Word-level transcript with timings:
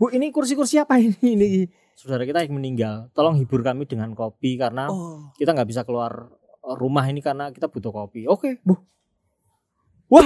Bu, 0.00 0.08
ini 0.16 0.32
kursi-kursi 0.32 0.80
apa 0.80 0.96
ini? 0.96 1.12
Ini 1.36 1.68
saudara 1.92 2.24
kita 2.24 2.40
yang 2.40 2.56
meninggal. 2.56 3.12
Tolong 3.12 3.36
hibur 3.36 3.60
kami 3.60 3.84
dengan 3.84 4.16
kopi 4.16 4.56
karena 4.56 4.88
Oh. 4.88 5.28
kita 5.36 5.52
nggak 5.52 5.68
bisa 5.68 5.84
keluar 5.84 6.32
eh, 6.64 6.76
rumah 6.80 7.04
ini 7.04 7.20
karena 7.20 7.52
kita 7.52 7.68
butuh 7.68 7.92
kopi. 7.92 8.24
Oke, 8.24 8.64
Bu. 8.64 8.80
Wah. 10.08 10.24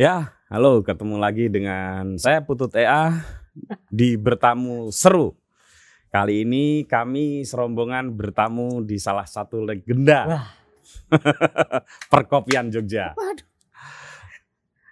Ya, 0.00 0.32
halo, 0.48 0.80
ketemu 0.80 1.20
lagi 1.20 1.52
dengan 1.52 2.16
saya 2.16 2.40
Putut 2.40 2.72
EA 2.72 3.12
di 3.92 4.16
bertamu 4.16 4.88
seru. 4.88 5.36
Kali 6.08 6.48
ini 6.48 6.88
kami 6.88 7.44
serombongan 7.44 8.16
bertamu 8.16 8.80
di 8.80 8.96
salah 8.96 9.28
satu 9.28 9.60
legenda 9.60 10.24
Wah. 10.24 10.63
perkopian 12.12 12.68
Jogja. 12.68 13.12
Waduh. 13.12 13.46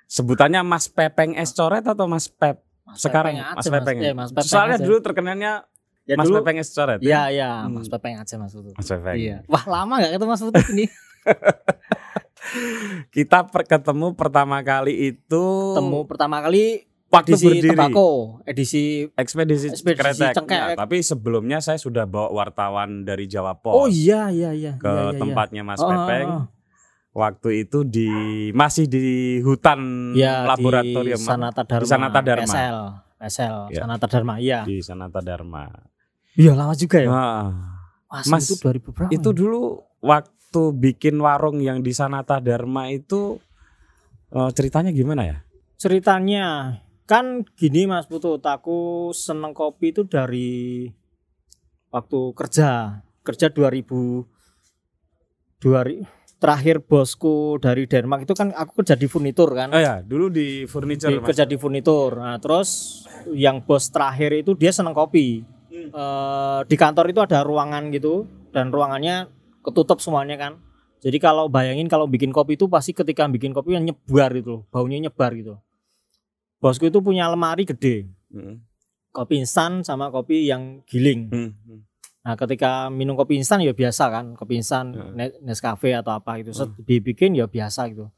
Sebutannya 0.06 0.60
Mas 0.60 0.86
Pepeng 0.86 1.32
Es 1.34 1.50
Coret 1.50 1.80
atau 1.80 2.04
Mas 2.04 2.28
Pep? 2.28 2.60
Mas 2.84 3.00
Sekarang 3.00 3.32
Pepeng 3.32 3.48
aja, 3.48 3.56
Mas 3.56 3.66
Pepeng. 3.66 3.96
Mas, 3.96 4.04
ya, 4.04 4.12
Mas 4.12 4.30
Pepeng 4.30 4.46
Soalnya 4.46 4.76
aja. 4.76 4.84
dulu 4.84 4.98
terkenalnya 5.00 5.52
ya, 6.04 6.14
Mas 6.14 6.26
dulu, 6.26 6.36
Pepeng 6.38 6.56
Es 6.58 6.70
Coret. 6.70 6.98
ya? 6.98 7.04
Iya, 7.04 7.22
iya, 7.30 7.50
Hmm. 7.64 7.72
Mas 7.74 7.88
Pepeng 7.88 8.14
aja 8.16 8.34
Mas 8.36 8.52
Putut. 8.52 8.74
Mas 8.74 8.86
Pepeng. 8.86 9.16
Iya. 9.16 9.36
Wah, 9.46 9.64
lama 9.64 9.94
gak 9.98 10.12
ketemu 10.12 10.30
Mas 10.30 10.42
Putut 10.42 10.64
ini. 10.68 10.84
Kita 13.14 13.46
per- 13.46 13.64
ketemu 13.64 14.06
pertama 14.12 14.60
kali 14.60 15.14
itu 15.14 15.44
Temu 15.72 16.04
pertama 16.04 16.42
kali 16.42 16.84
waktu 17.12 17.36
edisi 17.36 17.44
berdiri. 17.46 17.68
tembakau, 17.76 18.12
edisi 18.48 18.82
Ekspedisi, 19.12 19.66
Ekspedisi 19.68 20.00
Kretek. 20.00 20.32
Cengkek. 20.32 20.56
Ya, 20.56 20.66
tapi 20.74 20.96
sebelumnya 21.04 21.60
saya 21.60 21.76
sudah 21.76 22.08
bawa 22.08 22.32
wartawan 22.32 23.04
dari 23.04 23.28
Jawa 23.28 23.60
Pos 23.60 23.76
Oh 23.76 23.84
iya 23.86 24.32
iya 24.32 24.56
iya. 24.56 24.72
ke 24.80 24.88
iya, 24.88 25.12
iya, 25.12 25.20
tempatnya 25.20 25.62
Mas 25.62 25.78
Oh, 25.78 25.92
Pepeng. 25.92 26.26
oh, 26.26 26.36
oh. 26.40 26.44
Waktu 27.12 27.68
itu 27.68 27.84
di 27.84 28.08
masih 28.56 28.88
di 28.88 29.04
hutan 29.44 30.12
Ya, 30.16 30.48
laboratorium 30.48 31.20
di 31.20 31.20
Sanata 31.20 31.60
Dharma. 31.60 31.84
Di 31.84 31.88
Sanata 31.92 32.20
Dharma. 32.24 32.48
SL, 32.48 32.78
SL, 33.20 33.56
Ya. 33.68 33.80
Sanata 33.84 34.06
Dharma. 34.08 34.34
Iya. 34.40 34.60
di 34.64 34.80
Sanata 34.80 35.20
Dharma. 35.20 35.68
Iya, 36.32 36.56
lama 36.56 36.72
juga 36.72 36.96
ya. 36.96 37.12
Nah, 37.12 37.44
Mas, 38.08 38.24
Mas, 38.32 38.44
itu 38.48 38.56
2000 38.56 38.96
berapa? 38.96 39.10
itu 39.12 39.28
dulu 39.30 39.60
waktu 40.00 40.32
bikin 40.72 41.20
warung 41.20 41.60
yang 41.60 41.84
di 41.84 41.92
Sanata 41.92 42.40
Dharma 42.40 42.88
itu 42.88 43.36
eh, 44.32 44.50
ceritanya 44.56 44.88
gimana 44.88 45.28
ya? 45.28 45.38
ceritanya 45.76 46.78
kan 47.06 47.44
gini 47.58 47.84
Mas 47.84 48.06
Putut, 48.08 48.40
aku 48.42 49.10
seneng 49.14 49.52
kopi 49.52 49.92
itu 49.92 50.06
dari 50.06 50.88
waktu 51.92 52.20
kerja. 52.34 53.02
Kerja 53.22 53.46
2000 53.54 54.26
2000 55.62 56.22
terakhir 56.42 56.82
bosku 56.82 57.54
dari 57.62 57.86
Denmark 57.86 58.26
itu 58.26 58.34
kan 58.34 58.50
aku 58.50 58.82
kerja 58.82 58.98
di 58.98 59.06
furnitur 59.06 59.54
kan. 59.54 59.70
Oh 59.70 59.78
ya, 59.78 60.02
dulu 60.02 60.26
di 60.26 60.66
furniture 60.66 61.14
Di- 61.14 61.22
Mas. 61.22 61.26
kerja 61.30 61.46
di 61.46 61.54
furnitur. 61.54 62.18
Nah, 62.18 62.42
terus 62.42 63.02
yang 63.30 63.62
bos 63.62 63.86
terakhir 63.94 64.34
itu 64.34 64.58
dia 64.58 64.74
seneng 64.74 64.90
kopi. 64.90 65.46
Hmm. 65.70 65.88
Eh, 65.94 66.60
di 66.66 66.74
kantor 66.74 67.14
itu 67.14 67.22
ada 67.22 67.46
ruangan 67.46 67.94
gitu 67.94 68.26
dan 68.50 68.74
ruangannya 68.74 69.30
ketutup 69.62 70.02
semuanya 70.02 70.34
kan. 70.34 70.58
Jadi 70.98 71.22
kalau 71.22 71.46
bayangin 71.46 71.86
kalau 71.86 72.10
bikin 72.10 72.34
kopi 72.34 72.58
itu 72.58 72.66
pasti 72.66 72.90
ketika 72.90 73.22
bikin 73.30 73.54
kopi 73.54 73.78
yang 73.78 73.86
nyebar 73.86 74.34
itu, 74.34 74.50
loh, 74.50 74.62
baunya 74.74 74.98
nyebar 74.98 75.30
gitu. 75.38 75.62
Bosku 76.62 76.86
itu 76.86 77.02
punya 77.02 77.26
lemari 77.26 77.66
gede, 77.66 78.06
Hmm. 78.30 78.62
kopi 79.10 79.36
instan 79.36 79.82
sama 79.82 80.08
kopi 80.08 80.46
yang 80.46 80.80
giling. 80.84 81.26
Hmm, 81.26 81.50
hmm. 81.58 81.80
Nah, 82.22 82.38
ketika 82.38 82.86
minum 82.86 83.12
kopi 83.12 83.34
instan 83.34 83.58
ya 83.58 83.74
biasa 83.74 84.06
kan, 84.08 84.24
kopi 84.32 84.56
instan 84.56 84.94
Hmm. 84.94 85.12
Ne- 85.12 85.34
Nescafe 85.42 85.90
atau 85.90 86.14
apa 86.14 86.38
gitu. 86.38 86.54
Set 86.54 86.70
dibikin 86.80 87.34
ya 87.34 87.44
biasa 87.44 87.90
gitu. 87.90 88.14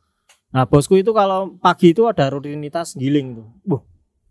Nah, 0.52 0.68
bosku 0.68 0.94
itu 0.94 1.10
kalau 1.10 1.56
pagi 1.56 1.90
itu 1.90 2.04
ada 2.04 2.28
rutinitas 2.28 2.94
giling 2.94 3.32
tuh. 3.34 3.48
Buh, 3.64 3.80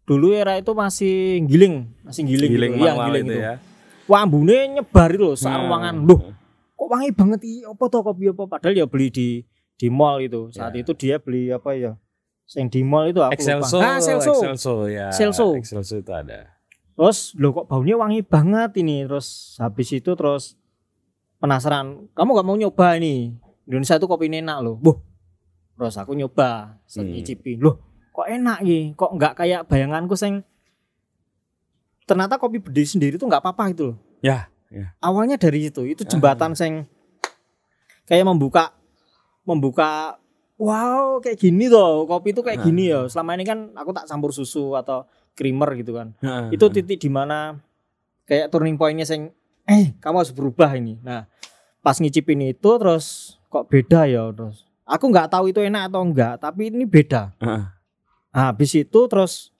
dulu 0.03 0.31
era 0.31 0.55
itu 0.55 0.71
masih 0.71 1.41
giling, 1.43 1.89
masih 1.99 2.21
giling, 2.23 2.51
Giling 2.53 2.71
gitu. 2.71 2.79
Iya, 2.79 2.91
manual 2.93 3.05
giling 3.09 3.25
itu 3.25 3.33
itu. 3.33 3.41
ya. 3.41 3.53
Wah, 4.05 4.19
ambune 4.21 4.57
nyebar 4.69 5.09
itu 5.09 5.23
loh, 5.23 5.33
saat 5.33 5.57
Nah. 5.57 5.65
ruangan. 5.65 5.95
Loh, 6.05 6.21
kok 6.71 6.87
wangi 6.87 7.11
banget 7.11 7.39
iki? 7.41 7.59
Apa 7.65 7.83
tuh 7.89 8.01
kopi 8.03 8.23
apa? 8.29 8.43
Padahal 8.47 8.75
ya 8.77 8.85
beli 8.85 9.07
di 9.09 9.27
di 9.73 9.87
mall 9.89 10.21
itu. 10.21 10.47
Saat 10.49 10.75
Ya. 10.75 10.79
itu 10.79 10.91
dia 10.93 11.15
beli 11.17 11.49
apa 11.49 11.73
ya? 11.73 11.97
Yang 12.53 12.69
di 12.75 12.81
mall 12.83 13.09
itu 13.09 13.23
aku 13.23 13.33
Excelso, 13.39 13.79
lupa. 13.79 13.87
Ah, 13.87 13.97
Excelso. 13.97 14.31
Excelso 14.35 14.73
ya. 14.91 15.07
Excelso. 15.09 15.47
Excelso 15.57 15.93
itu 15.97 16.11
ada. 16.11 16.53
Terus 16.93 17.33
lo 17.39 17.49
kok 17.55 17.65
baunya 17.71 17.95
wangi 17.97 18.21
banget 18.21 18.77
ini. 18.83 19.07
Terus 19.07 19.57
habis 19.57 19.89
itu 19.89 20.11
terus 20.13 20.59
penasaran. 21.41 22.11
Kamu 22.13 22.29
gak 22.37 22.45
mau 22.45 22.59
nyoba 22.59 22.99
ini? 22.99 23.33
Indonesia 23.65 23.95
itu 23.97 24.05
kopi 24.05 24.27
ini 24.27 24.43
enak 24.43 24.57
loh. 24.59 24.75
Buh. 24.77 24.97
Terus 25.73 25.95
aku 25.97 26.13
nyoba, 26.13 26.77
set 26.85 27.01
Hmm. 27.01 27.57
Loh, 27.57 27.81
kok 28.13 28.27
enak 28.29 28.61
nih? 28.61 28.93
Kok 28.93 29.11
nggak 29.17 29.33
kayak 29.41 29.61
bayanganku 29.65 30.13
sing 30.13 30.45
ternyata 32.03 32.37
kopi 32.37 32.61
berdiri 32.61 32.85
sendiri 32.85 33.15
tuh 33.17 33.25
nggak 33.25 33.41
apa-apa 33.41 33.73
gitu 33.73 33.83
loh. 33.93 33.97
Ya, 34.21 34.53
ya. 34.69 34.93
Awalnya 35.01 35.39
dari 35.41 35.71
itu, 35.71 35.81
itu 35.87 36.05
jembatan 36.05 36.53
sing 36.53 36.85
kayak 38.05 38.27
membuka 38.27 38.75
membuka 39.47 40.19
wow 40.63 41.19
kayak 41.19 41.35
gini 41.37 41.67
tuh 41.67 42.07
kopi 42.07 42.31
itu 42.31 42.39
kayak 42.39 42.63
Ah. 42.63 42.65
gini 42.65 42.83
ya. 42.87 43.03
Selama 43.11 43.35
ini 43.35 43.43
kan 43.43 43.75
aku 43.75 43.91
tak 43.91 44.07
campur 44.07 44.31
susu 44.31 44.73
atau 44.73 45.03
creamer 45.35 45.75
gitu 45.75 45.91
kan. 45.91 46.15
Nah, 46.23 46.47
itu 46.47 46.63
titik 46.71 47.03
di 47.03 47.09
mana 47.11 47.59
kayak 48.23 48.47
turning 48.47 48.79
pointnya 48.79 49.03
sing 49.03 49.35
eh 49.67 49.91
kamu 49.99 50.23
harus 50.23 50.31
berubah 50.31 50.71
ini. 50.73 50.95
Nah 51.03 51.27
pas 51.83 51.99
ngicipin 51.99 52.39
itu 52.47 52.69
terus 52.79 53.35
kok 53.51 53.67
beda 53.67 54.07
ya 54.07 54.23
terus. 54.31 54.63
Aku 54.83 55.11
nggak 55.11 55.31
tahu 55.31 55.51
itu 55.51 55.59
enak 55.59 55.91
atau 55.91 55.99
enggak 55.99 56.39
tapi 56.39 56.71
ini 56.71 56.87
beda. 56.87 57.35
Heeh. 57.43 57.63
nah, 58.31 58.49
habis 58.49 58.71
itu 58.73 58.99
terus 59.05 59.51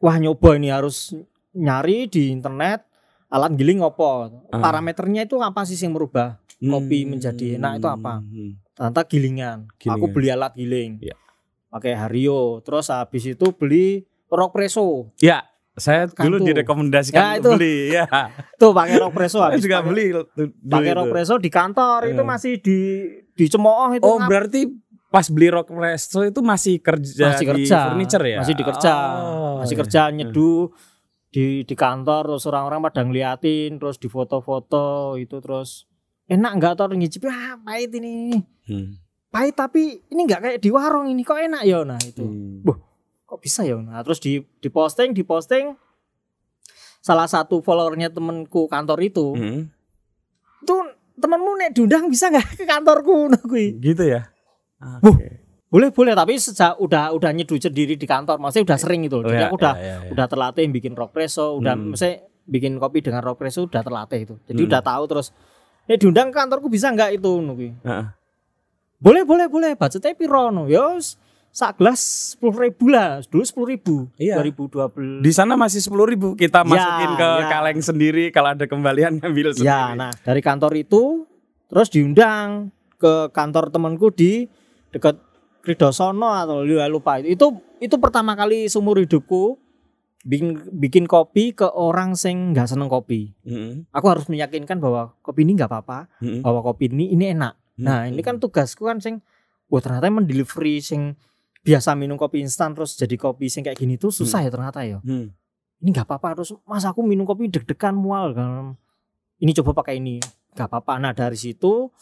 wah 0.00 0.16
nyoba 0.16 0.56
ini 0.56 0.72
harus 0.72 1.12
nyari 1.52 2.08
di 2.08 2.32
internet 2.32 2.82
alat 3.28 3.52
giling 3.54 3.84
apa? 3.84 4.32
Ah. 4.48 4.60
parameternya 4.60 5.28
itu 5.28 5.36
apa 5.38 5.62
sih 5.62 5.76
yang 5.76 5.92
merubah 5.92 6.40
kopi 6.60 6.98
Hmm. 7.00 7.10
menjadi 7.10 7.46
enak 7.54 7.72
itu 7.76 7.88
apa? 7.88 8.14
Hmm. 8.18 8.52
ternyata 8.70 9.02
gilingan. 9.04 9.58
aku 9.66 9.76
Gilingan. 9.80 10.10
beli 10.12 10.28
alat 10.28 10.52
giling 10.52 10.92
Iya. 11.00 11.14
pakai 11.68 11.92
Hario 11.94 12.40
terus 12.60 12.86
habis 12.88 13.24
itu 13.24 13.46
beli 13.52 14.02
rock 14.28 14.52
presso 14.52 15.10
Ya, 15.18 15.42
saya 15.72 16.06
Kan 16.06 16.24
dulu 16.24 16.42
direkomendasikan 16.44 17.18
Ya, 17.18 17.30
itu. 17.36 17.50
beli 17.52 17.76
ya. 17.92 18.06
tuh 18.54 18.70
pakai 18.70 18.96
rock 18.96 19.12
presso 19.12 19.38
Saya 19.38 19.50
habis 19.50 19.60
juga 19.60 19.78
pakai- 19.78 19.88
beli 19.88 20.06
pakai 20.64 20.92
rock 20.92 21.08
presso 21.08 21.34
di 21.36 21.48
kantor 21.48 22.00
itu 22.06 22.16
Iya. 22.16 22.26
masih 22.28 22.52
di 22.56 22.78
dicemooh 23.32 23.90
itu 23.92 24.02
Oh, 24.04 24.14
ngap- 24.16 24.28
berarti 24.28 24.60
pas 25.08 25.26
beli 25.26 25.48
rock 25.48 25.68
presso 25.68 26.20
itu 26.22 26.38
masih 26.38 26.74
kerja 26.78 27.26
masih 27.30 27.40
di 27.40 27.50
kerja 27.56 27.78
furniture 27.88 28.24
ya? 28.26 28.38
masih 28.38 28.54
dikerja 28.54 28.94
Oh, 29.18 29.56
masih 29.58 29.72
iya. 29.72 29.80
kerja 29.82 30.00
nyeduh 30.12 30.68
di 31.26 31.44
di 31.62 31.74
kantor 31.74 32.30
terus 32.30 32.44
orang-orang 32.44 32.78
pada 32.80 33.02
ngeliatin 33.02 33.74
terus 33.74 33.96
di 33.96 34.06
foto-foto 34.06 34.86
itu 35.16 35.34
terus 35.38 35.87
enak 36.28 36.52
nggak 36.54 36.72
tuh 36.74 36.92
ngicip 36.92 37.24
ah 37.24 37.56
pahit 37.58 37.90
ini 37.94 38.38
Hmm. 38.64 39.00
pahit 39.28 39.54
tapi 39.54 40.04
ini 40.04 40.20
nggak 40.22 40.40
kayak 40.40 40.58
di 40.58 40.68
warung 40.68 41.06
ini 41.06 41.20
kok 41.20 41.36
enak 41.36 41.62
ya 41.62 41.82
nah 41.82 41.96
itu 41.98 42.20
Hmm. 42.20 42.60
Wah, 42.62 42.76
kok 43.24 43.40
bisa 43.40 43.62
ya 43.62 43.76
nah 43.76 44.00
terus 44.00 44.18
di 44.18 44.38
di 44.40 44.68
posting 44.68 45.10
di 45.10 45.20
posting 45.20 45.72
salah 46.98 47.24
satu 47.24 47.58
followernya 47.58 48.10
temenku 48.10 48.66
kantor 48.66 48.98
itu 49.00 49.26
Hmm. 49.32 49.62
tuh 50.60 50.82
temenmu 51.14 51.52
nek 51.56 51.70
diundang 51.72 52.06
bisa 52.06 52.28
nggak 52.28 52.54
ke 52.54 52.64
kantorku 52.64 53.26
nah 53.32 53.40
kui 53.40 53.74
Gitu 53.74 54.04
ya. 54.06 54.28
Wuh. 55.00 55.10
Oke. 55.10 55.28
boleh 55.68 55.90
boleh 55.90 56.14
tapi 56.14 56.32
sejak 56.34 56.76
udah 56.76 57.12
udah 57.12 57.28
nyeduh 57.30 57.58
sendiri 57.58 57.92
di 57.94 58.04
kantor 58.04 58.38
maksudnya 58.38 58.64
udah 58.66 58.78
sering 58.78 59.00
gitu 59.02 59.18
Oh, 59.18 59.26
jadi 59.26 59.36
ya, 59.38 59.48
aku 59.48 59.56
udah 59.58 59.74
ya, 59.74 59.82
ya, 59.82 59.96
ya. 59.98 60.10
udah 60.12 60.26
terlatih 60.26 60.64
bikin 60.70 60.92
rock 60.92 61.10
presso 61.10 61.52
udah 61.54 61.74
Hmm. 61.74 61.92
maksudnya 61.92 62.14
bikin 62.42 62.72
kopi 62.76 62.98
dengan 63.00 63.20
rock 63.20 63.36
presso 63.36 63.60
udah 63.62 63.82
terlatih 63.82 64.20
itu 64.22 64.34
jadi 64.44 64.56
Hmm. 64.58 64.68
udah 64.70 64.80
tahu 64.82 65.02
terus 65.06 65.28
eh 65.88 65.96
diundang 65.96 66.28
ke 66.28 66.36
kantorku 66.36 66.68
bisa 66.68 66.88
nggak 66.88 67.16
itu 67.16 67.32
no, 67.40 67.52
kui? 67.52 67.72
Heeh. 67.74 68.06
boleh 68.98 69.22
boleh 69.22 69.46
boleh 69.46 69.70
budgetnya 69.72 70.12
piro 70.12 70.50
no 70.50 70.66
yos 70.66 71.16
sak 71.48 71.78
gelas 71.78 71.98
sepuluh 72.34 72.54
ribu 72.60 72.90
lah 72.90 73.24
dulu 73.24 73.42
sepuluh 73.42 73.68
ribu 73.68 73.96
Iya. 74.14 74.36
2020 74.38 75.24
Di 75.24 75.32
sana 75.32 75.54
masih 75.54 75.80
sepuluh 75.80 76.04
ribu 76.04 76.34
kita 76.34 76.60
Ya, 76.60 76.66
masukin 76.66 77.10
ke 77.14 77.30
ya. 77.32 77.46
kaleng 77.48 77.80
sendiri 77.80 78.24
kalau 78.28 78.52
ada 78.52 78.64
kembalian 78.64 79.16
ngambil 79.16 79.56
sendiri. 79.56 79.66
Ya, 79.66 79.94
nah 79.94 80.12
dari 80.20 80.38
kantor 80.38 80.76
itu 80.76 81.24
terus 81.66 81.88
diundang 81.88 82.68
ke 82.94 83.30
kantor 83.30 83.70
temanku 83.70 84.10
di 84.10 84.46
dekat 84.90 85.16
Kridosono 85.58 86.28
atau 86.28 86.62
lu- 86.62 86.78
lupa 86.88 87.18
itu. 87.18 87.28
Itu 87.30 87.46
itu 87.78 87.96
pertama 87.96 88.32
kali 88.32 88.66
seumur 88.66 88.98
hidupku 88.98 89.56
bikin 90.26 90.58
bikin 90.74 91.04
kopi 91.06 91.54
ke 91.54 91.66
orang 91.68 92.18
sing 92.18 92.50
nggak 92.50 92.66
seneng 92.66 92.90
kopi. 92.90 93.34
Mm-mm. 93.46 93.86
Aku 93.94 94.06
harus 94.10 94.26
meyakinkan 94.26 94.82
bahwa 94.82 95.14
kopi 95.22 95.46
ini 95.46 95.54
nggak 95.54 95.70
apa-apa, 95.70 96.10
Mm-mm. 96.18 96.42
bahwa 96.42 96.60
kopi 96.62 96.90
ini 96.90 97.14
ini 97.14 97.30
enak. 97.34 97.54
Nah, 97.78 98.06
Mm-mm. 98.06 98.18
ini 98.18 98.22
kan 98.26 98.42
tugasku 98.42 98.82
kan 98.86 98.98
sing 98.98 99.22
wah 99.70 99.78
ternyata 99.78 100.10
mendelivery 100.10 100.82
sing 100.82 101.14
biasa 101.62 101.94
minum 101.94 102.16
kopi 102.16 102.40
instan 102.40 102.72
terus 102.74 102.96
jadi 102.96 103.14
kopi 103.14 103.46
sing 103.46 103.62
kayak 103.62 103.78
gini 103.78 103.94
tuh 103.94 104.10
susah 104.10 104.42
ya 104.42 104.50
ternyata 104.50 104.82
ya. 104.82 104.98
Hmm. 105.04 105.30
Ini 105.78 105.88
nggak 105.94 106.06
apa-apa 106.10 106.42
terus 106.42 106.50
mas 106.66 106.82
aku 106.82 107.06
minum 107.06 107.22
kopi 107.22 107.46
deg-degan 107.46 107.94
mual 107.94 108.34
kan. 108.34 108.74
Ini 109.38 109.54
coba 109.62 109.84
pakai 109.84 110.02
ini 110.02 110.18
nggak 110.54 110.66
apa-apa. 110.66 110.98
Nah 110.98 111.12
dari 111.14 111.38
situ 111.38 111.92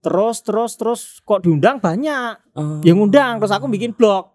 terus 0.00 0.40
terus 0.40 0.80
terus 0.80 1.00
kok 1.24 1.44
diundang 1.44 1.76
banyak 1.76 2.40
Oh. 2.56 2.80
yang 2.82 2.96
ngundang 2.98 3.36
terus 3.40 3.52
aku 3.52 3.68
bikin 3.68 3.92
blog 3.92 4.32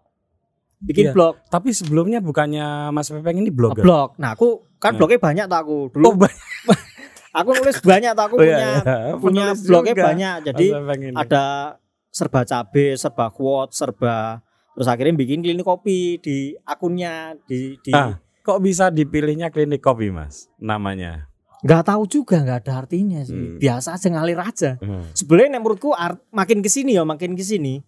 bikin 0.78 1.04
Iya. 1.06 1.12
blog 1.12 1.34
Tapi 1.46 1.70
sebelumnya 1.70 2.18
bukannya 2.18 2.90
Mas 2.90 3.08
Pepeng 3.08 3.36
ini 3.36 3.48
blogger? 3.48 3.80
blog 3.80 4.08
nah 4.16 4.32
aku 4.32 4.64
kan 4.76 4.92
Ya. 4.92 4.98
blognya 4.98 5.18
banyak 5.18 5.44
tuh 5.46 5.58
aku 5.58 5.76
dulu 5.90 6.04
Oh, 6.04 6.14
ba- 6.14 6.32
aku 7.34 7.48
nulis 7.54 7.78
banyak 7.80 8.12
tuh 8.12 8.24
aku 8.24 8.34
oh, 8.34 8.42
iya, 8.42 8.48
punya 8.48 8.58
iya. 8.58 8.96
punya 9.14 9.44
Penulis 9.46 9.60
blognya 9.62 9.94
juga, 9.94 10.06
banyak 10.06 10.34
jadi 10.44 10.66
ada 11.14 11.44
serba 12.08 12.40
cabe 12.42 12.86
serba 12.94 13.26
quote 13.28 13.72
serba 13.72 14.40
terus 14.72 14.86
akhirnya 14.86 15.14
bikin 15.14 15.40
klinik 15.40 15.62
kopi 15.62 16.16
di 16.18 16.36
akunnya 16.62 17.36
di 17.42 17.76
di 17.78 17.92
Ah. 17.92 18.16
Kok 18.38 18.62
bisa 18.62 18.88
dipilihnya 18.88 19.50
klinik 19.50 19.80
kopi, 19.80 20.06
Mas? 20.08 20.46
Namanya. 20.56 21.26
nggak 21.58 21.82
tahu 21.84 22.06
juga 22.06 22.38
nggak 22.38 22.62
ada 22.62 22.72
artinya 22.78 23.18
sih 23.20 23.34
Hmm. 23.34 23.58
biasa 23.58 23.88
aja 23.92 24.06
ngalir 24.06 24.38
aja 24.38 24.70
Hmm. 24.76 25.08
sebenarnya 25.10 25.56
menurutku 25.56 25.90
art, 25.90 26.20
makin 26.30 26.60
ke 26.60 26.68
sini 26.68 26.94
ya 26.94 27.02
makin 27.02 27.32
ke 27.32 27.42
sini 27.42 27.80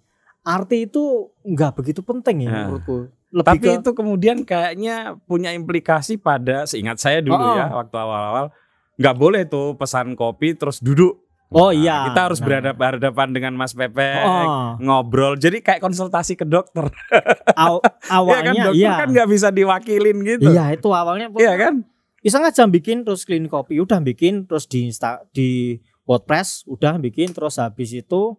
arti 0.49 0.83
itu 0.83 1.03
nggak 1.43 1.73
begitu 1.75 2.01
penting 2.01 2.43
ya 2.43 2.49
Nah. 2.49 2.57
menurutku 2.65 2.97
lebih 3.29 3.45
Tapi 3.47 3.61
ke 3.61 3.73
itu 3.77 3.91
kemudian 3.93 4.37
kayaknya 4.43 4.97
punya 5.23 5.53
implikasi 5.53 6.17
pada 6.17 6.65
seingat 6.65 6.97
saya 6.97 7.21
dulu 7.21 7.37
Oh, 7.37 7.53
ya 7.53 7.69
waktu 7.71 7.93
awal-awal 7.95 8.49
nggak 8.97 9.15
boleh 9.15 9.45
tuh 9.45 9.77
pesan 9.77 10.15
kopi 10.15 10.53
terus 10.53 10.81
duduk. 10.81 11.21
Oh, 11.49 11.69
Nah, 11.69 11.73
iya. 11.73 11.97
Kita 12.07 12.21
harus 12.27 12.41
Nah. 12.41 12.61
berhadapan 12.75 13.29
dengan 13.31 13.53
Mas 13.55 13.73
Pepe, 13.73 14.05
oh, 14.19 14.77
ngobrol. 14.79 15.33
Jadi 15.35 15.61
kayak 15.61 15.81
konsultasi 15.81 16.35
ke 16.35 16.45
dokter. 16.45 16.89
aw- 17.55 17.81
Iya 17.81 17.89
kan 18.01 18.09
awalnya 18.11 18.53
dokter 18.67 18.73
iya 18.75 18.93
kan 18.95 19.09
nggak 19.09 19.29
bisa 19.29 19.49
diwakilin 19.49 20.19
gitu. 20.27 20.45
iya 20.47 20.65
itu 20.71 20.89
awalnya 20.89 21.29
Iya 21.31 21.55
kan? 21.57 21.75
iseng 22.19 22.43
aja 22.43 22.67
bikin 22.67 23.01
terus 23.01 23.23
klinik 23.23 23.49
kopi 23.49 23.77
udah 23.77 23.97
bikin 23.99 24.45
terus 24.45 24.65
di 24.65 24.85
Insta 24.85 25.23
di 25.31 25.79
WordPress 26.03 26.67
udah 26.67 26.97
bikin 26.99 27.31
terus 27.31 27.57
habis 27.57 27.93
itu 27.93 28.35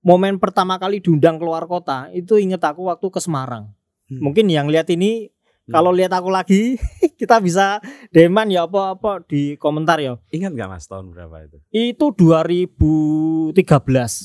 momen 0.00 0.36
pertama 0.36 0.76
kali 0.76 0.98
diundang 0.98 1.36
keluar 1.36 1.64
kota 1.64 2.08
itu 2.10 2.36
inget 2.36 2.60
aku 2.60 2.86
waktu 2.86 3.06
ke 3.06 3.18
Semarang 3.18 3.72
Hmm. 4.06 4.18
mungkin 4.20 4.46
yang 4.46 4.66
lihat 4.66 4.90
ini 4.90 5.30
Hmm. 5.60 5.72
kalau 5.72 5.92
lihat 5.92 6.10
aku 6.10 6.28
lagi 6.28 6.74
kita 7.20 7.38
bisa 7.38 7.78
deman 8.10 8.48
ya 8.48 8.64
apa 8.64 8.92
apa 8.92 9.22
di 9.22 9.54
komentar 9.54 9.96
ya 9.96 10.18
Ingat 10.28 10.50
nggak 10.50 10.66
Mas 10.68 10.84
tahun 10.84 11.08
berapa 11.08 11.30
itu? 11.40 11.62
itu 11.70 12.06
2013 12.10 13.54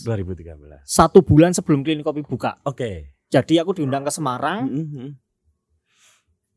2013. 0.02 0.82
satu 0.82 1.22
bulan 1.22 1.52
sebelum 1.52 1.82
klinik 1.82 2.02
kopi 2.02 2.22
buka 2.22 2.58
Oke. 2.64 3.14
jadi 3.28 3.62
aku 3.62 3.76
diundang 3.76 4.02
ke 4.02 4.10
Semarang 4.10 4.66
Mhm. 4.66 5.08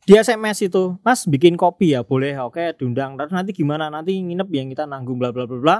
di 0.02 0.16
SMS 0.16 0.64
itu 0.64 0.96
Mas 1.02 1.26
bikin 1.26 1.52
kopi 1.54 1.92
ya 1.92 2.00
boleh 2.00 2.40
oke 2.40 2.72
diundang 2.74 3.12
terus 3.14 3.28
nanti 3.30 3.52
gimana 3.52 3.92
nanti 3.92 4.16
nginep 4.16 4.48
yang 4.48 4.68
kita 4.70 4.84
nanggung 4.84 5.20
bla 5.20 5.28
bla 5.28 5.44
bla 5.44 5.58
bla 5.58 5.76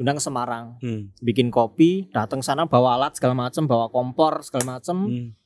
diundang 0.00 0.16
ke 0.16 0.24
Semarang 0.24 0.80
Hmm. 0.80 1.12
bikin 1.20 1.52
kopi 1.52 2.08
datang 2.08 2.40
sana 2.40 2.64
bawa 2.64 2.96
alat 2.96 3.12
segala 3.12 3.36
macam 3.36 3.68
bawa 3.68 3.92
kompor 3.92 4.40
segala 4.40 4.80
macam 4.80 5.04
Hmm. 5.04 5.36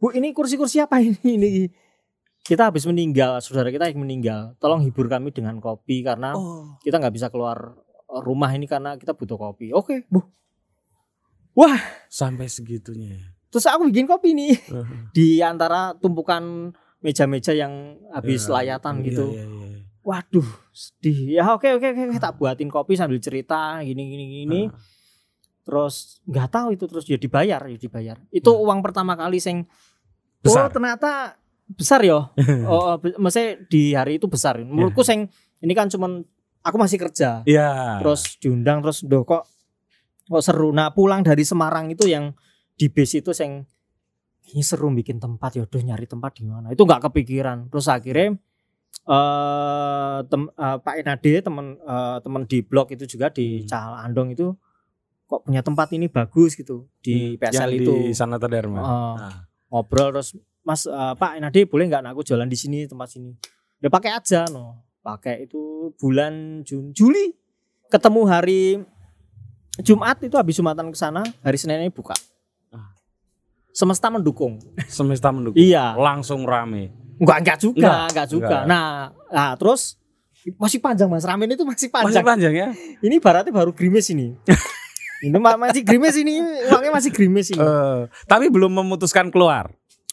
Bu 0.00 0.10
ini 0.10 0.32
kursi-kursi 0.32 0.80
apa 0.80 0.98
ini 0.98 1.12
ini 1.36 1.68
kita 2.42 2.72
habis 2.72 2.88
meninggal 2.88 3.38
saudara 3.38 3.68
kita 3.68 3.86
yang 3.86 4.00
meninggal 4.00 4.56
tolong 4.56 4.80
hibur 4.80 5.06
kami 5.06 5.30
dengan 5.30 5.60
kopi 5.60 6.00
karena 6.00 6.32
Oh. 6.32 6.74
kita 6.80 6.96
nggak 6.96 7.12
bisa 7.12 7.28
keluar 7.28 7.76
rumah 8.08 8.48
ini 8.50 8.64
karena 8.64 8.96
kita 8.96 9.12
butuh 9.12 9.36
kopi 9.36 9.70
oke 9.70 10.08
bu 10.08 10.24
Sampai 12.08 12.48
segitunya. 12.48 13.36
terus 13.46 13.68
aku 13.68 13.84
bikin 13.86 14.08
kopi 14.08 14.32
nih 14.32 14.56
Mhm. 14.66 15.12
di 15.12 15.38
antara 15.38 15.92
tumpukan 15.94 16.72
meja-meja 16.98 17.52
yang 17.52 17.72
habis 18.08 18.48
Ya, 18.48 18.52
layatan 18.56 18.94
iya, 18.98 19.04
gitu 19.04 19.26
iya, 19.30 19.44
iya. 19.44 19.71
Waduh 20.02 20.44
sedih. 20.70 21.38
Ya 21.38 21.46
oke 21.48 21.66
oke 21.72 21.86
oke 21.88 22.18
tak 22.18 22.34
buatin 22.34 22.66
kopi 22.66 22.94
sambil 22.94 23.18
cerita 23.18 23.78
gini 23.80 24.02
gini 24.08 24.24
gini. 24.40 24.60
Ah. 24.66 24.74
terus 25.62 26.18
nggak 26.24 26.48
tahu 26.50 26.68
itu 26.74 26.84
terus 26.84 27.06
ya 27.06 27.14
dibayar 27.14 27.62
ya 27.62 27.76
dibayar. 27.76 28.18
Itu 28.28 28.50
Hmm. 28.50 28.66
uang 28.66 28.80
pertama 28.82 29.14
kali 29.14 29.38
sing 29.38 29.70
Besar. 30.42 30.66
oh 30.66 30.70
ternyata 30.70 31.38
besar 31.68 32.02
ya. 32.02 32.34
Oh 32.66 32.98
be- 32.98 33.14
maksudnya 33.14 33.62
di 33.64 33.94
hari 33.94 34.18
itu 34.18 34.26
besar. 34.26 34.58
Menurutku 34.58 35.00
sing 35.00 35.30
ini 35.58 35.70
kan 35.70 35.86
cuman 35.86 36.26
aku 36.60 36.76
masih 36.76 36.98
kerja. 36.98 37.46
Iya. 37.46 38.02
terus 38.02 38.36
diundang 38.36 38.82
terus 38.82 39.06
doh 39.06 39.22
kok 39.22 39.46
kok 40.24 40.42
seru? 40.42 40.74
Nah 40.74 40.90
pulang 40.90 41.22
dari 41.22 41.46
Semarang 41.46 41.88
itu 41.88 42.10
yang 42.10 42.34
di 42.74 42.90
base 42.90 43.22
itu 43.22 43.30
sing 43.30 43.62
ini 44.50 44.60
seru 44.60 44.90
bikin 44.90 45.16
tempat 45.16 45.54
ya 45.54 45.62
udah 45.62 45.82
nyari 45.86 46.10
tempat 46.10 46.34
di 46.34 46.44
mana? 46.44 46.74
Itu 46.74 46.82
nggak 46.82 47.06
kepikiran. 47.06 47.70
Terus 47.70 47.86
akhirnya 47.86 48.34
eh 49.02 50.18
tem, 50.24 50.42
eh, 50.46 50.76
Pak 50.78 50.94
Enade 50.96 51.32
teman 51.40 51.66
eh, 51.76 52.16
teman 52.20 52.42
di 52.44 52.58
blog 52.60 52.88
itu 52.88 53.04
juga 53.08 53.28
di 53.28 53.60
Hmm. 53.60 53.66
Cahal 53.66 53.94
Andong 54.02 54.30
itu 54.30 54.46
kok 55.24 55.42
punya 55.42 55.60
tempat 55.60 55.88
ini 55.90 56.06
bagus 56.06 56.52
gitu 56.52 56.86
di 56.98 57.34
Hmm, 57.34 57.40
PSL 57.40 57.56
yang 57.66 57.80
itu 57.80 57.92
di 57.98 58.12
Sanata 58.12 58.46
Dharma. 58.46 58.78
Eh, 58.78 58.86
Ah. 59.18 59.36
ngobrol 59.68 60.12
terus 60.12 60.36
Mas 60.62 60.84
eh, 60.84 61.14
Pak 61.14 61.32
Enade 61.34 61.64
boleh 61.64 61.84
nggak 61.86 62.00
nah, 62.00 62.12
aku 62.12 62.22
jualan 62.22 62.44
di 62.44 62.54
sini 62.54 62.84
tempat 62.84 63.08
sini 63.10 63.32
udah 63.78 63.90
pakai 63.90 64.12
aja 64.12 64.46
no 64.46 64.78
pakai 65.00 65.44
itu 65.44 65.58
bulan 65.96 66.62
Jun 66.62 66.92
Juli 66.92 67.34
ketemu 67.88 68.20
hari 68.24 68.78
Jumat 69.78 70.20
itu 70.20 70.36
habis 70.36 70.54
Jumatan 70.54 70.86
ke 70.86 70.96
sana 70.96 71.24
hari 71.40 71.56
Seninnya 71.56 71.88
buka 71.88 72.14
Ah. 72.70 72.94
semesta 73.70 74.06
mendukung 74.06 74.60
Semesta 74.86 75.28
mendukung. 75.28 75.56
iya 75.56 75.96
Langsung 75.96 76.44
rame. 76.44 76.94
Enggak 77.16 77.38
enggak 77.38 77.58
juga 77.58 77.78
Enggak, 77.82 78.00
enggak, 78.06 78.26
juga 78.28 78.46
enggak. 78.46 78.62
nah 78.64 78.86
nah 79.28 79.50
terus 79.54 79.96
masih 80.54 80.78
panjang 80.78 81.06
Mas 81.06 81.22
Ramin 81.22 81.50
itu 81.50 81.62
masih 81.62 81.86
Masih 81.86 81.88
panjang 81.88 82.24
panjang 82.24 82.52
ya? 82.52 82.68
ini 83.00 83.16
baratnya 83.16 83.50
baru 83.50 83.70
grimis 83.70 84.08
ini 84.08 84.34
ini 85.22 85.36
ma- 85.36 85.54
masih 85.56 85.82
grimis 85.82 86.14
ini 86.14 86.38
uangnya 86.66 86.92
masih 86.92 87.10
grimis 87.10 87.46
ini 87.48 87.58
Eh, 87.58 88.00
tapi 88.24 88.48
belum 88.48 88.72
memutuskan 88.76 89.28
keluar 89.28 89.70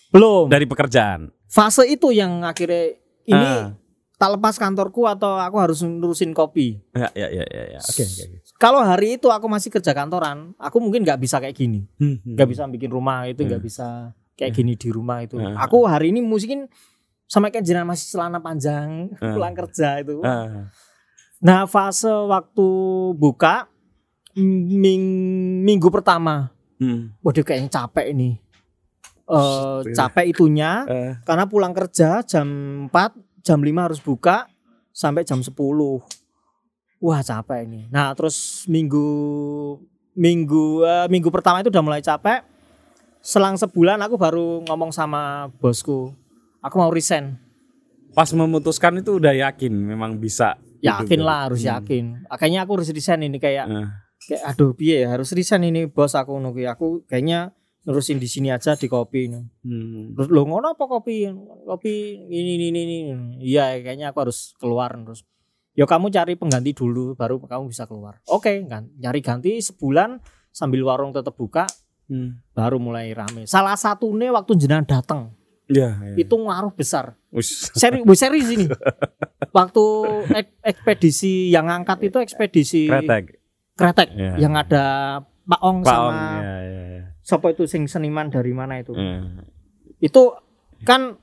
belum 0.09 0.47
dari 0.47 0.65
pekerjaan. 0.65 1.29
fase 1.45 1.81
itu 1.83 2.09
yang 2.09 2.41
akhirnya 2.41 2.93
ini 3.23 3.49
Ah. 3.57 3.73
tak 4.15 4.29
lepas 4.31 4.53
kantorku 4.55 5.05
atau 5.05 5.33
aku 5.33 5.57
harus 5.57 5.79
nurusin 5.79 6.29
kopi. 6.29 6.77
Ya, 6.91 7.07
ya, 7.15 7.25
ya, 7.31 7.45
ya, 7.45 7.63
ya. 7.69 7.79
Oke, 7.79 8.03
oke. 8.03 8.23
oke. 8.27 8.37
Kalau 8.57 8.81
hari 8.81 9.15
itu 9.15 9.27
aku 9.27 9.45
masih 9.45 9.71
kerja 9.71 9.93
kantoran, 9.93 10.51
aku 10.57 10.77
mungkin 10.77 11.01
nggak 11.01 11.17
bisa 11.17 11.37
kayak 11.37 11.55
gini, 11.55 11.87
Hmm, 11.95 12.19
nggak 12.27 12.43
hmm. 12.43 12.51
bisa 12.51 12.67
bikin 12.67 12.89
rumah 12.89 13.25
itu, 13.25 13.41
nggak 13.41 13.57
Hmm. 13.57 13.65
bisa 13.65 13.87
kayak 14.39 14.56
gini 14.56 14.74
di 14.74 14.88
rumah 14.88 15.19
itu. 15.19 15.36
Hmm. 15.36 15.59
Aku 15.59 15.83
hari 15.83 16.09
ini 16.09 16.24
musikin 16.24 16.71
sama 17.25 17.51
kayak 17.51 17.62
jenengan 17.62 17.91
masih 17.91 18.07
celana 18.09 18.39
panjang 18.39 18.88
Hmm. 19.19 19.36
pulang 19.36 19.51
kerja 19.53 20.00
itu. 20.00 20.24
Ah. 20.24 20.71
Nah 21.39 21.63
fase 21.65 22.07
waktu 22.07 22.68
buka 23.13 23.68
ming- 24.36 25.61
minggu 25.61 25.87
pertama, 25.90 26.56
Hmm. 26.78 27.11
waduh 27.19 27.44
kayaknya 27.44 27.68
capek 27.69 28.16
ini. 28.16 28.40
Iya. 29.30 29.94
capek 29.94 30.25
itunya 30.25 30.71
Eh, 30.83 31.13
karena 31.21 31.45
pulang 31.45 31.69
kerja 31.69 32.25
jam 32.25 32.47
4, 32.90 33.13
jam 33.40 33.61
5 33.61 33.85
harus 33.85 34.02
buka 34.02 34.49
sampai 34.90 35.21
jam 35.21 35.45
10. 35.45 36.02
Wah, 36.97 37.21
capek 37.21 37.61
ini. 37.61 37.85
Nah, 37.87 38.09
terus 38.11 38.66
minggu 38.66 39.06
minggu 40.11 40.81
eh, 40.81 41.07
minggu 41.07 41.30
pertama 41.30 41.61
itu 41.61 41.69
udah 41.69 41.83
mulai 41.85 42.02
capek. 42.02 42.42
Selang 43.19 43.59
sebulan 43.59 43.99
aku 43.99 44.16
baru 44.16 44.64
ngomong 44.64 44.90
sama 44.90 45.52
bosku. 45.59 46.16
Aku 46.59 46.76
mau 46.76 46.92
resign. 46.92 47.35
pas 48.09 48.26
memutuskan 48.33 48.99
itu 48.99 49.21
udah 49.21 49.31
yakin 49.31 49.69
memang 49.69 50.18
bisa. 50.18 50.57
Yakin 50.81 51.21
Gitu, 51.21 51.23
lah, 51.23 51.45
harus 51.45 51.61
Hmm. 51.61 51.78
yakin. 51.78 52.06
Akhirnya 52.26 52.66
aku 52.66 52.81
harus 52.81 52.90
resign 52.90 53.21
ini 53.21 53.38
kayak 53.38 53.69
Eh, 53.69 53.88
kayak 54.26 54.44
aduh 54.49 54.73
piye 54.73 55.06
ya, 55.06 55.14
harus 55.14 55.30
resign 55.30 55.61
ini 55.64 55.85
bos 55.85 56.18
aku 56.18 56.33
nunggu 56.35 56.66
aku 56.66 57.06
kayaknya 57.06 57.54
nerusin 57.85 58.18
di 58.18 58.26
sini 58.26 58.49
aja 58.49 58.73
di 58.73 58.90
kopi 58.90 59.30
ini. 59.30 59.40
hmm. 59.61 60.18
Terus 60.18 60.28
lo 60.28 60.42
ngono 60.42 60.73
apa 60.73 60.90
kopi? 60.90 61.30
Kopi 61.64 61.94
ini 62.28 62.57
ini 62.57 62.68
ini. 62.73 62.97
Iya, 63.40 63.78
kayaknya 63.78 64.09
aku 64.09 64.26
harus 64.26 64.57
keluar 64.57 64.90
terus. 64.90 65.21
Ya 65.78 65.85
kamu 65.85 66.09
cari 66.09 66.33
pengganti 66.33 66.73
dulu 66.73 67.14
baru 67.14 67.38
kamu 67.40 67.69
bisa 67.69 67.85
keluar. 67.85 68.19
Oke, 68.26 68.66
kan. 68.66 68.90
Nyari 68.97 69.21
ganti 69.21 69.61
sebulan 69.61 70.18
sambil 70.49 70.81
warung 70.81 71.14
tetap 71.14 71.38
buka 71.38 71.69
Hmm. 72.09 72.42
baru 72.51 72.75
mulai 72.75 73.13
rame. 73.13 73.45
Salah 73.45 73.73
satunya 73.73 74.30
waktu 74.30 74.57
jenengan 74.57 74.81
datang 74.83 75.30
Ya, 75.66 75.94
ya. 75.94 76.18
itu 76.18 76.33
ngaruh 76.33 76.73
besar. 76.73 77.13
Seri, 77.71 78.01
bu 78.01 78.11
serius 78.11 78.49
ini. 78.49 78.66
Waktu 79.49 79.85
ek- 80.31 80.57
ekspedisi 80.63 81.49
yang 81.49 81.66
ngangkat 81.66 82.01
itu 82.04 82.18
ekspedisi 82.18 82.81
Kretek. 82.85 83.37
kretek 83.73 84.09
Ya. 84.11 84.33
yang 84.39 84.54
ada 84.54 84.85
Pak 85.44 85.59
Ong 85.59 85.80
Pak 85.80 85.89
sama 85.89 86.09
Ong, 86.09 86.18
ya, 86.35 86.56
ya, 86.59 86.81
ya. 86.92 87.04
siapa 87.19 87.49
itu 87.49 87.66
sing 87.66 87.85
seniman 87.85 88.28
dari 88.28 88.49
mana 88.49 88.78
itu? 88.78 88.94
Eh, 88.94 89.21
Itu 89.99 90.37
kan 90.81 91.18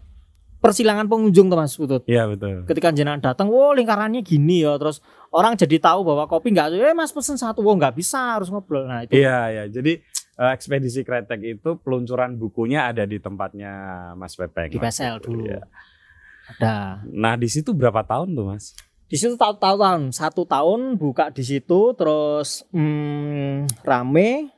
persilangan 0.57 1.07
pengunjung 1.07 1.47
tuh 1.47 1.55
Mas 1.57 1.75
Putut. 1.75 2.03
Iya 2.05 2.27
betul. 2.27 2.67
ketika 2.67 2.91
jenengan 2.91 3.19
datang, 3.21 3.47
wow 3.47 3.71
lingkarannya 3.73 4.21
gini 4.21 4.63
ya, 4.63 4.75
terus 4.77 4.99
orang 5.29 5.55
jadi 5.55 5.79
tahu 5.81 6.03
bahwa 6.03 6.27
kopi 6.27 6.51
nggak, 6.51 6.71
eh 6.73 6.91
mas 6.93 7.11
pesen 7.11 7.35
satu, 7.35 7.61
wow 7.61 7.75
nggak 7.75 7.95
bisa 7.95 8.35
harus 8.35 8.47
ngobrol. 8.47 8.83
Nah 8.83 9.03
itu 9.03 9.15
Iya, 9.15 9.39
iya. 9.49 9.65
Jadi 9.69 10.03
eh, 10.37 10.51
ekspedisi 10.51 11.01
kretek 11.01 11.41
itu 11.43 11.77
peluncuran 11.77 12.35
bukunya 12.35 12.87
ada 12.87 13.03
di 13.03 13.17
tempatnya 13.17 13.73
Mas 14.13 14.35
Pepeng. 14.35 14.69
di. 14.69 14.79
PSL 14.79 15.17
dulu. 15.19 15.45
Iya. 15.45 15.65
Ada 16.49 17.03
Nah, 17.09 17.35
di 17.35 17.47
situ 17.47 17.73
berapa 17.73 18.01
tahun 18.03 18.33
tuh, 18.33 18.47
Mas? 18.49 18.77
di 19.07 19.15
situ 19.15 19.35
tahu 19.35 19.55
tahu 19.55 19.79
tahun 19.79 20.11
satu 20.11 20.43
tahun 20.45 20.99
buka 20.99 21.31
di 21.31 21.39
situ 21.41 21.95
terus 21.95 22.67
hmm, 22.71 23.71
rame 23.81 24.51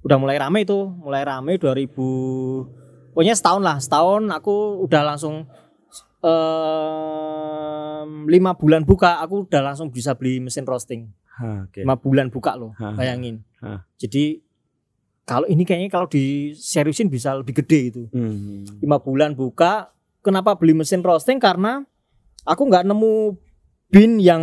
udah 0.00 0.16
mulai 0.16 0.40
rame 0.40 0.64
itu 0.64 0.88
mulai 0.96 1.20
rame 1.20 1.60
2000 1.60 1.92
pokoknya 3.12 3.36
setahun 3.36 3.60
lah 3.60 3.76
setahun 3.76 4.32
aku 4.32 4.80
udah 4.80 5.04
langsung 5.04 5.44
em, 6.80 8.08
lima 8.24 8.56
bulan 8.56 8.82
buka 8.82 9.20
aku 9.20 9.44
udah 9.44 9.60
langsung 9.62 9.90
bisa 9.90 10.14
beli 10.14 10.40
mesin 10.40 10.64
roasting 10.64 11.12
Ha, 11.30 11.64
Oke. 11.64 11.80
lima 11.80 11.96
bulan 11.96 12.28
buka 12.28 12.52
loh 12.52 12.72
Hah. 12.76 12.96
bayangin 12.96 13.44
Hah. 13.60 13.84
jadi 13.96 14.40
kalau 15.30 15.46
ini 15.46 15.62
kayaknya 15.62 15.86
kalau 15.94 16.10
di 16.10 16.50
seriusin 16.58 17.06
bisa 17.06 17.38
lebih 17.38 17.62
gede 17.62 17.80
itu. 17.94 18.02
Hmm. 18.10 18.66
lima 18.82 18.98
bulan 18.98 19.38
buka 19.38 19.94
kenapa 20.26 20.58
beli 20.58 20.74
mesin 20.74 21.06
roasting? 21.06 21.38
Karena 21.38 21.86
aku 22.42 22.66
nggak 22.66 22.82
nemu 22.82 23.38
bin 23.90 24.18
yang 24.18 24.42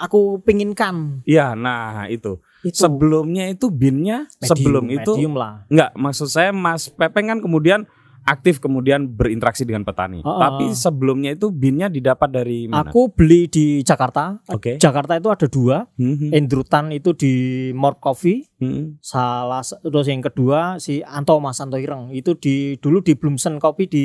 aku 0.00 0.40
pinginkan. 0.40 1.20
Iya, 1.28 1.52
nah 1.52 2.08
itu. 2.08 2.40
itu. 2.64 2.80
Sebelumnya 2.80 3.52
itu 3.52 3.68
binnya 3.68 4.24
medium, 4.40 4.48
sebelum 4.48 4.84
itu 4.88 5.12
medium 5.16 5.34
lah. 5.36 5.68
enggak 5.68 5.90
maksud 5.96 6.28
saya 6.32 6.48
Mas 6.52 6.88
Pepeng 6.88 7.28
kan 7.28 7.38
kemudian 7.44 7.84
aktif 8.22 8.62
kemudian 8.62 9.10
berinteraksi 9.10 9.66
dengan 9.66 9.82
petani. 9.82 10.22
Oh, 10.22 10.38
Tapi 10.38 10.70
oh. 10.70 10.76
sebelumnya 10.76 11.34
itu 11.34 11.50
binnya 11.50 11.90
didapat 11.90 12.30
dari 12.30 12.70
mana? 12.70 12.86
aku 12.86 13.10
beli 13.10 13.50
di 13.50 13.82
Jakarta 13.82 14.38
Oke. 14.48 14.78
Jakarta 14.78 15.18
itu 15.18 15.28
ada 15.28 15.46
dua 15.50 15.84
Hmm, 15.98 16.14
hmm, 16.18 16.30
Endrutan 16.30 16.94
itu 16.94 17.10
di 17.12 17.32
Morp 17.74 17.98
Coffee 17.98 18.46
hmm. 18.62 19.02
salah 19.02 19.60
terus 19.62 20.06
yang 20.06 20.22
kedua 20.22 20.78
si 20.78 21.02
Anto 21.02 21.36
Mas 21.42 21.58
Anto 21.58 21.76
Ireng 21.76 22.14
itu 22.14 22.38
di 22.38 22.78
dulu 22.78 23.02
di 23.02 23.18
Bloomsen 23.18 23.58
Kopi 23.58 23.84
di 23.86 24.04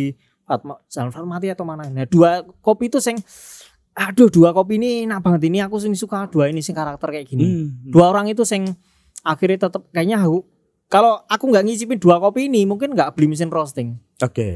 Jalan 0.88 1.12
Fatmawati 1.12 1.52
atau 1.52 1.68
mana 1.68 1.86
nah 1.92 2.08
dua 2.08 2.40
kopi 2.64 2.88
itu 2.88 3.04
sing 3.04 3.20
aduh 3.94 4.32
dua 4.32 4.56
kopi 4.56 4.80
ini 4.80 5.04
enak 5.04 5.20
banget 5.20 5.52
ini 5.52 5.60
aku 5.60 5.76
sini 5.76 5.98
suka 5.98 6.30
dua 6.32 6.48
ini 6.48 6.64
sing 6.64 6.72
karakter 6.72 7.10
kayak 7.12 7.28
gini 7.28 7.46
Hmm. 7.46 7.68
dua 7.92 8.14
orang 8.16 8.32
itu 8.32 8.48
sing 8.48 8.64
akhirnya 9.22 9.68
tetap 9.68 9.84
kayaknya 9.92 10.24
aku 10.24 10.46
kalau 10.88 11.20
aku 11.26 11.48
nggak 11.48 11.64
ngicipin 11.64 12.00
dua 12.00 12.18
kopi 12.18 12.48
ini 12.48 12.64
mungkin 12.64 12.92
nggak 12.92 13.14
beli 13.14 13.28
mesin 13.30 13.48
roasting 13.48 14.00
Oke. 14.20 14.48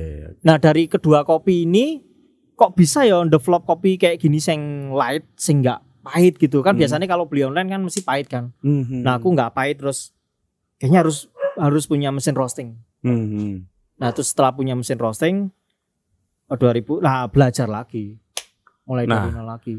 nah 0.41 0.55
dari 0.55 0.87
kedua 0.87 1.21
kopi 1.21 1.63
ini 1.63 1.99
kok 2.53 2.73
bisa 2.73 3.01
ya 3.01 3.19
develop 3.23 3.65
kopi 3.65 3.95
kayak 3.95 4.17
gini 4.17 4.37
sing 4.37 4.59
light 4.89 5.25
sing 5.33 5.59
nggak 5.59 5.81
pahit 6.01 6.35
gitu 6.35 6.59
kan 6.59 6.73
Hmm. 6.73 6.81
biasanya 6.81 7.05
kalau 7.05 7.25
beli 7.25 7.43
online 7.43 7.67
kan 7.67 7.79
mesti 7.79 8.01
pahit 8.01 8.25
kan 8.25 8.49
Hmm. 8.59 9.01
Nah, 9.01 9.17
aku 9.17 9.29
nggak 9.29 9.51
pahit 9.51 9.77
terus 9.77 10.13
kayaknya 10.77 11.01
harus 11.01 11.29
harus 11.53 11.85
punya 11.85 12.09
mesin 12.09 12.33
roasting. 12.33 12.73
Hmm. 13.01 13.69
Nah, 13.97 14.09
terus 14.09 14.33
setelah 14.33 14.49
punya 14.49 14.73
mesin 14.73 14.97
roasting 14.97 15.53
oh, 16.47 16.57
2000 16.57 17.01
lah 17.01 17.27
belajar 17.27 17.69
lagi. 17.69 18.17
Mulai 18.83 19.05
Nah. 19.05 19.25
dari 19.25 19.29
nol 19.31 19.45
lagi. 19.45 19.75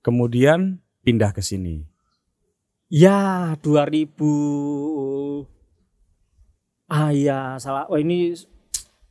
Kemudian 0.00 0.78
pindah 1.00 1.30
ke 1.30 1.38
sini. 1.40 1.86
Ya, 2.86 3.54
2000 3.60 4.18
Ah 6.86 7.10
iya, 7.10 7.58
salah. 7.58 7.90
Oh, 7.90 7.98
ini 7.98 8.34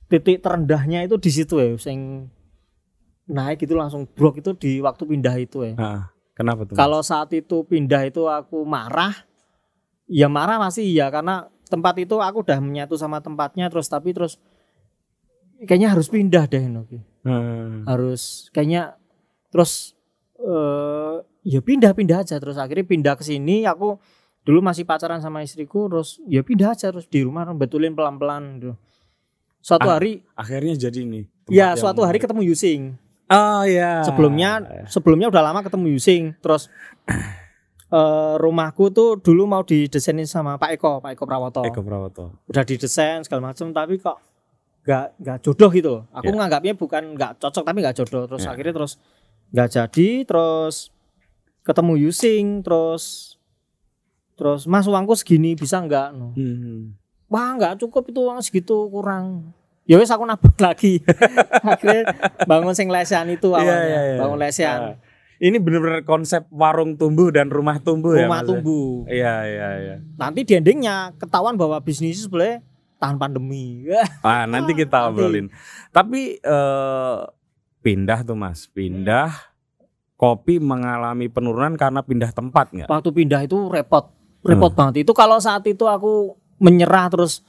titik 0.08 0.40
terendahnya 0.40 1.04
itu 1.04 1.20
di 1.20 1.32
situ 1.32 1.60
ya, 1.60 1.76
sing 1.76 2.30
naik 3.26 3.66
itu 3.66 3.74
langsung 3.74 4.06
brok 4.06 4.40
itu 4.40 4.54
di 4.54 4.80
waktu 4.80 5.04
pindah 5.04 5.36
itu 5.42 5.66
ya. 5.66 5.74
Ah, 5.76 6.04
kenapa 6.38 6.64
tuh? 6.64 6.78
Kalau 6.78 7.02
saat 7.02 7.34
itu 7.34 7.66
pindah 7.66 8.06
itu 8.08 8.30
aku 8.30 8.64
marah, 8.64 9.14
ya 10.06 10.30
marah 10.30 10.62
masih 10.62 10.86
iya 10.86 11.10
karena 11.10 11.50
tempat 11.66 11.98
itu 11.98 12.22
aku 12.22 12.46
udah 12.46 12.62
menyatu 12.62 12.96
sama 12.96 13.20
tempatnya 13.20 13.68
terus 13.74 13.90
tapi 13.90 14.14
terus 14.14 14.38
kayaknya 15.66 15.98
harus 15.98 16.08
pindah 16.08 16.46
deh 16.46 16.64
Noki. 16.70 17.02
Hmm. 17.26 17.84
Harus 17.90 18.54
kayaknya 18.54 18.96
terus 19.50 19.98
eh 20.38 21.26
ya 21.46 21.62
pindah-pindah 21.62 22.26
aja 22.26 22.38
terus 22.38 22.58
akhirnya 22.58 22.86
pindah 22.86 23.14
ke 23.18 23.24
sini 23.26 23.66
aku 23.66 23.98
dulu 24.46 24.62
masih 24.62 24.86
pacaran 24.86 25.18
sama 25.20 25.42
istriku 25.42 25.90
terus 25.90 26.22
ya 26.24 26.40
pindah 26.40 26.72
aja 26.72 26.88
terus 26.88 27.06
di 27.06 27.20
rumah 27.20 27.44
betulin 27.52 27.92
pelan-pelan 27.92 28.44
gitu. 28.58 28.74
Suatu 29.60 29.90
Ah, 29.90 29.98
hari 29.98 30.22
Akhirnya 30.32 30.78
jadi 30.80 31.02
tempat 31.02 31.50
ya 31.50 31.74
suatu 31.74 32.02
hari 32.02 32.18
ketemu 32.18 32.46
Yusing. 32.46 32.94
Oh 33.26 33.66
ya. 33.66 34.06
sebelumnya 34.06 34.62
sebelumnya 34.86 35.28
udah 35.28 35.42
lama 35.44 35.60
ketemu 35.60 35.90
Yusing 35.92 36.38
terus 36.40 36.70
eh, 37.90 38.34
rumahku 38.38 38.90
tuh 38.90 39.18
dulu 39.18 39.46
mau 39.46 39.62
didesainin 39.62 40.26
sama 40.26 40.56
Pak 40.56 40.70
Eko 40.72 41.02
Pak 41.02 41.12
Eko 41.12 41.24
Prawoto 41.26 41.62
Eko 41.64 41.82
Prawoto. 41.82 42.26
udah 42.46 42.62
didesain 42.62 43.22
segala 43.22 43.50
macam 43.50 43.70
tapi 43.70 43.98
kok 43.98 44.22
nggak 44.86 45.06
nggak 45.18 45.38
jodoh 45.42 45.70
gitu 45.72 45.90
loh. 45.92 46.04
aku 46.12 46.30
Ya. 46.30 46.38
nganggapnya 46.38 46.74
bukan 46.76 47.04
nggak 47.18 47.42
cocok 47.42 47.64
tapi 47.64 47.78
nggak 47.82 47.98
jodoh 47.98 48.24
terus 48.28 48.46
Ya. 48.46 48.54
akhirnya 48.54 48.74
terus 48.76 48.94
nggak 49.50 49.70
jadi 49.72 50.08
terus 50.24 50.76
ketemu 51.62 51.94
Yusing 52.06 52.62
terus 52.62 53.34
terus 54.36 54.64
Mas 54.66 54.86
uangku 54.86 55.16
segini 55.16 55.56
bisa 55.56 55.80
nggak 55.80 56.12
no. 56.12 56.36
Hmm. 56.36 56.94
wah 57.26 57.56
nggak 57.56 57.80
cukup 57.80 58.08
itu 58.08 58.20
uang 58.20 58.40
segitu 58.40 58.88
kurang 58.88 59.56
ya 59.84 59.96
wes 59.96 60.10
aku 60.10 60.24
nabung 60.24 60.54
lagi 60.58 61.00
akhirnya 61.66 62.04
bangun 62.44 62.74
sing 62.74 62.88
lesehan 62.88 63.28
itu 63.28 63.50
Iya, 63.50 63.60
awalnya 63.60 63.88
iya, 63.88 64.02
iya. 64.06 64.18
bangun 64.20 64.40
lesehan 64.40 64.82
Ah. 64.82 64.96
Ini 65.36 65.60
benar-benar 65.60 66.08
konsep 66.08 66.48
warung 66.48 66.96
tumbuh 66.96 67.28
dan 67.28 67.52
rumah 67.52 67.76
tumbuh 67.78 68.16
ya. 68.16 68.24
rumah 68.24 68.40
ya? 68.40 68.48
tumbuh. 68.48 69.04
Iya, 69.04 69.36
iya, 69.44 69.68
iya. 69.84 69.96
Nanti 70.16 70.48
di 70.48 70.56
endingnya 70.56 71.12
ketahuan 71.20 71.60
bahwa 71.60 71.76
bisnis 71.84 72.16
itu 72.16 72.32
sebenarnya 72.32 72.64
tahan 72.96 73.20
pandemi. 73.20 73.84
Ah, 74.24 74.48
nanti 74.48 74.72
kita 74.72 74.96
Nanti. 74.96 75.12
obrolin. 75.12 75.52
Tapi 75.92 76.40
eh, 76.40 77.18
pindah 77.84 78.24
tuh 78.24 78.40
Mas, 78.40 78.72
pindah 78.72 79.28
kopi 80.16 80.64
mengalami 80.64 81.28
penurunan 81.28 81.76
karena 81.76 82.00
pindah 82.00 82.32
tempat 82.32 82.72
nggak? 82.72 82.88
Waktu 82.88 83.10
pindah 83.12 83.44
itu 83.44 83.60
repot, 83.68 84.08
repot 84.46 84.70
Hmm. 84.70 84.78
banget. 84.80 85.04
Itu 85.04 85.12
kalau 85.12 85.38
saat 85.38 85.66
itu 85.66 85.84
aku 85.84 86.38
menyerah 86.58 87.10
terus 87.10 87.42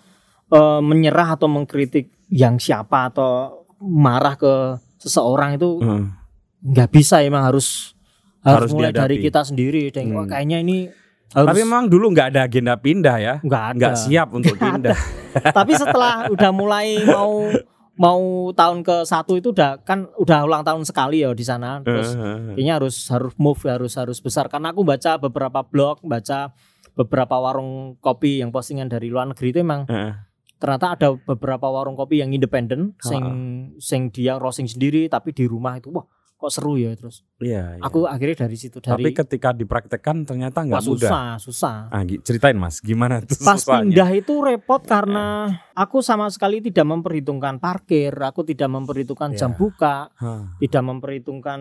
eh, 0.46 0.80
menyerah 0.80 1.34
atau 1.34 1.46
mengkritik 1.46 2.06
yang 2.28 2.56
siapa 2.56 3.10
atau 3.10 3.62
marah 3.78 4.34
ke 4.34 4.78
seseorang 4.96 5.54
itu 5.54 5.78
Hmm. 5.78 6.14
nggak 6.62 6.88
bisa 6.88 7.20
emang 7.20 7.44
harus 7.44 7.92
harus, 8.40 8.70
Harus 8.70 8.70
mulai 8.72 8.90
dihadapi. 8.90 9.02
dari 9.02 9.16
kita 9.20 9.40
sendiri. 9.42 9.82
Hmm. 9.90 10.14
wah, 10.14 10.24
kayaknya 10.24 10.58
ini 10.60 10.86
harus 11.28 11.50
Tapi 11.50 11.60
memang 11.60 11.84
dulu 11.86 12.06
nggak 12.08 12.28
ada 12.30 12.40
agenda 12.44 12.74
pindah 12.74 13.16
ya, 13.18 13.34
nggak 13.40 13.64
ada. 13.68 13.76
nggak 13.76 13.94
siap 13.98 14.28
untuk 14.30 14.54
Nggak 14.54 14.62
pindah. 14.64 14.98
Tapi 15.58 15.72
setelah 15.74 16.30
udah 16.30 16.50
mulai 16.50 16.86
mau 17.04 17.50
mau 17.96 18.22
tahun 18.52 18.80
ke 18.80 19.02
satu 19.02 19.34
itu 19.34 19.50
udah 19.50 19.82
kan 19.82 20.06
udah 20.14 20.44
ulang 20.44 20.62
tahun 20.62 20.84
sekali 20.84 21.20
ya 21.20 21.32
di 21.32 21.42
sana. 21.42 21.82
Terus 21.82 22.14
kayaknya 22.54 22.78
harus 22.78 22.94
harus 23.08 23.34
move 23.34 23.58
harus 23.62 23.92
harus 23.92 24.18
besar 24.20 24.46
karena 24.46 24.70
aku 24.70 24.80
baca 24.80 25.18
beberapa 25.18 25.60
blog 25.60 25.98
baca 26.02 26.54
beberapa 26.96 27.36
warung 27.36 27.70
kopi 27.98 28.40
yang 28.40 28.48
postingan 28.48 28.88
dari 28.88 29.06
luar 29.06 29.28
negeri 29.28 29.52
itu 29.52 29.60
emang 29.60 29.84
Heeh. 29.84 30.16
ternyata 30.56 30.86
ada 30.90 31.08
beberapa 31.14 31.68
warung 31.68 31.92
kopi 31.92 32.18
yang 32.18 32.32
independen 32.32 32.96
sing 32.98 33.20
Ha-ha. 33.20 33.76
sing 33.78 34.08
dia 34.08 34.34
roasting 34.34 34.64
sendiri 34.64 35.04
tapi 35.06 35.30
di 35.30 35.44
rumah 35.44 35.76
itu 35.76 35.92
wah 35.92 36.08
kok 36.34 36.48
seru 36.50 36.76
ya 36.76 36.92
terus 36.92 37.24
Iya. 37.38 37.76
iya. 37.76 37.82
aku 37.82 38.04
akhirnya 38.04 38.44
dari 38.44 38.56
situ 38.56 38.76
Tapi 38.78 39.08
dari 39.08 39.12
ketika 39.14 39.52
dipraktekkan 39.52 40.24
ternyata 40.24 40.64
nggak 40.64 40.80
mudah. 40.82 41.00
susah 41.00 41.28
susah 41.38 41.76
Ah, 41.88 42.04
ceritain 42.04 42.52
Mas, 42.54 42.80
gimana 42.80 43.20
tuh 43.20 43.36
pas 43.38 43.56
susahnya? 43.56 43.88
pindah 43.88 44.10
itu 44.14 44.34
repot 44.38 44.80
karena 44.82 45.48
aku 45.72 46.00
sama 46.00 46.28
sekali 46.28 46.60
tidak 46.60 46.84
memperhitungkan 46.86 47.56
parkir 47.56 48.12
aku 48.14 48.40
tidak 48.42 48.68
memperhitungkan 48.68 49.32
jam 49.32 49.52
Ya. 49.52 49.56
buka 49.58 49.96
Hah. 50.14 50.56
tidak 50.58 50.82
memperhitungkan 50.82 51.60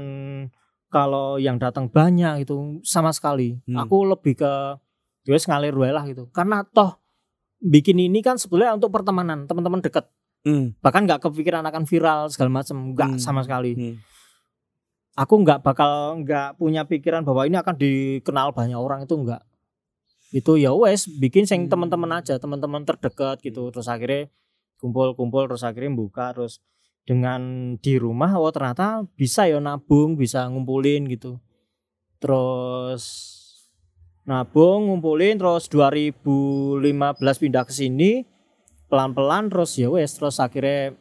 kalau 0.87 1.35
yang 1.35 1.55
datang 1.55 1.87
banyak 1.87 2.43
itu 2.43 2.79
sama 2.81 3.11
sekali. 3.11 3.59
Hmm. 3.65 3.83
Aku 3.83 4.03
lebih 4.05 4.37
ke 4.37 4.53
wis 5.27 5.49
ngalir 5.49 5.73
wae 5.73 5.91
lah 5.91 6.05
gitu. 6.05 6.29
Karena 6.29 6.61
toh 6.65 7.01
bikin 7.57 7.97
ini 7.97 8.21
kan 8.21 8.37
sebetulnya 8.37 8.77
untuk 8.77 8.93
pertemanan, 8.93 9.49
teman-teman 9.49 9.81
dekat. 9.81 10.05
Hmm. 10.45 10.77
Bahkan 10.81 11.09
nggak 11.09 11.21
kepikiran 11.25 11.65
akan 11.65 11.83
viral 11.89 12.29
segala 12.29 12.61
macam, 12.61 12.93
nggak 12.93 13.17
Hmm. 13.17 13.21
sama 13.21 13.41
sekali. 13.41 13.73
Hmm. 13.73 13.95
Aku 15.15 15.41
nggak 15.41 15.63
bakal 15.63 16.21
nggak 16.21 16.59
punya 16.59 16.83
pikiran 16.85 17.23
bahwa 17.23 17.47
ini 17.47 17.57
akan 17.57 17.75
dikenal 17.79 18.51
banyak 18.53 18.77
orang 18.77 19.07
itu 19.07 19.15
nggak. 19.15 19.41
Itu 20.35 20.59
ya 20.59 20.75
wes 20.75 21.07
bikin 21.07 21.47
sing 21.49 21.65
Hmm. 21.65 21.71
teman-teman 21.71 22.21
aja, 22.21 22.37
teman-teman 22.37 22.83
terdekat 22.85 23.41
gitu. 23.41 23.71
Terus 23.73 23.87
akhirnya 23.87 24.27
kumpul-kumpul 24.77 25.47
terus 25.49 25.63
akhirnya 25.63 25.95
buka 25.95 26.35
terus 26.35 26.59
dengan 27.05 27.73
di 27.79 27.95
rumah 27.95 28.33
oh 28.35 28.49
ternyata 28.49 29.05
bisa 29.15 29.45
ya 29.45 29.61
nabung 29.61 30.17
bisa 30.17 30.49
ngumpulin 30.49 31.05
gitu 31.05 31.37
terus 32.17 33.03
nabung 34.25 34.89
ngumpulin 34.89 35.37
terus 35.37 35.69
2015 35.69 36.81
pindah 37.41 37.63
ke 37.63 37.71
sini 37.71 38.25
pelan-pelan 38.85 39.49
terus 39.49 39.77
ya 39.77 39.87
wes 39.87 40.17
terus 40.17 40.37
akhirnya 40.37 40.93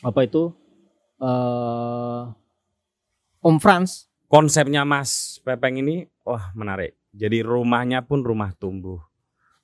apa 0.00 0.20
itu 0.22 0.52
eh 1.16 2.22
Om 3.40 3.56
Franz 3.56 4.10
Konsepnya 4.26 4.82
Mas 4.82 5.38
Pepeng 5.40 5.78
ini 5.78 6.02
wah 6.20 6.50
menarik. 6.52 6.98
Jadi 7.14 7.46
rumahnya 7.46 8.02
pun 8.02 8.20
rumah 8.20 8.50
tumbuh. 8.52 8.98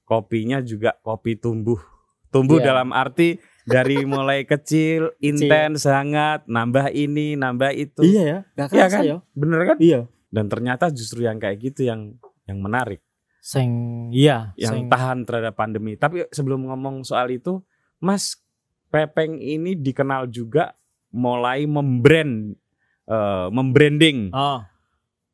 Kopinya 0.06 0.62
juga 0.62 0.94
kopi 1.02 1.34
tumbuh 1.34 1.82
Tumbuh 2.30 2.62
Iya. 2.62 2.72
dalam 2.72 2.94
arti 2.94 3.36
dari 3.68 4.06
mulai 4.08 4.46
kecil, 4.46 5.12
intens, 5.20 5.84
hangat, 5.84 6.46
nambah 6.48 6.88
ini, 6.94 7.36
nambah 7.36 7.74
itu. 7.76 8.00
Iya 8.00 8.22
ya, 8.22 8.38
nggak 8.54 8.68
Iya 8.70 8.84
kerasa 8.86 8.96
kan? 8.96 9.02
ya. 9.04 9.16
Bener 9.34 9.60
kan? 9.66 9.76
Iya. 9.82 10.00
Dan 10.32 10.46
ternyata 10.48 10.88
justru 10.88 11.26
yang 11.26 11.36
kayak 11.36 11.60
gitu 11.60 11.84
yang 11.84 12.16
yang 12.44 12.58
menarik, 12.58 13.00
Sing 13.38 13.70
iya, 14.10 14.54
yang 14.54 14.70
sing 14.72 14.82
tahan 14.86 15.22
terhadap 15.22 15.52
pandemi. 15.52 15.94
Tapi 15.94 16.30
sebelum 16.30 16.62
ngomong 16.64 17.02
soal 17.02 17.26
itu, 17.28 17.58
Mas 17.98 18.38
Pepeng 18.86 19.36
ini 19.36 19.74
dikenal 19.74 20.26
juga 20.26 20.74
mulai 21.10 21.64
membrand 21.64 22.54
eh, 23.04 23.46
membranding 23.48 24.30
Oh, 24.30 24.62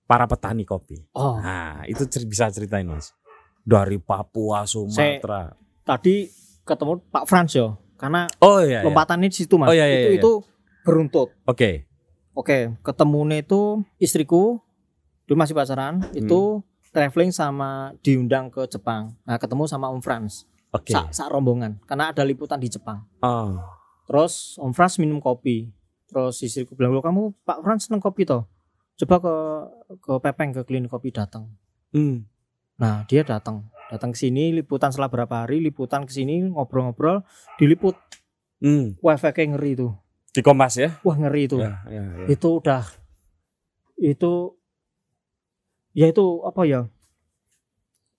para 0.05 0.25
petani 0.25 0.65
kopi. 0.65 0.97
oh. 1.13 1.37
Nah, 1.37 1.85
itu 1.85 2.05
cer- 2.05 2.25
bisa 2.25 2.49
ceritain, 2.49 2.85
Mas. 2.85 3.13
Dari 3.61 3.97
Papua, 3.97 4.65
Sumatera. 4.65 5.53
Tadi 5.83 6.25
ketemu 6.63 7.05
Pak 7.05 7.25
Frans 7.25 7.53
yo, 7.53 7.77
karena 7.95 8.25
Oh 8.39 8.59
iya. 8.59 8.81
iya. 8.81 8.81
lompatannya 8.83 9.29
di 9.29 9.37
situ 9.37 9.57
Mas. 9.57 9.69
Oh, 9.69 9.75
iya, 9.75 9.85
iya, 9.85 9.99
itu 9.99 10.11
iya. 10.11 10.19
itu 10.19 10.33
beruntut. 10.83 11.29
Oke. 11.45 11.85
Oke, 12.33 12.73
ketemunya 12.81 13.43
itu 13.43 13.83
istriku 13.99 14.63
dulu 15.25 15.37
masih 15.37 15.53
pacaran, 15.53 16.01
Hmm. 16.01 16.15
itu 16.15 16.41
traveling 16.91 17.33
sama 17.33 17.93
diundang 18.01 18.49
ke 18.49 18.65
Jepang. 18.69 19.15
Nah, 19.25 19.37
ketemu 19.37 19.65
sama 19.69 19.93
Om 19.93 20.01
Frans. 20.01 20.49
Oke. 20.73 20.93
Sak, 20.93 21.17
sak 21.17 21.29
rombongan 21.33 21.81
karena 21.89 22.13
ada 22.13 22.21
liputan 22.25 22.61
di 22.61 22.69
Jepang. 22.69 23.05
Oh. 23.25 23.57
Terus 24.05 24.57
Om 24.61 24.73
Frans 24.77 25.01
minum 25.01 25.21
kopi. 25.21 25.73
Terus 26.09 26.41
istriku 26.41 26.77
bilang, 26.77 26.97
"Loh, 26.97 27.05
kamu 27.05 27.33
Pak 27.45 27.65
Frans 27.65 27.89
seneng 27.89 28.01
kopi 28.01 28.25
toh? 28.25 28.49
Coba 29.01 29.17
ke 29.21 29.35
ke 30.01 30.13
Pepeng 30.21 30.53
ke 30.57 30.65
klinik 30.65 30.93
kopi 30.93 31.13
datang." 31.13 31.49
Hmm. 31.93 32.25
Nah, 32.77 33.05
dia 33.09 33.25
datang. 33.25 33.69
Datang 33.89 34.13
ke 34.13 34.19
sini 34.21 34.53
liputan 34.53 34.93
setelah 34.93 35.09
berapa 35.09 35.45
hari, 35.45 35.65
liputan 35.65 36.05
ke 36.05 36.13
sini 36.13 36.45
ngobrol-ngobrol, 36.53 37.25
diliput. 37.57 37.97
Hmm. 38.61 38.97
Wah, 39.01 39.17
efeknya 39.17 39.57
ngeri 39.57 39.73
itu. 39.77 39.89
Di 40.33 40.45
Kompas 40.45 40.77
ya? 40.77 40.93
Wah, 41.01 41.17
ngeri 41.17 41.49
itu. 41.49 41.57
Ya, 41.61 41.81
ya, 41.89 42.05
ya. 42.05 42.27
Itu 42.29 42.61
udah 42.61 42.85
itu 43.99 44.58
ya 45.99 46.07
itu 46.07 46.47
apa 46.47 46.63
ya? 46.63 46.87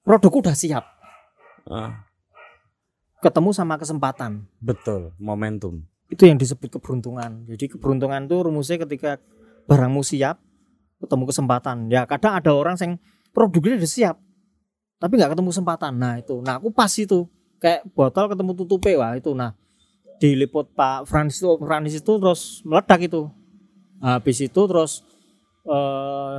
Produk 0.04 0.32
udah 0.44 0.56
siap. 0.58 0.84
Ah, 1.64 2.04
Ketemu 3.20 3.52
sama 3.52 3.76
kesempatan. 3.76 4.48
betul, 4.60 5.12
momentum. 5.20 5.84
Itu 6.08 6.24
yang 6.26 6.40
disebut 6.40 6.80
keberuntungan. 6.80 7.46
Jadi 7.48 7.76
keberuntungan 7.76 8.26
itu 8.26 8.36
rumusnya 8.42 8.80
ketika 8.88 9.20
barangmu 9.68 10.02
siap, 10.02 10.40
ketemu 10.98 11.24
kesempatan. 11.30 11.92
Ya 11.92 12.08
kadang 12.08 12.40
ada 12.40 12.52
orang 12.56 12.76
yang 12.80 12.96
produknya 13.36 13.76
udah 13.78 13.92
siap, 13.92 14.16
tapi 14.98 15.20
nggak 15.20 15.36
ketemu 15.38 15.52
kesempatan. 15.52 15.94
Nah 16.00 16.18
itu, 16.18 16.40
nah 16.42 16.58
aku 16.58 16.72
pas 16.74 16.90
itu 16.96 17.28
kayak 17.60 17.86
botol 17.92 18.32
ketemu 18.32 18.52
tutupe 18.56 18.92
wah 18.98 19.14
itu. 19.14 19.36
Nah 19.36 19.54
diliput 20.18 20.72
Pak 20.74 21.06
Frans 21.06 21.38
itu, 21.38 21.48
Frans 21.60 21.92
itu 21.94 22.14
terus 22.18 22.64
meledak 22.66 23.00
itu. 23.04 23.30
Habis 24.00 24.48
itu 24.48 24.62
terus 24.66 25.04
eh 25.68 26.38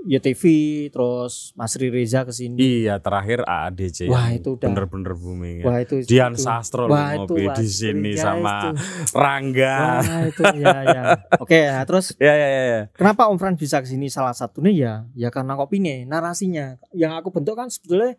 YTV, 0.00 0.42
terus 0.88 1.52
Mas 1.52 1.76
Reza 1.76 2.24
ke 2.24 2.32
sini. 2.32 2.56
Iya, 2.56 2.96
terakhir 3.04 3.44
AADC. 3.44 4.08
Wah, 4.08 4.32
itu 4.32 4.56
udah- 4.56 4.64
bener-bener 4.72 5.12
booming. 5.12 5.56
Ya. 5.60 5.64
Wah 5.68 5.78
itu 5.84 5.94
Dian 6.08 6.32
itu. 6.32 6.40
Sastro 6.40 6.88
Wah, 6.88 7.20
itu, 7.20 7.28
ngopi 7.28 7.44
di 7.60 7.66
sini 7.68 8.16
ya, 8.16 8.32
sama 8.32 8.72
itu. 8.72 8.80
Rangga. 9.12 9.76
Wah 10.00 10.22
itu 10.24 10.42
ya 10.56 10.76
ya. 10.88 11.02
Oke, 11.36 11.68
nah, 11.68 11.84
terus 11.84 12.16
Ya, 12.22 12.32
ya, 12.32 12.48
ya, 12.48 12.62
ya. 12.64 12.82
Kenapa 12.96 13.28
Om 13.28 13.36
Fran 13.36 13.60
bisa 13.60 13.84
ke 13.84 13.88
sini 13.88 14.08
salah 14.08 14.32
satunya 14.32 14.72
ya 14.72 14.94
ya 15.12 15.28
karena 15.28 15.52
kopinya, 15.52 15.92
narasinya. 16.08 16.80
Yang 16.96 17.12
aku 17.20 17.28
bentuk 17.36 17.60
kan 17.60 17.68
sebetulnya 17.68 18.16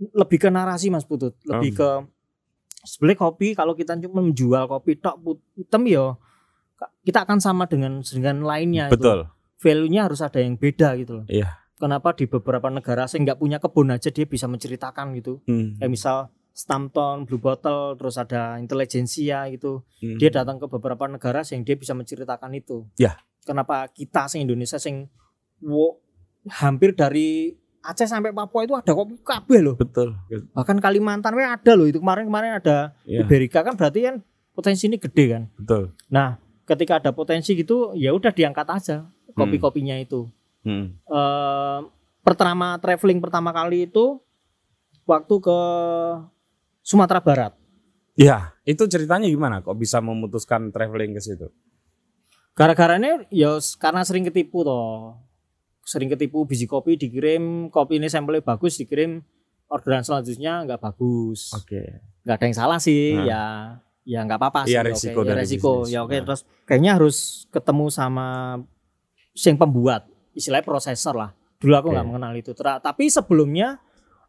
lebih 0.00 0.38
ke 0.42 0.48
narasi 0.50 0.90
Mas 0.90 1.06
Putut, 1.06 1.38
lebih 1.46 1.78
ke 1.78 1.88
sebenarnya 2.82 3.18
kopi 3.20 3.52
kalau 3.52 3.76
kita 3.76 3.94
cuma 4.00 4.24
menjual 4.24 4.64
kopi 4.66 4.96
tok 4.96 5.20
hitam 5.52 5.84
ya 5.84 6.16
kita 7.04 7.28
akan 7.28 7.36
sama 7.36 7.68
dengan 7.68 8.00
dengan 8.00 8.40
lainnya 8.40 8.88
itu. 8.88 8.96
Value-nya 9.60 10.08
harus 10.08 10.24
ada 10.24 10.40
yang 10.40 10.56
beda 10.56 10.96
gitu 10.96 11.22
loh. 11.22 11.26
Iya. 11.28 11.60
Kenapa 11.76 12.12
di 12.12 12.28
beberapa 12.28 12.68
negara 12.68 13.04
saya 13.04 13.24
nggak 13.24 13.40
punya 13.40 13.56
kebun 13.60 13.92
aja 13.92 14.08
dia 14.08 14.24
bisa 14.24 14.48
menceritakan 14.48 15.16
gitu. 15.16 15.40
Hmm. 15.44 15.76
Kayak 15.76 15.92
misal 15.92 16.16
Stampton, 16.50 17.24
Blue 17.24 17.40
Bottle, 17.40 17.96
terus 17.96 18.20
ada 18.20 18.58
intelijensia 18.58 19.48
gitu 19.48 19.80
Hmm. 20.02 20.16
dia 20.16 20.28
datang 20.28 20.60
ke 20.60 20.66
beberapa 20.66 21.08
negara 21.08 21.40
yang 21.44 21.64
dia 21.64 21.76
bisa 21.76 21.92
menceritakan 21.92 22.52
itu. 22.52 22.84
Ya. 22.96 23.16
Kenapa 23.44 23.88
kita 23.88 24.28
sing 24.28 24.44
Indonesia 24.44 24.76
sing 24.76 25.08
wo, 25.60 26.00
hampir 26.48 26.92
dari 26.92 27.56
Aceh 27.80 28.04
sampai 28.04 28.36
Papua 28.36 28.68
itu 28.68 28.76
ada 28.76 28.92
kopi 28.92 29.16
kabeh 29.24 29.60
loh. 29.64 29.72
Betul. 29.72 30.12
Bahkan 30.52 30.84
Kalimantan 30.84 31.32
we 31.32 31.40
ada 31.40 31.72
loh 31.72 31.88
itu 31.88 31.96
kemarin-kemarin 31.96 32.60
ada 32.60 32.92
Iya, 33.08 33.24
Iberica 33.24 33.64
kan 33.64 33.72
berarti 33.72 34.04
kan 34.04 34.20
potensi 34.52 34.84
ini 34.84 35.00
gede 35.00 35.24
kan. 35.32 35.42
betul. 35.56 35.96
Nah, 36.12 36.36
ketika 36.68 37.00
ada 37.00 37.16
potensi 37.16 37.56
gitu 37.56 37.96
ya 37.96 38.12
udah 38.12 38.36
diangkat 38.36 38.68
aja 38.68 39.08
kopi-kopinya 39.40 39.96
itu. 39.96 40.28
Hmm. 40.60 40.92
Eh, 41.00 41.78
pertama 42.20 42.76
traveling 42.76 43.18
pertama 43.18 43.50
kali 43.50 43.88
itu 43.88 44.20
waktu 45.04 45.34
ke 45.36 45.58
Sumatera 46.80 47.20
Barat. 47.20 47.52
Ya, 48.14 48.52
itu 48.62 48.84
ceritanya 48.84 49.24
gimana? 49.24 49.64
Kok 49.64 49.74
bisa 49.74 49.98
memutuskan 49.98 50.68
traveling 50.68 51.16
ke 51.16 51.22
situ? 51.22 51.48
Gara-garanya 52.52 53.24
ya 53.32 53.56
karena 53.78 54.04
sering 54.04 54.26
ketipu 54.26 54.60
toh. 54.60 55.16
Sering 55.80 56.12
ketipu 56.12 56.44
biji 56.44 56.68
kopi 56.68 56.94
dikirim, 56.94 57.72
kopi 57.72 57.96
ini 57.96 58.06
sampelnya 58.06 58.44
bagus 58.44 58.76
dikirim 58.76 59.24
orderan 59.66 60.02
selanjutnya 60.02 60.66
nggak 60.66 60.80
bagus. 60.82 61.54
Oke. 61.54 62.02
nggak 62.20 62.36
ada 62.36 62.44
yang 62.44 62.58
salah 62.58 62.76
sih 62.76 63.16
Nah. 63.16 63.24
ya 63.24 63.42
ya 64.04 64.20
nggak 64.20 64.36
apa-apa 64.36 64.60
sih 64.68 64.76
Iya, 64.76 64.84
oke. 64.84 64.88
resiko 64.92 65.20
ya, 65.24 65.32
resiko 65.32 65.72
ya 65.88 65.98
oke 66.04 66.12
Nah. 66.12 66.24
terus 66.28 66.40
kayaknya 66.68 67.00
harus 67.00 67.16
ketemu 67.48 67.88
sama 67.88 68.28
yang 69.34 69.56
pembuat 69.58 70.06
istilahnya 70.34 70.66
prosesor 70.66 71.14
lah. 71.14 71.30
Dulu 71.60 71.74
aku 71.76 71.88
nggak 71.92 72.06
mengenal 72.06 72.32
itu. 72.34 72.56
Tapi 72.56 73.12
sebelumnya 73.12 73.78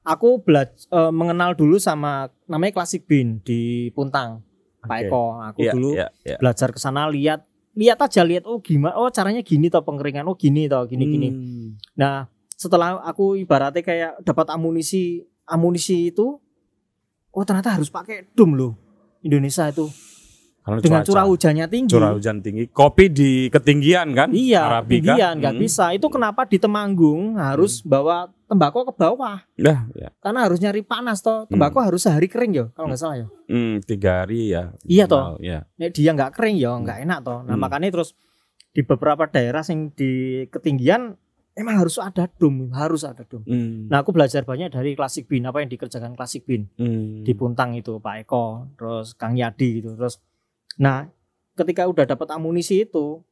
aku 0.04 0.42
belajar 0.42 0.76
mengenal 1.14 1.56
dulu 1.56 1.80
sama 1.80 2.28
namanya 2.50 2.82
Classic 2.82 3.02
Bean 3.06 3.40
di 3.42 3.90
Puntang. 3.96 4.44
Pak 4.82 4.98
Oke. 4.98 5.06
Eko. 5.08 5.24
Aku 5.38 5.60
Iya, 5.62 5.72
dulu 5.78 5.90
iya, 5.94 6.08
iya. 6.26 6.38
belajar 6.42 6.74
ke 6.74 6.80
sana 6.82 7.06
lihat 7.06 7.46
lihat 7.72 8.04
aja 8.04 8.26
lihat 8.26 8.44
oh 8.50 8.60
gimana 8.60 9.00
oh 9.00 9.08
caranya 9.14 9.40
gini 9.40 9.72
toh 9.72 9.80
pengeringan 9.86 10.28
oh 10.28 10.36
gini 10.36 10.68
toh 10.68 10.84
gini 10.90 11.06
gini. 11.08 11.30
Hmm. 11.32 11.70
Nah, 11.96 12.28
setelah 12.58 13.00
aku 13.06 13.40
ibaratnya 13.40 13.80
kayak 13.86 14.12
dapat 14.26 14.52
amunisi 14.52 15.24
amunisi 15.48 16.12
itu, 16.12 16.36
oh 17.32 17.44
ternyata 17.48 17.80
harus 17.80 17.88
pakai 17.88 18.28
dum 18.36 18.58
loh 18.60 18.74
Indonesia 19.24 19.70
itu 19.72 19.88
Karena 20.62 20.78
dengan 20.78 21.02
cuaca. 21.02 21.10
curah 21.10 21.26
hujannya 21.26 21.66
tinggi. 21.66 21.90
curah 21.90 22.12
hujan 22.14 22.38
tinggi. 22.40 22.64
Kopi 22.68 23.10
di 23.10 23.32
ketinggian 23.48 24.14
kan? 24.14 24.30
Iya, 24.30 24.62
Arabica. 24.64 25.18
ketinggian 25.18 25.34
nggak 25.38 25.54
Hmm. 25.54 25.64
bisa. 25.64 25.86
Itu 25.90 26.08
kenapa 26.08 26.46
di 26.46 26.58
Temanggung 26.58 27.36
harus 27.36 27.82
bawa 27.82 28.30
tembakau 28.46 28.84
ke 28.84 28.94
bawah? 28.94 29.42
Nah, 29.56 29.90
ya. 29.92 30.14
Karena 30.18 30.46
harus 30.46 30.58
nyari 30.58 30.82
panas 30.82 31.20
toh. 31.20 31.48
Tembakau 31.48 31.82
harus 31.82 32.00
sehari 32.00 32.26
kering 32.26 32.54
ya, 32.54 32.66
kalau 32.72 32.88
nggak 32.88 33.00
salah 33.00 33.18
ya. 33.18 33.28
Hmm, 33.48 33.82
tiga 33.82 34.22
hari 34.22 34.50
ya. 34.50 34.70
Iya, 34.84 35.06
minimal, 35.06 35.36
Ya. 35.40 35.60
Nek 35.76 35.90
dia 35.92 36.12
nggak 36.12 36.32
kering 36.32 36.56
ya, 36.56 36.72
nggak 36.76 36.98
enak 37.02 37.20
toh. 37.22 37.40
Nah 37.42 37.52
Hmm. 37.52 37.60
makanya 37.60 37.90
terus 37.92 38.14
di 38.70 38.82
beberapa 38.82 39.26
daerah 39.26 39.66
yang 39.66 39.90
di 39.92 40.12
ketinggian 40.48 41.18
emang 41.52 41.76
harus 41.78 41.98
ada 41.98 42.30
dum, 42.30 42.70
harus 42.72 43.02
ada 43.02 43.26
dum. 43.26 43.42
Hmm. 43.44 43.88
Nah 43.88 44.00
aku 44.00 44.12
belajar 44.12 44.42
banyak 44.42 44.70
dari 44.70 44.94
Classic 44.94 45.26
Bean 45.26 45.44
apa 45.44 45.60
yang 45.60 45.68
dikerjakan 45.68 46.14
Classic 46.14 46.40
Bean. 46.40 46.70
Hmm. 46.76 47.26
di 47.26 47.34
Puntang 47.34 47.74
itu 47.74 47.98
Pak 47.98 48.16
Eko, 48.22 48.46
terus 48.76 49.12
Kang 49.14 49.34
Yadi 49.34 49.82
gitu. 49.82 49.92
Terus 49.92 50.22
nah, 50.76 51.08
ketika 51.54 51.84
udah 51.84 52.06
dapat 52.06 52.28
amunisi 52.30 52.84
itu 52.84 53.24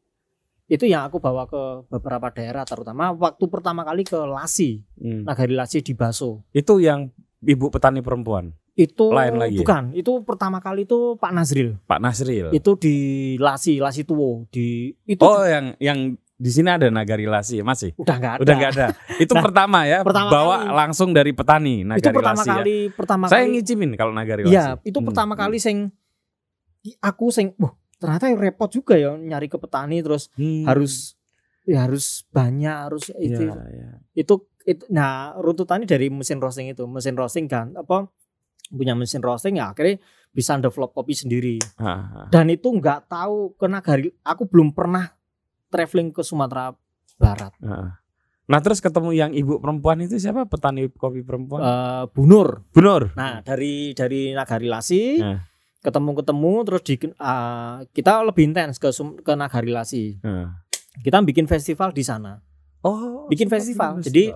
itu 0.66 0.86
yang 0.86 1.02
aku 1.04 1.18
bawa 1.18 1.44
ke 1.44 1.62
beberapa 1.90 2.30
daerah 2.30 2.62
terutama 2.62 3.10
waktu 3.12 3.42
pertama 3.46 3.82
kali 3.82 4.04
ke 4.04 4.20
Lasi, 4.20 4.86
Hmm. 4.96 5.24
Nagari 5.24 5.52
Lasi 5.52 5.80
di 5.80 5.92
Baso. 5.92 6.46
Itu 6.52 6.78
yang 6.78 7.10
ibu 7.42 7.68
petani 7.68 8.00
perempuan, 8.00 8.54
Itu 8.72 9.10
Lain 9.10 9.36
lagi 9.36 9.56
ya? 9.56 9.60
bukan, 9.60 9.84
itu 9.92 10.22
pertama 10.22 10.60
kali 10.60 10.84
itu 10.84 11.16
Pak 11.16 11.32
Nazril. 11.32 11.76
Pak 11.84 11.98
Nasril. 11.98 12.48
Itu 12.52 12.76
di 12.76 12.96
Lasi, 13.36 13.76
Lasi 13.78 14.04
Tuwo 14.04 14.46
di 14.48 14.94
itu 15.04 15.20
oh, 15.20 15.42
yang 15.42 15.74
yang 15.78 15.98
di 16.34 16.48
sini 16.48 16.70
ada 16.70 16.88
Nagari 16.88 17.26
Lasi 17.26 17.60
masih? 17.60 17.92
udah 17.98 18.16
nggak 18.16 18.34
ada. 18.36 18.40
Udah 18.40 18.54
nggak 18.56 18.72
ada. 18.72 18.88
Itu 19.20 19.34
Nah, 19.34 19.44
pertama 19.44 19.84
ya, 19.84 20.00
pertama 20.00 20.30
bawa 20.30 20.56
kali. 20.62 20.72
langsung 20.78 21.10
dari 21.12 21.34
petani 21.34 21.84
Nagari 21.84 22.00
itu 22.06 22.16
pertama 22.16 22.38
Lasi 22.38 22.48
ya. 22.48 22.56
kali 22.56 22.78
pertama 22.90 23.24
Saya 23.26 23.44
kali 23.44 23.52
ngicimin 23.52 23.92
kalau 23.96 24.14
Nagari 24.14 24.42
Lasi. 24.44 24.54
Iya, 24.54 24.66
itu 24.82 24.96
Hmm. 24.96 25.08
pertama 25.10 25.34
kali 25.34 25.58
sing 25.58 25.92
aku 27.00 27.30
sing 27.30 27.52
wah 27.56 27.72
ternyata 27.96 28.32
repot 28.32 28.68
juga 28.68 28.96
ya 28.96 29.14
nyari 29.14 29.46
ke 29.46 29.56
petani 29.56 30.00
terus 30.00 30.32
Hmm. 30.34 30.64
harus 30.64 31.20
ya 31.64 31.84
harus 31.84 32.24
banyak 32.30 32.76
harus 32.88 33.12
itu 33.16 33.44
Iya, 33.46 33.60
iya. 33.70 33.90
itu 34.14 34.34
itu 34.64 34.84
nah 34.88 35.36
runtutannya 35.36 35.84
dari 35.84 36.08
mesin 36.08 36.40
roasting 36.40 36.68
itu 36.68 36.86
mesin 36.86 37.14
roasting 37.14 37.46
kan 37.46 37.76
apa 37.76 38.08
punya 38.70 38.94
mesin 38.94 39.20
roasting 39.20 39.58
ya 39.58 39.70
akhirnya 39.70 40.00
bisa 40.30 40.56
develop 40.58 40.94
kopi 40.94 41.12
sendiri 41.12 41.58
Ah, 41.76 41.86
ah. 41.86 42.28
dan 42.30 42.48
itu 42.48 42.70
nggak 42.70 43.08
tahu 43.08 43.54
ke 43.54 43.66
Nagari 43.66 44.10
aku 44.22 44.46
belum 44.46 44.72
pernah 44.72 45.10
traveling 45.68 46.10
ke 46.10 46.22
Sumatera 46.22 46.72
Barat 47.16 47.52
Ah. 47.60 48.00
Nah 48.46 48.60
terus 48.60 48.80
ketemu 48.80 49.14
yang 49.14 49.32
ibu 49.32 49.60
perempuan 49.60 50.02
itu 50.02 50.18
siapa 50.18 50.42
petani 50.44 50.90
kopi 50.90 51.22
perempuan? 51.22 51.62
Eh, 51.62 52.04
Bunur. 52.10 52.66
Bunur. 52.74 53.14
Nah, 53.14 53.46
dari 53.46 53.94
dari 53.94 54.34
Nagarilasi 54.34 55.02
Nah. 55.22 55.38
Ketemu-ketemu 55.80 56.54
terus 56.64 56.82
di 56.84 56.96
eh, 57.00 57.76
kita 57.90 58.12
lebih 58.22 58.44
intens 58.46 58.76
ke 58.76 58.90
ke 59.20 59.34
Nagarilasi. 59.34 60.20
Nah. 60.22 60.60
Kita 61.00 61.22
bikin 61.22 61.46
festival 61.46 61.92
di 61.92 62.02
sana. 62.02 62.36
Oh, 62.82 63.28
Bikin 63.28 63.48
festival. 63.48 64.00
Jadi, 64.00 64.32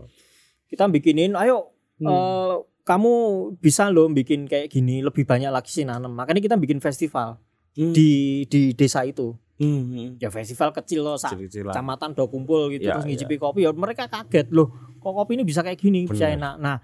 Kita 0.65 0.89
bikinin, 0.89 1.35
ayo 1.35 1.69
Hmm. 1.95 2.07
eh, 2.07 2.53
kamu 2.81 3.13
bisa 3.57 3.87
loh 3.87 4.09
bikin 4.09 4.43
kayak 4.43 4.67
gini 4.67 4.99
lebih 4.99 5.23
banyak 5.23 5.47
lagi 5.47 5.69
sih 5.69 5.83
nanem. 5.83 6.09
Makanya 6.09 6.41
kita 6.41 6.55
bikin 6.55 6.79
festival 6.79 7.37
Hmm. 7.73 7.93
di 7.93 8.41
di 8.45 8.73
desa 8.73 9.03
itu. 9.03 9.37
Hmm. 9.55 10.17
Ya 10.17 10.27
festival 10.27 10.73
kecil 10.73 11.01
loh, 11.01 11.13
Kecil-kecilan. 11.15 11.69
kecamatan 11.69 12.09
do 12.11 12.25
kumpul 12.25 12.67
gitu 12.69 12.83
Ya, 12.83 12.97
terus 12.97 13.05
ya. 13.05 13.09
ngicipi 13.13 13.35
kopi. 13.37 13.63
Ya 13.63 13.71
mereka 13.71 14.07
kaget 14.07 14.49
loh, 14.49 14.73
kok 14.97 15.13
kopi 15.13 15.37
ini 15.37 15.43
bisa 15.43 15.61
kayak 15.61 15.77
gini, 15.77 16.03
bisa 16.03 16.25
Bener. 16.25 16.37
enak. 16.37 16.53
Nah, 16.57 16.75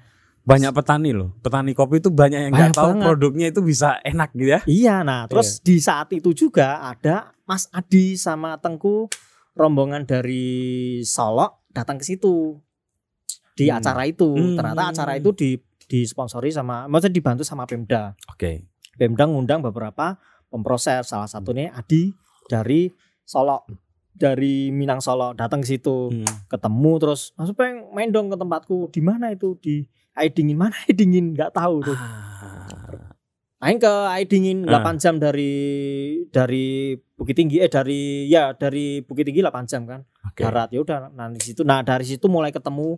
Banyak 0.44 0.72
petani 0.72 1.12
loh. 1.14 1.36
Petani 1.40 1.72
kopi 1.72 2.00
itu 2.00 2.10
banyak 2.10 2.50
yang 2.50 2.52
nggak 2.52 2.74
tahu 2.74 2.96
banget. 2.96 3.06
produknya 3.06 3.48
itu 3.52 3.62
bisa 3.62 4.00
enak 4.02 4.30
gitu 4.34 4.50
ya. 4.50 4.60
Iya, 4.66 4.96
nah 5.04 5.26
terus 5.26 5.60
di 5.60 5.78
saat 5.78 6.10
itu 6.12 6.32
juga 6.32 6.82
ada 6.82 7.32
Mas 7.46 7.70
Adi 7.70 8.16
sama 8.16 8.58
Tengku 8.58 9.10
rombongan 9.54 10.06
dari 10.06 10.48
Solo 11.04 11.66
datang 11.70 12.00
ke 12.00 12.06
situ 12.08 12.58
di 13.54 13.68
Hmm. 13.70 13.78
acara 13.78 14.08
itu. 14.08 14.30
Hmm. 14.32 14.56
Ternyata 14.56 14.84
acara 14.90 15.14
itu 15.16 15.30
di 15.34 15.50
disponsori 15.86 16.50
sama, 16.50 16.86
maksudnya 16.86 17.18
dibantu 17.18 17.42
sama 17.42 17.66
Pemda. 17.66 18.14
Oke. 18.30 18.70
Pemda 18.96 19.26
ngundang 19.26 19.60
beberapa 19.60 20.18
pemproses, 20.48 21.10
salah 21.10 21.26
satunya 21.26 21.74
Adi 21.74 22.14
dari 22.46 22.90
Solo, 23.22 23.66
dari 24.10 24.70
Minang 24.70 25.02
Solo 25.02 25.34
datang 25.34 25.62
ke 25.62 25.78
situ, 25.78 26.10
Hmm. 26.10 26.26
ketemu 26.46 26.94
terus, 26.98 27.34
Mas 27.36 27.50
pengen 27.54 27.90
main 27.92 28.10
dong 28.10 28.30
ke 28.30 28.38
tempatku. 28.38 28.90
Di 28.90 29.02
mana 29.02 29.34
itu? 29.34 29.58
Di 29.58 29.82
air 30.20 30.32
dingin 30.32 30.56
mana 30.56 30.76
air 30.84 30.94
dingin 30.94 31.32
nggak 31.32 31.52
tahu 31.52 31.82
tuh. 31.84 31.96
Ah. 31.96 32.68
Main 33.60 33.76
ke 33.76 33.92
air 34.16 34.24
dingin 34.24 34.64
Ah. 34.64 34.80
8 34.80 34.96
jam 34.96 35.20
dari 35.20 35.52
dari 36.32 36.96
Bukit 36.96 37.36
Tinggi 37.36 37.60
eh 37.60 37.68
dari 37.68 38.24
ya 38.26 38.56
dari 38.56 39.04
Bukit 39.04 39.28
Tinggi 39.28 39.44
8 39.44 39.68
jam 39.68 39.84
kan. 39.84 40.00
Oke. 40.24 40.44
Darat 40.44 40.72
ya 40.72 40.80
udah 40.80 41.12
nah 41.12 41.28
di 41.28 41.44
situ. 41.44 41.68
Nah, 41.68 41.84
dari 41.84 42.08
situ 42.08 42.32
mulai 42.32 42.56
ketemu 42.56 42.96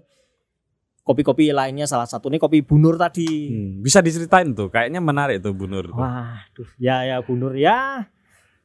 kopi-kopi 1.02 1.50
lainnya 1.50 1.90
salah 1.90 2.06
satunya 2.06 2.38
kopi 2.38 2.62
Bunur 2.62 2.94
tadi. 2.94 3.26
Hmm. 3.50 3.82
Bisa 3.82 4.06
diceritain 4.06 4.54
tuh, 4.54 4.70
kayaknya 4.70 5.02
menarik 5.02 5.42
tuh 5.42 5.58
Bu 5.58 5.66
Nur. 5.66 5.90
tuh. 5.90 5.98
Wah, 5.98 6.46
duh, 6.54 6.70
ya 6.78 7.02
ya 7.04 7.18
Bunur 7.26 7.58
ya. 7.58 8.06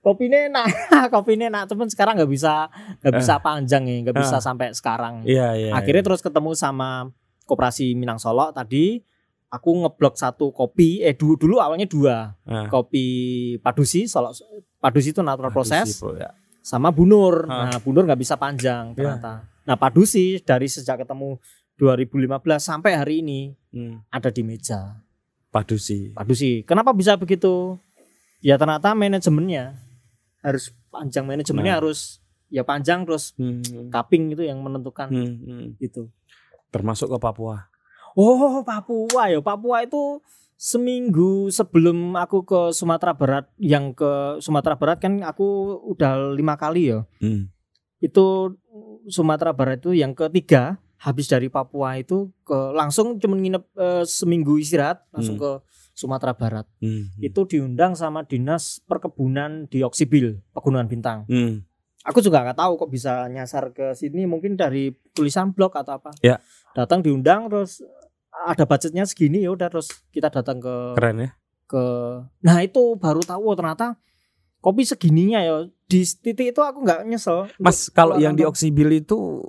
Kopinya 0.04 0.38
enak, 0.46 0.66
kopinya 1.16 1.50
enak, 1.50 1.64
cuman 1.66 1.88
sekarang 1.90 2.14
nggak 2.14 2.30
bisa 2.30 2.70
nggak 3.02 3.14
bisa 3.18 3.42
panjang 3.42 3.82
ya, 3.88 3.96
nggak 4.06 4.14
bisa 4.20 4.36
Ah. 4.38 4.44
sampai 4.44 4.70
sekarang. 4.70 5.24
Iya 5.26 5.56
iya. 5.58 5.70
Akhirnya 5.74 6.04
iya. 6.04 6.08
terus 6.12 6.22
ketemu 6.22 6.54
sama 6.54 7.10
koperasi 7.46 7.94
Minang 7.94 8.18
Solo 8.18 8.50
tadi. 8.50 8.98
Aku 9.46 9.70
ngeblok 9.78 10.18
satu 10.18 10.50
kopi, 10.50 11.00
eh 11.00 11.14
dulu 11.14 11.38
dulu 11.38 11.54
awalnya 11.56 11.86
dua 11.86 12.34
Ah. 12.42 12.66
kopi 12.66 13.06
padusi, 13.56 14.04
Solo 14.04 14.34
padusi 14.76 15.14
itu 15.14 15.22
natural 15.22 15.48
proses 15.50 15.86
ya. 16.02 16.34
sama 16.60 16.90
bunur. 16.90 17.46
Ah. 17.46 17.70
Nah 17.70 17.78
bunur 17.78 18.02
nggak 18.04 18.18
bisa 18.18 18.34
panjang 18.34 18.90
Ya. 18.92 18.94
ternyata. 19.16 19.46
Nah 19.62 19.76
padusi 19.76 20.42
dari 20.42 20.66
sejak 20.66 21.00
ketemu 21.00 21.38
2015 21.76 22.34
sampai 22.60 22.92
hari 22.92 23.14
ini 23.20 23.54
Hmm. 23.70 24.02
ada 24.08 24.28
di 24.28 24.42
meja. 24.42 24.98
Padusi. 25.48 26.10
Padusi. 26.10 26.60
Kenapa 26.62 26.90
bisa 26.90 27.14
begitu? 27.14 27.78
Ya 28.40 28.58
ternyata 28.58 28.92
manajemennya 28.92 29.78
harus 30.40 30.74
panjang 30.88 31.22
manajemennya 31.24 31.72
Nah. 31.72 31.80
harus 31.80 32.18
ya 32.48 32.62
panjang 32.62 33.02
terus 33.02 33.30
Hmm. 33.34 33.62
cupping 33.88 34.32
itu 34.32 34.42
yang 34.42 34.58
menentukan 34.58 35.06
Hmm, 35.06 35.34
hmm. 35.38 35.66
gitu. 35.78 36.10
Termasuk 36.70 37.10
ke 37.12 37.18
Papua. 37.18 37.68
Oh 38.16 38.64
Papua 38.64 39.28
ya 39.28 39.40
Papua 39.40 39.84
itu 39.84 40.24
seminggu 40.56 41.52
sebelum 41.52 42.16
aku 42.16 42.42
ke 42.42 42.60
Sumatera 42.72 43.12
Barat 43.12 43.44
yang 43.60 43.92
ke 43.92 44.40
Sumatera 44.40 44.72
Barat 44.72 44.98
kan 44.98 45.20
aku 45.20 45.44
udah 45.84 46.32
lima 46.32 46.56
kali 46.56 46.88
ya 46.90 47.04
Hmm. 47.20 47.52
itu 48.00 48.56
Sumatera 49.06 49.52
Barat 49.52 49.84
itu 49.84 49.92
yang 49.92 50.16
ketiga 50.16 50.80
habis 50.96 51.28
dari 51.28 51.52
Papua 51.52 52.00
itu 52.00 52.32
ke 52.40 52.56
langsung 52.72 53.20
cuma 53.20 53.36
nginep 53.36 53.64
eh, 53.76 54.04
seminggu 54.08 54.56
istirahat 54.56 55.04
langsung 55.12 55.36
Hmm. 55.36 55.44
ke 55.44 55.50
Sumatera 55.92 56.32
Barat 56.32 56.64
Hmm. 56.80 57.12
itu 57.20 57.44
diundang 57.44 57.92
sama 57.92 58.24
dinas 58.24 58.80
perkebunan 58.88 59.68
di 59.68 59.84
Oksibil 59.84 60.40
Pegunungan 60.56 60.88
Bintang 60.88 61.28
Hmm. 61.28 61.68
Aku 62.06 62.22
juga 62.22 62.46
nggak 62.46 62.56
tahu 62.56 62.72
kok 62.78 62.90
bisa 62.90 63.26
nyasar 63.26 63.74
ke 63.74 63.92
sini 63.92 64.24
mungkin 64.24 64.54
dari 64.54 64.94
tulisan 65.10 65.50
blog 65.50 65.74
atau 65.74 65.98
apa 65.98 66.14
Ya. 66.22 66.38
datang 66.72 67.02
diundang 67.02 67.50
terus 67.50 67.82
ada 68.46 68.62
budgetnya 68.62 69.02
segini 69.02 69.42
ya 69.42 69.50
udah 69.50 69.66
terus 69.66 69.90
kita 70.14 70.30
datang 70.30 70.62
ke 70.62 70.74
Keren 70.94 71.18
ya. 71.18 71.30
ke 71.66 71.82
nah 72.40 72.62
itu 72.62 72.94
baru 72.94 73.20
tahu 73.20 73.42
oh, 73.50 73.56
ternyata 73.58 73.98
kopi 74.62 74.86
segininya 74.86 75.42
ya 75.42 75.66
di 75.86 76.02
titik 76.02 76.54
itu 76.54 76.60
aku 76.62 76.82
nggak 76.82 77.06
nyesel 77.06 77.50
Mas, 77.58 77.90
kalau 77.90 78.18
yang 78.18 78.34
di. 78.34 78.42
Oksibil 78.42 78.90
itu 78.98 79.42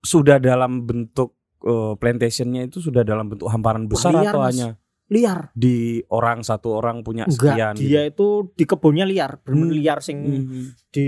sudah 0.00 0.38
dalam 0.38 0.86
bentuk 0.86 1.34
eh, 1.62 1.94
plantationnya 1.94 2.66
itu 2.66 2.78
sudah 2.80 3.02
dalam 3.02 3.28
bentuk 3.28 3.46
hamparan 3.50 3.86
besar 3.86 4.14
liar, 4.14 4.30
atau 4.32 4.40
Mas. 4.42 4.48
hanya 4.54 4.68
liar 5.10 5.50
di 5.52 5.76
orang 6.08 6.40
satu 6.40 6.70
orang 6.72 7.02
punya 7.02 7.26
enggak 7.26 7.50
sekian 7.50 7.74
dia 7.74 8.02
itu 8.04 8.26
di 8.52 8.62
kebunnya 8.62 9.02
liar 9.02 9.42
benar 9.42 9.66
Hmm. 9.66 9.74
liar 9.74 9.98
sing 9.98 10.18
gitu? 10.22 10.38
Hmm. 10.40 10.66
di 10.88 11.06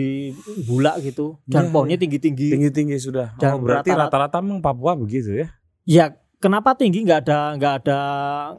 bulak 0.64 0.98
gitu 1.00 1.38
dan 1.44 1.64
Iya, 1.64 1.70
pohonnya 1.70 1.94
iya. 1.94 2.02
tinggi 2.02 2.18
tinggi 2.18 2.48
Tinggi-tinggi 2.50 2.96
sudah. 2.96 3.34
Dan 3.36 3.50
oh, 3.52 3.58
berarti 3.60 3.90
rata-rata- 3.90 4.38
memang 4.40 4.58
Papua 4.58 4.94
begitu 4.94 5.30
ya. 5.32 5.46
Ya 5.84 6.04
kenapa 6.36 6.74
tinggi 6.74 7.00
nggak 7.00 7.20
ada 7.22 7.54
nggak 7.54 7.74
ada 7.80 7.98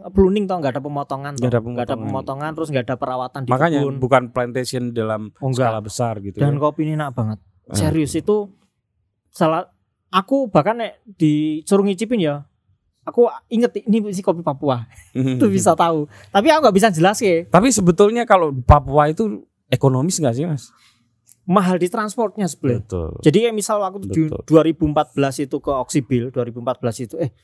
pruning 0.09 0.43
toh 0.43 0.55
nggak 0.57 0.73
ada 0.73 0.81
pemotongan 0.81 1.33
Nggak 1.33 1.47
ada 1.49 1.59
nggak 1.61 1.85
ada 1.85 1.97
pemotongan. 1.97 2.51
terus 2.53 2.69
nggak 2.69 2.85
ada 2.85 2.95
perawatan 2.95 3.39
di 3.41 3.49
Makanya 3.49 3.79
kebun 3.81 3.95
bukan 3.99 4.23
plantation 4.29 4.83
dalam 4.89 5.35
Oh, 5.37 5.47
enggak. 5.49 5.67
skala 5.67 5.79
besar 5.81 6.13
gitu 6.19 6.37
dan 6.37 6.55
ya. 6.55 6.59
kopi 6.61 6.81
ini 6.81 6.95
enak 6.95 7.11
banget 7.11 7.39
Ah. 7.63 7.75
serius 7.77 8.11
itu 8.13 8.47
salah 9.29 9.67
aku 10.09 10.47
bahkan 10.47 10.77
nek 10.77 10.99
disuruh 11.09 11.83
ngicipin 11.83 12.19
ya 12.21 12.47
aku 13.03 13.21
inget 13.47 13.71
ini 13.79 14.09
si 14.09 14.19
kopi 14.19 14.39
Papua 14.39 14.87
itu 15.11 15.45
bisa 15.47 15.71
tahu 15.73 16.07
tapi 16.29 16.47
aku 16.47 16.59
nggak 16.61 16.75
bisa 16.75 16.89
jelas 16.89 17.19
ya 17.19 17.43
Tapi 17.45 17.67
sebetulnya 17.69 18.23
kalau 18.23 18.51
Papua 18.53 19.07
itu 19.07 19.43
ekonomis 19.67 20.17
nggak 20.17 20.33
sih 20.33 20.45
mas? 20.45 20.71
mahal 21.43 21.75
di 21.75 21.87
transportnya 21.87 22.47
sebelah 22.47 22.79
Betul. 22.79 23.19
jadi 23.19 23.37
kayak 23.43 23.55
misal 23.55 23.77
waktu 23.77 24.07
di 24.07 24.31
Betul. 24.31 24.47
2014 24.47 25.43
itu 25.43 25.57
ke 25.59 25.71
Oksibil 25.73 26.31
2014 26.31 27.03
itu 27.03 27.15
eh 27.19 27.35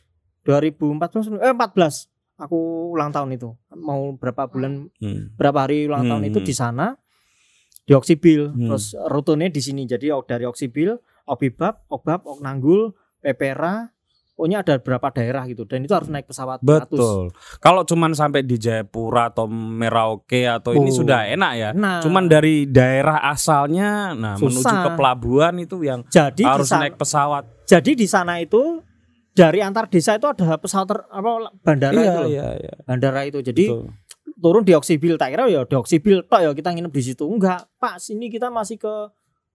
2014 0.48 1.36
eh 1.36 1.52
14 1.52 2.08
aku 2.40 2.58
ulang 2.90 3.12
tahun 3.12 3.36
itu 3.36 3.52
mau 3.76 4.16
berapa 4.16 4.48
bulan 4.48 4.88
Hmm. 4.98 5.36
berapa 5.36 5.68
hari 5.68 5.92
ulang 5.92 6.08
tahun 6.08 6.24
Hmm. 6.24 6.32
itu 6.32 6.40
di 6.40 6.56
sana 6.56 6.96
di 7.84 7.92
Oksibil 7.92 8.56
Hmm. 8.56 8.72
terus 8.72 8.96
rutenya 8.96 9.52
di 9.52 9.60
sini 9.60 9.84
jadi 9.84 10.16
dari 10.24 10.48
Oksibil 10.48 10.96
Obibab 11.28 11.84
Obab 11.92 12.24
Oknanggul 12.24 12.96
Pepera 13.20 13.92
pokoknya 14.40 14.64
ada 14.64 14.80
beberapa 14.80 15.12
daerah 15.12 15.44
gitu 15.52 15.68
dan 15.68 15.84
itu 15.84 15.92
harus 15.92 16.08
naik 16.08 16.24
pesawat. 16.24 16.64
Betul. 16.64 17.28
Kalau 17.60 17.84
cuman 17.84 18.16
sampai 18.16 18.40
di 18.40 18.56
Jayapura 18.56 19.28
atau 19.28 19.52
Merauke 19.52 20.48
atau 20.48 20.72
ini 20.72 20.88
Oh. 20.88 21.04
sudah 21.04 21.28
enak 21.28 21.52
ya. 21.54 21.70
nah 21.76 22.00
Cuman 22.00 22.32
dari 22.32 22.64
daerah 22.64 23.20
asalnya, 23.28 24.16
nah 24.16 24.40
menuju 24.40 24.64
Susah. 24.64 24.88
ke 24.88 24.90
pelabuhan 24.96 25.60
itu 25.60 25.84
yang 25.84 26.08
jadi 26.08 26.32
di 26.32 26.48
harus 26.48 26.72
sana, 26.72 26.88
naik 26.88 26.96
pesawat. 26.96 27.44
jadi 27.68 27.92
di 27.92 28.08
sana 28.08 28.40
itu 28.40 28.80
dari 29.36 29.60
antar 29.60 29.92
desa 29.92 30.16
itu 30.16 30.24
ada 30.24 30.56
pesawat 30.56 30.88
ter- 30.88 31.08
apa 31.12 31.30
bandara 31.60 32.00
itu 32.00 32.08
loh. 32.24 32.30
iya, 32.32 32.48
iya. 32.56 32.74
bandara 32.88 33.28
itu 33.28 33.44
jadi 33.44 33.76
Betul. 33.76 33.92
turun 34.40 34.64
di 34.64 34.72
Oksibil 34.72 35.20
tak 35.20 35.36
kira 35.36 35.52
ya 35.52 35.68
di 35.68 35.76
Oksibil 35.76 36.24
tok 36.24 36.40
ya 36.40 36.52
kita 36.56 36.72
nginep 36.72 36.92
di 36.92 37.04
situ 37.04 37.28
enggak 37.28 37.68
Pak 37.76 38.00
sini 38.00 38.32
kita 38.32 38.48
masih 38.48 38.80
ke 38.80 38.94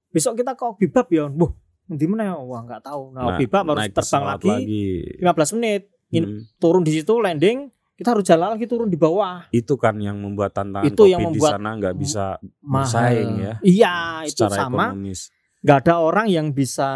besok 0.08 0.36
kita 0.38 0.52
ke 0.52 0.62
Obibab 0.62 1.08
ya 1.08 1.24
wah 1.26 1.52
di 1.86 2.06
mana 2.06 2.22
ya 2.24 2.34
wah 2.34 2.60
nggak 2.60 2.82
tahu. 2.82 3.02
Nah, 3.10 3.20
Nah, 3.22 3.36
Obibab 3.36 3.64
harus 3.66 3.84
terbang 3.86 3.96
pesawat 3.96 4.40
lagi, 4.40 4.86
15 5.18 5.50
menit. 5.52 5.82
In- 6.10 6.24
Hmm. 6.24 6.42
turun 6.56 6.80
di 6.80 6.92
situ 6.92 7.16
landing. 7.16 7.68
Kita 7.94 8.10
harus 8.10 8.22
jalan 8.22 8.50
lagi 8.50 8.64
turun 8.64 8.86
di 8.86 8.96
bawah. 8.96 9.46
Itu 9.50 9.74
kan 9.74 9.94
yang 9.96 10.16
membuat 10.16 10.50
tantangan 10.52 10.86
Itu 10.86 11.04
kopi 11.04 11.12
yang 11.12 11.20
di 11.22 11.26
membuat 11.30 11.52
sana 11.54 11.70
nggak 11.74 11.94
bisa 11.94 12.24
Bersaing 12.58 13.32
ya, 13.38 13.54
iya 13.62 13.94
itu 14.22 14.34
secara 14.34 14.66
sama. 14.66 14.90
ekonomis. 14.90 15.30
nggak 15.60 15.78
ada 15.80 15.94
orang 15.98 16.26
yang 16.28 16.46
bisa 16.50 16.88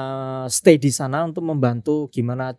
stay 0.46 0.76
di 0.76 0.90
sana 0.90 1.22
untuk 1.22 1.40
membantu 1.42 2.06
gimana. 2.08 2.52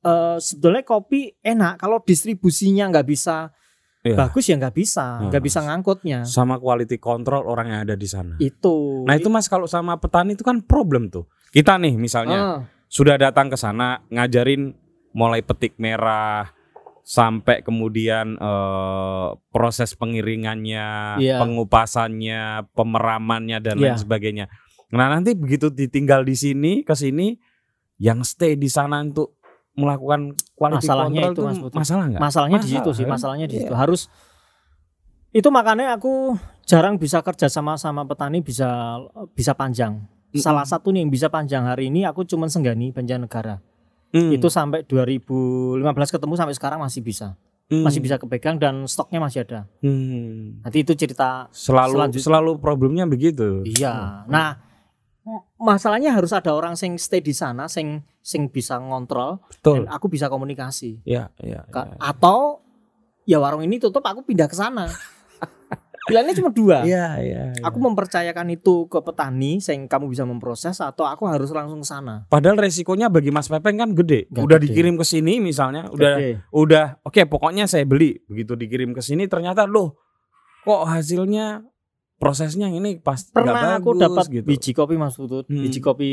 Eh 0.00 0.36
sebetulnya 0.38 0.80
kopi 0.82 1.34
enak. 1.38 1.76
Kalau 1.76 2.00
distribusinya 2.00 2.88
nggak 2.88 3.04
bisa 3.04 3.52
Iya. 4.00 4.16
bagus 4.16 4.48
ya 4.48 4.56
nggak 4.56 4.72
bisa 4.72 5.28
nggak 5.28 5.40
Nah. 5.40 5.44
bisa 5.44 5.58
ngangkutnya 5.60 6.18
Sama 6.24 6.56
quality 6.56 6.96
control 6.96 7.44
orang 7.44 7.68
yang 7.68 7.80
ada 7.84 7.92
di 7.94 8.08
sana. 8.08 8.32
itu 8.40 9.04
Nah 9.04 9.12
itu 9.12 9.28
mas 9.28 9.44
kalau 9.44 9.68
sama 9.68 10.00
petani 10.00 10.32
itu 10.32 10.40
kan 10.40 10.64
problem 10.64 11.12
tuh. 11.12 11.28
Kita 11.50 11.76
nih 11.76 12.00
misalnya 12.00 12.38
Ah, 12.38 12.58
sudah 12.86 13.14
datang 13.14 13.48
ke 13.48 13.56
sana 13.56 14.00
ngajarin 14.08 14.72
mulai 15.12 15.42
petik 15.42 15.76
merah 15.76 16.48
sampai 17.02 17.60
kemudian 17.60 18.36
eh, 18.36 19.28
proses 19.50 19.92
pengiringannya, 19.92 21.18
Iya. 21.18 21.36
pengupasannya, 21.42 22.70
pemeramannya 22.70 23.58
dan 23.58 23.76
lain 23.76 23.96
Iya. 23.96 24.00
sebagainya. 24.00 24.46
Nah 24.90 25.06
nanti 25.08 25.34
begitu 25.34 25.68
ditinggal 25.68 26.22
di 26.22 26.34
sini 26.34 26.72
ke 26.82 26.94
sini 26.94 27.36
yang 27.98 28.22
stay 28.22 28.56
di 28.56 28.66
sana 28.66 29.02
untuk 29.02 29.36
melakukan 29.72 30.20
quality 30.52 30.82
Masalahnya 30.84 31.22
control 31.30 31.32
itu, 31.32 31.42
Mas 31.62 31.74
masalah 31.76 32.04
nggak? 32.08 32.20
Masalahnya 32.20 32.58
di 32.58 32.68
situ 32.68 32.78
Masalah, 32.80 32.96
sih, 32.96 33.04
kan? 33.04 33.12
masalahnya 33.14 33.46
di 33.46 33.54
Iya. 33.54 33.62
situ. 33.64 33.74
Harus 33.74 34.00
itu 35.30 35.48
makanya 35.48 35.94
aku 35.94 36.34
jarang 36.66 36.98
bisa 36.98 37.22
kerja 37.22 37.46
sama 37.46 37.78
sama 37.78 38.02
petani 38.02 38.42
bisa 38.42 38.98
bisa 39.30 39.54
panjang. 39.54 40.02
Mm-mm. 40.30 40.42
Salah 40.42 40.62
satu 40.62 40.90
nih 40.90 41.02
yang 41.02 41.10
bisa 41.10 41.26
panjang 41.26 41.66
hari 41.66 41.86
ini 41.86 42.02
aku 42.02 42.22
cuman 42.22 42.46
Senggani 42.46 42.90
Banjarnegara. 42.90 43.58
Hmm, 44.10 44.30
Itu 44.34 44.50
sampai 44.50 44.82
2015 44.82 45.78
ketemu 46.10 46.34
sampai 46.34 46.54
sekarang 46.54 46.78
masih 46.82 46.98
bisa. 47.00 47.38
hmm, 47.70 47.86
Masih 47.86 48.02
bisa 48.02 48.18
kepegang 48.18 48.58
dan 48.58 48.82
stoknya 48.84 49.22
masih 49.22 49.46
ada. 49.46 49.70
hmm. 49.78 50.66
Nanti 50.66 50.82
itu 50.82 50.98
cerita 50.98 51.46
Selalu 51.54 52.10
selalu 52.18 52.58
problemnya 52.58 53.06
begitu. 53.06 53.62
Iya. 53.62 54.26
Nah, 54.26 54.58
masalahnya 55.60 56.12
harus 56.16 56.32
ada 56.32 56.50
orang 56.52 56.74
sing 56.74 56.96
stay 56.96 57.20
di 57.20 57.32
sana, 57.36 57.68
sing 57.68 58.00
sing 58.20 58.48
bisa 58.48 58.76
ngontrol 58.80 59.40
Betul. 59.48 59.84
dan 59.84 59.92
aku 59.92 60.08
bisa 60.08 60.28
komunikasi. 60.28 61.00
Ya, 61.04 61.28
ya, 61.40 61.64
Ka- 61.68 61.88
ya. 61.88 61.96
Atau 62.00 62.64
ya 63.28 63.38
warung 63.40 63.62
ini 63.64 63.76
tutup, 63.78 64.04
aku 64.04 64.24
pindah 64.24 64.48
ke 64.48 64.56
sana. 64.56 64.88
Pilihannya 66.08 66.34
cuma 66.34 66.50
dua. 66.50 66.82
Iya, 66.82 67.06
iya. 67.22 67.42
iya. 67.54 67.62
Aku 67.62 67.78
mempercayakan 67.78 68.48
itu 68.50 68.88
ke 68.90 68.98
petani, 69.04 69.60
sing 69.62 69.86
kamu 69.86 70.10
bisa 70.10 70.24
memproses, 70.26 70.80
atau 70.80 71.06
aku 71.06 71.28
harus 71.28 71.52
langsung 71.52 71.84
ke 71.84 71.88
sana. 71.88 72.24
Padahal 72.26 72.56
resikonya 72.58 73.06
bagi 73.12 73.30
Mas 73.30 73.46
Pepeng 73.46 73.78
kan 73.78 73.92
gede. 73.94 74.26
Nggak 74.32 74.42
udah 74.42 74.58
gede. 74.58 74.66
dikirim 74.72 74.94
ke 74.98 75.04
sini 75.06 75.38
misalnya, 75.38 75.86
udah 75.92 76.14
Gede. 76.18 76.30
udah 76.50 76.84
oke 77.04 77.20
pokoknya 77.30 77.68
saya 77.70 77.84
beli. 77.86 78.16
Begitu 78.26 78.56
dikirim 78.58 78.90
ke 78.96 79.04
sini 79.04 79.28
ternyata 79.30 79.68
loh 79.68 80.00
kok 80.60 80.84
hasilnya 80.84 81.64
prosesnya 82.20 82.68
ini 82.68 83.00
pas 83.00 83.16
Pernah 83.24 83.80
aku 83.80 83.96
bagus 83.96 84.02
dapat 84.04 84.24
gitu. 84.30 84.44
biji 84.44 84.70
kopi 84.70 84.94
Mas 84.94 85.16
Putut. 85.16 85.48
Hmm. 85.48 85.64
Biji 85.64 85.80
kopi 85.80 86.10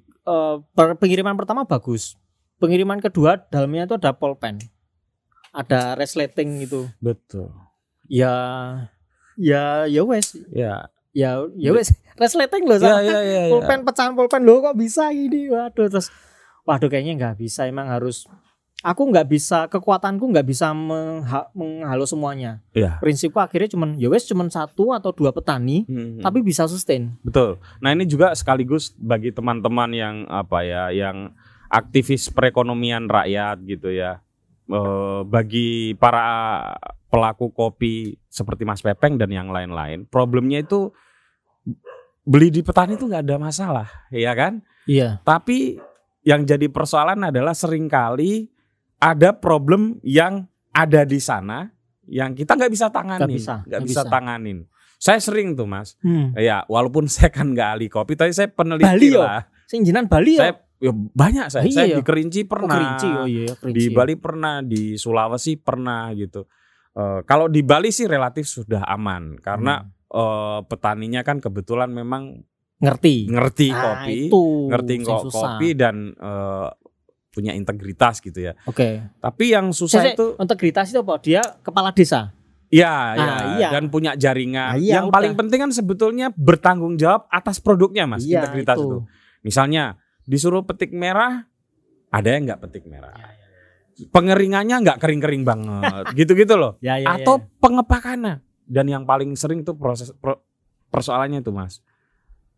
eh, 0.00 0.56
per- 0.70 0.94
pengiriman 0.94 1.34
pertama 1.34 1.66
bagus. 1.66 2.14
Pengiriman 2.56 2.98
kedua 2.98 3.42
dalamnya 3.44 3.84
itu 3.84 3.94
ada 3.94 4.14
pulpen. 4.14 4.62
Ada 5.50 5.92
resleting 5.94 6.62
gitu. 6.62 6.86
Betul. 6.98 7.50
Ya 8.06 8.32
ya 9.34 9.84
ya 9.84 10.02
wes 10.02 10.34
Ya. 10.48 10.86
ya 11.10 11.42
ya 11.54 11.70
wes 11.70 11.90
resleting 12.14 12.64
loh 12.64 12.74
Ya, 12.74 12.82
sama 12.90 13.00
ya, 13.00 13.18
ya, 13.18 13.42
ya. 13.44 13.50
pulpen 13.50 13.80
pecahan 13.82 14.12
pulpen 14.12 14.42
loh 14.42 14.58
kok 14.60 14.74
bisa 14.74 15.10
gini 15.10 15.46
waduh 15.46 15.86
terus 15.86 16.10
waduh 16.64 16.86
kayaknya 16.86 17.14
nggak 17.16 17.34
bisa 17.38 17.64
emang 17.64 17.86
harus 17.86 18.26
aku 18.78 19.02
nggak 19.04 19.26
bisa 19.26 19.66
kekuatanku 19.66 20.22
nggak 20.24 20.46
bisa 20.46 20.70
mengha- 20.70 21.50
menghalo 21.50 22.04
semuanya 22.04 22.62
Iya. 22.70 22.98
prinsipku 22.98 23.36
akhirnya 23.36 23.66
cuman 23.68 23.94
ya 23.94 24.06
wes 24.06 24.22
cuman 24.22 24.46
satu 24.46 24.90
atau 24.90 25.10
dua 25.10 25.30
petani 25.30 25.82
Hmm. 25.82 26.22
tapi 26.22 26.40
bisa 26.40 26.64
sustain 26.64 27.18
Betul. 27.20 27.58
Nah 27.78 27.90
ini 27.90 28.04
juga 28.04 28.30
sekaligus 28.32 28.94
bagi 28.94 29.30
teman-teman 29.30 29.90
yang 29.90 30.16
apa 30.26 30.62
ya, 30.62 30.82
yang 30.88 31.34
aktivis 31.66 32.28
perekonomian 32.28 33.06
rakyat 33.06 33.60
gitu 33.62 33.90
ya. 33.90 34.22
Eh, 34.64 35.20
bagi 35.24 35.92
para 35.94 36.24
pelaku 37.08 37.48
kopi 37.48 38.20
seperti 38.26 38.62
Mas 38.62 38.78
Pepeng 38.78 39.16
dan 39.16 39.28
yang 39.28 39.48
lain-lain, 39.48 40.04
problemnya 40.04 40.60
itu 40.60 40.92
beli 42.22 42.48
di 42.48 42.60
petani 42.60 42.94
itu 42.94 43.04
nggak 43.04 43.24
ada 43.24 43.36
masalah, 43.36 43.88
ya 44.08 44.32
kan? 44.32 44.60
iya 44.84 45.20
Tapi 45.22 45.80
yang 46.20 46.44
jadi 46.44 46.68
persoalan 46.68 47.20
adalah 47.22 47.52
sering 47.52 47.88
kali 47.88 48.52
ada 48.98 49.30
problem 49.32 49.96
yang 50.02 50.46
ada 50.70 51.02
di 51.02 51.18
sana 51.18 51.70
yang 52.04 52.32
kita 52.32 52.56
nggak 52.56 52.72
bisa 52.72 52.88
tanganin, 52.88 53.20
Nggak 53.26 53.32
bisa, 53.36 53.54
nggak 53.64 53.82
bisa 53.84 54.02
bisa. 54.04 54.10
tanganin. 54.10 54.58
Saya 54.98 55.20
sering 55.20 55.54
tuh 55.54 55.68
mas, 55.68 55.94
hmm. 56.00 56.34
Ya, 56.34 56.66
walaupun 56.66 57.06
saya 57.12 57.30
kan 57.30 57.52
nggak 57.52 57.68
ahli 57.76 57.86
kopi, 57.86 58.14
tapi 58.14 58.32
saya 58.32 58.48
peneliti 58.48 58.88
Bali, 58.88 59.08
lah. 59.14 59.44
sing 59.64 59.84
jinan 59.84 60.08
Bali 60.08 60.34
Saya 60.34 60.56
ya 60.78 60.90
ya 60.90 60.92
banyak 60.94 61.46
saya. 61.50 61.62
Iya, 61.66 61.74
saya 61.74 61.86
di 61.98 62.02
Kerinci 62.02 62.40
oh, 62.42 62.46
pernah, 62.46 62.70
kerinci 62.70 63.08
oh 63.10 63.26
iya 63.26 63.50
kerinci 63.58 63.74
di 63.74 63.84
Bali 63.90 64.14
pernah, 64.14 64.54
di 64.62 64.94
Sulawesi 64.94 65.58
pernah 65.58 66.06
gitu. 66.14 66.46
Eh, 66.94 67.20
kalau 67.26 67.46
di 67.46 67.62
Bali 67.62 67.90
sih 67.90 68.06
relatif 68.06 68.46
sudah 68.46 68.86
aman 68.86 69.38
karena 69.38 69.82
Hmm. 69.82 69.90
eh, 70.08 70.58
petaninya 70.64 71.20
kan 71.20 71.38
kebetulan 71.38 71.90
memang 71.90 72.40
ngerti 72.78 73.26
ngerti 73.26 73.68
Nah, 73.68 73.82
kopi, 73.82 74.16
itu 74.30 74.42
ngerti 74.70 74.94
kok 75.02 75.22
kopi 75.28 75.68
dan 75.74 76.14
eh, 76.14 76.68
punya 77.30 77.52
integritas 77.52 78.18
gitu 78.18 78.40
ya. 78.40 78.52
oke 78.62 79.14
Tapi 79.16 79.44
yang 79.48 79.70
susah 79.70 80.00
Saya- 80.00 80.14
itu 80.14 80.34
integritas 80.36 80.88
itu 80.88 80.98
apa 80.98 81.14
dia 81.18 81.42
kepala 81.60 81.90
desa 81.90 82.32
ya, 82.68 83.14
ya 83.14 83.24
Ah, 83.24 83.42
iya. 83.56 83.68
dan 83.70 83.88
punya 83.88 84.12
jaringan. 84.12 84.72
Ah, 84.72 84.76
iya, 84.76 85.00
yang 85.00 85.08
udah. 85.08 85.14
paling 85.14 85.32
penting 85.34 85.58
kan 85.58 85.70
sebetulnya 85.70 86.28
bertanggung 86.30 86.94
jawab 86.94 87.24
atas 87.28 87.58
produknya 87.58 88.04
Mas, 88.04 88.22
Iya, 88.22 88.44
integritas 88.44 88.76
itu. 88.76 88.84
itu. 88.84 88.98
Misalnya 89.40 89.96
disuruh 90.22 90.60
petik 90.62 90.92
merah, 90.92 91.48
ada 92.08 92.28
yang 92.28 92.44
nggak 92.44 92.60
petik 92.60 92.84
merah. 92.84 93.16
Ya, 93.16 93.32
Pengeringannya 94.06 94.84
nggak 94.84 94.98
kering-kering 94.98 95.42
banget, 95.42 96.04
gitu-gitu 96.20 96.54
loh. 96.54 96.76
ya, 96.78 96.96
ya, 96.96 97.16
Atau 97.16 97.40
ya. 97.40 97.48
pengepakannya. 97.58 98.44
Dan 98.62 98.84
yang 98.86 99.02
paling 99.02 99.32
sering 99.32 99.64
tuh 99.64 99.72
proses 99.72 100.12
pro- 100.12 100.44
persoalannya 100.86 101.40
itu 101.40 101.48
Mas, 101.48 101.80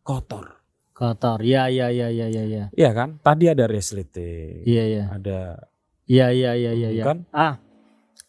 kotor. 0.01 0.60
Kotor 1.01 1.41
ya 1.41 1.73
ya 1.73 1.89
ya 1.89 2.13
ya 2.13 2.29
ya 2.29 2.45
ya 2.45 2.65
Iya 2.77 2.91
kan? 2.93 3.17
Tadi 3.25 3.49
ada 3.49 3.65
resleting, 3.65 4.69
iya 4.69 4.85
iya 4.85 5.05
ada 5.09 5.39
iya 6.05 6.29
iya 6.29 6.53
iya 6.53 6.73
iya 6.77 6.89
ya. 6.93 7.05
kan? 7.09 7.25
ah 7.33 7.57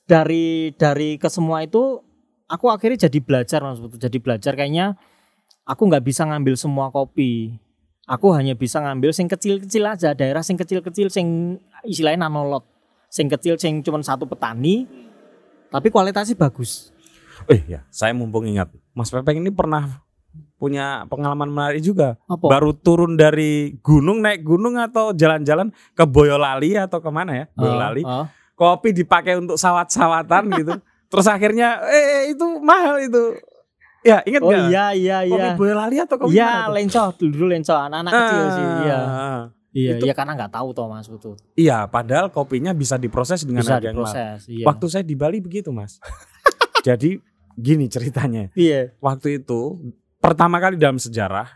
dari 0.08 0.72
dari 0.80 1.20
ke 1.20 1.28
semua 1.28 1.68
itu 1.68 2.00
aku 2.48 2.72
akhirnya 2.72 3.12
jadi 3.12 3.20
belajar 3.20 3.60
mas 3.60 3.80
Putu. 3.84 4.00
jadi 4.00 4.18
belajar 4.24 4.56
kayaknya 4.56 4.96
aku 5.68 5.88
nggak 5.92 6.04
bisa 6.04 6.24
ngambil 6.28 6.56
semua 6.56 6.88
kopi 6.92 7.60
aku 8.08 8.32
hanya 8.36 8.56
bisa 8.56 8.80
ngambil 8.84 9.12
sing 9.12 9.28
kecil-kecil 9.28 9.84
aja 9.88 10.12
daerah 10.16 10.44
sing 10.44 10.56
kecil-kecil 10.56 11.08
sing 11.12 11.60
istilahnya 11.84 12.28
nanolot 12.28 12.64
sing 13.12 13.28
kecil 13.28 13.56
sing 13.60 13.80
cuma 13.84 14.00
satu 14.04 14.24
petani 14.28 14.88
tapi 15.72 15.88
kualitasnya 15.92 16.36
bagus 16.40 16.92
Eh 17.50 17.66
ya, 17.66 17.82
saya 17.90 18.14
mumpung 18.14 18.46
ingat, 18.46 18.70
Mas 18.94 19.10
Pepeng 19.10 19.42
ini 19.42 19.50
pernah 19.50 20.06
punya 20.62 21.10
pengalaman 21.10 21.50
menarik 21.50 21.82
juga. 21.82 22.22
apa 22.24 22.46
Baru 22.46 22.72
turun 22.72 23.18
dari 23.18 23.74
gunung 23.82 24.22
naik 24.22 24.46
gunung 24.46 24.78
atau 24.78 25.10
jalan-jalan 25.10 25.74
ke 25.92 26.06
Boyolali 26.06 26.78
atau 26.78 27.02
ke 27.02 27.10
mana 27.10 27.34
ya? 27.34 27.46
Boyolali. 27.52 28.06
Oh, 28.06 28.22
oh. 28.22 28.26
Kopi 28.54 28.94
dipakai 28.94 29.42
untuk 29.42 29.58
sawat-sawatan 29.58 30.44
gitu. 30.62 30.78
Terus 31.10 31.26
akhirnya 31.26 31.82
eh 31.84 32.30
itu 32.30 32.46
mahal 32.62 33.02
itu. 33.02 33.42
Ya 34.02 34.22
ingat 34.22 34.42
oh 34.42 34.50
nggak? 34.50 34.70
iya 34.70 34.86
iya 34.94 35.18
Kopi 35.26 35.34
iya 35.42 35.54
Boyolali 35.58 35.98
atau 35.98 36.16
kopi 36.18 36.34
Iya, 36.34 36.46
mana 36.46 36.62
tuh? 36.62 36.74
lenco 36.78 37.02
dulu 37.20 37.46
lenco 37.48 37.74
anak-anak 37.74 38.12
kecil 38.14 38.44
sih. 38.48 38.68
Iya. 38.86 39.00
Ah, 39.02 39.42
Iya, 39.72 39.92
Itu- 39.96 40.04
iya 40.04 40.14
karena 40.14 40.36
nggak 40.36 40.52
tahu 40.52 40.76
toh 40.76 40.86
Mas 40.86 41.08
Putu. 41.08 41.32
Iya, 41.56 41.88
padahal 41.88 42.28
kopinya 42.28 42.76
bisa 42.76 43.00
diproses 43.00 43.42
dengan 43.42 43.64
Bisa 43.64 43.80
harga 43.80 43.88
yang 43.88 43.96
diproses. 43.96 44.40
Iya. 44.46 44.66
Waktu 44.68 44.86
saya 44.86 45.02
di 45.02 45.16
Bali 45.16 45.40
begitu, 45.40 45.72
Mas. 45.72 45.96
Jadi 46.88 47.18
gini 47.56 47.88
ceritanya. 47.88 48.52
Iya. 48.52 48.92
waktu 49.00 49.40
itu 49.40 49.80
pertama 50.22 50.62
kali 50.62 50.78
dalam 50.78 50.96
sejarah 50.96 51.50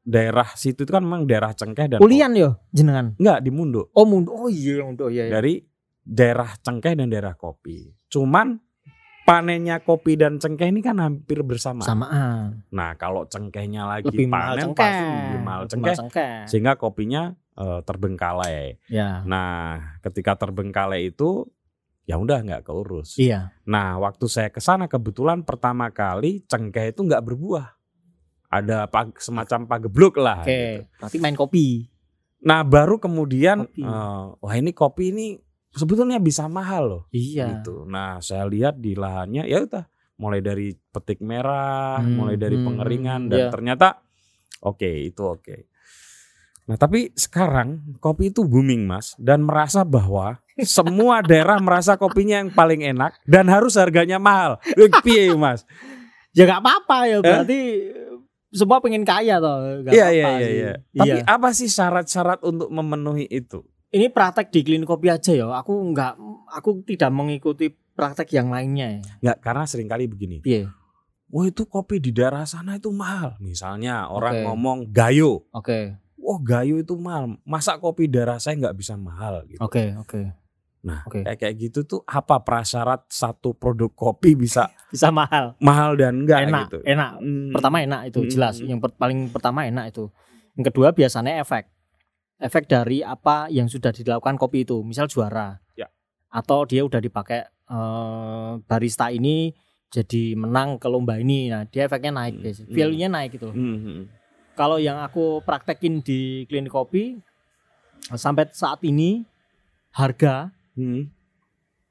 daerah 0.00 0.50
situ 0.54 0.82
itu 0.82 0.90
kan 0.90 1.02
memang 1.02 1.26
daerah 1.26 1.54
cengkeh 1.54 1.86
dan 1.86 1.98
Ulian 1.98 2.34
yo 2.34 2.58
jenengan. 2.70 3.14
enggak 3.18 3.38
di 3.38 3.50
Mundo 3.50 3.86
Oh 3.92 4.02
Mundo. 4.02 4.30
Oh 4.32 4.46
iya 4.46 4.82
Mundo 4.82 5.06
iya. 5.06 5.26
iya. 5.26 5.32
dari 5.34 5.62
daerah 6.02 6.50
cengkeh 6.58 6.98
dan 6.98 7.06
daerah 7.06 7.34
kopi. 7.34 7.94
Cuman 8.08 8.58
panennya 9.22 9.78
kopi 9.78 10.18
dan 10.18 10.42
cengkeh 10.42 10.66
ini 10.66 10.82
kan 10.82 10.98
hampir 10.98 11.46
bersama. 11.46 11.86
Samaan. 11.86 12.66
Nah, 12.74 12.98
kalau 12.98 13.22
cengkehnya 13.22 13.86
lagi 13.86 14.10
Lebih 14.10 14.26
mahal 14.26 14.58
panen 14.58 14.64
cengkeh. 14.66 14.82
pasti 14.82 15.06
lebih 15.06 15.40
mahal 15.40 15.60
Lebih 15.60 15.70
cengkeh 15.70 15.94
cengkeh. 15.94 16.34
sehingga 16.50 16.72
kopinya 16.74 17.22
eh, 17.54 17.80
terbengkalai. 17.86 18.82
Ya. 18.90 19.22
Nah, 19.22 19.94
ketika 20.02 20.34
terbengkalai 20.34 21.14
itu 21.14 21.46
ya 22.02 22.18
udah 22.18 22.42
nggak 22.42 22.66
keurus. 22.66 23.14
Iya. 23.14 23.54
Nah, 23.62 24.02
waktu 24.02 24.26
saya 24.26 24.50
ke 24.50 24.58
sana 24.58 24.90
kebetulan 24.90 25.46
pertama 25.46 25.86
kali 25.94 26.42
cengkeh 26.42 26.90
itu 26.90 27.06
nggak 27.06 27.22
berbuah. 27.22 27.78
Ada 28.52 28.84
pag- 28.86 29.16
semacam 29.16 29.64
pagebluk 29.64 30.20
lah. 30.20 30.44
Oke. 30.44 30.52
gitu. 30.52 31.00
Berarti 31.00 31.16
main 31.18 31.32
kopi. 31.34 31.66
Nah, 32.42 32.60
baru 32.60 32.98
kemudian, 32.98 33.64
Kopi. 33.64 33.80
eh, 33.80 34.24
wah 34.36 34.54
ini 34.54 34.70
kopi 34.70 35.08
ini 35.08 35.26
sebetulnya 35.72 36.18
bisa 36.18 36.44
mahal 36.46 36.82
loh. 36.84 37.02
Iya. 37.08 37.62
Gitu. 37.64 37.86
Nah, 37.86 38.20
saya 38.20 38.44
lihat 38.44 38.76
di 38.76 38.92
lahannya 38.92 39.46
ya 39.46 39.62
udah 39.62 39.84
mulai 40.18 40.38
dari 40.38 40.70
petik 40.70 41.18
merah, 41.18 41.98
Hmm, 41.98 42.12
mulai 42.14 42.36
dari 42.36 42.54
hmm, 42.54 42.66
pengeringan 42.66 43.20
dan 43.26 43.38
iya. 43.38 43.48
ternyata 43.48 44.04
oke 44.60 44.84
itu 44.84 45.22
oke. 45.22 45.56
Nah, 46.62 46.76
tapi 46.76 47.10
sekarang 47.12 47.98
kopi 47.98 48.30
itu 48.30 48.44
booming, 48.44 48.86
Mas, 48.86 49.18
dan 49.18 49.42
merasa 49.42 49.82
bahwa 49.82 50.38
semua 50.60 51.18
daerah 51.26 51.58
merasa 51.58 51.94
kopinya 51.94 52.38
yang 52.38 52.50
paling 52.50 52.84
enak 52.84 53.16
dan 53.24 53.46
harus 53.46 53.74
harganya 53.74 54.18
mahal. 54.18 54.60
Piye, 55.02 55.32
Mas? 55.34 55.66
Ya 56.32 56.42
nggak 56.44 56.60
apa-apa 56.60 56.98
ya 57.06 57.18
berarti 57.18 57.60
semua 58.52 58.78
pengen 58.78 59.02
kaya 59.02 59.40
toh. 59.40 59.82
Iya, 59.88 60.12
iya, 60.12 60.24
apa-apa 60.28 60.38
iya, 60.38 60.48
iya. 60.48 60.72
Tapi 60.92 61.18
Iya. 61.18 61.24
apa 61.24 61.48
sih 61.50 61.66
syarat-syarat 61.66 62.44
untuk 62.44 62.68
memenuhi 62.68 63.24
itu? 63.26 63.64
Ini 63.88 64.08
praktek 64.08 64.48
di 64.48 64.60
klinik 64.60 64.84
kopi 64.84 65.08
aja 65.08 65.32
ya. 65.32 65.48
Aku 65.56 65.72
nggak 65.92 66.16
aku 66.52 66.84
tidak 66.84 67.08
mengikuti 67.12 67.72
praktek 67.92 68.28
yang 68.32 68.52
lainnya 68.52 69.00
ya. 69.00 69.02
Nggak, 69.20 69.36
karena 69.40 69.64
sering 69.64 69.88
kali 69.88 70.04
begini. 70.04 70.44
Iya. 70.44 70.68
Wah 71.32 71.48
itu 71.48 71.64
kopi 71.64 71.96
di 71.96 72.12
daerah 72.12 72.44
sana 72.44 72.76
itu 72.76 72.92
mahal. 72.92 73.40
Misalnya 73.40 74.08
orang 74.08 74.36
Oke. 74.36 74.44
ngomong 74.48 74.78
gayo. 74.92 75.48
Oke. 75.50 75.96
oh 76.22 76.38
gayo 76.38 76.78
itu 76.78 76.94
mahal. 76.94 77.34
Masa 77.42 77.80
kopi 77.82 78.06
daerah 78.06 78.38
saya 78.38 78.54
nggak 78.54 78.76
bisa 78.78 78.94
mahal 78.94 79.42
gitu. 79.50 79.58
Oke, 79.58 79.90
oke. 79.98 80.30
Nah, 80.82 81.06
Oke. 81.06 81.22
kayak 81.22 81.38
kayak 81.38 81.54
gitu 81.60 81.80
tuh 81.86 82.00
apa 82.02 82.42
prasyarat 82.42 83.06
satu 83.06 83.54
produk 83.54 83.86
kopi 83.88 84.34
bisa 84.34 84.66
Bisa 84.90 85.08
mahal. 85.08 85.54
mahal 85.58 85.94
dan 85.94 86.26
enggak 86.26 86.42
enak, 86.42 86.64
gitu. 86.66 86.78
enak. 86.82 87.10
Hmm. 87.16 87.50
Pertama 87.54 87.76
enak 87.80 88.00
itu 88.10 88.18
Hmm. 88.20 88.28
jelas. 88.28 88.54
Yang 88.58 88.78
per- 88.80 88.98
paling 88.98 89.30
pertama 89.30 89.62
enak 89.62 89.94
itu. 89.94 90.10
Yang 90.52 90.64
kedua 90.68 90.90
biasanya 90.90 91.38
efek. 91.38 91.70
Efek 92.36 92.66
dari 92.66 92.98
apa 93.00 93.46
yang 93.46 93.66
sudah 93.66 93.88
dilakukan 93.88 94.34
kopi 94.34 94.66
itu. 94.66 94.82
Misal 94.82 95.06
juara. 95.06 95.62
Ya. 95.72 95.86
Atau 96.28 96.66
dia 96.66 96.82
udah 96.82 96.98
dipakai 96.98 97.46
eh, 97.64 98.52
barista 98.60 99.08
ini 99.08 99.54
jadi 99.88 100.34
menang 100.34 100.76
ke 100.76 100.86
lomba 100.86 101.16
ini. 101.16 101.46
Nah, 101.46 101.64
dia 101.64 101.86
efeknya 101.86 102.10
naik, 102.12 102.34
Hmm. 102.34 102.42
guys. 102.42 102.58
Hmm. 102.58 102.68
Value-nya 102.68 103.08
naik 103.08 103.30
gitu. 103.32 103.48
Hmm, 103.48 103.78
hmm. 103.78 104.00
Kalau 104.52 104.76
yang 104.76 104.98
aku 104.98 105.40
praktekin 105.40 106.02
di 106.02 106.20
klinik 106.44 106.68
kopi 106.68 107.16
sampai 108.10 108.50
saat 108.50 108.82
ini 108.82 109.24
harga 109.90 110.52
Hmm. 110.72 111.12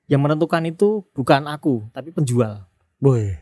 yang 0.10 0.20
menentukan 0.20 0.66
itu 0.68 1.06
bukan 1.16 1.48
aku, 1.48 1.88
tapi 1.96 2.12
penjual. 2.12 2.68
Boy. 3.00 3.38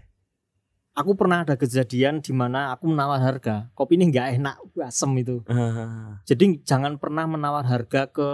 Aku 0.93 1.15
pernah 1.15 1.47
ada 1.47 1.56
kejadian 1.56 2.19
di 2.19 2.36
mana 2.36 2.75
aku 2.75 2.91
menawar 2.91 3.23
harga, 3.23 3.71
kopi 3.73 3.95
ini 3.95 4.12
nggak 4.12 4.28
enak, 4.38 4.56
asem 4.84 5.10
itu. 5.17 5.41
Ah, 5.47 6.19
Jadi 6.28 6.60
jangan 6.62 6.99
pernah 6.99 7.23
menawar 7.25 7.63
harga 7.65 8.06
ke 8.12 8.30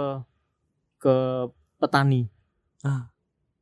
ke 0.98 1.14
petani. 1.78 2.26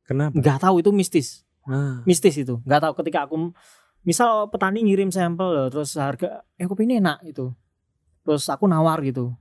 kenapa? 0.05 0.33
Nggak 0.37 0.57
tahu 0.61 0.81
itu 0.81 0.91
mistis, 0.93 1.45
Ah. 1.65 2.01
mistis 2.05 2.35
itu. 2.37 2.61
Nggak 2.65 2.81
tahu 2.81 2.93
ketika 3.05 3.25
aku 3.29 3.53
misal 4.05 4.49
petani 4.49 4.85
ngirim 4.85 5.09
sampel 5.09 5.69
terus 5.73 5.97
harga 5.97 6.45
eh 6.57 6.65
kopi 6.65 6.85
ini 6.85 7.01
enak 7.01 7.25
itu. 7.25 7.53
Terus 8.25 8.45
aku 8.49 8.65
nawar 8.65 9.01
gitu. 9.05 9.33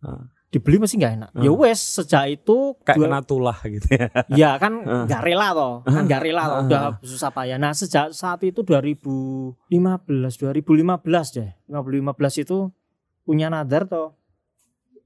Ah. 0.00 0.28
Dibeli 0.52 0.76
masih 0.76 1.00
nggak 1.00 1.14
enak. 1.16 1.30
Ya 1.34 1.48
Ah. 1.48 1.56
wes 1.56 1.80
sejak 1.80 2.24
itu 2.30 2.76
Kayak 2.84 2.96
dua- 3.00 3.04
kena 3.08 3.20
tulah 3.24 3.58
gitu 3.64 3.88
ya. 3.88 4.06
Ya 4.44 4.50
kan 4.56 4.72
Ah. 4.82 5.04
nggak 5.08 5.22
rela 5.24 5.48
toh, 5.50 5.74
kan 5.82 6.04
nggak 6.04 6.20
rela 6.22 6.42
toh, 6.44 6.54
Ah. 6.54 6.62
udah 6.62 6.82
susah 7.00 7.30
payah. 7.30 7.56
Nah 7.56 7.72
sejak 7.72 8.12
saat 8.12 8.38
itu 8.42 8.60
2015, 8.60 10.36
2015 10.36 11.00
deh, 11.32 11.56
2015 11.64 12.36
itu 12.38 12.68
punya 13.22 13.48
nadar 13.48 13.86
toh. 13.86 14.12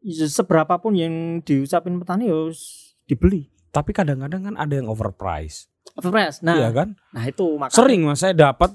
Ya, 0.00 0.26
Seberapapun 0.26 0.94
yang 0.94 1.14
diucapin 1.40 1.96
petani 1.96 2.26
harus 2.26 2.58
dibeli. 3.04 3.50
Tapi 3.70 3.90
kadang-kadang 3.90 4.42
kan 4.44 4.54
ada 4.56 4.72
yang 4.72 4.86
overprice. 4.86 5.70
Overpriced. 5.94 6.42
Nah, 6.42 6.56
Iya 6.56 6.70
kan? 6.72 6.88
nah 7.12 7.22
itu 7.22 7.46
makanya. 7.54 7.74
Sering 7.76 8.02
mas 8.02 8.18
saya 8.18 8.34
dapat 8.34 8.74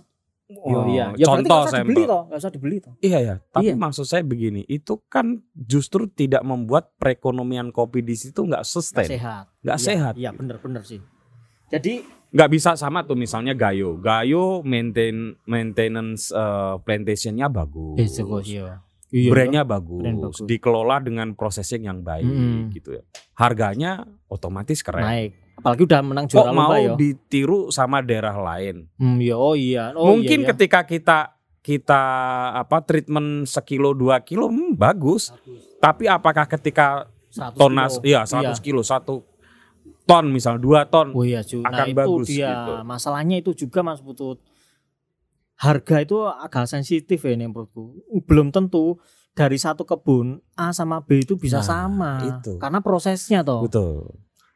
Oh, 0.58 0.84
iya. 0.86 1.14
Ya 1.14 1.26
contoh 1.26 1.64
sampel. 1.66 1.88
dibeli 1.88 2.04
toh, 2.04 2.22
usah 2.28 2.52
dibeli 2.52 2.78
toh. 2.78 2.94
Iya 2.98 3.20
ya, 3.20 3.36
tapi 3.48 3.70
Iya. 3.70 3.76
maksud 3.76 4.04
saya 4.04 4.22
begini, 4.22 4.66
itu 4.66 5.00
kan 5.06 5.40
justru 5.54 6.08
tidak 6.08 6.42
membuat 6.42 6.92
perekonomian 6.96 7.70
kopi 7.70 8.02
di 8.02 8.14
situ 8.14 8.42
nggak 8.42 8.62
sustain, 8.62 9.08
sehat. 9.08 9.48
nggak 9.60 9.78
Iya, 9.78 9.86
sehat. 9.86 10.14
Iya 10.16 10.30
bener-bener 10.32 10.82
sih. 10.82 11.00
Jadi 11.70 12.20
Nggak 12.32 12.48
bisa 12.50 12.72
sama 12.76 13.04
tuh 13.04 13.16
misalnya 13.16 13.52
Gayo, 13.52 14.00
Gayo 14.00 14.64
maintain 14.64 15.36
maintenance 15.44 16.32
eh, 16.32 16.76
plantationnya 16.80 17.46
bagus, 17.46 18.00
eh 18.00 18.08
cukup 18.08 18.48
iya. 18.48 18.80
Iya. 19.12 19.28
brandnya 19.28 19.64
Brand 19.68 19.84
bagus, 19.84 20.04
bagus. 20.08 20.48
dikelola 20.48 21.04
dengan 21.04 21.36
processing 21.36 21.84
yang 21.84 22.00
baik 22.00 22.24
Mm. 22.24 22.72
gitu 22.72 22.96
ya. 22.96 23.04
Harganya 23.36 24.08
otomatis 24.28 24.80
keren. 24.80 25.04
naik. 25.04 25.32
Apalagi 25.62 25.82
udah 25.86 26.02
menang 26.02 26.26
Kok 26.26 26.32
juara 26.32 26.50
mau 26.50 26.68
lomba 26.68 26.78
ya. 26.78 26.94
ditiru 26.96 27.70
sama 27.70 28.02
daerah 28.02 28.34
lain? 28.34 28.90
Hmm, 28.96 29.18
iya, 29.18 29.36
oh 29.36 29.54
iya. 29.54 29.94
Oh, 29.94 30.10
Mungkin 30.12 30.42
iya, 30.42 30.44
iya. 30.44 30.50
ketika 30.52 30.80
kita 30.84 31.18
kita 31.62 32.02
apa 32.58 32.82
treatment 32.82 33.46
sekilo 33.46 33.94
dua 33.94 34.20
kilo 34.20 34.50
hmm, 34.50 34.74
bagus. 34.74 35.30
Tapi 35.78 36.06
apakah 36.06 36.50
ketika 36.50 37.06
100 37.30 37.54
tonas 37.56 37.94
kilo. 37.96 38.04
iya 38.04 38.22
100 38.24 38.58
kilo 38.60 38.82
satu 38.82 39.22
ton 40.04 40.26
misal 40.28 40.58
dua 40.58 40.84
ton 40.84 41.14
Oh 41.14 41.22
iya, 41.22 41.40
Ju. 41.42 41.62
Nah, 41.62 41.70
akan 41.72 41.86
itu 41.86 41.96
bagus 41.96 42.28
dia. 42.28 42.50
gitu. 42.50 42.72
Masalahnya 42.84 43.38
itu 43.38 43.54
juga 43.56 43.80
Mas 43.82 44.02
Putut. 44.02 44.42
Harga 45.56 46.02
itu 46.02 46.18
agak 46.26 46.66
sensitif 46.66 47.22
ya 47.22 47.32
ini 47.32 47.46
menurutku. 47.46 47.94
Belum 48.26 48.50
tentu 48.50 48.98
dari 49.32 49.56
satu 49.56 49.86
kebun 49.86 50.42
A 50.56 50.74
sama 50.74 51.00
B 51.00 51.22
itu 51.22 51.38
bisa 51.38 51.62
Nah, 51.62 51.64
sama. 51.64 52.12
itu. 52.20 52.58
Karena 52.58 52.82
prosesnya 52.82 53.42
toh. 53.42 53.62
betul 53.62 54.10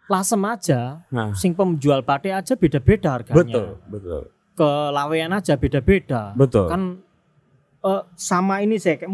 Lasem 0.05 0.41
aja. 0.41 1.01
nah 1.09 1.33
Sing 1.33 1.51
penjual 1.51 2.01
bate 2.01 2.29
aja 2.29 2.53
beda-beda 2.53 3.15
harganya. 3.15 3.37
betul 3.37 3.67
betul 3.87 4.21
Ke 4.53 4.69
lawean 4.89 5.31
aja 5.31 5.53
beda-beda. 5.55 6.31
betul 6.33 6.67
Kan 6.67 6.81
eh, 7.81 8.03
sama 8.13 8.59
ini 8.59 8.75
saya 8.75 8.97
kayak, 8.97 9.11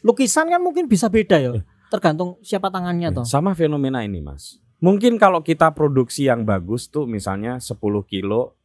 lukisan 0.00 0.46
kan 0.46 0.58
mungkin 0.58 0.86
bisa 0.86 1.06
beda 1.06 1.36
ya. 1.36 1.50
Tergantung 1.86 2.34
siapa 2.40 2.66
tangannya 2.66 3.10
toh. 3.12 3.22
sama 3.24 3.54
fenomena 3.54 4.02
ini 4.02 4.18
mas 4.18 4.58
mungkin 4.76 5.16
kalau 5.16 5.38
kita 5.40 5.70
produksi 5.70 6.26
yang 6.26 6.42
bagus 6.42 6.86
tuh 6.86 7.06
misalnya 7.06 7.56
10 7.56 7.78
kilo 8.04 8.58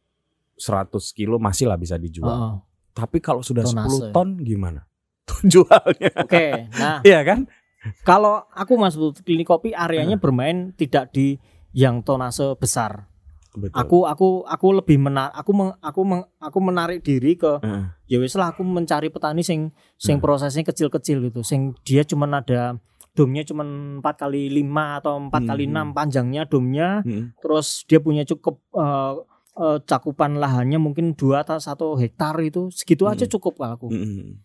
100 0.56 0.90
kilo 1.12 1.38
masih 1.38 1.64
lah 1.64 1.78
bisa 1.78 1.94
dijual 1.96 2.28
Heeh. 2.28 2.54
tapi 2.92 3.18
kalau 3.18 3.40
sudah 3.40 3.62
Tonase. 3.62 4.10
10 4.10 4.12
ton 4.12 4.34
gimana 4.36 4.84
jualnya 5.46 6.10
Oke, 6.18 6.66
nah 6.74 6.98
iya 7.02 7.22
kan 7.22 7.46
Kalau 8.02 8.46
aku 8.48 8.74
Mas 8.74 8.94
Putut 8.94 9.20
klinik 9.20 9.44
kopi 9.44 9.70
areanya 9.70 10.14
Hmm. 10.14 10.22
bermain 10.22 10.56
tidak 10.72 11.10
di 11.10 11.38
yang 11.72 12.00
tonase 12.00 12.54
besar. 12.54 13.10
betul 13.52 13.76
Aku 13.76 13.98
aku 14.02 14.28
aku 14.42 14.66
lebih 14.72 14.96
menar 14.96 15.28
aku 15.30 15.52
meng- 15.52 15.76
aku 15.78 16.00
meng- 16.02 16.28
aku 16.38 16.58
menarik 16.58 17.04
diri 17.04 17.36
ke 17.36 17.60
Heeh. 17.60 17.84
ya 18.06 18.16
wis 18.16 18.32
lah 18.32 18.48
aku 18.48 18.62
mencari 18.62 19.06
petani 19.06 19.44
sing 19.44 19.68
sing 19.94 20.16
Hmm. 20.16 20.24
prosesnya 20.24 20.64
kecil-kecil 20.64 21.20
gitu. 21.22 21.44
Sing 21.44 21.76
dia 21.82 22.00
cuman 22.02 22.32
ada 22.34 22.80
domnya 23.12 23.44
cuman 23.44 23.68
4 24.00 24.16
kali 24.18 24.48
5 24.48 24.96
atau 24.96 25.20
4 25.20 25.44
kali 25.44 25.64
Hmm. 25.64 25.72
6 25.74 25.88
panjangnya 25.92 26.42
domnya. 26.44 27.02
Hmm. 27.02 27.36
Terus 27.36 27.84
dia 27.84 28.00
punya 28.00 28.24
cukup 28.24 28.56
eh, 28.72 29.12
cakupan 29.84 30.40
lahannya 30.40 30.80
mungkin 30.80 31.12
2 31.12 31.44
atau 31.44 31.60
1 31.60 31.86
hektar 31.94 32.32
itu 32.40 32.72
segitu 32.72 33.04
aja 33.04 33.28
Hmm. 33.28 33.32
cukup 33.32 33.52
kalau 33.58 33.76
aku. 33.76 33.86
Hmm. 33.92 34.40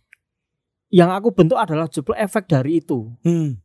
Yang 0.90 1.10
aku 1.14 1.28
bentuk 1.32 1.58
adalah 1.58 1.88
jebol 1.88 2.16
efek 2.16 2.48
dari 2.48 2.80
itu. 2.80 3.12
Hmm. 3.22 3.60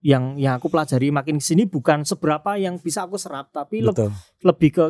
yang 0.00 0.40
yang 0.40 0.56
aku 0.56 0.72
pelajari 0.72 1.12
makin 1.12 1.36
ke 1.36 1.44
sini 1.44 1.68
bukan 1.68 2.08
seberapa 2.08 2.56
yang 2.56 2.80
bisa 2.80 3.04
aku 3.04 3.20
serap 3.20 3.52
tapi 3.52 3.84
le- 3.84 3.92
lebih 4.40 4.72
ke 4.72 4.84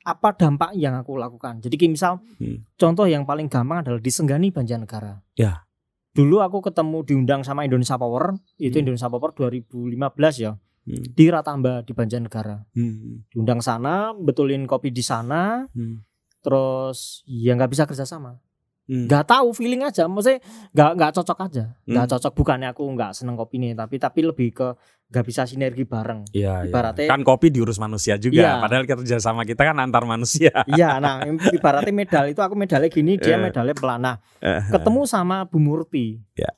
apa 0.00 0.38
dampak 0.38 0.70
yang 0.74 0.94
aku 0.94 1.18
lakukan 1.18 1.58
jadi 1.58 1.90
misal 1.90 2.22
Hmm. 2.38 2.62
contoh 2.72 3.02
yang 3.04 3.26
paling 3.26 3.50
gampang 3.50 3.82
adalah 3.82 3.98
di 3.98 4.06
Senggani 4.06 4.54
Banjarnegara 4.54 5.18
Ya. 5.34 5.66
dulu 6.14 6.38
aku 6.38 6.62
ketemu 6.62 7.02
diundang 7.02 7.42
sama 7.42 7.66
Indonesia 7.66 7.98
Power 7.98 8.38
itu 8.54 8.70
Hmm. 8.70 8.82
Indonesia 8.86 9.10
Power 9.10 9.34
2015 9.34 10.38
ya 10.38 10.54
Hmm. 10.54 11.10
di 11.10 11.24
Ratamba 11.26 11.82
di 11.82 11.90
Banjarnegara 11.90 12.62
Hmm. 12.70 13.26
diundang 13.28 13.58
sana 13.58 14.14
betulin 14.14 14.62
kopi 14.64 14.94
di 14.94 15.02
sana 15.02 15.66
Hmm. 15.68 16.06
terus 16.38 17.26
ya 17.26 17.50
nggak 17.52 17.66
bisa 17.68 17.82
kerjasama 17.82 18.38
Hmm. 18.82 19.06
nggak 19.06 19.24
tahu 19.24 19.54
feeling 19.54 19.78
aja 19.80 20.04
maksudnya 20.04 20.42
nggak 20.70 20.90
nggak 20.98 21.10
cocok 21.14 21.38
aja 21.40 21.64
Hmm. 21.86 22.02
cocok 22.02 22.32
bukannya 22.34 22.68
aku 22.68 22.82
nggak 22.84 23.14
seneng 23.14 23.34
kopi 23.34 23.56
nih 23.56 23.72
tapi 23.72 23.94
tapi 23.96 24.20
lebih 24.20 24.50
ke 24.50 24.68
nggak 25.06 25.22
bisa 25.22 25.44
sinergi 25.44 25.84
bareng 25.84 26.26
Iya, 26.28 26.66
iya. 26.66 26.68
Ibaratnya- 26.68 27.06
kan 27.06 27.20
kopi 27.20 27.48
diurus 27.48 27.76
manusia 27.76 28.16
juga. 28.16 28.42
Iya. 28.42 28.52
Padahal 28.58 28.84
kerja 28.84 29.16
sama 29.18 29.44
kita 29.44 29.62
kan 29.62 29.76
antar 29.76 30.02
manusia. 30.02 30.50
Iya, 30.72 30.98
nah 30.98 31.20
ibaratnya 31.52 31.92
medal 31.92 32.24
itu 32.26 32.40
aku 32.40 32.56
medalnya 32.56 32.88
gini, 32.88 33.16
dia 33.16 33.36
Eh. 33.36 33.38
medalnya 33.38 33.72
pelana. 33.72 34.12
Eh, 34.40 34.64
Ketemu 34.66 35.04
sama 35.04 35.44
Bu 35.44 35.60
Murti. 35.60 36.16
Ya. 36.34 36.50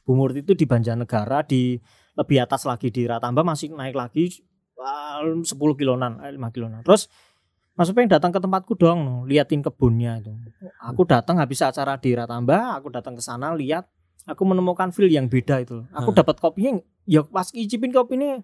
Bu 0.00 0.14
Murti 0.14 0.40
itu 0.40 0.54
di 0.54 0.64
Banjarnegara 0.64 1.42
di 1.42 1.76
lebih 2.14 2.38
atas 2.38 2.62
lagi 2.62 2.88
di 2.88 3.04
Ratamba 3.04 3.42
masih 3.42 3.68
naik 3.70 3.92
lagi 3.92 4.32
wah, 4.72 5.20
10 5.20 5.44
kilonan, 5.74 6.22
eh, 6.22 6.30
5 6.30 6.48
kilonan. 6.48 6.80
Terus 6.80 7.10
Mas 7.80 7.88
pengen 7.96 8.12
datang 8.12 8.28
ke 8.28 8.36
tempatku 8.36 8.76
dong, 8.76 9.24
liatin 9.24 9.64
kebunnya 9.64 10.20
itu. 10.20 10.36
Aku 10.84 11.08
datang 11.08 11.40
habis 11.40 11.64
acara 11.64 11.96
di 11.96 12.12
Ratamba, 12.12 12.76
aku 12.76 12.92
datang 12.92 13.16
ke 13.16 13.24
sana 13.24 13.56
lihat, 13.56 13.88
aku 14.28 14.44
menemukan 14.44 14.92
feel 14.92 15.08
yang 15.08 15.32
beda 15.32 15.64
itu. 15.64 15.80
Aku 15.96 16.12
Hmm. 16.12 16.18
dapat 16.20 16.36
kopinya, 16.44 16.76
ya 17.08 17.24
pas 17.24 17.48
icipin 17.56 17.88
kopi 17.88 18.20
ini, 18.20 18.36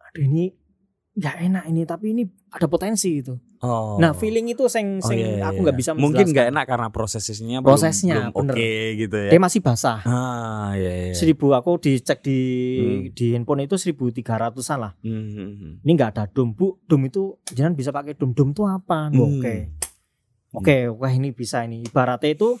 aduh 0.00 0.24
ini 0.24 0.56
nggak 1.12 1.36
enak 1.44 1.64
ini, 1.68 1.82
tapi 1.84 2.16
ini 2.16 2.24
ada 2.48 2.64
potensi 2.72 3.20
itu. 3.20 3.36
Oh. 3.60 4.00
Nah 4.00 4.16
feeling 4.16 4.48
itu 4.48 4.64
seng 4.66 4.98
Oh, 4.98 5.04
seng 5.04 5.20
iya, 5.20 5.28
iya, 5.30 5.44
aku 5.44 5.60
iya. 5.60 5.64
nggak 5.68 5.76
bisa 5.76 5.90
Mungkin 5.92 6.26
nggak 6.26 6.48
enak 6.48 6.64
karena 6.64 6.88
prosesnya 6.88 7.60
belum- 7.60 7.66
Prosesnya, 7.66 8.16
belum, 8.16 8.32
bener. 8.32 8.54
oke 8.56 8.72
gitu 8.96 9.16
ya. 9.20 9.30
Dia 9.30 9.40
masih 9.40 9.60
basah. 9.60 10.00
Ah, 10.00 10.72
iya 10.72 10.92
iya. 11.06 11.12
Seribu 11.12 11.52
aku 11.52 11.76
dicek 11.76 12.18
di 12.20 12.40
Hmm. 12.74 13.00
di 13.12 13.26
handphone 13.30 13.62
itu 13.62 13.76
seribu 13.76 14.08
tiga 14.08 14.40
ratusan 14.40 14.80
lah. 14.80 14.92
Hmm, 14.98 15.12
hmm, 15.28 15.50
hmm. 15.52 15.72
Ini 15.84 15.90
nggak 15.92 16.10
ada 16.10 16.24
dom 16.26 16.50
bu. 16.50 16.80
Dom 16.82 17.04
itu 17.04 17.36
jangan 17.46 17.76
bisa 17.76 17.92
pakai 17.92 18.16
dom. 18.16 18.32
Dom 18.32 18.50
itu 18.50 18.64
apa? 18.64 19.08
Hmm. 19.08 19.38
Oke. 19.38 19.54
Oke, 20.50 20.88
wah 20.88 21.08
ini 21.08 21.30
bisa 21.30 21.60
ini. 21.60 21.84
Ibaratnya 21.84 22.32
itu 22.32 22.56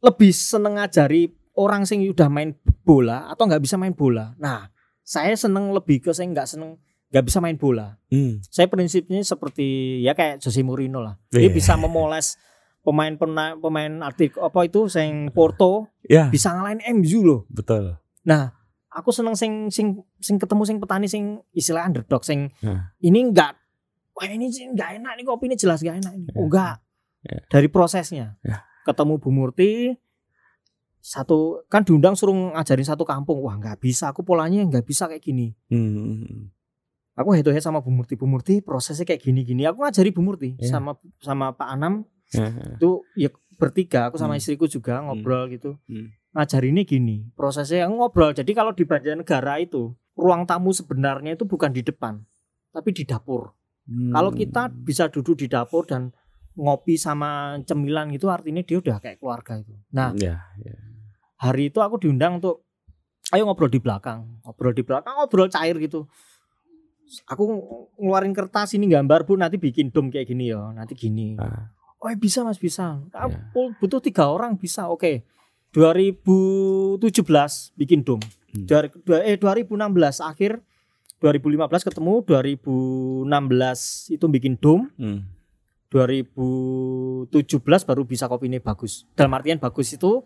lebih 0.00 0.28
seneng 0.28 0.76
ngajari 0.76 1.30
orang 1.54 1.84
sing 1.84 2.02
udah 2.04 2.26
main 2.26 2.52
bola 2.82 3.30
atau 3.30 3.46
nggak 3.46 3.62
bisa 3.62 3.76
main 3.76 3.94
bola. 3.94 4.34
Nah, 4.36 4.66
saya 5.00 5.32
seneng 5.32 5.70
lebih 5.70 6.02
ke 6.02 6.10
saya 6.10 6.26
nggak 6.26 6.48
seneng 6.48 6.74
nggak 7.10 7.24
bisa 7.24 7.38
main 7.38 7.54
bola. 7.54 7.98
Hmm. 8.06 8.38
Saya 8.44 8.66
prinsipnya 8.66 9.18
seperti 9.20 9.66
ya 10.00 10.14
kayak 10.14 10.38
Jose 10.38 10.62
Mourinho 10.62 10.98
lah. 10.98 11.18
Dia 11.28 11.42
Iya. 11.42 11.50
bisa 11.50 11.74
memoles 11.74 12.38
pemain 12.80 13.12
pemain 13.12 13.54
pemain 13.56 13.92
artik 14.00 14.34
apa 14.36 14.64
itu 14.64 14.86
sing 14.86 15.28
Porto 15.30 15.90
Ya, 16.02 16.26
bisa 16.26 16.50
ngalahin 16.50 16.80
MU 16.96 17.20
loh. 17.20 17.40
betul. 17.46 17.98
Nah, 18.22 18.54
aku 18.88 19.10
seneng 19.10 19.34
sing 19.34 19.68
sing 19.68 19.98
sing 20.16 20.36
ketemu 20.36 20.62
sing 20.64 20.76
petani 20.78 21.06
sing 21.06 21.24
istilah 21.50 21.84
underdog 21.84 22.22
sing 22.22 22.48
Nah. 22.60 22.94
ini 22.98 23.20
enggak 23.22 23.58
wah 24.10 24.24
ini 24.24 24.46
enggak 24.48 24.96
enak 24.96 25.12
nih 25.14 25.24
kopi 25.24 25.46
ini 25.46 25.56
jelas 25.56 25.82
enggak 25.82 25.98
enak 26.00 26.12
ini. 26.14 26.26
Oh, 26.30 26.32
Ya. 26.32 26.42
enggak. 26.42 26.76
Ya. 27.20 27.38
Dari 27.48 27.68
prosesnya. 27.68 28.26
Ya. 28.40 28.64
Ketemu 28.82 29.18
Bu 29.18 29.28
Murti 29.28 29.92
satu 31.00 31.64
kan 31.66 31.80
diundang 31.80 32.12
suruh 32.12 32.32
ngajarin 32.54 32.84
satu 32.84 33.02
kampung. 33.02 33.40
Wah, 33.40 33.56
enggak 33.56 33.76
bisa. 33.78 34.12
Aku 34.12 34.20
polanya 34.20 34.60
enggak 34.60 34.84
bisa 34.84 35.08
kayak 35.08 35.20
gini. 35.20 35.56
Hmm. 35.68 36.52
Aku 37.14 37.34
head 37.34 37.42
to 37.42 37.50
head 37.50 37.60
sama 37.60 37.80
Bu 37.80 37.90
Murti. 37.90 38.14
Bu 38.14 38.24
Murti 38.24 38.60
prosesnya 38.60 39.04
kayak 39.04 39.20
gini-gini. 39.20 39.66
Aku 39.66 39.82
ngajari 39.82 40.10
Bu 40.10 40.22
Murti 40.22 40.54
Ya. 40.56 40.70
sama 40.70 40.94
sama 41.18 41.52
Pak 41.52 41.68
Anam 41.68 42.06
Ya. 42.30 42.46
itu 42.78 43.02
ya 43.18 43.28
bertiga 43.58 44.06
aku 44.06 44.16
sama 44.16 44.34
Hmm. 44.34 44.40
istriku 44.40 44.64
juga 44.64 45.02
ngobrol 45.02 45.50
gitu 45.50 45.76
Hmm. 45.84 46.14
ngajarinnya 46.30 46.86
gini 46.86 47.26
prosesnya 47.34 47.84
ngobrol 47.84 48.30
jadi 48.30 48.46
kalau 48.54 48.70
di 48.70 48.86
Banjarnegara 48.86 49.58
itu 49.58 49.92
ruang 50.14 50.46
tamu 50.46 50.70
sebenarnya 50.70 51.34
itu 51.34 51.42
bukan 51.42 51.68
di 51.68 51.82
depan 51.82 52.22
tapi 52.70 52.94
di 52.94 53.02
dapur 53.02 53.50
Hmm. 53.84 54.14
kalau 54.14 54.30
kita 54.30 54.70
bisa 54.70 55.10
duduk 55.10 55.36
di 55.36 55.50
dapur 55.50 55.84
dan 55.84 56.14
ngopi 56.54 56.94
sama 56.94 57.58
cemilan 57.60 58.14
gitu 58.14 58.30
artinya 58.30 58.62
dia 58.62 58.78
udah 58.78 58.96
kayak 58.96 59.18
keluarga 59.18 59.58
itu 59.58 59.74
nah 59.90 60.14
ya, 60.14 60.38
ya. 60.56 60.74
hari 61.36 61.68
itu 61.68 61.82
aku 61.82 61.98
diundang 61.98 62.38
untuk 62.38 62.62
ayo 63.28 63.42
ngobrol 63.42 63.68
di 63.68 63.82
belakang 63.82 64.38
ngobrol 64.40 64.70
di 64.70 64.86
belakang 64.86 65.18
ngobrol 65.18 65.50
cair 65.50 65.74
gitu 65.76 66.06
aku 67.26 67.42
ngeluarin 67.98 68.34
kertas 68.34 68.74
ini 68.78 68.86
gambar 68.86 69.26
bu 69.26 69.34
nanti 69.38 69.58
bikin 69.58 69.90
dom 69.90 70.10
kayak 70.10 70.30
gini 70.30 70.54
ya 70.54 70.70
nanti 70.70 70.94
gini 70.94 71.34
Ah. 71.38 71.70
Oh 72.00 72.08
bisa 72.16 72.40
mas 72.40 72.56
bisa. 72.56 72.96
Ya. 73.12 73.28
Butuh 73.52 74.00
tiga 74.00 74.32
orang 74.32 74.56
bisa. 74.56 74.88
Oke. 74.88 75.28
2017 75.76 76.96
bikin 77.76 78.00
dom. 78.02 78.18
Hmm. 78.56 78.64
Dari 78.66 78.88
eh 79.28 79.36
2016 79.36 79.76
akhir 80.24 80.64
2015 81.20 81.84
ketemu 81.92 82.24
2016 82.24 84.16
itu 84.16 84.24
bikin 84.32 84.56
dom. 84.56 84.88
Hmm. 84.96 85.28
2017 85.92 87.28
baru 87.84 88.02
bisa 88.08 88.32
kopi 88.32 88.48
ini 88.48 88.64
bagus. 88.64 89.04
Dalam 89.12 89.36
artian 89.36 89.60
bagus 89.60 89.92
itu 89.92 90.24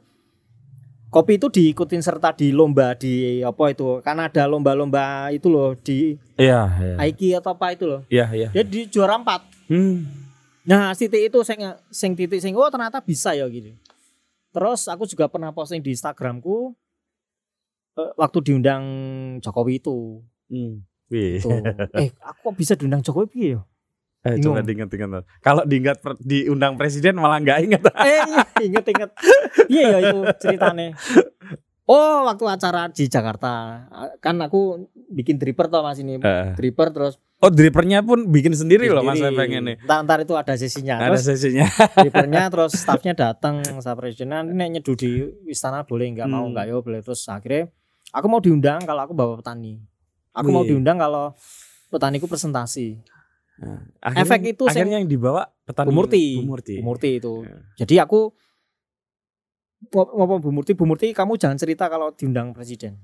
kopi 1.15 1.39
itu 1.39 1.47
diikutin 1.47 2.03
serta 2.03 2.35
di 2.35 2.51
lomba 2.51 2.99
di 2.99 3.39
apa 3.39 3.71
itu 3.71 4.03
karena 4.03 4.27
ada 4.27 4.51
lomba-lomba 4.51 5.31
itu 5.31 5.47
loh 5.47 5.79
di 5.79 6.19
Iya, 6.35 6.67
iya. 6.83 6.95
Aiki 6.99 7.29
atau 7.39 7.55
apa 7.55 7.71
itu 7.71 7.87
loh. 7.87 8.03
Iya, 8.11 8.27
iya. 8.35 8.49
Dia 8.51 8.67
di 8.67 8.91
juara 8.91 9.15
4. 9.15 9.71
Hmm. 9.71 10.03
Nah, 10.67 10.91
titik 10.99 11.31
itu 11.31 11.39
sing 11.47 11.63
sing 11.95 12.19
titik 12.19 12.43
sing 12.43 12.51
oh 12.59 12.67
ternyata 12.67 12.99
bisa 12.99 13.31
ya 13.39 13.47
gitu. 13.47 13.71
Terus 14.51 14.91
aku 14.91 15.07
juga 15.07 15.31
pernah 15.31 15.55
posting 15.55 15.79
di 15.79 15.95
Instagramku 15.95 16.75
eh, 17.95 18.11
waktu 18.19 18.39
diundang 18.43 18.83
Jokowi 19.39 19.79
itu. 19.79 20.19
Hmm. 20.51 20.83
Tuh. 21.15 21.63
eh, 21.95 22.11
aku 22.19 22.51
kok 22.51 22.55
bisa 22.59 22.75
diundang 22.75 23.07
Jokowi 23.07 23.27
piye 23.31 23.49
ya? 23.55 23.61
Eh, 24.25 24.35
Bingung. 24.35 24.57
coba 24.57 24.65
diingat-ingat. 24.65 25.25
Kalau 25.39 25.63
diingat 25.63 25.97
diundang 26.19 26.75
presiden 26.75 27.15
malah 27.15 27.39
nggak 27.39 27.59
ingat. 27.63 27.83
Eh, 28.01 28.25
iya, 28.25 28.41
inget-inget. 28.59 29.11
Iya 29.67 29.85
ya 29.87 29.99
itu 30.03 30.19
ceritanya. 30.39 30.97
Oh, 31.85 32.25
waktu 32.25 32.45
acara 32.47 32.89
di 32.89 33.05
Jakarta. 33.05 33.85
Kan 34.19 34.41
aku 34.41 34.89
bikin 35.07 35.37
dripper 35.37 35.69
toh 35.69 35.85
Mas 35.85 36.01
ini. 36.01 36.17
Eh. 36.17 36.49
Dripper 36.55 36.89
terus 36.91 37.21
Oh, 37.37 37.53
dripernya 37.53 38.01
pun 38.01 38.25
bikin 38.27 38.57
sendiri 38.57 38.89
loh 38.89 39.05
Mas 39.05 39.21
sendiri. 39.21 39.37
pengen 39.37 39.63
nih. 39.67 39.77
Ntar, 39.85 40.01
ntar 40.01 40.19
itu 40.19 40.33
ada 40.33 40.57
sesinya. 40.57 40.97
Ada 40.97 41.13
Terus 41.13 41.23
sesinya. 41.29 41.67
Drivernya 42.01 42.43
terus 42.49 42.73
staffnya 42.73 43.13
datang 43.13 43.61
sama 43.61 43.93
presidenan 43.95 44.49
ini 44.49 44.65
nyeduh 44.75 44.97
di 44.97 45.11
istana 45.45 45.85
boleh 45.85 46.09
nggak 46.11 46.25
mau 46.25 46.41
Hmm. 46.43 46.57
nggak 46.57 46.65
ya 46.65 46.81
boleh 46.81 47.01
terus 47.01 47.21
akhirnya 47.29 47.69
aku 48.09 48.27
mau 48.27 48.41
diundang 48.41 48.81
kalau 48.81 49.03
aku 49.03 49.13
bawa 49.13 49.37
petani 49.37 49.77
aku 50.33 50.49
mau 50.49 50.65
Wih. 50.65 50.73
diundang 50.73 50.97
kalau 50.97 51.37
petaniku 51.87 52.25
presentasi 52.25 52.97
Akhirnya- 54.03 54.23
Efek 54.27 54.41
itu 54.59 54.65
akhirnya 54.67 54.97
yang 54.99 55.09
dibawa 55.09 55.47
petani. 55.63 55.89
Bu 55.89 55.93
Murti. 55.95 56.25
Bu 56.43 56.45
Murti. 56.51 56.75
Bu 56.81 56.85
Murti 56.91 57.11
itu. 57.23 57.35
Ya. 57.47 57.57
jadi 57.87 57.95
aku 58.09 58.35
ngomong 59.95 60.41
Bu 60.43 60.51
Murti 60.51 60.73
Bu 60.75 60.85
Murti 60.89 61.13
kamu 61.15 61.39
jangan 61.39 61.59
cerita 61.61 61.87
kalau 61.87 62.11
diundang 62.15 62.51
presiden. 62.57 62.99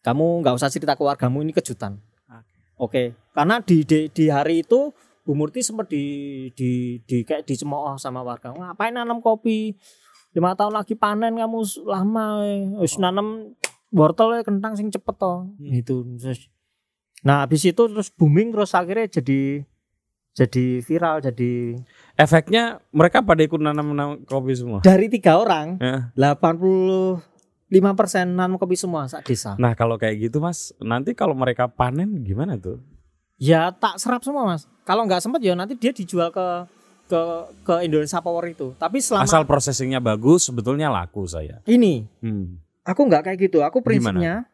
Kamu 0.00 0.40
nggak 0.40 0.56
usah 0.56 0.72
cerita 0.72 0.96
keluargamu 0.96 1.44
ini 1.44 1.52
kejutan. 1.52 2.00
Oke. 2.80 3.12
Karena 3.36 3.60
di, 3.60 3.84
di 3.84 4.08
di 4.08 4.32
hari 4.32 4.64
itu 4.64 4.88
Bu 5.20 5.36
Murti 5.36 5.60
sempat 5.60 5.92
di 5.92 6.48
di 6.56 6.96
di 7.04 7.20
kayak 7.20 7.44
dicemooh 7.44 8.00
sama 8.00 8.24
warga. 8.24 8.56
Ngapain 8.56 8.96
nanam 8.96 9.20
kopi? 9.20 9.76
Lima 10.32 10.56
tahun 10.56 10.78
lagi 10.78 10.94
panen 10.96 11.36
kamu 11.36 11.58
lama 11.84 12.46
eh. 12.46 12.70
wis 12.80 12.96
nanam 12.96 13.52
wortel 13.92 14.40
eh, 14.40 14.46
kentang 14.46 14.78
sing 14.78 14.88
cepet 14.88 15.14
toh. 15.18 15.50
Hmm. 15.58 15.74
itu 15.74 16.06
Terus- 16.16 16.48
nah 17.20 17.44
habis 17.44 17.60
itu 17.62 17.76
terus 17.78 18.08
booming 18.08 18.48
terus 18.50 18.72
akhirnya 18.72 19.06
jadi 19.10 19.64
jadi 20.30 20.80
viral 20.80 21.20
jadi 21.20 21.76
Efeknya 22.14 22.78
mereka 22.90 23.20
pada 23.20 23.40
ikut 23.40 23.56
nanam-nanam 23.56 24.20
kopi 24.24 24.52
semua. 24.52 24.78
dari 24.80 25.08
tiga 25.08 25.36
orang 25.36 25.76
Ya. 25.76 26.12
85% 26.14 27.20
nanam 28.28 28.54
kopi 28.54 28.74
semua 28.74 29.06
sak 29.06 29.24
desa. 29.24 29.56
Nah, 29.56 29.72
kalau 29.72 29.96
kayak 29.96 30.28
gitu 30.28 30.36
Mas, 30.38 30.74
nanti 30.78 31.14
kalau 31.14 31.32
mereka 31.32 31.64
panen 31.66 32.20
gimana 32.20 32.56
tuh? 32.56 32.82
Ya 33.36 33.72
tak 33.72 33.96
serap 33.96 34.20
semua 34.20 34.44
mas. 34.44 34.68
Kalau 34.84 35.08
nggak 35.08 35.24
sempet 35.24 35.40
ya 35.40 35.56
nanti 35.56 35.72
dia 35.72 35.96
dijual 35.96 36.28
ke 36.28 36.46
ke 37.08 37.20
ke 37.64 37.74
Indonesia 37.82 38.20
Power 38.20 38.44
itu. 38.44 38.76
Tapi 38.76 39.00
selama 39.00 39.24
Asal 39.24 39.48
processingnya 39.48 39.96
bagus, 39.96 40.44
sebetulnya 40.44 40.92
laku 40.92 41.24
saya. 41.24 41.64
ini 41.64 42.04
Hmm. 42.20 42.60
aku 42.84 43.00
nggak 43.00 43.24
kayak 43.24 43.38
gitu. 43.40 43.64
Aku 43.64 43.80
prinsipnya 43.80 44.44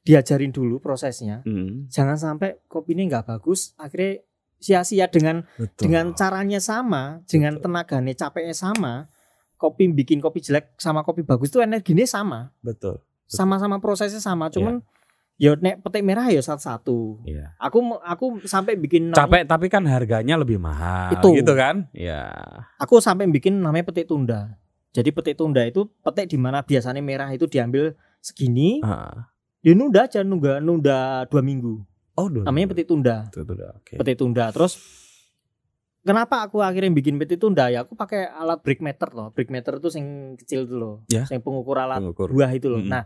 diajarin 0.00 0.50
dulu 0.50 0.80
prosesnya. 0.80 1.44
Hmm. 1.44 1.86
Jangan 1.86 2.16
sampai 2.16 2.60
kopi 2.66 2.96
ini 2.96 3.06
nggak 3.06 3.26
bagus. 3.26 3.76
Akhirnya 3.76 4.24
sia-sia 4.56 5.08
dengan 5.08 5.44
Betul. 5.56 5.88
dengan 5.88 6.12
caranya 6.12 6.60
sama, 6.60 7.24
dengan 7.24 7.56
Betul. 7.56 7.64
tenaganya 7.68 8.14
capeknya 8.16 8.56
sama. 8.56 9.08
Kopi 9.54 9.92
bikin 9.92 10.24
kopi 10.24 10.40
jelek 10.40 10.72
sama 10.76 11.04
kopi 11.04 11.20
bagus 11.20 11.52
itu 11.52 11.60
energinya 11.60 12.04
sama. 12.04 12.40
betul. 12.60 13.04
Sama-sama 13.28 13.76
prosesnya 13.78 14.18
sama. 14.18 14.48
Cuman 14.48 14.80
ya 15.36 15.52
nek 15.54 15.84
petik 15.84 16.00
merah 16.00 16.26
ya 16.28 16.40
satu-satu. 16.40 17.22
Iya. 17.24 17.52
Aku 17.60 17.78
aku 18.00 18.40
sampai 18.44 18.74
bikin 18.74 19.12
namanya- 19.12 19.20
Capek 19.20 19.42
tapi 19.46 19.66
kan 19.68 19.84
harganya 19.84 20.34
lebih 20.34 20.56
mahal 20.56 21.12
Itu. 21.12 21.36
gitu 21.36 21.52
kan? 21.52 21.88
Ya. 21.92 22.32
aku 22.76 22.98
sampai 22.98 23.28
bikin 23.28 23.60
namanya 23.60 23.84
petik 23.86 24.08
tunda. 24.08 24.56
Jadi 24.90 25.12
petik 25.12 25.36
tunda 25.36 25.62
itu 25.62 25.86
petik 26.00 26.26
di 26.26 26.40
mana 26.40 26.64
biasanya 26.64 26.98
merah 26.98 27.30
itu 27.30 27.44
diambil 27.46 27.94
segini, 28.18 28.80
Ah. 28.82 29.28
Dia 29.60 29.72
nunda 29.76 30.08
aja 30.08 30.20
nunda 30.24 30.56
nunda 30.58 31.24
dua 31.28 31.42
minggu. 31.44 31.84
Oh, 32.16 32.28
dulu. 32.28 32.44
Namanya 32.44 32.72
petik 32.72 32.88
tunda. 32.88 33.28
Betul, 33.32 33.44
betul, 33.48 33.68
oke. 33.72 33.94
Petik 33.96 34.16
tunda. 34.20 34.44
Terus 34.52 34.76
kenapa 36.00 36.44
aku 36.44 36.60
akhirnya 36.60 36.92
bikin 36.92 37.16
petik 37.16 37.40
tunda 37.40 37.68
ya? 37.68 37.84
Aku 37.84 37.96
pakai 37.96 38.28
alat 38.28 38.60
brick 38.60 38.80
meter 38.80 39.08
loh. 39.12 39.32
Brick 39.32 39.48
meter 39.48 39.76
itu 39.80 39.88
yang 39.96 40.36
kecil 40.36 40.68
itu 40.68 40.74
loh. 40.76 41.04
Ya. 41.08 41.24
Yang 41.28 41.40
pengukur 41.44 41.76
alat 41.80 42.00
Pengukur. 42.00 42.28
buah 42.32 42.50
itu 42.52 42.68
loh. 42.68 42.80
Mm-mm. 42.80 42.92
Nah, 42.92 43.04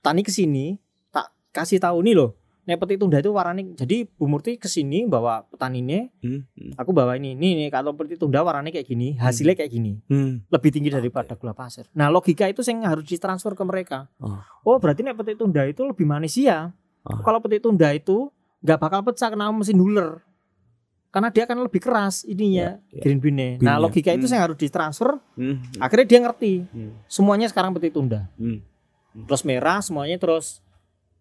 tani 0.00 0.20
ke 0.24 0.32
sini 0.32 0.76
tak 1.08 1.32
kasih 1.52 1.80
tahu 1.80 2.00
nih 2.04 2.16
loh. 2.16 2.36
Nek 2.66 2.76
petik 2.76 2.98
tunda 2.98 3.16
itu 3.16 3.30
warnanya 3.30 3.62
jadi 3.76 4.10
Bu 4.10 4.26
Murti 4.26 4.58
ke 4.58 4.66
sini 4.66 5.06
bawa 5.06 5.46
petaninya, 5.46 6.10
Hmm, 6.18 6.42
hmm, 6.44 6.74
aku 6.74 6.90
bawa 6.90 7.14
ini. 7.14 7.32
Nih 7.32 7.54
nih 7.56 7.68
kalau 7.70 7.94
petik 7.94 8.18
tunda 8.18 8.42
warnanya 8.42 8.70
kayak 8.70 8.84
gini, 8.84 9.14
hasilnya 9.14 9.54
kayak 9.54 9.70
gini. 9.70 10.02
hmm. 10.04 10.50
lebih 10.50 10.70
tinggi 10.70 10.90
daripada 10.90 11.32
gula 11.32 11.52
pasir. 11.52 11.86
Nah, 11.92 12.10
logika 12.10 12.44
itu 12.44 12.60
yang 12.60 12.82
harus 12.84 13.02
ditransfer 13.02 13.54
ke 13.54 13.62
mereka. 13.62 14.10
Oh. 14.18 14.42
Oh, 14.66 14.76
berarti 14.76 15.00
nek 15.00 15.14
petik 15.14 15.38
tunda 15.38 15.62
itu 15.62 15.80
lebih 15.80 16.02
manis 16.02 16.34
ya. 16.34 16.74
Oh. 17.02 17.22
Kalau 17.22 17.38
petik 17.38 17.62
tunda 17.62 17.86
itu 17.90 18.34
nggak 18.60 18.78
bakal 18.78 19.00
pecah 19.04 19.30
karena 19.30 19.46
mesin 19.48 19.78
huler. 19.78 20.18
Karena 21.06 21.30
dia 21.30 21.46
akan 21.46 21.64
lebih 21.64 21.80
keras 21.80 22.26
ininya 22.26 22.76
Ya, 22.82 22.92
ya. 22.92 23.00
green 23.00 23.22
bean-nya. 23.22 23.56
Nah, 23.58 23.78
logika 23.78 24.10
itu 24.10 24.26
Hmm. 24.26 24.34
yang 24.34 24.42
harus 24.42 24.58
ditransfer. 24.58 25.16
Hmm, 25.32 25.62
Akhirnya 25.78 26.04
dia 26.04 26.18
ngerti. 26.20 26.52
hmm, 26.66 26.90
Semuanya 27.06 27.46
sekarang 27.46 27.70
petik 27.72 27.94
tunda. 27.94 28.26
hmm. 28.34 28.58
Terus 29.24 29.40
merah 29.40 29.78
semuanya 29.78 30.18
terus 30.18 30.60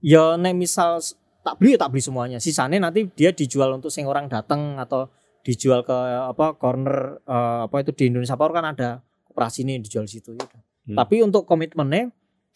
ya 0.02 0.36
nek 0.36 0.52
misal 0.52 1.00
tak 1.46 1.62
beli 1.62 1.78
ya 1.78 1.80
tak 1.86 1.94
beli 1.94 2.02
semuanya. 2.02 2.38
Sisanya 2.42 2.90
nanti 2.90 3.06
dia 3.14 3.30
dijual 3.30 3.78
untuk 3.78 3.94
sing 3.94 4.10
orang 4.10 4.26
datang 4.26 4.82
atau 4.82 5.06
dijual 5.46 5.86
ke 5.86 5.94
apa 6.34 6.58
corner 6.58 7.22
eh, 7.22 7.60
apa 7.70 7.86
itu 7.86 7.94
di 7.94 8.10
Indonesia 8.10 8.34
Power 8.34 8.50
kan 8.58 8.66
ada 8.74 9.06
koperasi 9.30 9.62
ini 9.62 9.78
dijual 9.78 10.10
di 10.10 10.18
situ 10.18 10.34
ya. 10.34 10.50
Hmm. 10.90 10.98
Tapi 10.98 11.22
untuk 11.22 11.46
komitmennya 11.46 12.10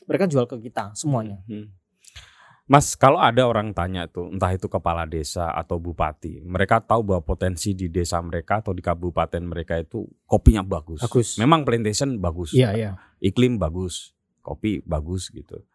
mereka 0.10 0.26
jual 0.26 0.50
ke 0.50 0.58
kita 0.58 0.98
semuanya. 0.98 1.38
Hmm. 1.46 1.70
Mas, 2.70 2.94
kalau 2.94 3.18
ada 3.18 3.50
orang 3.50 3.74
tanya 3.74 4.06
tuh, 4.06 4.30
entah 4.30 4.54
itu 4.54 4.70
kepala 4.70 5.10
desa 5.10 5.50
atau 5.58 5.82
bupati, 5.82 6.46
mereka 6.46 6.78
tahu 6.78 7.02
bahwa 7.02 7.26
potensi 7.26 7.74
di 7.74 7.90
desa 7.90 8.22
mereka 8.22 8.62
atau 8.62 8.78
di 8.78 8.86
kabupaten 8.86 9.42
mereka 9.42 9.82
itu 9.82 10.06
kopinya 10.30 10.62
bagus. 10.62 11.02
Bagus. 11.02 11.42
Memang 11.42 11.66
plantation 11.66 12.22
bagus, 12.22 12.54
Iya, 12.54 12.78
iya. 12.78 12.92
iklim 13.18 13.58
bagus, 13.58 14.14
kopi 14.46 14.86
bagus 14.86 15.34
gitu. 15.34 15.66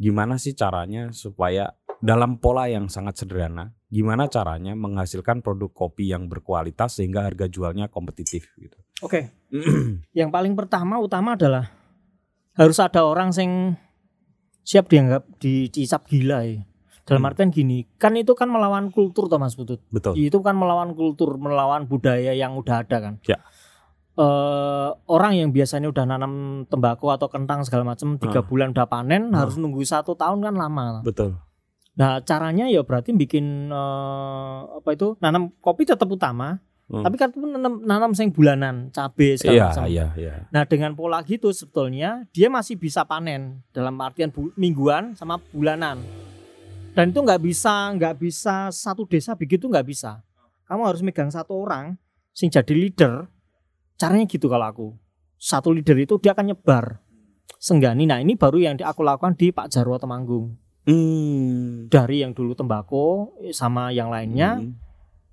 Gimana 0.00 0.40
sih 0.40 0.56
caranya 0.56 1.12
supaya 1.12 1.76
dalam 2.04 2.36
pola 2.36 2.68
yang 2.68 2.92
sangat 2.92 3.16
sederhana, 3.16 3.72
gimana 3.88 4.28
caranya 4.28 4.76
menghasilkan 4.76 5.40
produk 5.40 5.72
kopi 5.72 6.12
yang 6.12 6.28
berkualitas 6.28 7.00
sehingga 7.00 7.24
harga 7.24 7.48
jualnya 7.48 7.88
kompetitif 7.88 8.52
gitu? 8.60 8.76
Oke. 9.00 9.32
Yang 10.18 10.28
paling 10.28 10.52
pertama 10.52 11.00
utama 11.00 11.32
adalah 11.32 11.72
harus 12.54 12.76
ada 12.76 13.08
orang 13.08 13.32
sing 13.32 13.80
siap 14.60 14.92
dianggap 14.92 15.24
di 15.40 15.72
gila 15.72 16.44
ya. 16.44 16.60
Dalam 17.04 17.20
Hmm. 17.20 17.30
artian 17.32 17.50
gini, 17.52 17.84
kan 17.96 18.16
itu 18.16 18.32
kan 18.32 18.48
melawan 18.48 18.88
kultur 18.88 19.28
toh 19.28 19.36
Mas 19.36 19.52
Putut. 19.56 19.80
Betul. 19.92 20.16
Itu 20.16 20.40
kan 20.40 20.56
melawan 20.56 20.96
kultur, 20.96 21.36
melawan 21.36 21.84
budaya 21.84 22.32
yang 22.32 22.56
udah 22.56 22.80
ada 22.80 22.96
kan. 23.00 23.14
Ya. 23.28 23.40
Eh, 24.14 24.88
orang 25.10 25.36
yang 25.36 25.50
biasanya 25.50 25.90
udah 25.90 26.06
nanam 26.06 26.64
tembakau 26.70 27.10
atau 27.10 27.26
kentang 27.28 27.60
segala 27.66 27.82
macam 27.92 28.14
tiga 28.16 28.40
Ah. 28.40 28.46
bulan 28.46 28.70
udah 28.72 28.86
panen 28.88 29.34
Ah. 29.34 29.44
harus 29.44 29.58
nunggu 29.58 29.84
satu 29.84 30.16
tahun 30.16 30.38
kan 30.40 30.54
lama. 30.54 31.02
Betul. 31.04 31.36
Nah 31.94 32.18
caranya 32.20 32.66
ya 32.66 32.82
berarti 32.82 33.10
bikin 33.10 33.70
eh, 33.70 34.58
apa 34.74 34.90
itu 34.90 35.14
nanam 35.18 35.54
kopi 35.58 35.84
tetap 35.84 36.06
utama, 36.06 36.58
Hmm. 36.84 37.00
tapi 37.00 37.16
kan 37.16 37.32
itu 37.32 37.40
nanam 37.40 37.80
nanam 37.80 38.12
sing 38.12 38.28
bulanan, 38.28 38.90
cabe 38.90 39.40
segala 39.40 39.54
Iya, 39.54 39.64
macam. 39.64 39.84
iya, 39.88 40.06
iya. 40.16 40.34
Nah 40.50 40.62
dengan 40.64 40.92
pola 40.92 41.22
gitu 41.22 41.48
sebetulnya 41.48 42.28
dia 42.28 42.52
masih 42.52 42.76
bisa 42.76 43.02
panen 43.02 43.64
dalam 43.70 43.96
artian 43.96 44.28
bu- 44.28 44.52
mingguan 44.54 45.16
sama 45.16 45.40
bulanan. 45.48 46.04
Dan 46.92 47.10
itu 47.10 47.18
nggak 47.18 47.40
bisa 47.40 47.88
nggak 47.90 48.14
bisa 48.18 48.68
satu 48.68 49.08
desa 49.08 49.32
begitu 49.32 49.64
nggak 49.64 49.82
bisa. 49.82 50.20
Kamu 50.64 50.84
harus 50.84 51.00
megang 51.00 51.32
satu 51.32 51.56
orang 51.56 51.96
sing 52.30 52.48
jadi 52.48 52.70
leader. 52.70 53.32
Caranya 53.94 54.26
gitu 54.26 54.46
kalau 54.46 54.66
aku. 54.66 54.88
Satu 55.36 55.70
leader 55.70 55.96
itu 55.96 56.18
dia 56.18 56.34
akan 56.34 56.52
nyebar. 56.52 57.00
Senggani. 57.56 58.04
Nah 58.04 58.20
ini 58.20 58.36
baru 58.36 58.60
yang 58.60 58.76
aku 58.76 59.00
lakukan 59.00 59.32
di 59.34 59.50
Pak 59.50 59.72
Jarwo 59.72 59.96
Temanggung. 59.96 60.52
Hmm. 60.84 61.88
Dari 61.88 62.20
yang 62.20 62.32
dulu 62.32 62.52
tembakau 62.52 63.32
sama 63.50 63.90
yang 63.90 64.08
lainnya. 64.08 64.60
Hmm. 64.60 64.76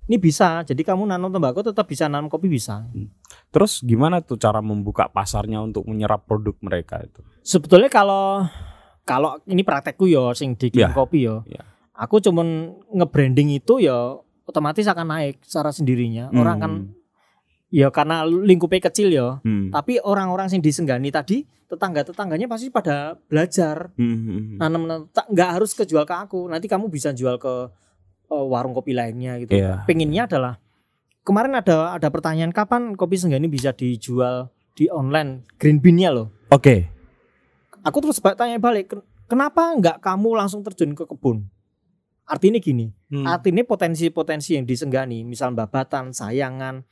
Ini 0.08 0.18
bisa. 0.18 0.66
Jadi 0.66 0.82
kamu 0.82 1.06
nanam 1.06 1.30
tembakau 1.30 1.62
tetap 1.62 1.86
bisa 1.86 2.10
nanam 2.10 2.26
kopi 2.26 2.50
bisa. 2.50 2.84
Terus 3.54 3.80
gimana 3.80 4.18
tuh 4.18 4.34
cara 4.36 4.58
membuka 4.58 5.06
pasarnya 5.06 5.62
untuk 5.62 5.86
menyerap 5.86 6.26
produk 6.26 6.56
mereka 6.60 6.98
itu? 7.04 7.22
Sebetulnya 7.44 7.86
kalau 7.86 8.42
kalau 9.06 9.38
ini 9.46 9.62
praktekku 9.62 10.10
yo 10.10 10.34
sing 10.34 10.58
di 10.58 10.72
Ya, 10.74 10.90
kopi 10.90 11.28
yo. 11.28 11.46
ya. 11.46 11.62
Aku 11.94 12.18
cuman 12.18 12.74
nge-branding 12.90 13.54
itu 13.54 13.78
ya 13.78 14.18
otomatis 14.42 14.88
akan 14.88 15.06
naik 15.06 15.38
secara 15.44 15.70
sendirinya. 15.70 16.32
Orang 16.34 16.58
kan 16.58 16.72
ya 17.72 17.88
karena 17.88 18.22
lingkupnya 18.22 18.84
kecil 18.84 19.08
ya. 19.08 19.40
Hmm. 19.40 19.72
Tapi 19.72 19.96
orang-orang 19.98 20.52
sing 20.52 20.60
disenggani 20.60 21.08
tadi 21.08 21.48
tetangga-tetangganya 21.66 22.44
pasti 22.46 22.68
pada 22.68 23.16
belajar. 23.26 23.88
Hmm, 23.96 24.12
hmm, 24.12 24.20
hmm. 24.28 24.56
Nanam 24.60 24.82
tak- 25.08 25.32
nggak 25.32 25.50
harus 25.56 25.72
kejual 25.72 26.04
ke 26.04 26.12
aku. 26.12 26.46
Nanti 26.46 26.68
kamu 26.68 26.92
bisa 26.92 27.10
jual 27.10 27.40
ke 27.40 27.72
eh, 28.28 28.46
warung 28.46 28.76
kopi 28.76 28.92
lainnya 28.92 29.40
gitu. 29.40 29.56
Iya. 29.56 29.88
Pengennya 29.88 30.28
adalah 30.28 30.60
kemarin 31.22 31.54
ada 31.54 31.94
ada 31.94 32.08
pertanyaan 32.10 32.50
kapan 32.50 32.92
kopi 32.92 33.14
senggani 33.14 33.46
bisa 33.46 33.70
dijual 33.70 34.50
di 34.74 34.90
online 34.90 35.46
green 35.54 35.78
bean-nya 35.78 36.10
loh 36.10 36.34
Oke. 36.50 36.90
aku 37.78 37.98
terus 38.02 38.18
tanya 38.18 38.58
balik 38.58 38.90
"Ken- 38.90 39.06
kenapa 39.28 39.70
nggak 39.78 40.02
kamu 40.02 40.34
langsung 40.34 40.66
terjun 40.66 40.98
ke 40.98 41.06
kebun 41.06 41.46
artinya 42.26 42.58
gini 42.58 42.90
Hmm. 43.06 43.28
artinya 43.28 43.62
potensi-potensi 43.62 44.56
yang 44.56 44.64
disenggani 44.66 45.22
misal 45.22 45.52
babatan 45.54 46.10
sayangan 46.10 46.82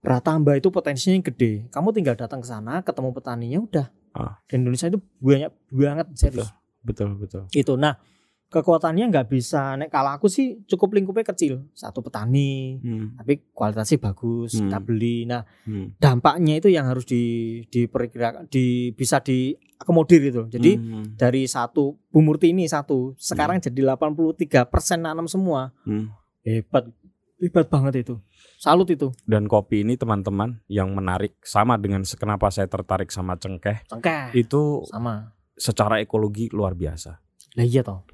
pratamba 0.00 0.56
itu 0.56 0.68
potensinya 0.68 1.14
yang 1.14 1.24
gede 1.24 1.52
kamu 1.68 1.88
tinggal 1.92 2.16
datang 2.16 2.40
ke 2.40 2.48
sana 2.48 2.80
ketemu 2.80 3.08
petaninya 3.12 3.58
udah 3.60 3.86
Ah. 4.10 4.42
dan 4.50 4.66
Indonesia 4.66 4.90
itu 4.90 4.98
banyak 5.20 5.52
banget 5.70 6.06
serius 6.18 6.50
Betul, 6.82 7.14
betul. 7.14 7.46
itu 7.52 7.76
nah 7.76 7.94
kekuatannya 8.50 9.06
nggak 9.06 9.30
bisa 9.30 9.78
nek 9.78 9.86
kalau 9.88 10.10
aku 10.10 10.26
sih 10.26 10.58
cukup 10.66 10.98
lingkupnya 10.98 11.22
kecil 11.22 11.70
satu 11.70 12.02
petani 12.02 12.82
Hmm. 12.82 13.14
tapi 13.14 13.46
kualitasnya 13.54 14.02
bagus 14.02 14.58
Hmm. 14.58 14.66
kita 14.66 14.78
beli 14.82 15.16
nah 15.22 15.46
Hmm. 15.62 15.94
dampaknya 15.96 16.58
itu 16.58 16.66
yang 16.66 16.90
harus 16.90 17.06
di 17.06 17.22
diperkirakan 17.70 18.50
di 18.50 18.90
bisa 18.90 19.22
diakomodir 19.22 20.18
itu 20.26 20.42
jadi 20.50 20.74
Hmm. 20.74 21.14
dari 21.14 21.46
satu 21.46 21.94
Bu 22.10 22.18
Murti 22.18 22.50
ini 22.50 22.66
satu 22.66 23.14
sekarang 23.14 23.62
jadi 23.62 23.86
83% 23.86 24.98
nanam 24.98 25.30
semua 25.30 25.70
Hmm. 25.86 26.10
hebat 26.42 26.90
hebat 27.40 27.66
banget 27.66 28.04
itu 28.04 28.14
salut 28.56 28.86
itu 28.86 29.08
Dan 29.24 29.48
kopi 29.48 29.82
ini 29.82 29.96
teman-teman 29.96 30.60
yang 30.68 30.92
menarik 30.92 31.34
sama 31.40 31.74
dengan 31.74 32.04
kenapa 32.04 32.52
saya 32.52 32.68
tertarik 32.68 33.08
sama 33.08 33.34
cengkeh 33.34 33.80
cengkeh 33.86 34.36
itu 34.36 34.84
sama 34.86 35.32
secara 35.56 35.98
ekologi 35.98 36.48
luar 36.48 36.72
biasa. 36.72 37.20
lah 37.52 37.64
iya 37.64 37.80
toh 37.80 38.04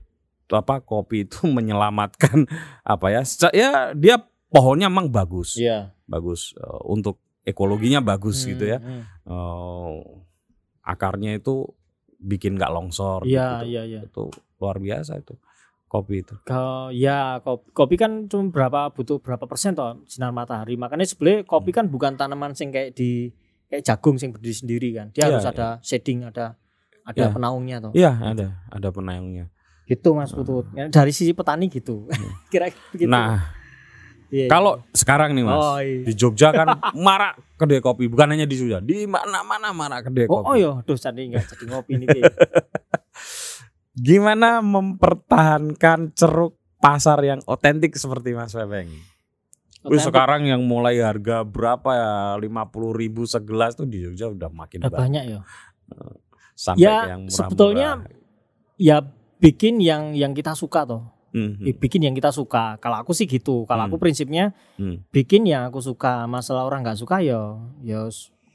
Apa 0.47 0.79
kopi 0.79 1.27
itu 1.27 1.43
menyelamatkan 1.51 2.47
apa 2.83 3.07
ya? 3.11 3.23
Ya 3.53 3.71
dia 3.93 4.17
pohonnya 4.47 4.87
emang 4.87 5.11
bagus, 5.11 5.59
iya 5.59 5.91
bagus 6.07 6.55
eh, 6.55 6.81
untuk 6.87 7.19
ekologinya 7.43 7.99
bagus 7.99 8.47
gitu 8.47 8.63
ya. 8.65 8.79
Hmm, 8.79 9.03
Eh, 9.27 9.95
akarnya 10.83 11.35
itu 11.35 11.67
bikin 12.17 12.55
nggak 12.55 12.71
longsor. 12.71 13.27
iya 13.27 13.59
gitu. 13.61 13.67
iya 13.69 13.83
iya 13.85 14.01
Itu 14.07 14.31
luar 14.57 14.79
biasa 14.79 15.19
itu 15.19 15.35
kopi 15.97 16.21
itu. 16.21 16.35
Kalau 16.43 16.89
ya 16.91 17.41
kopi, 17.41 17.67
kopi 17.71 17.95
kan 17.95 18.13
cuma 18.27 18.49
berapa 18.49 18.89
butuh 18.91 19.17
berapa 19.17 19.43
persen 19.43 19.73
toh 19.73 20.05
sinar 20.05 20.31
matahari 20.31 20.75
makanya 20.75 21.05
sebenarnya 21.05 21.43
kopi 21.43 21.71
Hmm. 21.71 21.79
kan 21.79 21.87
bukan 21.87 22.13
tanaman 22.15 22.53
sing 22.53 22.69
kayak 22.69 22.93
di 22.93 23.33
kayak 23.67 23.83
jagung 23.83 24.15
sing 24.15 24.31
berdiri 24.31 24.53
sendiri 24.55 24.89
kan 24.93 25.07
dia 25.11 25.23
Iya, 25.23 25.27
harus 25.33 25.43
iya. 25.43 25.53
ada 25.53 25.69
shading 25.81 26.23
ada 26.23 26.55
ada 27.03 27.19
Iya. 27.19 27.33
penaungnya 27.33 27.77
toh 27.81 27.93
Iya 27.93 28.13
ada 28.15 28.47
ada 28.67 28.89
penayungnya. 28.91 29.49
gitu 29.85 30.13
mas 30.13 30.31
putut 30.31 30.67
Ya, 30.71 30.87
dari 30.87 31.11
sisi 31.11 31.31
petani 31.31 31.67
gitu 31.67 32.05
kira 32.51 32.67
begitu 32.89 33.07
Hmm. 33.07 33.17
Nah 33.17 33.55
Iya, 34.27 34.43
iya. 34.43 34.49
kalau 34.49 34.83
sekarang 34.91 35.31
nih 35.33 35.43
mas 35.43 35.55
oh 35.57 35.79
iya 35.79 36.03
di 36.03 36.13
Jogja 36.13 36.51
kan 36.51 36.67
marak 36.93 37.39
kedai 37.55 37.79
kopi 37.79 38.07
bukan 38.07 38.27
hanya 38.29 38.43
di 38.43 38.55
Jogja 38.55 38.79
di 38.81 39.07
mana-mana 39.07 39.71
marak 39.71 40.11
kedai 40.11 40.27
oh, 40.27 40.43
kopi. 40.43 40.45
oh 40.45 40.55
iya 40.55 40.71
aduh 40.77 40.95
jadi 40.95 41.21
nggak 41.31 41.45
jadi 41.49 41.65
ngopi 41.69 41.93
ini 41.97 42.07
Gimana 43.97 44.61
mempertahankan 44.61 46.13
ceruk 46.13 46.53
pasar 46.79 47.19
yang 47.21 47.41
otentik 47.45 47.97
seperti 47.97 48.31
Mas 48.31 48.53
Pepeng? 48.53 48.93
Wih, 49.83 49.97
sekarang 49.99 50.45
yang 50.45 50.61
mulai 50.61 50.99
harga 50.99 51.41
berapa 51.43 51.91
ya? 51.91 52.13
50.000 52.37 52.45
ribu 52.93 53.23
segelas 53.25 53.73
tuh 53.73 53.87
di 53.87 54.03
Jogja 54.03 54.29
udah 54.29 54.51
makin 54.51 54.83
udah 54.83 54.91
banyak. 54.91 55.01
banyak 55.01 55.25
ya 55.31 55.41
Sampai 56.53 56.83
Ya, 56.83 56.97
yang 57.09 57.25
murah-murah. 57.25 57.31
sebetulnya 57.31 57.89
ya 58.77 58.99
bikin 59.39 59.79
yang 59.79 60.13
yang 60.13 60.33
kita 60.33 60.53
suka 60.53 60.83
toh. 60.83 61.07
Hmm, 61.31 61.61
Ya, 61.61 61.73
bikin 61.73 62.01
yang 62.01 62.13
kita 62.13 62.29
suka. 62.31 62.77
Kalau 62.77 62.97
aku 62.99 63.13
sih 63.13 63.25
gitu. 63.25 63.63
Kalau 63.65 63.85
aku 63.85 63.95
Hmm. 63.95 64.03
prinsipnya 64.03 64.45
hmm, 64.75 65.05
bikin 65.11 65.45
yang 65.45 65.69
aku 65.69 65.79
suka 65.79 66.25
masalah 66.25 66.65
orang 66.65 66.81
nggak 66.83 66.97
suka 66.97 67.21
ya 67.21 67.55
ya 67.81 68.09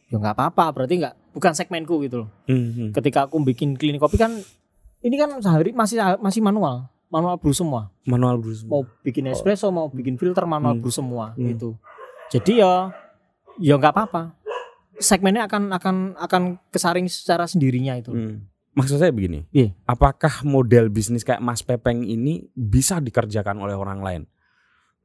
ya 0.06 0.16
nggak 0.16 0.36
apa-apa. 0.36 0.66
Berarti 0.74 1.00
nggak 1.00 1.16
bukan 1.32 1.54
segmenku 1.54 2.02
gitu 2.02 2.26
loh. 2.26 2.30
Hmm, 2.44 2.70
hmm. 2.72 2.90
ketika 2.92 3.26
aku 3.26 3.40
bikin 3.40 3.74
klinik 3.74 3.98
kopi 3.98 4.18
kan 4.18 4.36
ini 5.02 5.16
kan 5.16 5.30
sehari 5.38 5.72
masih 5.72 5.98
masih 6.18 6.40
manual 6.40 6.90
manual 7.08 7.36
brew 7.36 7.52
semua 7.52 7.92
Manual 8.04 8.38
brew 8.38 8.54
semua. 8.54 8.72
mau 8.72 8.82
bikin 9.02 9.28
espresso 9.28 9.68
mau 9.68 9.88
bikin 9.88 10.16
filter 10.16 10.46
manual 10.46 10.74
Hmm. 10.74 10.82
brew 10.82 10.90
semua 10.90 11.34
Hmm. 11.34 11.48
gitu 11.48 11.70
jadi 12.30 12.54
ya 12.62 12.74
ya 13.60 13.76
nggak 13.76 13.92
apa-apa 13.92 14.34
segmennya 14.96 15.44
akan 15.44 15.74
akan 15.74 15.96
akan 16.16 16.42
kesaring 16.70 17.06
secara 17.06 17.46
sendirinya 17.46 17.96
itu 17.96 18.12
Hmm. 18.12 18.48
Maksud 18.72 19.04
saya 19.04 19.12
begini, 19.12 19.44
Iya. 19.52 19.76
apakah 19.84 20.48
model 20.48 20.88
bisnis 20.88 21.28
kayak 21.28 21.44
Mas 21.44 21.60
Pepeng 21.60 22.08
ini 22.08 22.48
bisa 22.56 23.04
dikerjakan 23.04 23.60
oleh 23.60 23.76
orang 23.76 24.00
lain? 24.00 24.22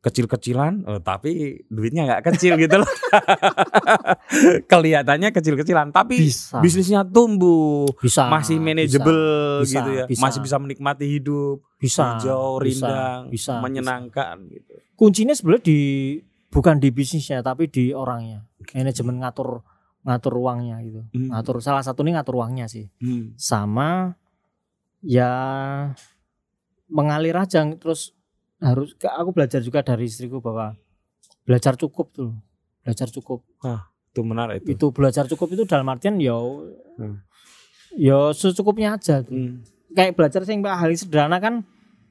Kecil-kecilan, 0.01 0.87
eh, 0.87 1.01
tapi 1.03 1.63
duitnya 1.67 2.07
nggak 2.07 2.23
kecil 2.31 2.55
gitu 2.63 2.79
loh. 2.79 2.91
Kelihatannya 4.71 5.31
kecil-kecilan, 5.31 5.91
tapi 5.91 6.31
bisa 6.31 6.59
bisnisnya 6.59 7.03
tumbuh, 7.03 7.87
bisa 7.99 8.27
masih 8.27 8.57
manageable 8.59 9.63
bisa, 9.63 9.75
gitu 9.77 9.91
ya, 9.93 10.05
bisa. 10.07 10.23
masih 10.23 10.41
bisa 10.41 10.57
menikmati 10.57 11.07
hidup, 11.09 11.63
bisa 11.77 12.17
hijau, 12.17 12.59
bisa, 12.59 12.87
rindang, 12.87 13.21
bisa, 13.29 13.53
menyenangkan 13.59 14.37
gitu. 14.49 14.73
kuncinya 14.95 15.35
sebenarnya 15.35 15.65
di 15.67 15.81
bukan 16.49 16.81
di 16.81 16.89
bisnisnya 16.89 17.45
tapi 17.45 17.69
di 17.69 17.93
orangnya 17.93 18.41
manajemen 18.73 19.21
ngatur 19.21 19.61
ngatur 20.03 20.33
uangnya 20.39 20.81
gitu 20.81 21.03
Hmm. 21.13 21.29
ngatur 21.35 21.61
salah 21.61 21.85
satu 21.85 22.01
nih 22.01 22.17
ngatur 22.17 22.41
uangnya 22.41 22.65
sih 22.65 22.89
Hmm. 22.97 23.37
sama 23.37 24.17
ya 25.05 25.29
mengalir 26.89 27.37
aja 27.37 27.61
terus 27.77 28.16
harus 28.59 28.93
aku 28.97 29.31
belajar 29.31 29.61
juga 29.61 29.81
dari 29.81 30.05
istriku 30.05 30.39
bahwa 30.39 30.73
belajar 31.43 31.75
cukup 31.75 32.07
tuh 32.11 32.33
belajar 32.81 33.09
cukup 33.09 33.45
Itu 34.09 34.21
menarik 34.23 34.63
itu. 34.63 34.73
itu 34.73 34.87
belajar 34.91 35.25
cukup 35.27 35.53
itu 35.53 35.63
dalam 35.65 35.87
artian 35.87 36.17
ya 36.17 36.37
Hmm. 36.97 37.21
ya 37.93 38.33
secukupnya 38.33 38.97
aja 38.97 39.21
tuh. 39.21 39.31
Hmm. 39.31 39.61
kayak 39.89 40.13
belajar 40.13 40.41
sing 40.43 40.61
hal 40.61 40.87
yang 40.87 40.97
sederhana 40.97 41.37
kan 41.37 41.65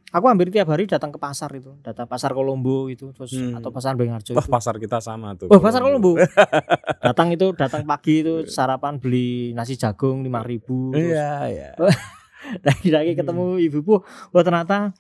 aku 0.08 0.26
hampir 0.26 0.48
tiap 0.48 0.66
hari 0.68 0.86
datang 0.86 1.10
ke 1.10 1.18
pasar 1.18 1.50
itu 1.52 1.76
datang 1.82 2.06
pasar 2.06 2.32
Kolombo 2.32 2.88
itu 2.88 3.10
terus 3.12 3.34
Hmm. 3.34 3.58
atau 3.58 3.70
pasar 3.70 3.94
Bengarjo 3.94 4.32
itu 4.32 4.42
pasar 4.46 4.78
kita 4.78 4.98
sama 5.00 5.34
tuh. 5.34 5.50
Oh 5.50 5.58
pasar 5.58 5.82
Kolombo. 5.82 6.14
datang 7.06 7.30
itu 7.30 7.52
datang 7.52 7.84
pagi 7.84 8.22
itu 8.22 8.46
sarapan 8.46 8.96
beli 8.96 9.52
nasi 9.52 9.74
jagung 9.74 10.22
lima 10.22 10.40
ribu. 10.40 10.94
Iya, 10.94 11.32
iya. 11.48 11.70
Lagi-lagi 12.62 13.12
ketemu 13.16 13.58
ibu-ibu, 13.60 14.06
wah 14.30 14.44
ternyata 14.44 14.94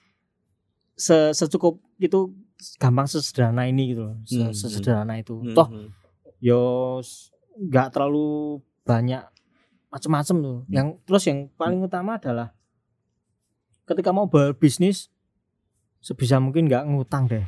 se 0.95 1.31
secukup 1.31 1.77
itu 1.95 2.31
gampang 2.75 3.05
sesederhana 3.05 3.67
ini 3.67 3.91
gitu 3.91 4.01
loh. 4.05 4.15
Se- 4.23 4.39
Hmm, 4.41 4.51
Sesederhana 4.51 5.13
itu. 5.15 5.35
Hmm, 5.35 5.53
Toh 5.53 5.67
hmm. 5.67 5.87
yo 6.39 6.61
nggak 7.57 7.87
terlalu 7.91 8.59
banyak 8.81 9.23
macam-macam 9.87 10.35
tuh. 10.37 10.57
Yang 10.67 10.87
terus 11.03 11.23
yang 11.25 11.39
paling 11.53 11.79
utama 11.81 12.15
adalah 12.15 12.55
ketika 13.85 14.09
mau 14.09 14.25
berbisnis 14.25 15.07
sebisa 15.99 16.37
mungkin 16.37 16.65
nggak 16.65 16.85
ngutang 16.85 17.25
deh 17.25 17.45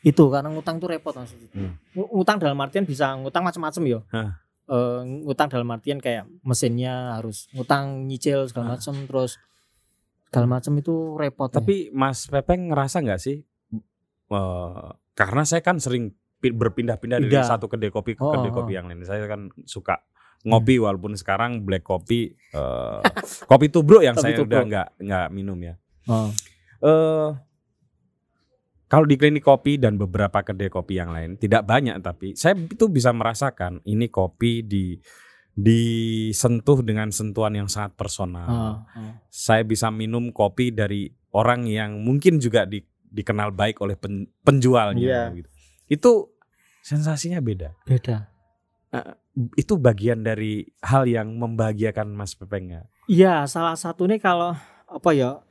itu 0.00 0.24
karena 0.28 0.48
ngutang 0.48 0.80
tuh 0.80 0.88
repot 0.88 1.12
mas 1.12 1.32
Hmm. 1.52 1.76
Ng- 1.92 2.08
ngutang 2.10 2.40
dalam 2.40 2.56
artian 2.56 2.84
bisa 2.84 3.12
ngutang 3.14 3.44
macam-macam 3.44 3.82
ya 3.84 4.00
Hah. 4.08 4.30
Eh, 4.64 5.00
ngutang 5.24 5.48
dalam 5.48 5.68
artian 5.68 5.98
kayak 5.98 6.24
mesinnya 6.40 7.12
harus 7.12 7.50
ngutang 7.52 8.08
nyicil 8.08 8.48
segala 8.48 8.76
macam 8.76 8.96
terus 8.96 9.36
segala 10.30 10.46
macam 10.48 10.72
itu 10.74 10.94
repot 11.18 11.50
deh. 11.50 11.58
Tapi 11.58 11.76
Mas 11.90 12.24
Pepeng 12.24 12.70
ngerasa 12.70 13.02
nggak 13.02 13.18
sih? 13.18 13.42
eh, 14.30 14.88
karena 15.12 15.42
saya 15.42 15.58
kan 15.58 15.76
sering 15.76 16.14
pi- 16.38 16.54
berpindah-pindah 16.54 17.18
dari 17.18 17.34
satu 17.42 17.66
kedai 17.66 17.90
kopi 17.90 18.14
ke 18.14 18.22
Oh, 18.22 18.30
kedai 18.30 18.48
oh, 18.48 18.54
kopi 18.56 18.72
yang 18.72 18.86
lain. 18.86 19.02
Saya 19.02 19.26
kan 19.26 19.50
suka 19.66 19.98
ngopi 20.40 20.78
walaupun 20.78 21.12
sekarang 21.12 21.60
black 21.60 21.82
kopi 21.82 22.30
eh, 22.30 23.00
kopi 23.44 23.66
tubruk 23.68 24.00
yang 24.00 24.14
Kopi 24.14 24.22
saya 24.22 24.38
udah 24.38 24.46
tubruk. 24.46 24.64
nggak 24.70 24.88
nggak 25.02 25.26
minum 25.30 25.58
ya. 25.58 25.74
Oh. 26.06 26.30
eh 26.80 27.30
kalau 28.86 29.04
di 29.04 29.14
klinik 29.14 29.42
kopi 29.42 29.76
dan 29.76 29.94
beberapa 29.94 30.40
kedai 30.40 30.66
kopi 30.66 30.96
yang 30.96 31.10
lain 31.10 31.34
tidak 31.36 31.62
banyak 31.62 31.98
tapi 31.98 32.34
saya 32.34 32.54
itu 32.56 32.86
bisa 32.86 33.10
merasakan 33.10 33.78
ini 33.84 34.06
kopi 34.06 34.62
di 34.62 34.94
disentuh 35.60 36.80
dengan 36.80 37.08
sentuhan 37.10 37.52
yang 37.54 37.68
sangat 37.68 37.92
personal. 37.94 38.46
Oh, 38.46 38.76
oh. 38.82 39.12
Saya 39.28 39.62
bisa 39.62 39.88
minum 39.88 40.28
kopi 40.30 40.72
dari 40.72 41.06
orang 41.30 41.64
yang 41.64 42.00
mungkin 42.00 42.40
juga 42.40 42.64
di- 42.64 42.82
dikenal 43.06 43.52
baik 43.52 43.78
oleh 43.78 43.94
pen- 43.94 44.30
penjualnya 44.40 45.00
Iya. 45.00 45.22
gitu. 45.36 45.48
Itu 45.86 46.10
sensasinya 46.80 47.38
beda. 47.38 47.76
beda 47.84 48.26
Itu 49.54 49.78
bagian 49.78 50.26
dari 50.26 50.66
hal 50.82 51.06
yang 51.06 51.38
membahagiakan 51.38 52.10
Mas 52.10 52.34
Pepeng 52.34 52.74
nggak? 52.74 52.86
iya 53.06 53.42
salah 53.42 53.74
satunya 53.74 54.22
kalau 54.22 54.54
apa 54.86 55.10
ya 55.10 55.42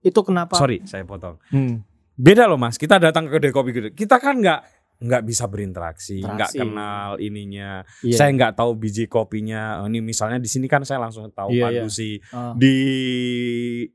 itu 0.00 0.20
kenapa 0.20 0.56
Sorry, 0.56 0.84
saya 0.84 1.04
potong. 1.04 1.40
Hmm. 1.48 1.80
Beda 2.14 2.44
loh 2.44 2.56
Mas, 2.56 2.76
kita 2.76 3.00
datang 3.00 3.28
ke 3.28 3.36
kedai 3.36 3.52
kopi 3.52 3.70
gitu. 3.72 3.88
Kita 3.94 4.20
kan 4.20 4.40
nggak 4.40 4.77
nggak 4.98 5.22
bisa 5.22 5.46
berinteraksi, 5.46 6.18
nggak 6.18 6.58
kenal 6.58 7.14
ininya. 7.18 7.86
Iya. 8.02 8.18
Saya 8.18 8.30
nggak 8.34 8.58
tahu 8.58 8.74
biji 8.74 9.06
kopinya. 9.06 9.78
Oh, 9.78 9.86
Ini 9.86 10.02
misalnya 10.02 10.42
di 10.42 10.50
sini 10.50 10.66
kan 10.66 10.82
saya 10.82 10.98
langsung 10.98 11.30
tahu 11.30 11.54
Iya, 11.54 11.70
Pak. 11.70 11.72
Dusi. 11.86 12.18
Oh. 12.28 12.52
Di 12.54 12.78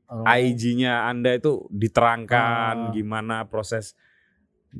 Oh. 0.08 0.24
IG-nya 0.24 1.04
Anda 1.04 1.36
itu 1.36 1.68
diterangkan 1.68 2.88
Ah. 2.88 2.90
gimana 2.90 3.44
proses 3.44 3.92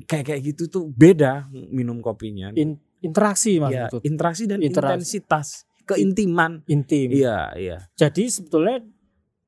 kayak 0.03 0.25
kayak 0.27 0.41
gitu 0.43 0.63
tuh 0.67 0.83
beda 0.87 1.45
minum 1.69 2.01
kopinya. 2.01 2.49
In- 2.53 2.81
interaksi 2.99 3.61
Iya, 3.61 3.85
itu 3.85 4.01
interaksi 4.01 4.43
dan 4.43 4.59
Interaksi. 4.59 5.21
intensitas, 5.21 5.47
keintiman. 5.85 6.65
intim 6.65 7.13
Iya, 7.13 7.53
iya. 7.53 7.77
jadi 7.93 8.25
sebetulnya 8.25 8.81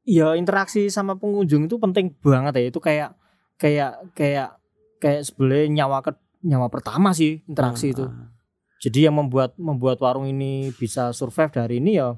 ya 0.05 0.37
interaksi 0.37 0.87
sama 0.87 1.17
pengunjung 1.17 1.65
itu 1.65 1.75
penting 1.75 2.13
banget 2.21 2.53
ya 2.53 2.65
itu 2.69 2.77
kayak 2.77 3.17
kayak 3.57 3.97
kayak 4.13 4.61
kayak 4.97 5.25
sebenarnya 5.25 5.67
nyawa 5.73 5.99
ke 5.99 6.13
nyawa 6.47 6.71
pertama 6.71 7.11
sih 7.11 7.43
interaksi 7.43 7.91
itu 7.91 8.03
Ah, 8.03 8.31
jadi 8.79 9.09
yang 9.09 9.17
membuat 9.17 9.53
membuat 9.57 9.99
warung 9.99 10.25
ini 10.25 10.71
bisa 10.73 11.11
survive 11.11 11.51
dari 11.51 11.77
ini 11.77 11.95
ya 11.95 12.15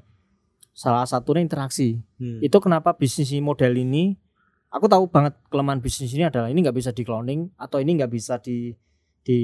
salah 0.70 1.02
satunya 1.02 1.42
interaksi 1.42 1.98
hmm. 2.16 2.38
itu 2.40 2.56
kenapa 2.56 2.94
bisnis 2.94 3.34
model 3.36 3.74
ini 3.74 4.14
aku 4.68 4.86
tahu 4.86 5.10
banget 5.10 5.34
kelemahan 5.48 5.82
bisnis 5.82 6.12
ini 6.12 6.22
adalah 6.22 6.46
ini 6.46 6.62
nggak 6.62 6.72
bisa 6.72 6.90
di 6.90 7.02
cloning 7.02 7.50
atau 7.56 7.76
ini 7.76 7.98
nggak 7.98 8.08
bisa 8.08 8.38
di 8.38 8.70
di 9.20 9.40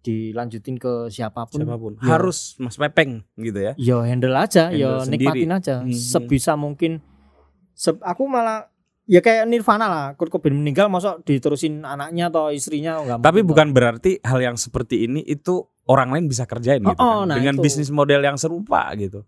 dilanjutin 0.00 0.78
ke 0.78 1.10
siapa 1.10 1.44
pun 1.44 1.60
siapa 1.60 1.76
pun 1.76 1.92
Ya. 1.98 2.14
harus 2.14 2.54
Mas 2.56 2.78
Pepeng 2.78 3.26
gitu 3.34 3.58
ya. 3.58 3.72
ya 3.76 3.98
handle 4.00 4.32
aja 4.32 4.70
Handle 4.70 4.78
ya 4.78 4.90
sendiri. 5.02 5.18
nikmatin 5.26 5.50
aja 5.52 5.74
Hmm. 5.82 5.90
sebisa 5.90 6.54
mungkin 6.54 7.02
Se- 7.74 8.00
aku 8.00 8.24
malah 8.24 8.70
ya 9.06 9.22
kayak 9.22 9.46
Nirvana 9.46 9.86
lah 9.86 10.06
Kurt 10.18 10.28
Cobain 10.28 10.52
meninggal 10.52 10.90
masuk 10.90 11.22
diterusin 11.22 11.82
anaknya 11.82 12.26
atau 12.28 12.50
istrinya 12.50 12.98
nggak 13.00 13.18
Tapi 13.22 13.40
mungkin 13.40 13.50
bukan 13.50 13.68
berarti 13.70 14.18
hal 14.20 14.42
yang 14.42 14.56
seperti 14.58 15.06
ini 15.06 15.22
itu 15.22 15.62
orang 15.86 16.10
lain 16.10 16.26
bisa 16.26 16.42
kerjain 16.44 16.82
gitu 16.82 16.98
Oh, 16.98 17.02
oh, 17.02 17.18
kan. 17.22 17.30
nah 17.30 17.36
dengan 17.38 17.56
itu. 17.56 17.62
bisnis 17.62 17.88
model 17.88 18.20
yang 18.20 18.34
serupa 18.34 18.90
gitu. 18.98 19.22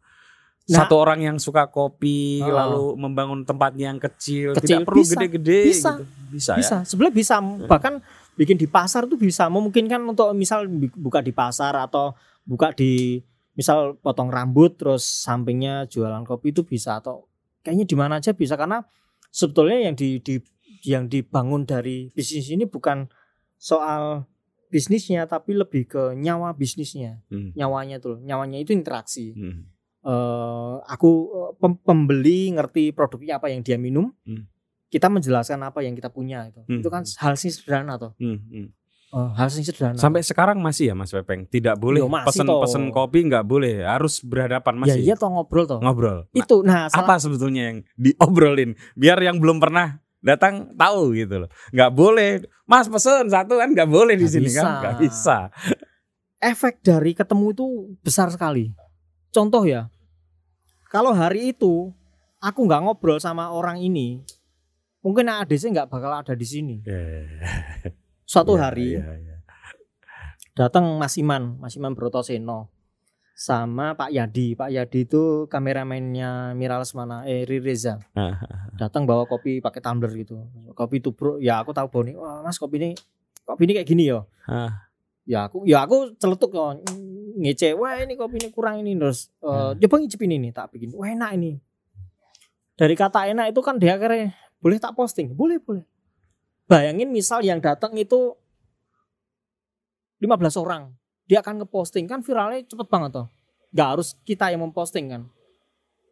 Nah. 0.68 0.84
Satu 0.84 1.00
orang 1.00 1.24
yang 1.24 1.36
suka 1.40 1.70
kopi 1.70 2.44
Oh. 2.44 2.52
lalu 2.52 2.84
membangun 3.00 3.40
tempatnya 3.40 3.88
yang 3.88 3.96
kecil, 3.96 4.52
Kecil, 4.52 4.84
tidak 4.84 4.84
perlu 4.84 5.00
bisa, 5.00 5.12
gede-gede 5.16 5.60
bisa. 5.64 5.90
gitu. 5.96 6.04
Bisa, 6.28 6.52
bisa 6.60 6.76
ya. 6.76 6.84
sebenarnya 6.84 7.14
bisa 7.16 7.34
bahkan 7.64 7.94
bikin 8.36 8.60
di 8.60 8.68
pasar 8.68 9.08
tuh 9.08 9.16
bisa 9.16 9.48
memungkinkan 9.48 9.96
untuk 10.04 10.28
misal 10.36 10.68
buka 10.92 11.24
di 11.24 11.32
pasar 11.32 11.72
atau 11.78 12.12
buka 12.44 12.76
di 12.76 13.16
misal 13.54 13.96
potong 13.98 14.28
rambut 14.28 14.76
terus 14.76 15.02
sampingnya 15.02 15.88
jualan 15.88 16.20
kopi 16.22 16.52
itu 16.52 16.62
bisa 16.62 17.00
atau 17.00 17.26
kayaknya 17.64 17.88
di 17.88 17.96
mana 17.96 18.20
aja 18.20 18.30
bisa 18.30 18.54
karena 18.54 18.84
sebetulnya 19.30 19.88
yang 19.88 19.94
di, 19.94 20.18
di 20.18 20.40
yang 20.84 21.06
dibangun 21.06 21.66
dari 21.66 22.10
bisnis 22.12 22.48
ini 22.48 22.64
bukan 22.64 23.10
soal 23.58 24.24
bisnisnya 24.68 25.24
tapi 25.24 25.56
lebih 25.56 25.88
ke 25.88 26.02
nyawa 26.14 26.52
bisnisnya 26.52 27.24
Hmm. 27.28 27.50
nyawanya 27.56 27.98
tuh 27.98 28.20
nyawanya 28.20 28.60
itu 28.60 28.70
interaksi 28.70 29.32
Hmm. 29.34 29.66
eh 30.04 30.74
aku 30.86 31.10
eh, 31.28 31.50
pem- 31.58 31.80
pembeli 31.82 32.52
ngerti 32.54 32.92
produknya 32.92 33.40
apa 33.40 33.50
yang 33.50 33.64
dia 33.64 33.80
minum 33.80 34.12
Hmm. 34.22 34.46
kita 34.88 35.08
menjelaskan 35.08 35.58
apa 35.64 35.82
yang 35.82 35.96
kita 35.96 36.08
punya 36.08 36.46
itu 36.46 36.60
Hmm. 36.64 36.80
itu 36.80 36.88
kan 36.88 37.02
hal 37.18 37.34
sing 37.34 37.50
sederhana 37.50 37.98
tuh 37.98 38.12
Hmm. 38.20 38.38
Hmm. 38.46 38.68
Eh, 39.08 39.30
hal 39.40 39.48
sing 39.48 39.64
sederhana. 39.64 39.96
Sampai 39.96 40.20
sekarang 40.20 40.60
masih 40.60 40.92
ya 40.92 40.94
Mas 40.94 41.08
Pepeng, 41.08 41.48
tidak 41.48 41.80
boleh 41.80 42.04
toh. 42.04 42.12
pesen-pesen 42.28 42.92
kopi 42.92 43.24
nggak 43.24 43.40
boleh, 43.48 43.80
harus 43.80 44.20
berhadapan 44.20 44.74
ya 44.76 44.80
masih. 44.84 45.00
iya 45.00 45.14
toh 45.16 45.32
ngobrol 45.32 45.64
toh. 45.64 45.80
Ngobrol. 45.80 46.28
Nah, 46.28 46.36
itu 46.36 46.56
nah 46.60 46.92
salah, 46.92 47.08
apa 47.08 47.14
sebetulnya 47.16 47.72
yang 47.72 47.78
diobrolin? 47.96 48.76
Biar 48.92 49.16
yang 49.24 49.40
belum 49.40 49.64
pernah 49.64 49.96
datang 50.20 50.76
tahu 50.76 51.16
gitu 51.16 51.40
loh. 51.40 51.50
Nggak 51.72 51.90
boleh. 51.96 52.30
Mas 52.68 52.84
pesen 52.84 53.32
satu 53.32 53.56
kan 53.56 53.72
nggak 53.72 53.88
boleh 53.88 54.12
di 54.12 54.28
Nggak 54.28 54.34
sini 54.36 54.48
bisa. 54.52 54.60
kan 54.60 54.68
nggak 54.84 54.96
bisa. 55.00 55.36
Efek 56.38 56.84
dari 56.84 57.16
ketemu 57.16 57.46
itu 57.56 57.66
besar 58.04 58.28
sekali. 58.28 58.68
Contoh 59.32 59.64
ya 59.64 59.88
kalau 60.88 61.16
hari 61.16 61.56
itu 61.56 61.92
aku 62.40 62.60
nggak 62.64 62.80
ngobrol 62.84 63.16
sama 63.16 63.52
orang 63.52 63.80
ini 63.80 64.20
mungkin 65.00 65.28
ADC 65.28 65.68
nggak 65.68 65.88
bakal 65.88 66.12
ada 66.12 66.32
di 66.32 66.46
sini 66.48 66.76
suatu 68.28 68.54
Iya, 68.54 68.62
hari 68.62 68.88
iya, 68.92 69.08
iya. 69.16 69.36
datang 70.52 71.00
Mas 71.00 71.16
Iman, 71.16 71.56
Mas 71.56 71.72
Iman 71.74 71.96
Brotoseno 71.96 72.68
sama 73.32 73.94
Pak 73.94 74.10
Yadi. 74.10 74.52
Pak 74.52 74.68
Yadi 74.68 75.06
itu 75.06 75.46
kameramennya 75.46 76.52
Mira 76.52 76.76
Lesmana, 76.76 77.24
eh 77.24 77.46
Reza. 77.46 77.96
Datang 78.80 79.06
bawa 79.06 79.24
kopi 79.24 79.58
pakai 79.58 79.78
tumbler 79.78 80.10
gitu. 80.12 80.42
Kopi 80.70 80.98
tubruk. 80.98 81.38
Ya 81.38 81.58
aku 81.58 81.70
tahu 81.70 81.86
bahwa 81.88 82.02
ini, 82.04 82.14
wah 82.14 82.42
Mas 82.42 82.58
kopi 82.58 82.76
ini 82.76 82.90
kopi 83.42 83.64
ini 83.64 83.72
kayak 83.74 83.88
gini 83.88 84.04
ya. 84.06 84.26
Ah. 84.44 84.90
Ya 85.22 85.46
aku 85.46 85.62
ya 85.64 85.82
aku 85.82 86.12
celetuk 86.16 86.50
ya 86.52 86.74
ngece, 87.38 87.72
wah 87.74 87.94
ini 87.96 88.12
kopi 88.12 88.36
ini 88.36 88.48
kurang 88.50 88.82
ini 88.82 88.92
terus 88.92 89.30
eh, 89.38 89.46
Hmm. 89.46 89.78
coba 89.78 89.94
ngicipin 90.02 90.32
ini 90.32 90.50
tak 90.50 90.74
bikin. 90.74 90.90
Wah 90.92 91.06
enak 91.06 91.30
ini. 91.38 91.62
Dari 92.74 92.94
kata 92.94 93.26
enak 93.26 93.50
itu 93.50 93.60
kan 93.60 93.78
dia 93.78 93.94
akhirnya 93.94 94.34
boleh 94.58 94.78
tak 94.78 94.94
posting, 94.94 95.30
boleh 95.30 95.58
boleh. 95.58 95.86
Bayangin 96.68 97.08
misal 97.08 97.40
yang 97.40 97.64
datang 97.64 97.96
itu 97.96 98.36
15 100.20 100.28
orang, 100.60 100.92
dia 101.24 101.40
akan 101.40 101.64
ngeposting 101.64 102.04
kan 102.04 102.20
viralnya 102.20 102.60
cepet 102.68 102.86
banget 102.90 103.10
toh. 103.16 103.26
Gak 103.72 103.88
harus 103.96 104.08
kita 104.28 104.52
yang 104.52 104.68
memposting 104.68 105.08
kan. 105.08 105.22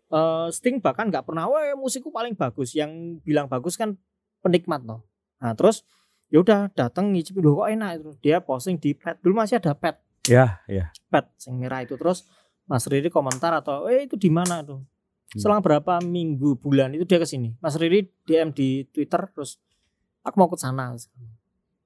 Eh 0.08 0.48
Sting 0.54 0.80
bahkan 0.80 1.12
nggak 1.12 1.28
pernah, 1.28 1.44
wah 1.50 1.60
musikku 1.76 2.08
paling 2.08 2.32
bagus. 2.32 2.72
Yang 2.72 3.20
bilang 3.26 3.50
bagus 3.50 3.76
kan 3.76 3.98
penikmat 4.40 4.86
toh. 4.86 5.04
Nah 5.42 5.52
terus 5.52 5.84
ya 6.32 6.40
udah 6.40 6.72
datang 6.72 7.12
ngicipin 7.12 7.44
loh 7.44 7.60
kok 7.60 7.68
enak 7.76 7.90
itu. 8.00 8.10
Dia 8.24 8.40
posting 8.40 8.80
di 8.80 8.96
pet 8.96 9.20
dulu 9.20 9.42
masih 9.42 9.60
ada 9.60 9.76
pet 9.76 10.00
ya 10.26 10.58
ya 10.66 10.90
pet 11.06 11.22
yang 11.46 11.62
merah 11.62 11.86
itu 11.86 11.94
terus 11.94 12.26
Mas 12.66 12.82
Riri 12.90 13.14
komentar 13.14 13.54
atau 13.54 13.86
eh 13.86 14.10
itu 14.10 14.18
di 14.18 14.26
mana 14.26 14.60
tuh 14.66 14.82
Hmm. 15.26 15.42
selang 15.42 15.58
berapa 15.58 15.98
minggu 16.06 16.54
bulan 16.62 16.94
itu 16.94 17.02
dia 17.02 17.18
ke 17.18 17.26
sini 17.26 17.58
Mas 17.58 17.74
Riri 17.74 18.06
DM 18.30 18.54
di 18.54 18.86
Twitter 18.94 19.26
terus 19.34 19.58
aku 20.26 20.36
mau 20.36 20.50
ke 20.50 20.58
sana. 20.58 20.98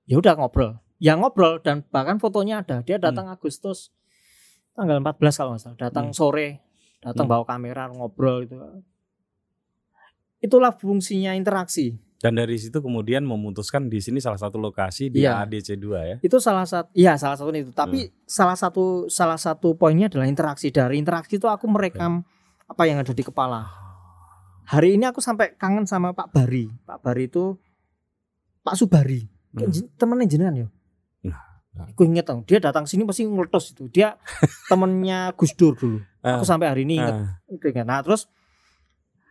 Ya 0.08 0.16
udah 0.16 0.34
ngobrol. 0.34 0.80
Ya 0.96 1.12
ngobrol 1.14 1.60
dan 1.60 1.84
bahkan 1.88 2.16
fotonya 2.16 2.64
ada. 2.64 2.80
Dia 2.80 2.96
datang 2.96 3.28
Agustus 3.28 3.92
tanggal 4.72 4.96
14 4.98 5.36
kalau 5.36 5.50
nggak 5.54 5.62
salah. 5.62 5.76
Datang 5.76 6.06
Hmm. 6.10 6.16
sore 6.16 6.48
datang 7.00 7.28
Hmm. 7.28 7.32
bawa 7.36 7.44
kamera 7.44 7.88
ngobrol 7.88 8.44
itu 8.44 8.56
itulah 10.40 10.72
fungsinya 10.72 11.36
interaksi. 11.36 12.00
Dan 12.20 12.36
dari 12.36 12.60
situ 12.60 12.84
kemudian 12.84 13.24
memutuskan 13.24 13.88
di 13.88 13.96
sini 13.96 14.20
salah 14.20 14.36
satu 14.36 14.60
lokasi 14.60 15.08
di 15.08 15.24
Iya. 15.24 15.40
ADC 15.40 15.80
2 15.80 16.00
ya? 16.04 16.16
Itu 16.20 16.36
salah 16.36 16.68
satu 16.68 16.92
ya 16.92 17.16
salah 17.16 17.36
satu 17.40 17.48
itu. 17.50 17.72
Tapi 17.72 18.08
Hmm. 18.08 18.14
salah 18.28 18.56
satu 18.56 19.08
salah 19.08 19.40
satu 19.40 19.72
poinnya 19.72 20.12
adalah 20.12 20.28
interaksi. 20.28 20.68
Dari 20.68 21.00
interaksi 21.00 21.40
itu 21.40 21.48
aku 21.48 21.64
merekam 21.64 22.20
apa 22.68 22.82
yang 22.84 23.00
ada 23.00 23.16
di 23.16 23.24
kepala. 23.24 23.64
Hari 24.68 25.00
ini 25.00 25.08
aku 25.08 25.24
sampai 25.24 25.56
kangen 25.56 25.88
sama 25.88 26.12
Pak 26.12 26.30
Bari. 26.30 26.68
Pak 26.84 27.00
Bari 27.00 27.24
itu 27.26 27.56
Pak 28.60 28.74
Subari. 28.76 29.26
Hmm. 29.50 29.66
temennya 29.98 30.30
jenengan 30.30 30.54
ya? 30.54 30.68
Nah, 31.26 31.42
nah. 31.74 31.86
aku 31.90 32.06
inget 32.06 32.22
dong 32.22 32.46
dia 32.46 32.62
datang 32.62 32.86
sini 32.86 33.02
pasti 33.02 33.26
ngeletos 33.26 33.74
itu. 33.74 33.90
Dia 33.90 34.14
temennya 34.70 35.34
Gus 35.34 35.52
Dur 35.58 35.74
dulu. 35.74 35.98
Aku 36.22 36.44
Ah, 36.44 36.46
sampai 36.46 36.70
hari 36.70 36.82
ini 36.86 37.00
inget 37.00 37.16
itu 37.50 37.66
ingat. 37.72 37.88
nah 37.88 37.98
terus 38.04 38.30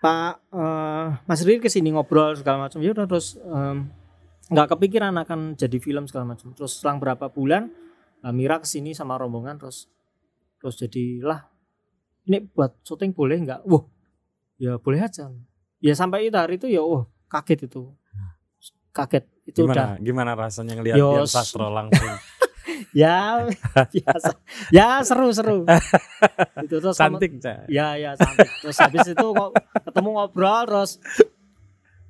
Pak 0.03 0.34
eh, 0.51 1.07
Mas 1.23 1.39
Riri 1.43 1.63
ke 1.63 1.71
sini 1.71 1.95
ngobrol 1.95 2.36
segala 2.36 2.67
macam. 2.67 2.84
Ya 2.84 2.91
udah 2.91 3.07
terus 3.07 3.39
nggak 4.49 4.67
kepikiran 4.75 5.13
akan 5.23 5.55
jadi 5.55 5.77
film 5.80 6.03
segala 6.09 6.36
macam. 6.36 6.51
Terus 6.51 6.82
selang 6.82 6.99
berapa 6.99 7.32
bulan 7.32 7.71
Mbak 8.19 8.34
Mira 8.36 8.55
ke 8.59 8.67
sini 8.67 8.91
sama 8.91 9.15
rombongan 9.15 9.55
terus 9.55 9.88
terus 10.59 10.75
jadilah 10.75 11.47
ini 12.27 12.43
buat 12.43 12.75
syuting 12.84 13.15
boleh 13.15 13.39
nggak? 13.39 13.61
Wah 13.63 13.88
ya 14.59 14.75
boleh 14.75 14.99
aja. 14.99 15.32
Ya 15.80 15.95
sampai 15.95 16.27
itu 16.27 16.36
hari 16.36 16.59
itu 16.59 16.67
ya 16.67 16.84
wah 16.84 17.07
kaget 17.32 17.71
itu 17.71 17.88
kaget 18.90 19.26
itu 19.46 19.66
udah 19.66 19.98
Gimana 20.00 20.04
gimana 20.04 20.32
rasanya 20.38 20.74
ngelihat 20.78 20.98
Dian 20.98 21.26
Sastro 21.26 21.70
langsung 21.70 22.14
ya 22.96 23.44
biasa 23.74 24.32
ya 24.72 25.02
seru 25.02 25.30
seru 25.34 25.68
itu 26.66 26.76
terus 26.80 26.96
cantik. 26.96 27.38
Ya 27.68 27.98
ya 27.98 28.16
sampai 28.16 28.48
terus 28.62 28.78
habis 28.80 29.06
itu 29.10 29.28
kok 29.34 29.52
ketemu 29.84 30.10
ngobrol 30.16 30.64
terus 30.66 30.92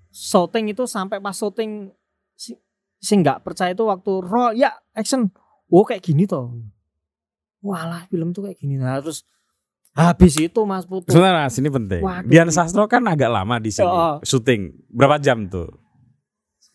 syuting 0.09 0.73
itu 0.73 0.83
sampai 0.85 1.17
pas 1.19 1.35
syuting 1.35 1.89
si 2.35 2.55
si 2.99 3.13
nggak 3.15 3.43
percaya 3.43 3.71
itu 3.71 3.83
waktu 3.85 4.11
roll 4.23 4.51
ya 4.55 4.73
action 4.91 5.29
wow 5.69 5.85
kayak 5.85 6.03
gini 6.03 6.25
toh 6.25 6.51
walah 7.59 8.07
film 8.07 8.31
tuh 8.31 8.47
kayak 8.47 8.59
gini 8.59 8.79
nah 8.79 8.99
terus 8.99 9.23
habis 9.89 10.37
itu 10.37 10.61
Mas 10.63 10.85
Putu 10.87 11.11
Sebentar, 11.11 11.43
Mas, 11.43 11.57
ini 11.59 11.67
penting. 11.67 11.99
Waduh. 11.99 12.29
Dian 12.29 12.47
Sastro 12.53 12.85
kan 12.87 13.03
agak 13.09 13.27
lama 13.27 13.57
di 13.59 13.73
sini 13.73 13.89
Oh. 13.89 14.21
syuting. 14.23 14.71
Berapa 14.87 15.19
jam 15.19 15.49
tuh? 15.49 15.67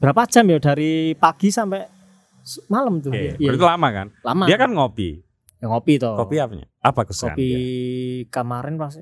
Berapa 0.05 0.23
jam 0.29 0.45
ya 0.47 0.59
dari 0.61 0.93
pagi 1.15 1.49
sampai 1.49 1.81
malam 2.69 3.01
tuh 3.01 3.09
Iya, 3.11 3.41
berarti 3.41 3.65
lama 3.65 3.89
kan? 3.89 4.07
lama 4.21 4.45
Dia 4.45 4.57
kan 4.57 4.71
ngopi. 4.71 5.17
ya, 5.57 5.67
ngopi 5.67 5.97
toh 5.97 6.13
Kopi 6.15 6.37
apanya? 6.37 6.67
Apa 6.79 7.09
kesukaan 7.09 7.33
kopi 7.33 7.49
dia? 7.49 8.29
kemarin 8.29 8.77
pas 8.77 8.93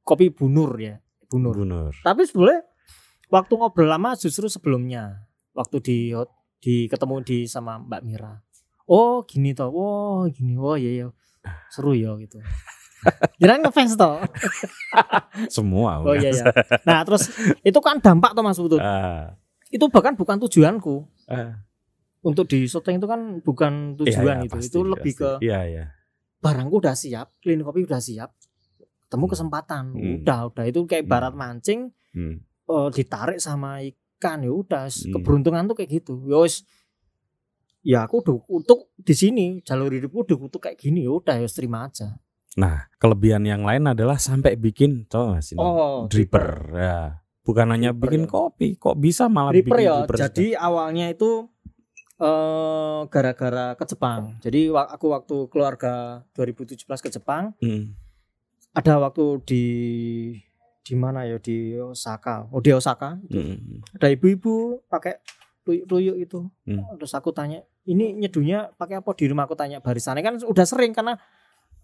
kopi 0.00 0.30
bunur 0.30 0.70
ya 0.78 1.02
bunur 1.26 1.54
Bunur. 1.58 1.90
Tapi 1.98 2.22
sebetulnya 2.22 2.62
waktu 3.26 3.52
ngobrol 3.56 3.88
lama 3.88 4.14
justru 4.14 4.46
sebelumnya 4.46 5.26
waktu 5.50 5.82
di 5.82 5.96
di 6.62 6.86
ketemu 6.86 7.14
di 7.26 7.38
sama 7.44 7.80
Mbak 7.80 8.02
Mira. 8.06 8.38
Oh 8.86 9.24
gini 9.24 9.50
toh, 9.50 9.72
oh 9.72 10.28
gini, 10.28 10.54
oh 10.54 10.76
iya 10.76 10.90
iya 10.92 11.06
seru 11.72 11.96
ya 11.96 12.14
gitu. 12.20 12.38
Jangan 13.42 13.66
ngefans 13.66 13.98
toh. 13.98 14.20
Semua. 15.48 16.02
Oh 16.04 16.14
iya 16.14 16.30
iya. 16.30 16.44
Nah 16.84 17.02
terus 17.02 17.32
itu 17.62 17.78
kan 17.82 17.98
dampak 17.98 18.30
toh 18.30 18.44
Mas 18.44 18.60
Putut. 18.60 18.78
Ah, 18.78 19.34
Itu 19.72 19.88
bahkan 19.88 20.12
bukan 20.12 20.36
tujuanku 20.38 21.08
ah. 21.26 21.64
untuk 22.20 22.44
di 22.44 22.68
syuting 22.68 23.00
itu 23.00 23.08
kan 23.08 23.20
bukan 23.40 23.96
Iya, 23.96 24.20
tujuan 24.20 24.36
iya, 24.36 24.46
itu. 24.46 24.54
pasti, 24.54 24.68
itu 24.68 24.80
lebih 24.84 25.12
pasti. 25.16 25.22
ke 25.24 25.30
Iya, 25.42 25.60
iya. 25.64 25.84
barangku 26.38 26.76
udah 26.76 26.92
siap, 26.92 27.26
klinik 27.38 27.64
kopi 27.64 27.82
udah 27.82 27.98
siap, 27.98 28.30
ketemu 29.02 29.24
Hmm. 29.24 29.32
kesempatan, 29.32 29.84
Hmm. 29.90 30.14
udah 30.20 30.40
udah 30.48 30.64
itu 30.66 30.78
kayak 30.84 31.04
Hmm. 31.04 31.10
barat 31.10 31.34
mancing 31.34 31.80
Hmm. 32.12 32.44
eh, 32.62 32.88
ditarik 32.90 33.38
sama 33.38 33.80
ikan 33.80 34.38
ya 34.40 34.52
udah 34.52 34.86
Hmm. 34.86 35.12
keberuntungan 35.12 35.64
tuh 35.64 35.74
kayak 35.74 35.90
gitu 35.98 36.20
ya 36.26 36.38
wis 36.38 36.62
ya 37.82 38.04
aku 38.04 38.22
udah 38.22 38.36
kutuk 38.40 38.94
di 38.94 39.10
sini 39.12 39.46
jalur 39.60 39.90
hidupku 39.90 40.22
udah 40.22 40.38
kutuk 40.38 40.60
kayak 40.62 40.78
gini 40.78 41.02
ya 41.02 41.10
udah 41.10 41.36
ya 41.36 41.48
terima 41.48 41.86
aja 41.86 42.20
Nah, 42.52 42.84
kelebihan 43.00 43.40
yang 43.42 43.64
lain 43.64 43.88
adalah 43.88 44.20
sampai 44.20 44.60
bikin, 44.60 45.08
coba 45.08 45.40
mas 45.40 45.48
ini, 45.50 45.56
oh 45.56 46.04
dripper. 46.04 46.68
Ya. 46.76 47.21
Bukan 47.42 47.66
hanya 47.68 47.90
Dripper 47.90 48.06
bikin 48.08 48.22
ya. 48.22 48.28
kopi, 48.28 48.68
kok 48.76 48.96
bisa 48.96 49.26
malah 49.26 49.50
dripper 49.50 49.74
bikin 49.74 49.88
ya. 49.88 50.06
jadi 50.06 50.46
awalnya 50.56 51.10
itu 51.10 51.50
eh 52.16 53.00
gara-gara 53.08 53.74
ke 53.74 53.84
Jepang. 53.84 54.38
Jadi 54.38 54.70
aku 54.70 55.06
waktu 55.10 55.36
keluarga 55.48 56.22
2017 56.32 56.86
ke 57.02 57.10
Jepang 57.10 57.50
Hmm. 57.58 57.98
ada 58.72 59.02
waktu 59.02 59.42
di 59.42 59.64
di 60.80 60.94
mana 60.94 61.26
ya? 61.26 61.36
Di 61.36 61.74
Osaka. 61.76 62.46
Oh 62.48 62.58
di 62.58 62.70
Osaka. 62.70 63.18
Hmm. 63.26 63.82
ada 63.92 64.06
ibu-ibu 64.06 64.86
pakai 64.86 65.18
tuyuk-tuyuk 65.62 66.16
itu. 66.20 66.46
Hmm. 66.64 66.82
terus 66.94 67.10
aku 67.10 67.30
tanya 67.30 67.58
ini 67.82 68.14
nyeduhnya 68.14 68.70
pakai 68.72 68.98
apa? 68.98 69.10
Di 69.12 69.26
rumah 69.26 69.44
aku 69.44 69.54
tanya 69.54 69.78
barisannya. 69.78 70.22
Kan 70.22 70.38
udah 70.38 70.62
sering 70.62 70.94
karena 70.94 71.18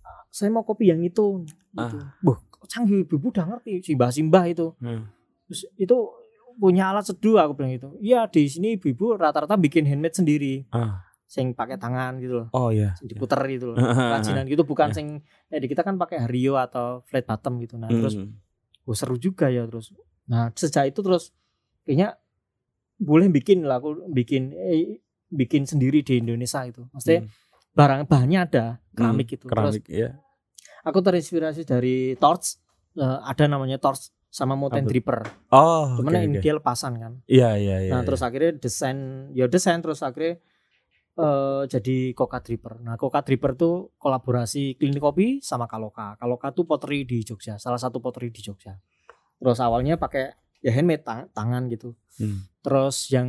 "Ah, 0.00 0.22
saya 0.30 0.48
mau 0.48 0.62
kopi 0.62 0.86
yang 0.86 1.02
itu. 1.02 1.42
Gitu. 1.74 1.98
Wah, 2.22 2.38
kok 2.48 2.66
canggih 2.68 3.02
ibu 3.02 3.18
udah 3.18 3.42
ngerti. 3.48 3.82
Simbah-simbah 3.84 4.46
itu. 4.46 4.70
Hmm. 4.78 5.10
Terus 5.48 5.64
itu 5.74 5.96
punya 6.54 6.90
alat 6.90 7.04
seduh 7.04 7.38
aku 7.38 7.54
bilang 7.54 7.72
itu 7.72 7.88
iya 7.98 8.26
di 8.26 8.44
sini 8.44 8.74
ibu-ibu 8.74 9.14
rata-rata 9.14 9.54
bikin 9.54 9.82
handmade 9.82 10.12
sendiri 10.12 10.66
Ah. 10.68 11.06
sing 11.24 11.52
pakai 11.52 11.76
tangan 11.76 12.18
gitu 12.18 12.34
loh 12.36 12.48
Oh 12.50 12.68
iya. 12.68 12.92
sing 12.94 13.06
diputer 13.06 13.38
gitu 13.48 13.70
loh 13.70 13.76
ah. 13.76 13.94
kerajinan 14.16 14.44
gitu 14.44 14.62
bukan 14.62 14.90
Ya. 14.90 14.94
sing 14.94 15.06
eh, 15.46 15.56
di 15.56 15.66
kita 15.66 15.80
kan 15.80 15.94
pakai 15.94 16.20
Hario 16.20 16.56
atau 16.56 17.00
flat 17.02 17.24
bottom 17.24 17.56
gitu 17.58 17.74
nah 17.74 17.86
terus 17.86 18.14
Hmm. 18.14 18.36
oh, 18.84 18.92
seru 18.92 19.16
juga 19.16 19.48
ya 19.48 19.64
terus 19.64 19.92
nah 20.24 20.50
sejak 20.52 20.88
itu 20.88 21.00
terus 21.00 21.30
kayaknya 21.82 22.18
boleh 22.96 23.28
bikin 23.28 23.62
lah 23.62 23.78
aku 23.78 24.08
bikin 24.08 24.50
eh, 24.52 24.98
bikin 25.28 25.62
sendiri 25.62 26.00
di 26.00 26.18
Indonesia 26.18 26.64
itu 26.64 26.82
maksudnya 26.90 27.22
Hmm. 27.22 27.30
barang 27.70 28.00
bahannya 28.04 28.38
ada 28.42 28.64
keramik 28.90 29.30
itu 29.30 29.44
terus 29.44 29.78
keramik 29.78 29.86
ya. 29.86 30.18
aku 30.82 30.98
terinspirasi 30.98 31.62
dari 31.62 31.96
torch 32.16 32.58
eh, 32.94 33.18
ada 33.22 33.44
namanya 33.46 33.78
torch 33.78 34.10
sama 34.28 34.54
mountain 34.54 34.84
Apa? 34.84 34.90
dripper 34.92 35.18
Oh, 35.48 35.96
cuman 35.96 36.12
oke, 36.14 36.20
ini 36.22 36.36
oke. 36.36 36.44
dia 36.44 36.52
lepasan 36.54 36.92
kan 36.96 37.12
Iya, 37.24 37.50
iya, 37.56 37.76
iya. 37.82 37.90
nah 37.90 38.00
iya. 38.00 38.06
terus 38.06 38.20
akhirnya 38.20 38.52
desain 38.56 38.98
ya 39.32 39.48
desain 39.48 39.80
terus 39.80 40.00
akhirnya 40.00 40.36
eh, 41.18 41.62
jadi 41.66 42.14
Coca 42.14 42.38
Dripper. 42.38 42.78
Nah, 42.78 42.94
Coca 42.94 43.26
Dripper 43.26 43.58
tuh 43.58 43.90
kolaborasi 43.98 44.78
klinik 44.78 45.02
kopi 45.02 45.42
sama 45.42 45.66
Kaloka. 45.66 46.14
Kaloka 46.14 46.54
tuh 46.54 46.62
pottery 46.62 47.02
di 47.02 47.26
Jogja, 47.26 47.58
salah 47.58 47.74
satu 47.74 47.98
pottery 47.98 48.30
di 48.30 48.38
Jogja. 48.38 48.78
Terus 49.38 49.58
awalnya 49.58 49.98
pakai 49.98 50.30
ya 50.62 50.70
handmade 50.70 51.02
tang- 51.02 51.26
tangan 51.34 51.66
gitu. 51.70 51.94
Hmm. 52.22 52.46
Terus 52.62 53.10
yang 53.10 53.26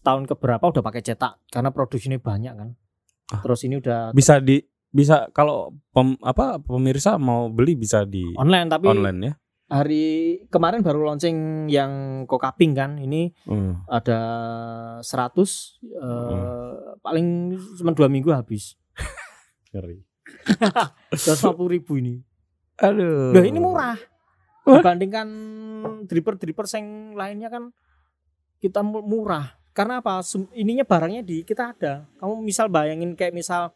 tahun 0.00 0.28
keberapa 0.28 0.68
udah 0.68 0.84
pakai 0.84 1.00
cetak 1.00 1.48
karena 1.48 1.72
produksinya 1.72 2.20
banyak 2.20 2.52
kan. 2.52 2.68
Ah. 3.32 3.40
Terus 3.40 3.64
ini 3.64 3.80
udah 3.80 4.12
Bisa 4.12 4.40
di 4.40 4.60
bisa 4.88 5.26
kalau 5.32 5.74
pem, 5.90 6.14
apa 6.22 6.60
pemirsa 6.60 7.16
mau 7.16 7.48
beli 7.48 7.74
bisa 7.74 8.04
di 8.04 8.22
online 8.36 8.68
tapi 8.68 8.86
online 8.86 9.18
ya. 9.24 9.32
Hari 9.74 10.04
kemarin 10.48 10.80
baru 10.80 11.02
launching 11.04 11.66
yang 11.66 11.90
Coca 12.24 12.54
Pink 12.54 12.78
kan. 12.78 12.94
Ini 12.96 13.34
Hmm. 13.44 13.82
ada 13.84 14.20
100 15.00 15.82
eh, 15.82 16.72
paling 17.02 17.26
cuma 17.74 17.90
dua 17.90 18.06
minggu 18.06 18.30
habis. 18.30 18.78
Ngeri. 19.74 19.98
150 21.10 21.66
ribu 21.68 21.98
ini. 21.98 22.22
Aduh. 22.78 23.34
Loh 23.34 23.44
ini 23.44 23.58
murah. 23.58 23.98
Dibandingkan 24.64 25.28
dripper-dripper 26.06 26.64
yang 26.70 27.12
lainnya 27.12 27.50
kan 27.50 27.74
kita 28.58 28.80
mu- 28.80 29.04
murah. 29.04 29.58
Karena 29.74 29.98
apa? 29.98 30.22
Ininya 30.54 30.86
barangnya 30.86 31.20
di 31.20 31.42
kita 31.42 31.74
ada. 31.74 32.06
Kamu 32.16 32.40
misal 32.40 32.70
bayangin 32.70 33.12
kayak 33.12 33.34
misal 33.34 33.74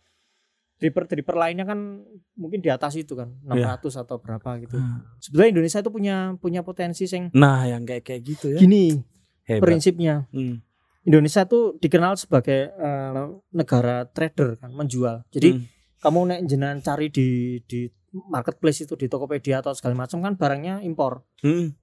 dripper-dripper 0.78 1.34
lainnya 1.34 1.62
kan 1.62 2.06
mungkin 2.34 2.58
di 2.58 2.70
atas 2.70 2.94
itu 2.94 3.12
kan 3.12 3.34
600 3.42 3.98
atau 3.98 4.16
berapa 4.16 4.58
gitu. 4.58 4.78
Hmm. 4.78 5.02
Sebetulnya 5.18 5.50
Indonesia 5.52 5.78
itu 5.78 5.90
punya 5.90 6.16
punya 6.38 6.60
potensi 6.62 7.04
sing 7.04 7.34
Nah, 7.34 7.66
yang 7.66 7.82
kayak 7.82 8.02
kayak 8.02 8.22
gitu 8.24 8.54
ya. 8.54 8.58
gini 8.58 8.94
Hebat. 9.42 9.62
prinsipnya. 9.62 10.30
Hmm. 10.30 10.62
Indonesia 11.02 11.42
tuh 11.44 11.74
dikenal 11.76 12.14
sebagai 12.14 12.70
eh, 12.70 13.10
negara 13.50 14.06
trader 14.06 14.56
kan, 14.56 14.70
menjual. 14.70 15.24
Jadi 15.28 15.48
Hmm. 15.52 15.64
kamu 15.98 16.18
nek 16.26 16.40
jenengan 16.46 16.78
cari 16.78 17.06
di 17.08 17.28
di 17.64 17.90
marketplace 18.28 18.84
itu 18.84 18.94
di 18.94 19.04
Tokopedia 19.04 19.60
atau 19.60 19.74
segala 19.74 19.98
macam 19.98 20.20
kan 20.20 20.34
barangnya 20.34 20.80
impor. 20.80 21.26
Hmm. 21.40 21.74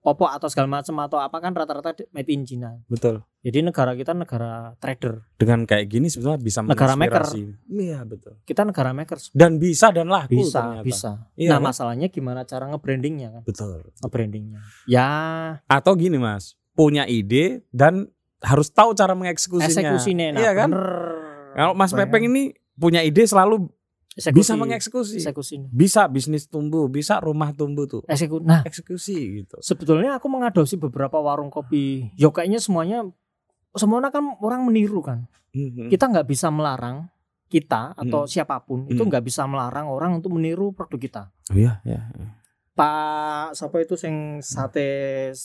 Popok 0.00 0.32
atau 0.32 0.48
segala 0.48 0.80
macam 0.80 0.96
atau 1.04 1.20
apa 1.20 1.36
kan 1.36 1.52
rata-rata 1.52 1.92
made 2.10 2.32
in 2.32 2.42
China. 2.42 2.80
betul. 2.88 3.20
Jadi 3.42 3.58
negara 3.60 3.92
kita 3.92 4.14
negara 4.14 4.72
trader. 4.78 5.28
Dengan 5.34 5.66
kayak 5.66 5.86
gini 5.86 6.06
sebetulnya 6.06 6.38
bisa 6.38 6.62
Negara 6.62 6.94
maker. 6.94 7.22
Iya, 7.68 8.00
betul. 8.06 8.38
Kita 8.42 8.62
negara 8.62 8.94
makers. 8.94 9.28
Dan 9.34 9.58
bisa 9.58 9.90
dan 9.90 10.08
laku 10.08 10.40
Bisa, 10.40 10.62
ternyata. 10.62 10.86
bisa. 10.86 11.10
Iya, 11.34 11.50
nah, 11.50 11.58
kan? 11.58 11.66
masalahnya 11.68 12.06
gimana 12.08 12.46
cara 12.46 12.70
nge-brandingnya 12.70 13.28
kan? 13.28 13.42
Betul. 13.42 13.82
Nge-brandingnya. 13.98 14.60
Ya, 14.86 15.08
Atau 15.66 15.98
gini, 15.98 16.16
Mas, 16.16 16.54
punya 16.72 17.04
ide 17.04 17.66
dan 17.68 18.08
harus 18.40 18.70
tahu 18.70 18.94
cara 18.94 19.12
mengeksekusinya. 19.12 19.68
eksekusinya 19.68 20.26
nah, 20.32 20.40
Iya 20.40 20.52
kan? 20.56 20.68
bener. 20.70 20.88
Kalau 21.52 21.72
Mas 21.74 21.92
Pepeng 21.92 22.24
ini 22.24 22.42
punya 22.72 23.02
ide 23.02 23.26
selalu 23.26 23.68
Eksekusi. 24.12 24.38
bisa 24.44 24.52
mengeksekusi. 24.54 25.16
eksekusinya. 25.18 25.68
Bisa 25.68 26.04
bisnis 26.04 26.44
tumbuh, 26.44 26.84
bisa 26.86 27.16
rumah 27.18 27.50
tumbuh 27.50 27.88
tuh. 27.88 28.04
Eksekusi. 28.04 28.44
Nah, 28.44 28.60
Eksekusi 28.62 29.16
gitu. 29.40 29.56
sebetulnya 29.58 30.20
aku 30.20 30.28
mengadopsi 30.28 30.76
beberapa 30.76 31.16
warung 31.16 31.48
kopi. 31.48 32.12
Yo 32.14 32.28
kayaknya 32.28 32.60
semuanya 32.60 33.08
semuanya 33.72 34.12
kan 34.12 34.36
orang 34.38 34.68
meniru 34.68 35.00
kan. 35.00 35.24
Mhm. 35.52 35.88
Kita 35.88 36.08
nggak 36.08 36.28
bisa 36.28 36.52
melarang 36.52 37.08
kita 37.48 37.92
atau 37.92 38.24
Hmm. 38.24 38.28
siapa 38.28 38.60
pun 38.60 38.84
itu 38.84 38.96
Hmm. 38.96 39.08
nggak 39.08 39.24
bisa 39.24 39.44
melarang 39.44 39.88
orang 39.88 40.16
untuk 40.16 40.32
meniru 40.32 40.72
produk 40.72 40.96
kita. 40.96 41.22
Oh, 41.48 41.56
iya, 41.56 41.80
iya. 41.84 42.08
iya. 42.12 42.28
Pak 42.72 43.52
siapa 43.52 43.84
itu 43.84 44.00
sing 44.00 44.40
sate 44.40 44.88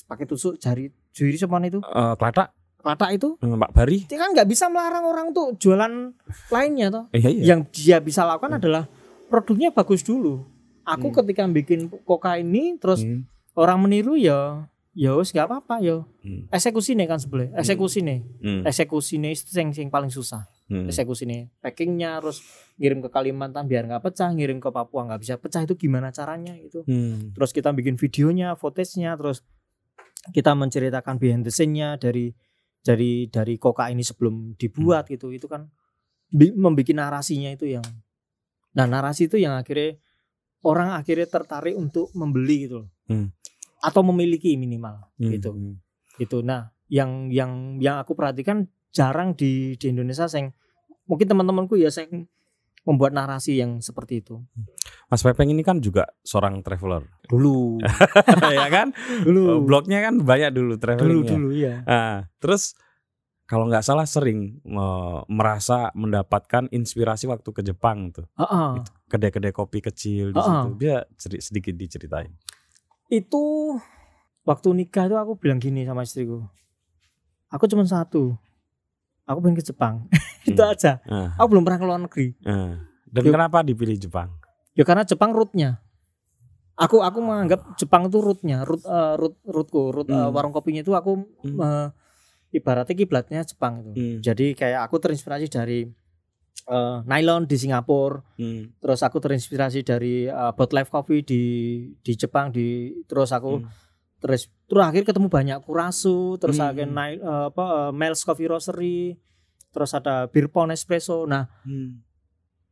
pakai 0.07 0.23
tusuk 0.23 0.55
jari 0.55 0.87
juri 1.11 1.35
siapa 1.35 1.59
itu? 1.61 1.83
Eh, 1.83 2.13
Kelata, 2.15 2.55
Rata 2.87 3.11
itu 3.11 3.35
eh, 3.35 3.51
Mbak 3.51 3.71
Bari. 3.71 3.97
dia 4.07 4.17
kan 4.17 4.31
nggak 4.31 4.47
bisa 4.47 4.65
melarang 4.67 5.03
orang 5.03 5.27
tuh 5.29 5.51
jualan 5.55 6.15
lainnya 6.47 6.87
toh. 6.87 7.05
Iya, 7.11 7.29
iya. 7.29 7.43
Yang 7.51 7.59
dia 7.75 7.97
bisa 7.99 8.23
lakukan 8.23 8.55
adalah 8.55 8.87
produknya 9.27 9.69
bagus 9.69 10.01
dulu. 10.01 10.47
Aku 10.81 11.11
Hmm. 11.11 11.15
ketika 11.19 11.43
bikin 11.45 11.79
koka 12.01 12.39
ini 12.39 12.79
terus 12.79 13.03
Hmm. 13.03 13.27
orang 13.53 13.83
meniru 13.83 14.15
ya 14.15 14.71
ya 14.93 15.13
wis 15.13 15.29
gak 15.29 15.45
apa-apa 15.45 15.77
ya 15.77 16.01
Hmm. 16.23 16.49
eksekusi 16.49 16.95
nih 16.95 17.05
kan 17.05 17.19
sebelah 17.19 17.53
eksekusi 17.53 18.01
nih 18.01 18.19
Hmm. 18.39 18.61
eksekusi 18.65 19.19
nih 19.19 19.29
itu 19.31 19.51
yang, 19.53 19.69
yang 19.69 19.91
paling 19.91 20.09
susah 20.09 20.49
Hmm. 20.65 20.89
eksekusi 20.89 21.23
nih 21.23 21.53
packingnya 21.59 22.17
terus 22.17 22.41
ngirim 22.75 23.05
ke 23.05 23.09
Kalimantan 23.09 23.69
biar 23.69 23.85
nggak 23.85 24.01
pecah 24.01 24.31
ngirim 24.31 24.57
ke 24.57 24.67
Papua 24.67 25.05
nggak 25.05 25.21
bisa 25.21 25.35
pecah 25.35 25.61
itu 25.61 25.77
gimana 25.77 26.09
caranya 26.09 26.55
itu 26.55 26.81
Hmm. 26.81 27.29
terus 27.31 27.51
kita 27.51 27.69
bikin 27.71 27.93
videonya 27.93 28.57
footage-nya 28.57 29.13
terus 29.13 29.45
kita 30.27 30.51
menceritakan 30.51 31.15
behind 31.15 31.43
the 31.43 31.53
scene-nya 31.53 31.95
dari 31.95 32.33
dari 32.87 33.27
dari 33.27 33.59
koka 33.59 33.91
ini 33.91 33.99
sebelum 33.99 34.55
dibuat 34.55 35.11
Hmm. 35.11 35.13
gitu 35.19 35.27
itu 35.35 35.47
kan 35.51 35.67
membuat 36.31 36.87
narasinya 36.95 37.51
itu 37.51 37.67
yang 37.67 37.83
nah 38.71 38.87
narasi 38.87 39.27
itu 39.27 39.35
yang 39.35 39.59
akhirnya 39.59 39.99
orang 40.63 40.95
akhirnya 40.95 41.27
tertarik 41.27 41.75
untuk 41.75 42.11
membeli 42.15 42.67
gitu 42.67 42.75
loh. 42.83 42.89
Hmm. 43.11 43.27
atau 43.83 44.01
memiliki 44.07 44.55
minimal 44.55 45.03
Hmm. 45.19 45.31
gitu 45.35 45.51
Hmm. 45.51 45.75
gitu 46.15 46.39
nah 46.41 46.71
yang 46.87 47.27
yang 47.27 47.83
yang 47.83 47.99
aku 47.99 48.15
perhatikan 48.15 48.71
jarang 48.95 49.35
di 49.35 49.75
di 49.75 49.85
Indonesia 49.91 50.31
sing 50.31 50.55
mungkin 51.05 51.27
teman-temanku 51.27 51.75
ya 51.75 51.91
sing 51.91 52.31
membuat 52.87 53.11
narasi 53.11 53.59
yang 53.59 53.77
seperti 53.77 54.23
itu 54.23 54.39
Mas 55.05 55.19
Pepeng 55.19 55.47
ini 55.47 55.59
kan 55.59 55.77
juga 55.77 56.07
seorang 56.21 56.59
traveler, 56.59 57.03
dulu 57.25 57.83
ya 58.49 58.67
kan? 58.67 58.95
dulu 59.21 59.61
Blognya 59.61 59.99
kan 59.99 60.17
banyak 60.17 60.49
dulu 60.49 60.73
dulu 60.73 60.75
travelingnya. 60.77 61.29
dulu 61.29 61.49
ya 61.51 61.75
Nah, 61.83 62.31
terus 62.37 62.75
kalau 63.43 63.63
nggak 63.65 63.79
salah 63.81 64.03
sering 64.03 64.59
me- 64.61 65.23
merasa 65.27 65.91
mendapatkan 65.93 66.67
inspirasi 66.67 67.23
waktu 67.25 67.47
ke 67.49 67.61
Jepang 67.61 68.11
tuh, 68.11 68.27
Heeh. 68.33 68.83
kedai-kedai 69.07 69.51
kopi 69.51 69.79
kecil 69.81 70.31
di 70.31 70.37
ah. 70.37 70.67
situ. 70.67 70.69
Dia 70.77 70.95
sedi- 71.13 71.39
sedikit 71.39 71.71
diceritain. 71.73 72.31
itu 73.07 73.75
waktu 74.43 74.67
nikah 74.73 75.07
itu 75.07 75.15
aku 75.15 75.35
bilang 75.37 75.59
gini 75.59 75.83
sama 75.83 76.03
istriku 76.03 76.43
aku 77.47 77.63
cuma 77.65 77.83
satu 77.83 78.35
aku 79.27 79.37
pengen 79.39 79.55
ke 79.55 79.65
Jepang 79.65 80.07
itu 80.49 80.57
Hmm. 80.57 80.71
aja 80.71 81.03
Ah, 81.03 81.35
aku 81.35 81.47
belum 81.51 81.63
pernah 81.63 81.77
ke 81.77 81.85
luar 81.85 81.99
negeri 81.99 82.27
ah. 82.43 82.79
Dan 83.07 83.23
Yuk. 83.23 83.33
kenapa 83.33 83.61
dipilih 83.61 83.95
Jepang? 83.97 84.31
ya 84.71 84.83
karena 84.83 85.03
Jepang 85.03 85.31
rootnya 85.31 85.83
aku 86.73 87.01
aku 87.01 87.19
menganggap 87.19 87.75
Jepang 87.75 88.05
itu 88.05 88.17
rootnya 88.17 88.61
root 88.61 88.81
eh, 88.81 89.13
root 89.15 89.35
rootku 89.43 89.81
root 89.91 90.07
eh, 90.07 90.15
Hmm. 90.15 90.31
warung 90.31 90.51
kopinya 90.51 90.79
itu 90.79 90.93
aku 90.93 91.25
Hmm. 91.41 91.57
eh, 91.57 91.87
ibaratnya 92.53 92.95
kiblatnya 92.95 93.41
Jepang 93.43 93.81
itu 93.81 93.91
Hmm. 93.91 94.17
jadi 94.19 94.45
kayak 94.53 94.85
aku 94.85 94.95
terinspirasi 94.97 95.47
dari 95.47 95.79
eh, 96.67 96.97
Nylon 97.03 97.43
di 97.43 97.55
Singapura 97.55 98.21
Hmm. 98.35 98.69
terus 98.77 99.01
aku 99.01 99.17
terinspirasi 99.17 99.81
dari 99.81 100.25
uh, 100.25 100.51
Bot 100.51 100.69
Life 100.69 100.87
Coffee 100.87 101.21
di 101.21 101.43
di 101.97 102.13
Jepang 102.13 102.49
di 102.49 102.67
terus 103.03 103.31
aku 103.31 103.57
Hmm. 103.57 103.67
Terus 104.17 104.49
terus 104.65 104.83
akhir 104.83 105.05
ketemu 105.05 105.27
banyak 105.29 105.57
Kurasu 105.61 106.41
terus 106.41 106.57
Hmm. 106.57 106.69
akhir 106.73 106.87
naik 106.89 107.17
eh, 107.19 107.45
apa 107.53 107.65
eh, 107.65 107.91
Mel's 107.93 108.25
Coffee 108.25 108.49
Roastery 108.49 109.13
terus 109.69 109.93
ada 109.93 110.25
Beerpong 110.25 110.73
Espresso 110.73 111.23
nah 111.23 111.45
Hmm. 111.61 112.01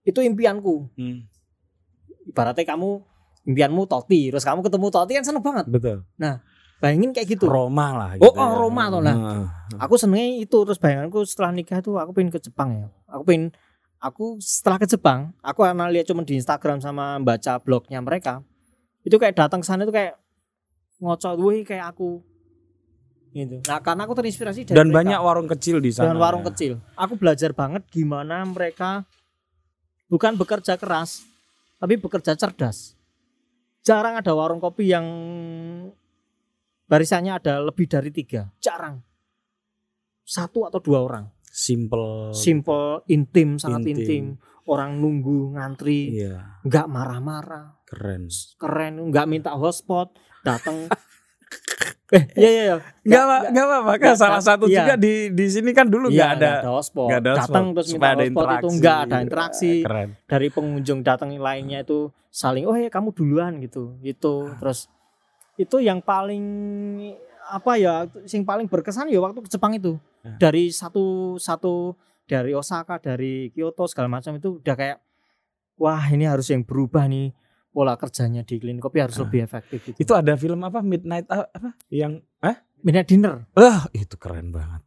itu 0.02 0.20
impianku 0.20 0.90
Hmm. 0.98 1.30
ibaratnya 2.26 2.66
kamu 2.66 3.02
impianmu 3.46 3.86
Toti 3.86 4.34
terus 4.34 4.42
kamu 4.42 4.66
ketemu 4.66 4.88
Toti 4.90 5.12
kan 5.14 5.24
seneng 5.24 5.46
banget 5.46 5.70
Betul. 5.70 6.02
bayangin 6.76 7.16
kayak 7.16 7.40
gitu 7.40 7.48
Roma 7.48 7.96
lah. 7.96 8.10
Oh, 8.20 8.34
gitu 8.34 8.36
oh, 8.36 8.50
ya. 8.52 8.58
Roma 8.60 8.84
tuh, 8.92 9.00
nah. 9.00 9.16
Ah. 9.16 9.46
aku 9.80 9.96
senengnya 9.96 10.44
itu 10.44 10.58
terus 10.66 10.76
bayanganku 10.76 11.24
setelah 11.24 11.54
nikah 11.56 11.80
tuh 11.80 11.96
aku 12.02 12.12
pengen 12.12 12.34
ke 12.34 12.42
Jepang 12.42 12.70
ya 12.74 12.88
aku 13.08 13.24
pengen 13.24 13.54
aku 14.02 14.38
setelah 14.42 14.82
ke 14.82 14.90
Jepang 14.90 15.32
aku 15.40 15.62
karena 15.62 15.88
lihat 15.88 16.10
cuma 16.10 16.26
di 16.26 16.36
Instagram 16.36 16.82
sama 16.82 17.22
baca 17.22 17.62
blognya 17.62 18.02
mereka 18.02 18.42
itu 19.06 19.16
kayak 19.16 19.38
datang 19.38 19.62
ke 19.62 19.68
sana 19.70 19.86
itu 19.86 19.94
kayak 19.94 20.18
ngocok 20.98 21.34
wih 21.38 21.62
kayak 21.62 21.92
aku 21.92 22.24
gitu 23.32 23.60
nah 23.64 23.80
karena 23.80 24.04
aku 24.04 24.14
terinspirasi 24.14 24.64
dari 24.64 24.76
Dan 24.76 24.90
mereka. 24.90 24.98
banyak 25.02 25.20
warung 25.20 25.48
kecil 25.50 25.78
di 25.80 25.92
sana. 25.92 26.08
dengan 26.08 26.20
warung 26.20 26.44
ya. 26.44 26.48
kecil 26.52 26.72
aku 26.96 27.14
belajar 27.16 27.52
banget 27.52 27.84
gimana 27.90 28.44
mereka 28.44 29.04
bukan 30.08 30.36
bekerja 30.36 30.76
keras 30.76 31.26
tapi 31.76 31.96
bekerja 31.96 32.34
cerdas 32.34 32.96
jarang 33.82 34.16
ada 34.16 34.32
warung 34.32 34.58
kopi 34.58 34.88
yang 34.88 35.06
barisannya 36.86 37.36
ada 37.36 37.60
lebih 37.60 37.86
dari 37.86 38.10
tiga 38.10 38.48
jarang 38.58 39.02
satu 40.22 40.66
atau 40.66 40.80
dua 40.80 41.02
orang 41.02 41.26
Simple. 41.46 42.36
simple 42.36 43.00
intim 43.08 43.56
sangat 43.56 43.88
Intim. 43.88 43.96
intim, 43.96 44.26
orang 44.68 45.00
nunggu 45.00 45.56
ngantri 45.56 46.20
nggak 46.62 46.86
marah-marah 46.86 47.80
keren. 47.84 48.28
keren 48.56 49.08
nggak 49.08 49.24
minta 49.24 49.56
hotspot 49.56 50.12
datang 50.46 50.76
eh 52.14 52.24
iya 52.38 52.50
iya 52.50 52.64
iya. 52.70 52.78
Enggak 53.02 53.22
apa 53.26 53.38
enggak 53.50 53.66
apa 53.66 53.92
Kan 53.98 54.14
salah 54.14 54.44
satu 54.44 54.70
iya. 54.70 54.86
juga 54.86 54.94
di 54.94 55.34
di 55.34 55.46
sini 55.50 55.74
kan 55.74 55.90
dulu 55.90 56.14
Iya, 56.14 56.38
enggak 56.38 56.62
ada 56.62 56.70
hotspot. 56.70 57.08
nggak 57.10 57.22
ada 57.22 57.32
datang 57.34 57.66
hotspot, 57.74 57.76
terus 57.82 57.88
minta 57.98 58.10
hotspot 58.14 58.46
itu 58.46 58.68
nggak 58.78 58.98
ada 59.02 59.16
interaksi. 59.26 59.72
Keren. 59.82 60.10
dari 60.30 60.48
pengunjung 60.54 61.00
datang 61.02 61.30
yang 61.34 61.44
lainnya 61.44 61.80
itu 61.82 62.14
saling 62.30 62.70
oh 62.70 62.78
ya 62.78 62.94
kamu 62.94 63.10
duluan 63.10 63.58
gitu. 63.58 63.98
Gitu 64.06 64.36
terus 64.62 64.86
itu 65.58 65.82
yang 65.82 66.00
paling 66.04 66.46
apa 67.46 67.72
ya 67.78 68.06
yang 68.30 68.46
paling 68.46 68.70
berkesan 68.70 69.10
ya 69.10 69.18
waktu 69.22 69.42
ke 69.42 69.50
Jepang 69.50 69.74
itu. 69.74 69.98
Dari 70.38 70.70
satu 70.70 71.38
satu 71.42 71.98
dari 72.26 72.54
Osaka 72.54 73.02
dari 73.02 73.50
Kyoto 73.54 73.86
segala 73.86 74.10
macam 74.10 74.38
itu 74.38 74.62
udah 74.62 74.76
kayak 74.78 74.98
wah 75.78 76.06
ini 76.10 76.26
harus 76.26 76.50
yang 76.50 76.66
berubah 76.66 77.06
nih 77.06 77.34
pola 77.76 78.00
kerjanya 78.00 78.42
di 78.42 78.56
klinik 78.56 78.80
kopi 78.80 79.04
harus 79.04 79.20
Ah. 79.20 79.28
lebih 79.28 79.44
efektif 79.44 79.84
gitu. 79.84 79.98
Itu 80.00 80.16
ada 80.16 80.34
film 80.34 80.64
apa 80.64 80.80
Midnight 80.80 81.28
ah, 81.28 81.44
apa 81.46 81.76
yang 81.92 82.24
eh 82.40 82.56
Midnight 82.80 83.06
dinner 83.06 83.44
ah 83.54 83.84
itu 83.92 84.16
keren 84.16 84.50
banget. 84.50 84.80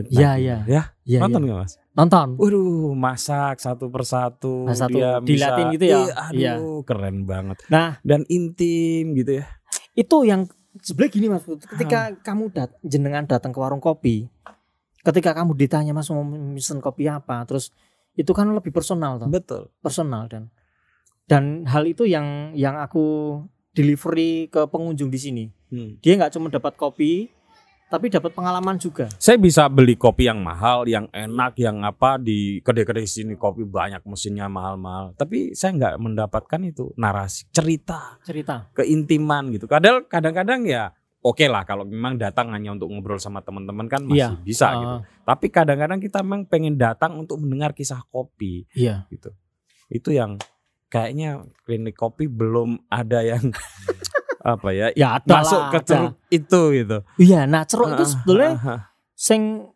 Iya, 0.00 0.30
iya. 0.34 0.56
Ya, 0.64 0.82
ya, 1.04 1.18
nonton 1.20 1.44
ya. 1.44 1.60
Mas? 1.60 1.76
nonton 1.92 2.34
Waduh, 2.34 2.94
masak 2.94 3.58
satu 3.58 3.86
persatu 3.86 4.64
Nah, 4.64 4.72
satu, 4.72 4.96
dia 4.96 5.18
dilatin 5.20 5.66
bisa, 5.66 5.74
gitu 5.76 5.84
ya? 5.84 5.98
Ih, 5.98 6.10
aduh, 6.56 6.80
keren 6.82 7.16
banget. 7.22 7.58
nah 7.66 7.98
Dan 8.00 8.24
intim 8.26 9.12
gitu 9.14 9.38
ya. 9.38 9.46
itu 9.92 10.16
yang 10.24 10.46
sebenarnya 10.80 11.12
gini 11.12 11.26
mas 11.28 11.42
Put. 11.42 11.60
Ah. 11.60 11.74
ketika 11.74 12.00
kamu 12.22 12.44
dat 12.50 12.70
jenengan 12.80 13.26
datang 13.26 13.50
ke 13.50 13.58
warung 13.58 13.82
kopi 13.82 14.30
ketika 15.00 15.34
kamu 15.34 15.52
ditanya 15.54 15.90
mas 15.90 16.08
mau 16.08 16.22
mesen 16.22 16.78
kopi 16.78 17.04
apa 17.04 17.42
terus 17.42 17.74
itu 18.14 18.30
kan 18.30 18.46
lebih 18.48 18.70
personal 18.70 19.18
toh 19.18 19.28
Betul. 19.28 19.62
personal 19.78 20.30
dan 20.30 20.48
dan 21.30 21.62
hal 21.64 21.86
itu 21.86 22.02
yang 22.04 22.50
yang 22.52 22.74
aku 22.76 23.38
delivery 23.70 24.50
ke 24.50 24.66
pengunjung 24.66 25.08
di 25.08 25.18
sini 25.18 25.44
Hmm. 25.70 26.02
dia 26.02 26.18
nggak 26.18 26.34
cuma 26.34 26.50
dapat 26.50 26.74
kopi 26.74 27.30
tapi 27.86 28.06
dapat 28.06 28.30
pengalaman 28.30 28.74
juga 28.74 29.06
Saya 29.18 29.34
bisa 29.34 29.66
beli 29.66 29.94
kopi 29.94 30.26
yang 30.26 30.42
mahal, 30.42 30.86
yang 30.86 31.06
enak, 31.10 31.58
yang 31.58 31.82
apa 31.82 32.18
di 32.18 32.58
kedai-kedai 32.58 33.02
sini 33.02 33.34
kopi 33.34 33.66
banyak 33.66 33.98
mesinnya 34.06 34.46
mahal-mahal. 34.46 35.10
Tapi 35.18 35.58
saya 35.58 35.74
nggak 35.74 35.94
mendapatkan 35.98 36.60
itu 36.62 36.94
narasi, 36.94 37.50
cerita, 37.50 38.14
cerita 38.22 38.70
keintiman 38.74 39.50
gitu. 39.50 39.66
Kadang 39.66 40.06
kadang-kadang 40.06 40.62
ya 40.66 40.94
oke 41.18 41.42
lah 41.50 41.66
kalau 41.66 41.82
memang 41.82 42.14
datang 42.14 42.54
hanya 42.54 42.70
untuk 42.70 42.94
ngobrol 42.94 43.18
sama 43.18 43.42
teman-teman 43.42 43.90
kan 43.90 44.06
masih 44.06 44.38
Iya. 44.38 44.42
bisa 44.42 44.66
Ah, 44.70 44.74
gitu. 44.78 44.96
Tapi 45.26 45.46
kadang-kadang 45.50 45.98
kita 45.98 46.18
memang 46.22 46.46
pengen 46.46 46.78
datang 46.78 47.18
untuk 47.18 47.42
mendengar 47.42 47.74
kisah 47.74 48.06
kopi 48.06 48.70
iya 48.74 49.06
gitu. 49.10 49.34
Itu 49.90 50.14
yang 50.14 50.38
kayaknya 50.90 51.30
klinik 51.62 51.94
kopi 51.94 52.26
belum 52.26 52.82
ada 52.86 53.22
yang 53.22 53.54
apa 54.42 54.68
ya 54.70 54.90
ya 54.92 55.16
ada 55.16 55.30
masuk 55.38 55.60
ke 55.70 55.78
ada. 55.78 55.86
ceruk 55.86 56.14
itu 56.28 56.60
gitu. 56.74 56.98
iya 57.16 57.44
nah 57.44 57.62
ceruk 57.62 57.92
itu 57.92 58.02
Ah, 58.02 58.08
sebetulnya 58.08 58.50
ah, 58.52 58.68
ah. 58.68 58.80
sing 59.14 59.70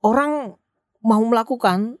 orang 0.00 0.54
mau 1.00 1.22
melakukan 1.22 1.96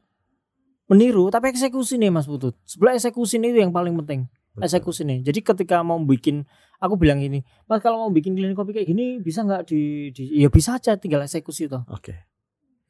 meniru 0.86 1.28
tapi 1.28 1.50
eksekusi 1.50 1.96
nih 1.96 2.08
Mas 2.08 2.24
Putut. 2.24 2.56
Sebelah 2.64 2.96
eksekusi 2.96 3.36
itu 3.36 3.58
yang 3.58 3.70
paling 3.70 3.92
penting. 3.98 4.24
Betul. 4.50 4.64
Eksekusi 4.64 5.02
nih. 5.04 5.18
Jadi 5.22 5.40
ketika 5.44 5.82
mau 5.82 6.00
bikin 6.00 6.48
aku 6.78 6.96
bilang 6.96 7.20
ini, 7.20 7.44
Mas 7.64 7.78
kalau 7.78 8.02
mau 8.02 8.10
bikin 8.10 8.32
klinik 8.32 8.56
kopi 8.56 8.72
kayak 8.72 8.88
gini 8.88 9.20
bisa 9.20 9.44
nggak 9.44 9.68
di, 9.68 10.08
di 10.10 10.40
ya 10.40 10.48
bisa 10.48 10.74
aja 10.74 10.96
tinggal 10.96 11.20
eksekusi 11.20 11.68
toh. 11.68 11.84
Oke. 11.86 12.16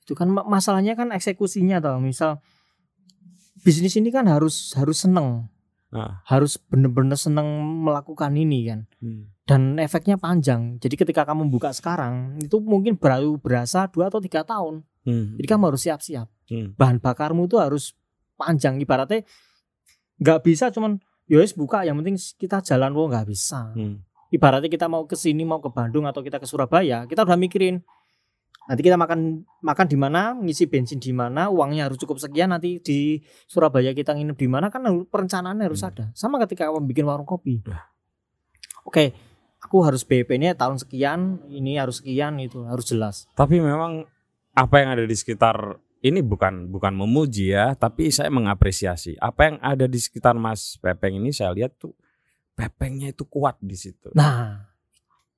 Itu 0.01 0.15
kan 0.15 0.31
ma- 0.31 0.47
masalahnya 0.47 0.95
kan 0.95 1.11
eksekusinya 1.11 1.83
toh. 1.83 1.99
Misal 1.99 2.39
bisnis 3.63 3.95
ini 3.97 4.09
kan 4.09 4.27
harus 4.27 4.73
harus 4.75 5.03
seneng, 5.03 5.49
Ah. 5.89 6.21
harus 6.29 6.61
bener-bener 6.69 7.17
seneng 7.17 7.49
melakukan 7.81 8.37
ini 8.37 8.69
kan 8.69 8.85
Hmm. 9.01 9.33
dan 9.49 9.81
efeknya 9.81 10.21
panjang. 10.21 10.77
Jadi 10.77 11.01
ketika 11.01 11.25
kamu 11.25 11.49
buka 11.49 11.73
sekarang 11.73 12.37
itu 12.45 12.61
mungkin 12.61 13.01
baru 13.01 13.41
berasa 13.41 13.89
dua 13.89 14.13
atau 14.13 14.21
tiga 14.21 14.45
tahun. 14.45 14.85
Hmm. 15.09 15.41
Jadi 15.41 15.47
kamu 15.49 15.73
harus 15.73 15.83
siap-siap. 15.89 16.29
Hmm. 16.53 16.77
Bahan 16.77 17.01
bakarmu 17.01 17.49
itu 17.49 17.57
harus 17.57 17.97
panjang. 18.37 18.77
Ibaratnya 18.77 19.25
nggak 20.21 20.41
bisa 20.45 20.69
cuman 20.69 21.01
ya 21.25 21.41
wis 21.41 21.57
buka 21.57 21.89
yang 21.89 21.97
penting 22.05 22.21
kita 22.37 22.61
jalan 22.61 22.93
wo 22.93 23.09
nggak 23.09 23.25
bisa. 23.25 23.73
Hmm. 23.73 24.05
Ibaratnya 24.29 24.69
kita 24.69 24.93
mau 24.93 25.09
ke 25.09 25.17
sini 25.17 25.41
mau 25.49 25.57
ke 25.65 25.73
Bandung 25.73 26.05
atau 26.05 26.21
kita 26.21 26.37
ke 26.37 26.45
Surabaya, 26.45 27.09
kita 27.09 27.25
udah 27.25 27.41
mikirin 27.41 27.81
nanti 28.69 28.85
kita 28.85 29.01
makan 29.01 29.49
makan 29.65 29.87
di 29.89 29.97
mana, 29.97 30.37
ngisi 30.37 30.69
bensin 30.69 31.01
di 31.01 31.17
mana, 31.17 31.49
uangnya 31.49 31.89
harus 31.89 31.97
cukup 31.97 32.21
sekian 32.21 32.53
nanti 32.53 32.79
di 32.85 33.19
Surabaya 33.49 33.97
kita 33.97 34.13
nginep 34.13 34.37
di 34.37 34.49
mana 34.49 34.69
kan 34.69 34.85
perencanaannya 34.85 35.65
harus 35.65 35.81
Hmm. 35.81 35.91
ada. 35.91 36.05
Sama 36.13 36.37
ketika 36.45 36.69
kamu 36.69 36.85
bikin 36.93 37.09
warung 37.09 37.25
kopi. 37.25 37.65
Oke, 38.85 39.17
aku 39.65 39.83
harus 39.89 40.05
BP-nya 40.05 40.53
tahun 40.53 40.77
sekian, 40.77 41.49
ini 41.49 41.81
harus 41.81 42.05
sekian 42.05 42.37
itu 42.39 42.63
harus 42.69 42.85
jelas. 42.85 43.25
Tapi 43.33 43.57
memang 43.59 44.05
apa 44.53 44.77
yang 44.85 44.93
ada 44.93 45.05
di 45.09 45.17
sekitar 45.17 45.81
ini 46.05 46.21
bukan 46.21 46.69
bukan 46.69 46.93
memuji 46.93 47.57
ya, 47.57 47.73
tapi 47.73 48.13
saya 48.13 48.29
mengapresiasi 48.29 49.17
apa 49.19 49.49
yang 49.49 49.57
ada 49.65 49.89
di 49.89 49.97
sekitar 49.97 50.37
Mas 50.37 50.77
Pepeng 50.79 51.17
ini 51.19 51.33
saya 51.33 51.57
lihat 51.57 51.75
tuh 51.81 51.97
Pepengnya 52.59 53.15
itu 53.15 53.23
kuat 53.23 53.55
di 53.63 53.79
situ. 53.79 54.11
Nah, 54.19 54.68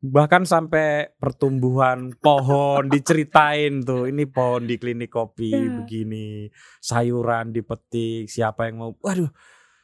Bahkan 0.01 0.42
sampai 0.42 1.12
pertumbuhan 1.14 2.16
pohon 2.16 2.88
diceritain 2.88 3.84
tuh, 3.84 4.09
ini 4.09 4.24
pohon 4.24 4.64
di 4.64 4.80
klinik 4.80 5.09
kopi 5.09 5.53
Ya. 5.53 5.68
begini, 5.76 6.48
sayuran 6.78 7.53
dipetik, 7.53 8.24
siapa 8.24 8.64
yang 8.64 8.80
mau. 8.80 8.90
Waduh, 8.96 9.28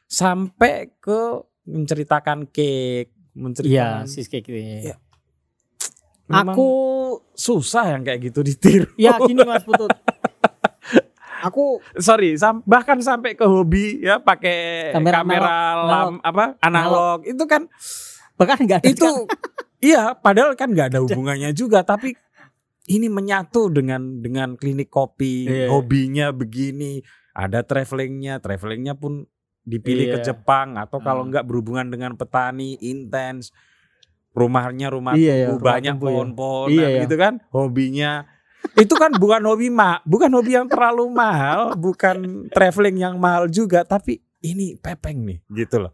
sampai 0.02 0.88
ke 0.96 1.20
menceritakan 1.64 2.48
cake, 2.48 3.12
iya 3.12 3.36
menceritakan 3.36 4.04
cheesecake 4.06 4.46
gitu. 4.46 4.56
Iya. 4.56 4.80
Ya. 4.82 4.96
Memang 6.26 6.56
Aku 6.56 6.68
susah 7.32 7.92
yang 7.92 8.02
kayak 8.02 8.18
gitu 8.24 8.40
ditiru. 8.40 8.88
ya 8.96 9.20
gini 9.20 9.44
Mas 9.44 9.62
Putut. 9.62 9.92
aku 11.38 11.78
sorry 11.96 12.34
sam- 12.34 12.64
bahkan 12.64 12.98
sampai 12.98 13.36
ke 13.36 13.44
hobi 13.44 14.00
ya 14.00 14.18
pakai 14.18 14.90
Kamera 14.90 15.20
kamera, 15.20 15.46
analog. 15.46 15.86
lam 15.86 16.14
apa 16.18 16.44
analog 16.58 17.18
itu 17.22 17.44
kan 17.44 17.68
bahkan 18.34 18.58
nggak 18.58 18.82
ada 18.82 18.88
itu 18.88 19.06
iya 19.78 20.12
padahal 20.12 20.54
kan 20.54 20.70
nggak 20.70 20.88
ada 20.90 21.00
hubungannya 21.00 21.50
juga 21.50 21.80
tapi 21.80 22.16
ini 22.86 23.06
menyatu 23.06 23.66
dengan 23.68 24.18
dengan 24.18 24.54
klinik 24.54 24.88
kopi 24.88 25.44
Iya. 25.44 25.66
hobinya 25.68 26.26
begini 26.30 27.02
ada 27.32 27.60
travelingnya 27.60 28.38
travelingnya 28.38 28.94
pun 28.94 29.26
dipilih 29.62 30.14
ke 30.14 30.18
Iya. 30.20 30.26
Jepang 30.28 30.78
atau 30.78 30.98
kalau 30.98 31.22
Hmm. 31.22 31.30
nggak 31.30 31.44
berhubungan 31.44 31.86
dengan 31.86 32.14
petani 32.14 32.78
intens 32.78 33.50
rumahnya 34.30 34.88
rumah 34.88 35.16
Iya, 35.16 35.34
ya, 35.34 35.46
tumbuh, 35.48 35.58
rumah 35.58 35.70
banyak 35.72 35.94
ya. 35.94 36.00
pohon-pohon 36.00 36.68
Iya, 36.70 36.86
ya. 36.86 37.00
gitu 37.02 37.16
kan 37.16 37.34
hobinya 37.50 38.12
itu 38.74 38.94
kan 38.94 39.10
bukan 39.14 39.42
hobi 39.42 39.68
ma 39.68 40.02
bukan 40.02 40.28
hobi 40.28 40.52
yang 40.52 40.66
terlalu 40.66 41.06
mahal 41.08 41.72
bukan 41.74 42.46
traveling 42.50 42.98
yang 42.98 43.14
mahal 43.16 43.46
juga 43.46 43.82
tapi 43.82 44.18
ini 44.38 44.74
pepeng 44.76 45.22
nih 45.22 45.38
gitu 45.56 45.80
loh 45.80 45.92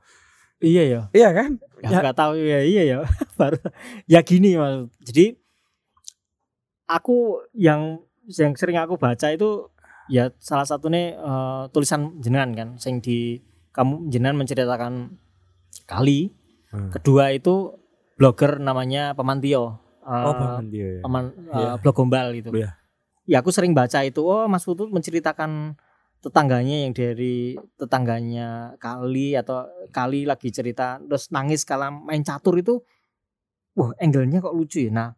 iya 0.59 0.83
ya. 0.85 1.01
iya 1.13 1.31
kan 1.31 1.61
Ya 1.83 1.89
Ya. 1.91 1.99
nggak 2.01 2.15
tahu 2.17 2.33
ya 2.39 2.61
iya 2.63 2.83
ya. 2.87 2.97
Baru 3.39 3.59
ya 4.07 4.23
gini 4.23 4.55
Mas. 4.55 4.87
Jadi 5.03 5.35
aku 6.87 7.43
yang 7.53 8.03
yang 8.29 8.55
sering 8.55 8.79
aku 8.79 8.95
baca 8.97 9.29
itu 9.29 9.67
ya 10.07 10.31
salah 10.39 10.63
satunya 10.63 11.17
eh, 11.17 11.63
tulisan 11.71 12.23
jenengan 12.23 12.51
kan 12.55 12.69
sing 12.79 13.03
di 13.03 13.43
kamu 13.73 14.09
jenengan 14.09 14.39
menceritakan 14.39 15.17
kali. 15.85 16.31
Hmm. 16.71 16.89
Kedua 16.89 17.33
itu 17.33 17.77
blogger 18.17 18.57
namanya 18.57 19.13
Pemantio. 19.13 19.81
Eh, 20.03 20.25
oh 20.27 20.35
Paman 20.35 20.67
dia 20.69 20.89
ya. 20.99 21.01
Paman 21.03 21.25
eh, 21.51 21.57
Iya. 21.59 21.71
blog 21.81 21.95
gombal 21.97 22.27
gitu. 22.37 22.51
Iya. 22.55 22.79
Ya 23.23 23.39
aku 23.39 23.51
sering 23.51 23.71
baca 23.73 24.03
itu 24.03 24.23
oh 24.23 24.47
Mas 24.47 24.63
Putut 24.63 24.91
menceritakan 24.91 25.79
tetangganya 26.23 26.87
yang 26.87 26.95
dari 26.95 27.59
tetangganya 27.75 28.79
kali 28.79 29.35
atau 29.35 29.67
kali 29.91 30.23
lagi 30.23 30.55
cerita 30.55 31.03
terus 31.03 31.29
nangis 31.35 31.67
kala 31.67 31.91
main 31.91 32.23
catur 32.23 32.63
itu 32.63 32.79
wah 33.75 33.91
angle-nya 33.99 34.39
kok 34.39 34.55
lucu 34.55 34.87
ya. 34.87 34.93
Nah, 34.95 35.11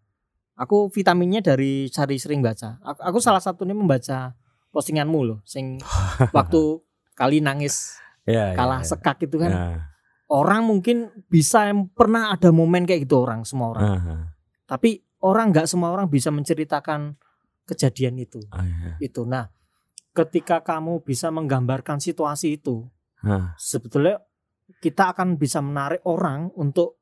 aku 0.56 0.88
vitaminnya 0.88 1.44
dari 1.44 1.92
cari 1.92 2.16
sering 2.16 2.40
baca. 2.40 2.80
Aku, 2.80 3.00
aku 3.04 3.18
salah 3.20 3.42
satunya 3.42 3.76
membaca 3.76 4.32
postinganmu 4.72 5.20
loh 5.22 5.38
sing 5.44 5.76
waktu 6.36 6.80
kali 7.14 7.44
nangis 7.44 8.00
Iya, 8.24 8.52
iya, 8.52 8.56
kalah 8.56 8.80
iya. 8.80 8.88
sekak 8.88 9.20
itu 9.20 9.36
kan. 9.36 9.52
Nah, 9.52 9.76
Orang 10.24 10.64
mungkin 10.72 11.12
bisa 11.28 11.68
yang 11.68 11.84
pernah 11.92 12.32
ada 12.32 12.48
momen 12.48 12.88
kayak 12.88 13.04
gitu 13.04 13.20
orang 13.28 13.44
semua 13.44 13.76
orang. 13.76 14.00
aha, 14.00 14.16
Tapi 14.64 15.04
orang 15.20 15.52
nggak 15.52 15.68
semua 15.68 15.92
orang 15.92 16.08
bisa 16.08 16.32
menceritakan 16.32 17.12
kejadian 17.68 18.16
itu. 18.16 18.40
aha, 18.48 18.96
Itu. 19.04 19.28
Nah, 19.28 19.52
ketika 20.14 20.62
kamu 20.62 21.02
bisa 21.02 21.28
menggambarkan 21.28 21.98
situasi 21.98 22.56
itu, 22.56 22.86
aha. 23.18 23.52
sebetulnya 23.56 24.22
kita 24.78 25.12
akan 25.12 25.36
bisa 25.36 25.58
menarik 25.58 26.00
orang 26.04 26.48
untuk 26.54 26.96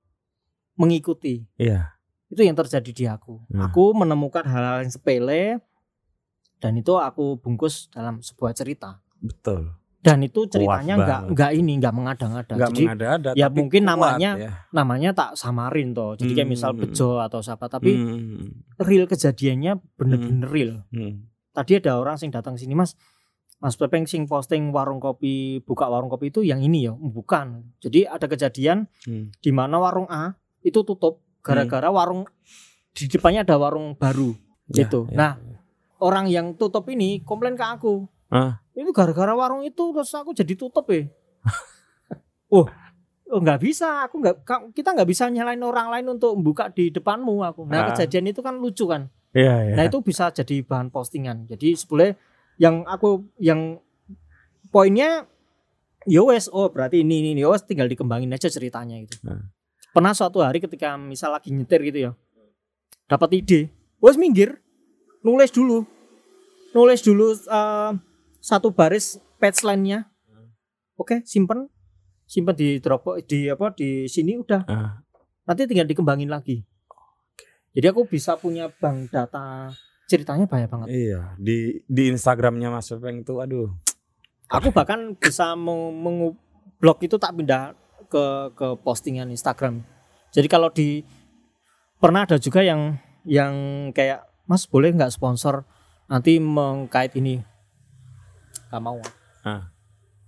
mengikuti. 0.75 1.45
Iya. 1.55 1.93
Itu 2.27 2.41
yang 2.41 2.57
terjadi 2.57 2.91
di 2.91 3.05
aku. 3.07 3.45
Hmm. 3.47 3.61
Aku 3.63 3.93
menemukan 3.93 4.43
hal-hal 4.43 4.81
yang 4.81 4.91
sepele 4.91 5.61
dan 6.59 6.73
itu 6.75 6.97
aku 6.97 7.37
bungkus 7.37 7.87
dalam 7.89 8.19
sebuah 8.19 8.53
cerita. 8.53 8.99
betul 9.21 9.71
Dan 10.03 10.19
itu 10.19 10.51
ceritanya 10.51 10.99
nggak 10.99 11.21
nggak 11.31 11.51
ini 11.55 11.79
nggak 11.79 11.95
mengada-ngada. 11.95 12.59
nggak 12.59 12.71
Jadi 12.71 12.83
mengada-ada 12.83 13.31
ya 13.33 13.47
tapi 13.47 13.55
mungkin 13.55 13.83
kuat 13.85 13.91
namanya- 13.95 14.35
ya. 14.35 14.53
namanya 14.75 15.11
tak 15.13 15.31
samarin 15.37 15.95
toh. 15.95 16.19
Jadi 16.19 16.33
kayak 16.35 16.51
misal 16.51 16.75
Hmm. 16.75 16.83
bejo 16.83 17.23
atau 17.23 17.39
siapa 17.39 17.71
tapi 17.71 17.95
Hmm, 17.95 18.51
real 18.81 19.07
kejadiannya 19.07 19.79
bener-bener 19.95 20.49
real. 20.51 20.73
hmm. 20.91 21.31
Tadi 21.53 21.78
ada 21.78 21.96
orang 21.96 22.16
sing 22.16 22.32
datang 22.32 22.57
sini 22.57 22.72
mas. 22.72 22.96
Mas 23.62 23.78
Pepeng 23.78 24.11
sing 24.11 24.26
posting 24.26 24.74
warung 24.74 24.98
kopi 24.98 25.62
buka 25.62 25.86
warung 25.86 26.11
kopi 26.11 26.34
itu 26.34 26.42
yang 26.42 26.59
ini 26.59 26.90
ya 26.90 26.92
bukan. 26.92 27.62
Jadi 27.78 28.03
ada 28.05 28.26
kejadian 28.26 28.90
Hmm. 29.07 29.30
di 29.38 29.55
mana 29.55 29.78
warung 29.78 30.11
A 30.11 30.34
itu 30.61 30.82
tutup 30.82 31.22
gara-gara 31.42 31.86
warung 31.86 32.26
di 32.90 33.07
depannya 33.07 33.46
ada 33.46 33.55
warung 33.57 33.94
baru 33.94 34.34
Ya, 34.66 34.84
gitu. 34.86 35.07
ya, 35.11 35.14
nah 35.14 35.32
ya. 35.38 35.59
orang 35.98 36.26
yang 36.26 36.55
tutup 36.55 36.86
ini 36.88 37.22
komplain 37.22 37.55
ke 37.55 37.62
aku. 37.62 38.07
Ah. 38.28 38.59
itu 38.72 38.88
gara-gara 38.90 39.30
warung 39.30 39.61
itu 39.61 39.92
terus 39.92 40.11
aku 40.11 40.32
jadi 40.32 40.57
tutup 40.57 40.88
ya 40.88 41.05
oh 42.50 42.66
oh, 43.28 43.40
nggak 43.40 43.61
bisa. 43.61 44.09
Aku 44.09 44.18
nggak 44.18 44.42
kita 44.72 44.92
nggak 44.92 45.09
bisa 45.09 45.28
nyalain 45.28 45.61
orang 45.62 45.88
lain 45.88 46.07
untuk 46.11 46.34
buka 46.36 46.68
di 46.68 46.90
depanmu 46.90 47.44
aku. 47.44 47.64
Ah. 47.64 47.70
nah 47.70 47.80
kejadian 47.94 48.26
itu 48.28 48.40
kan 48.42 48.59
lucu 48.59 48.84
kan 48.84 49.07
Iya, 49.33 49.72
iya. 49.72 49.74
Nah 49.76 49.85
itu 49.89 49.99
bisa 50.05 50.28
jadi 50.28 50.61
bahan 50.61 50.93
postingan. 50.93 51.49
Jadi 51.49 51.72
sebetulnya 51.72 52.16
yang 52.61 52.85
aku 52.85 53.24
yang 53.41 53.80
poinnya 54.68 55.24
ya 56.05 56.20
wes 56.24 56.53
oh 56.53 56.68
berarti 56.68 57.01
ini 57.01 57.24
ini, 57.24 57.30
ini. 57.37 57.43
oh 57.49 57.57
tinggal 57.57 57.89
dikembangin 57.89 58.33
aja 58.33 58.53
ceritanya 58.53 59.01
itu. 59.01 59.16
Nah. 59.24 59.53
Pernah 59.93 60.16
suatu 60.16 60.41
hari 60.41 60.61
ketika 60.61 60.97
misal 60.97 61.37
lagi 61.37 61.53
nyetir 61.53 61.80
gitu 61.85 61.99
ya. 62.09 62.12
Dapat 63.09 63.45
ide, 63.45 63.61
wes 64.01 64.16
minggir, 64.16 64.61
nulis 65.20 65.53
dulu. 65.53 65.85
Nulis 66.72 67.05
dulu 67.05 67.37
eh, 67.37 67.93
satu 68.41 68.72
baris 68.72 69.20
page 69.37 69.61
line-nya. 69.61 70.09
Oke, 70.97 71.20
simpen. 71.28 71.68
Simpen 72.24 72.57
di 72.57 72.80
Dropbox 72.80 73.28
di 73.28 73.53
apa 73.53 73.76
di 73.76 74.09
sini 74.09 74.41
udah. 74.41 74.64
Ah. 74.64 75.05
Nanti 75.45 75.68
tinggal 75.68 75.85
dikembangin 75.85 76.33
lagi. 76.33 76.64
Jadi 77.73 77.87
aku 77.89 78.05
bisa 78.05 78.37
punya 78.37 78.68
bank 78.70 79.09
data 79.09 79.73
ceritanya 80.05 80.45
banyak 80.45 80.68
banget. 80.68 80.87
Iya, 80.89 81.20
di 81.37 81.81
di 81.85 82.12
Instagramnya 82.12 82.68
Mas 82.68 82.87
Pepeng 82.87 83.23
tuh 83.23 83.41
aduh. 83.41 83.73
Aku 84.47 84.68
bahkan 84.68 85.16
bisa 85.16 85.57
meng- 85.57 85.97
mengu- 85.97 86.37
blog 86.77 87.01
itu 87.01 87.16
tak 87.16 87.33
pindah 87.33 87.73
ke 88.07 88.25
ke 88.53 88.77
postingan 88.79 89.31
Instagram. 89.31 89.81
Jadi 90.29 90.47
kalau 90.47 90.68
di 90.68 91.01
pernah 91.97 92.25
ada 92.25 92.37
juga 92.37 92.61
yang 92.61 93.01
yang 93.25 93.55
kayak 93.91 94.27
Mas 94.45 94.66
boleh 94.66 94.91
nggak 94.91 95.14
sponsor 95.14 95.64
nanti 96.05 96.37
mengkait 96.37 97.14
ini? 97.14 97.41
Gak 98.68 98.83
mau, 98.83 98.99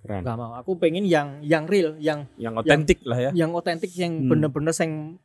Keren. 0.01 0.21
gak 0.23 0.37
mau. 0.37 0.53
Aku 0.55 0.77
pengen 0.77 1.05
yang 1.05 1.41
yang 1.41 1.65
real, 1.65 1.97
yang 1.97 2.29
Yang 2.37 2.55
otentik 2.61 2.99
lah 3.03 3.19
ya. 3.19 3.31
yang 3.35 3.53
otentik, 3.53 3.89
yang 3.91 4.21
Hmm. 4.21 4.29
bener-bener 4.29 4.71
sing 4.71 5.17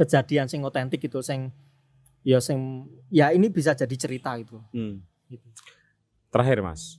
kejadian 0.00 0.48
sing 0.48 0.64
otentik 0.64 1.04
itu, 1.04 1.20
sing 1.20 1.52
ya 2.24 2.40
sing 2.40 2.88
ya 3.12 3.36
ini 3.36 3.52
bisa 3.52 3.76
jadi 3.76 3.96
cerita 4.00 4.40
itu. 4.40 4.56
Hmm. 4.72 5.04
Gitu. 5.28 5.44
Terakhir 6.32 6.64
Mas, 6.64 6.96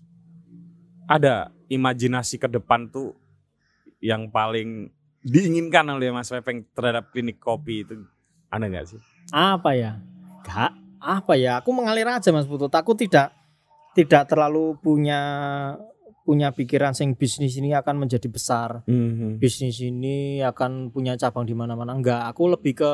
ada 1.09 1.49
imajinasi 1.65 2.37
ke 2.37 2.45
depan 2.45 2.85
tuh 2.93 3.17
yang 3.97 4.29
paling 4.29 4.93
diinginkan 5.25 5.89
oleh 5.89 6.13
Mas 6.13 6.29
Pepeng 6.29 6.61
terhadap 6.77 7.09
klinik 7.09 7.41
kopi 7.41 7.81
itu 7.81 7.97
ada 8.51 8.69
nggak 8.69 8.85
sih? 8.85 9.01
apa 9.31 9.71
ya 9.77 9.91
gak 10.43 10.73
apa 10.99 11.33
ya 11.39 11.63
aku 11.63 11.71
mengalir 11.71 12.09
aja 12.09 12.29
mas 12.35 12.49
Putut 12.49 12.69
aku 12.73 12.97
tidak 12.97 13.31
tidak 13.95 14.27
terlalu 14.27 14.75
punya 14.81 15.19
punya 16.31 16.55
pikiran 16.55 16.95
sing 16.95 17.11
bisnis 17.19 17.59
ini 17.59 17.75
akan 17.75 18.07
menjadi 18.07 18.31
besar. 18.31 18.87
Hmm. 18.87 19.35
bisnis 19.35 19.83
ini 19.83 20.39
akan 20.39 20.95
punya 20.95 21.19
cabang 21.19 21.43
di 21.43 21.51
mana-mana. 21.51 21.91
Enggak 21.91 22.31
aku 22.31 22.47
lebih 22.47 22.79
ke 22.79 22.89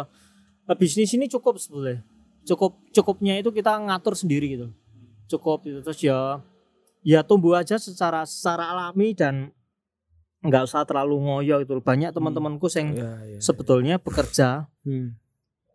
bisnis 0.82 1.14
ini 1.14 1.30
cukup 1.30 1.62
sebetulnya 1.62 2.02
cukup 2.48 2.80
cukupnya 2.96 3.36
itu 3.38 3.52
kita 3.52 3.76
ngatur 3.76 4.16
sendiri 4.16 4.48
gitu. 4.56 4.68
Cukup 5.28 5.68
itu. 5.68 5.84
Terus 5.84 6.00
ya 6.00 6.40
ya 7.04 7.20
tumbuh 7.22 7.60
aja 7.60 7.76
secara 7.76 8.24
secara 8.24 8.72
alami 8.72 9.12
dan 9.12 9.52
nggak 10.42 10.64
usah 10.64 10.88
terlalu 10.88 11.20
ngoyo 11.28 11.60
itu 11.60 11.76
banyak 11.84 12.16
teman-temanku 12.16 12.72
yang 12.72 12.96
Ya, 12.96 13.12
ya, 13.36 13.40
sebetulnya 13.44 14.00
bekerja 14.00 14.72
Hmm. 14.88 15.20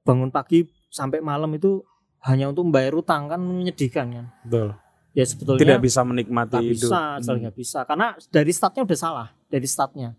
bangun 0.03 0.33
pagi 0.33 0.65
sampai 0.89 1.21
malam 1.21 1.53
itu 1.53 1.85
hanya 2.25 2.49
untuk 2.49 2.71
membayar 2.71 2.97
utang 2.97 3.29
kan 3.29 3.39
menyedihkan 3.43 4.07
kan. 4.09 4.27
Betul. 4.49 4.69
Ya 5.13 5.23
sebetulnya 5.23 5.61
Tidak 5.63 5.81
bisa 5.81 6.01
menikmati 6.03 6.53
nggak 6.53 6.65
hidup. 6.67 6.89
bisa 6.89 7.01
Hmm. 7.19 7.39
nggak 7.39 7.55
bisa 7.55 7.79
karena 7.83 8.07
dari 8.29 8.51
startnya 8.51 8.83
udah 8.83 8.99
salah 8.99 9.29
dari 9.47 9.65
startnya 9.65 10.17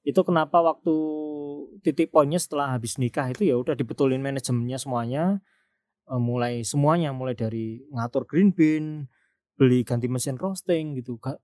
itu 0.00 0.20
kenapa 0.20 0.58
waktu 0.58 0.94
titik 1.80 2.08
poinnya 2.08 2.36
setelah 2.36 2.70
habis 2.70 2.96
nikah 2.96 3.28
itu 3.28 3.44
ya 3.44 3.54
udah 3.54 3.72
dibetulin 3.72 4.18
manajemennya 4.18 4.76
semuanya 4.76 5.24
Eh, 6.04 6.18
mulai 6.18 6.60
semuanya 6.62 7.10
mulai 7.10 7.32
dari 7.32 7.86
ngatur 7.88 8.26
green 8.26 8.50
bin 8.50 9.06
beli 9.54 9.84
ganti 9.84 10.04
mesin 10.04 10.34
roasting 10.34 10.96
gitu 10.96 11.14
Ga- 11.16 11.38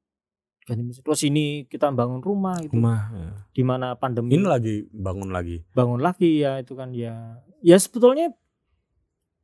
ganti 0.60 0.82
mesin 0.82 1.00
terus 1.00 1.22
ini 1.22 1.44
kita 1.64 1.86
bangun 1.88 2.18
rumah 2.18 2.58
gitu 2.58 2.74
Rumah. 2.74 3.00
ya. 3.08 3.30
di 3.46 3.62
mana 3.62 3.94
pandemi 3.94 4.34
Ini 4.34 4.42
lagi 4.42 4.82
bangun 4.88 5.30
lagi. 5.30 5.62
bangun 5.70 6.02
lagi 6.02 6.42
ya 6.42 6.58
itu 6.58 6.74
kan 6.74 6.90
ya 6.90 7.38
ya 7.60 7.78
sebetulnya 7.78 8.34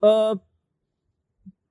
eh 0.02 0.32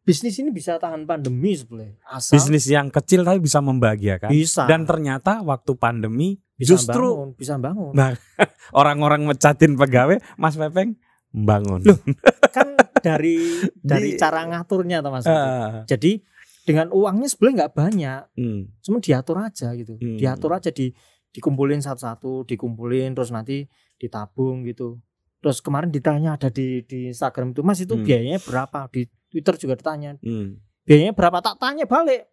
bisnis 0.01 0.33
ini 0.35 0.49
bisa 0.49 0.75
tahan 0.75 1.05
pandemi 1.05 1.53
sebetulnya 1.53 1.93
asal 2.03 2.33
Bisnis 2.33 2.65
yang 2.65 2.89
kecil 2.89 3.21
tapi 3.21 3.37
bisa 3.37 3.59
membahagiakan. 3.59 4.29
bisa. 4.29 4.65
Dan 4.65 4.83
ternyata 4.83 5.41
waktu 5.41 5.71
pandemi 5.73 6.41
bisa 6.53 6.73
justru 6.73 7.05
bangun, 7.05 7.29
bisa 7.33 7.53
bangun. 7.55 7.93
Nah, 7.93 8.17
orang-orang 8.73 9.23
mecatin 9.23 9.73
pegawai, 9.73 10.17
Mas 10.35 10.55
Pepeng 10.55 10.97
bangun. 11.29 11.81
Loh, 11.81 11.97
kan 12.55 12.73
dari 12.99 13.37
dari 13.77 14.13
Di- 14.13 14.19
cara 14.19 14.41
ngaturnya 14.43 15.01
mas 15.01 15.23
Ah, 15.23 15.85
jadi 15.85 16.21
dengan 16.61 16.89
uangnya 16.89 17.25
sebenarnya 17.25 17.55
nggak 17.61 17.73
banyak. 17.73 18.21
Hmm, 18.35 18.61
cuma 18.79 18.97
diatur 18.97 19.37
aja 19.37 19.73
gitu. 19.73 19.95
Hmm. 19.95 20.17
diatur 20.17 20.51
aja 20.51 20.69
di 20.69 20.89
dikumpulin 21.31 21.79
satu-satu 21.79 22.43
dikumpulin 22.43 23.13
terus 23.13 23.29
nanti 23.29 23.63
ditabung 23.95 24.65
gitu. 24.65 24.97
Terus 25.41 25.57
kemarin 25.57 25.89
ditanya 25.89 26.35
ada 26.35 26.49
di 26.49 26.81
di 26.83 27.09
Instagram 27.09 27.53
itu 27.53 27.61
mas 27.61 27.79
itu 27.79 27.93
Hmm. 27.93 28.03
biayanya 28.03 28.37
berapa? 28.39 28.85
Di 28.89 29.05
Twitter 29.31 29.55
juga 29.55 29.79
ditanya 29.79 30.19
hmm. 30.19 30.59
biayanya 30.83 31.15
berapa? 31.15 31.39
Tak 31.39 31.55
tanya 31.57 31.87
balik 31.87 32.27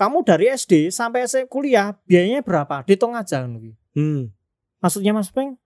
kamu 0.00 0.24
dari 0.24 0.48
SD 0.48 0.88
sampai 0.88 1.28
SMP 1.28 1.44
kuliah 1.52 1.92
biayanya 2.08 2.40
berapa? 2.40 2.80
Dihitung 2.88 3.12
aja 3.12 3.44
gitu. 3.44 3.76
Hmm. 3.92 4.32
maksudnya 4.80 5.12
mas 5.12 5.28
Peng 5.28 5.60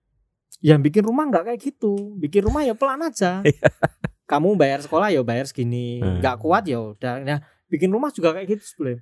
yang 0.59 0.83
bikin 0.83 1.07
rumah 1.07 1.23
nggak 1.27 1.51
kayak 1.51 1.59
gitu. 1.61 2.15
Bikin 2.19 2.47
rumah 2.47 2.63
ya 2.67 2.75
pelan 2.75 2.99
aja. 3.03 3.39
Kamu 4.31 4.57
bayar 4.57 4.81
sekolah 4.81 5.13
ya 5.13 5.21
bayar 5.21 5.45
segini 5.45 6.01
Hmm. 6.01 6.19
nggak 6.19 6.35
kuat 6.41 6.67
ya 6.67 6.81
udah. 6.81 7.21
Nah 7.21 7.39
bikin 7.71 7.93
rumah 7.93 8.11
juga 8.11 8.35
kayak 8.35 8.57
gitu 8.57 8.63
sebelum 8.65 8.97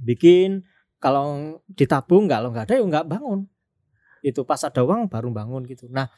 bikin 0.00 0.64
kalau 1.00 1.60
ditabung 1.72 2.28
nggak 2.28 2.40
lo 2.44 2.48
nggak 2.52 2.66
ada 2.68 2.74
ya 2.76 2.84
nggak 2.84 3.06
bangun. 3.08 3.40
Itu 4.20 4.44
pas 4.44 4.60
ada 4.60 4.80
uang 4.84 5.08
baru 5.08 5.32
bangun 5.32 5.64
gitu. 5.64 5.88
Nah 5.88 6.10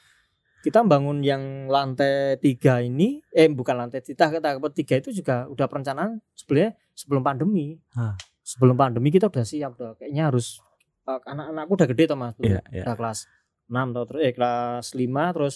kita 0.62 0.80
bangun 0.80 1.20
yang 1.20 1.42
lantai 1.66 2.38
tiga 2.38 2.78
ini 2.78 3.18
eh 3.28 3.50
bukan 3.50 3.74
lantai 3.76 3.98
tiga 4.00 4.30
kita 4.30 4.48
tiga 4.72 4.94
itu 4.96 5.10
juga 5.12 5.44
udah 5.46 5.66
perencanaan 5.66 6.22
sebenarnya 6.32 6.72
sebelum 6.92 7.20
pandemi 7.20 7.74
Hah. 7.92 8.14
sebelum 8.40 8.74
pandemi 8.74 9.10
kita 9.10 9.26
udah 9.26 9.42
siap 9.42 9.74
udah 9.74 9.94
kayaknya 9.96 10.30
harus 10.30 10.62
eh, 11.02 11.18
anak-anakku 11.20 11.72
udah 11.74 11.88
gede 11.88 12.04
tuh 12.06 12.16
mas 12.16 12.34
Iya, 12.38 12.62
iya. 12.70 12.82
udah 12.84 12.94
kelas 12.94 13.18
6 13.66 13.74
atau 13.74 14.02
terus 14.06 14.20
eh 14.20 14.32
kelas 14.32 14.86
5 14.92 15.34
terus 15.34 15.54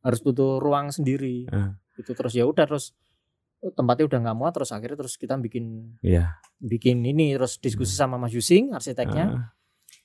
harus 0.00 0.20
butuh 0.20 0.52
ruang 0.58 0.86
sendiri 0.90 1.48
Ah. 1.48 1.72
itu 1.96 2.12
terus 2.12 2.32
ya 2.32 2.44
udah 2.44 2.64
terus 2.66 2.92
tempatnya 3.66 4.04
udah 4.06 4.18
nggak 4.20 4.36
muat 4.36 4.52
terus 4.52 4.68
akhirnya 4.68 5.00
terus 5.00 5.16
kita 5.16 5.34
bikin 5.36 5.96
Iya. 6.00 6.36
bikin 6.56 7.00
ini 7.02 7.32
terus 7.32 7.56
diskusi 7.56 7.92
sama 7.92 8.14
Mas 8.14 8.30
Yusing 8.30 8.70
arsiteknya 8.70 9.24
Ah, 9.26 9.46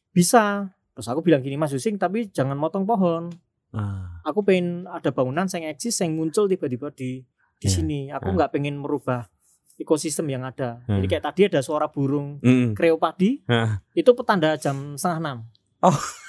bisa 0.10 0.72
terus 0.92 1.08
aku 1.08 1.20
bilang 1.20 1.40
gini 1.40 1.56
Mas 1.56 1.72
Yusing 1.72 1.96
tapi 1.96 2.28
jangan 2.28 2.56
motong 2.56 2.84
pohon 2.84 3.28
ah. 3.72 4.22
aku 4.22 4.40
pengen 4.42 4.86
ada 4.86 5.10
bangunan 5.10 5.46
yang 5.46 5.64
eksis 5.68 6.00
yang 6.00 6.14
muncul 6.14 6.46
tiba-tiba 6.46 6.90
di 6.90 7.24
di 7.56 7.66
Iya. 7.66 7.72
sini 7.72 8.00
aku 8.10 8.28
Ah. 8.28 8.36
nggak 8.36 8.52
pengen 8.52 8.76
merubah 8.76 9.28
ekosistem 9.76 10.28
yang 10.28 10.44
ada 10.44 10.82
Hmm. 10.84 10.98
jadi 10.98 11.08
kayak 11.10 11.26
tadi 11.26 11.42
ada 11.48 11.60
suara 11.60 11.88
burung 11.88 12.38
Hmm. 12.40 12.74
kreo 12.74 12.96
padi 12.96 13.42
Ah. 13.46 13.82
itu 13.92 14.12
petanda 14.12 14.54
jam 14.56 14.94
setengah 14.94 15.20
enam 15.20 15.38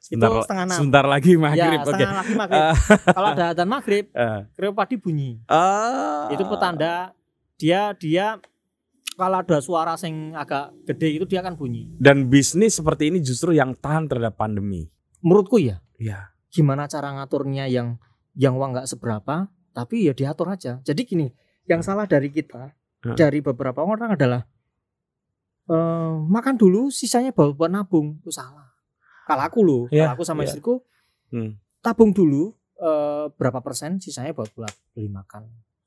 Sebentar, 0.00 0.28
itu 0.28 0.42
setengah 0.42 0.64
enam 0.66 0.76
sebentar 0.76 1.04
lagi 1.06 1.32
maghrib. 1.34 1.78
ya 1.78 1.82
setengah 1.82 2.16
lagi 2.16 2.34
maghrib 2.34 2.60
Ah. 2.62 2.74
kalau 3.16 3.28
ada 3.30 3.44
adzan 3.50 3.68
maghrib 3.68 4.04
Ah. 4.12 4.42
kreo 4.52 4.72
padi 4.72 4.94
bunyi 4.94 5.30
Ah. 5.46 6.26
itu 6.28 6.42
petanda 6.44 7.14
dia 7.54 7.94
dia 7.94 8.36
kalau 9.14 9.36
ada 9.38 9.60
suara 9.60 9.94
yang 10.00 10.32
agak 10.34 10.72
gede 10.86 11.08
itu 11.12 11.24
dia 11.24 11.40
akan 11.40 11.54
bunyi 11.54 11.92
Dan 11.94 12.26
bisnis 12.26 12.74
seperti 12.74 13.08
ini 13.08 13.20
justru 13.20 13.52
yang 13.52 13.72
tahan 13.72 14.06
terhadap 14.06 14.34
pandemi. 14.34 14.88
menurutku 15.20 15.58
ya 15.58 15.78
Iya. 16.00 16.32
gimana 16.48 16.88
cara 16.88 17.12
ngaturnya 17.12 17.68
yang 17.68 18.00
yang 18.34 18.56
uang 18.56 18.74
nggak 18.74 18.88
seberapa 18.88 19.46
tapi 19.70 20.02
ya 20.02 20.12
diatur 20.12 20.48
aja 20.48 20.80
jadi 20.80 20.98
gini 20.98 21.30
yang 21.64 21.80
salah 21.80 22.04
dari 22.04 22.26
kita 22.28 22.74
Hmm. 23.00 23.16
dari 23.16 23.40
beberapa 23.40 23.80
orang 23.80 24.12
adalah 24.12 24.44
eh, 25.66 26.14
makan 26.20 26.56
dulu 26.56 26.90
sisanya 26.90 27.30
bawa 27.30 27.54
buat 27.54 27.70
nabung 27.70 28.18
itu 28.18 28.28
salah 28.28 28.68
kalau 29.24 29.42
aku 29.42 29.58
loh 29.62 29.82
Iya, 29.88 30.10
kalau 30.10 30.12
aku 30.18 30.24
sama 30.24 30.42
iya. 30.42 30.48
istriku 30.48 30.82
Hmm. 31.30 31.56
tabung 31.78 32.10
dulu 32.10 32.52
eh, 32.76 33.30
berapa 33.30 33.60
persen 33.60 33.96
sisanya 33.96 34.34
buat 34.34 34.50
buat 34.50 34.72
beli 34.92 35.06
makan 35.06 35.46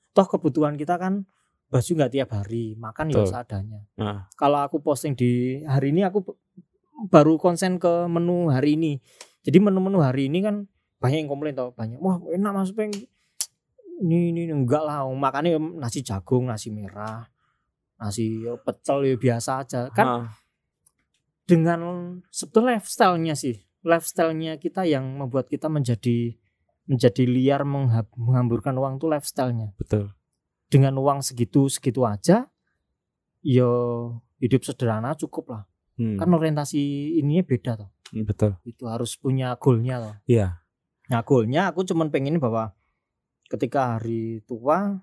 toh 0.09 0.23
kebutuhan 0.25 0.73
kita 0.73 0.95
kan 0.95 1.27
baju 1.67 1.91
nggak 1.91 2.11
tiap 2.11 2.29
hari 2.31 2.73
makan 2.75 3.09
ya 3.09 3.25
seadanya 3.25 3.81
Ah. 3.95 4.25
kalau 4.33 4.61
aku 4.61 4.79
posting 4.79 5.13
di 5.13 5.61
hari 5.63 5.89
ini 5.89 6.01
aku 6.01 6.21
baru 7.09 7.35
konsen 7.35 7.75
ke 7.75 8.07
menu 8.07 8.47
hari 8.47 8.73
ini 8.73 9.01
jadi 9.43 9.57
menu-menu 9.59 9.99
hari 9.99 10.27
ini 10.27 10.39
kan 10.41 10.55
banyak 10.99 11.27
yang 11.27 11.29
komplain 11.29 11.53
tau 11.53 11.71
banyak 11.71 11.99
wah 11.99 12.17
enak 12.31 12.51
mas 12.51 12.71
peng 12.71 12.91
ini 13.99 14.31
ini 14.31 14.47
enggak 14.49 14.81
lah 14.81 15.03
makannya 15.05 15.59
nasi 15.77 15.99
jagung 16.01 16.47
nasi 16.47 16.71
merah 16.71 17.27
nasi 17.99 18.41
pecel 18.63 19.03
ya 19.05 19.15
biasa 19.15 19.51
aja 19.63 19.81
kan 19.91 20.07
Ah. 20.07 20.25
dengan 21.43 21.79
sebetulnya 22.31 22.79
lifestyle-nya 22.79 23.35
sih 23.35 23.59
lifestyle-nya 23.83 24.55
kita 24.57 24.87
yang 24.87 25.03
membuat 25.19 25.51
kita 25.51 25.67
menjadi 25.67 26.39
menjadi 26.83 27.23
liar 27.23 27.63
menghamburkan 27.63 28.75
uang 28.75 28.99
tuh 28.99 29.11
lifestyle-nya 29.11 29.71
Betul. 29.75 30.11
dengan 30.67 30.95
uang 30.99 31.19
segitu 31.23 31.67
segitu 31.67 32.03
aja 32.03 32.47
yo 33.43 33.69
hidup 34.39 34.63
sederhana 34.63 35.15
cukup 35.15 35.45
lah 35.51 35.63
Hmm. 35.93 36.17
kan 36.17 36.25
orientasi 36.25 36.81
ininya 37.21 37.45
beda 37.45 37.77
toh 37.77 37.89
Betul. 38.15 38.53
itu 38.61 38.85
harus 38.85 39.15
punya 39.15 39.57
goalnya 39.57 39.97
toh 39.99 40.15
Iya. 40.25 40.61
nah 41.07 41.21
goalnya 41.21 41.67
aku 41.67 41.81
cuman 41.83 42.07
pengen 42.07 42.37
bahwa 42.37 42.77
ketika 43.47 43.97
hari 43.97 44.39
tua 44.43 45.01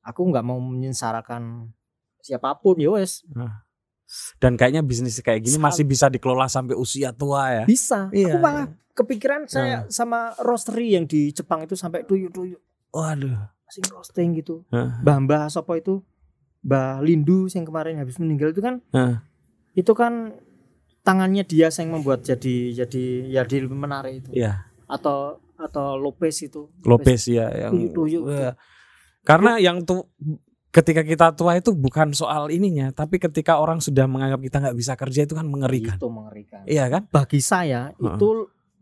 aku 0.00 0.20
nggak 0.24 0.40
mau 0.42 0.56
menyengsarakan 0.56 1.68
siapa 2.18 2.56
pun 2.56 2.76
ya 2.76 2.88
wes 2.90 3.20
Dan 4.38 4.54
kayaknya 4.54 4.80
bisnis 4.80 5.18
kayak 5.18 5.42
gini 5.42 5.58
Sal- 5.58 5.66
masih 5.66 5.82
bisa 5.82 6.06
dikelola 6.06 6.46
sampai 6.46 6.72
usia 6.72 7.10
tua 7.10 7.50
ya. 7.52 7.64
bisa 7.64 8.06
Iya, 8.08 8.32
aku 8.32 8.38
malah 8.38 8.66
kepikiran 8.92 9.44
saya 9.44 9.82
sama 9.88 10.30
roastery 10.38 10.94
yang 10.94 11.04
di 11.04 11.28
Jepang 11.28 11.60
itu 11.60 11.74
sampai 11.74 12.00
tuyuk 12.02 12.30
tuyuk 12.30 12.62
Waduh. 12.88 13.50
masih 13.60 13.82
roasting 13.90 14.30
gitu 14.32 14.62
mbah 14.70 15.18
mbah 15.18 15.44
sopo 15.46 15.74
itu 15.74 16.06
mbah 16.62 17.02
Lindu 17.02 17.44
yang 17.48 17.62
kemarin 17.62 17.98
habis 17.98 18.16
meninggal 18.16 18.50
itu 18.50 18.62
kan 18.62 18.78
Hah. 18.90 19.26
itu 19.72 19.90
kan 19.90 20.38
tangannya 21.06 21.42
dia 21.42 21.70
yang 21.70 21.94
membuat 21.94 22.20
jadi 22.20 22.54
jadi 22.76 23.02
ya 23.30 23.40
jadi 23.40 23.62
lebih 23.62 23.78
menarik 23.78 24.20
itu 24.20 24.34
Iya. 24.34 24.66
atau 24.84 25.38
atau 25.54 25.94
Lopez 25.94 26.42
itu 26.42 26.66
Lopez 26.82 27.22
ya 27.26 27.46
yang 27.48 27.72
Tuyuk-tuyuk. 27.72 28.22
Wah. 28.26 28.54
karena 29.22 29.56
yang 29.56 29.80
tuh 29.80 30.10
ketika 30.68 31.00
kita 31.00 31.32
tua 31.32 31.54
itu 31.54 31.72
bukan 31.72 32.12
soal 32.12 32.50
ininya 32.50 32.90
tapi 32.90 33.16
ketika 33.16 33.56
orang 33.56 33.78
sudah 33.78 34.04
menganggap 34.04 34.42
kita 34.42 34.56
nggak 34.60 34.76
bisa 34.76 34.92
kerja 34.92 35.20
itu 35.22 35.32
kan 35.32 35.46
mengerikan 35.46 35.96
itu 35.96 36.08
mengerikan 36.08 36.60
iya 36.66 36.84
kan 36.86 37.06
bagi 37.08 37.40
saya 37.40 37.90
Heeh. 37.92 38.04
itu 38.12 38.28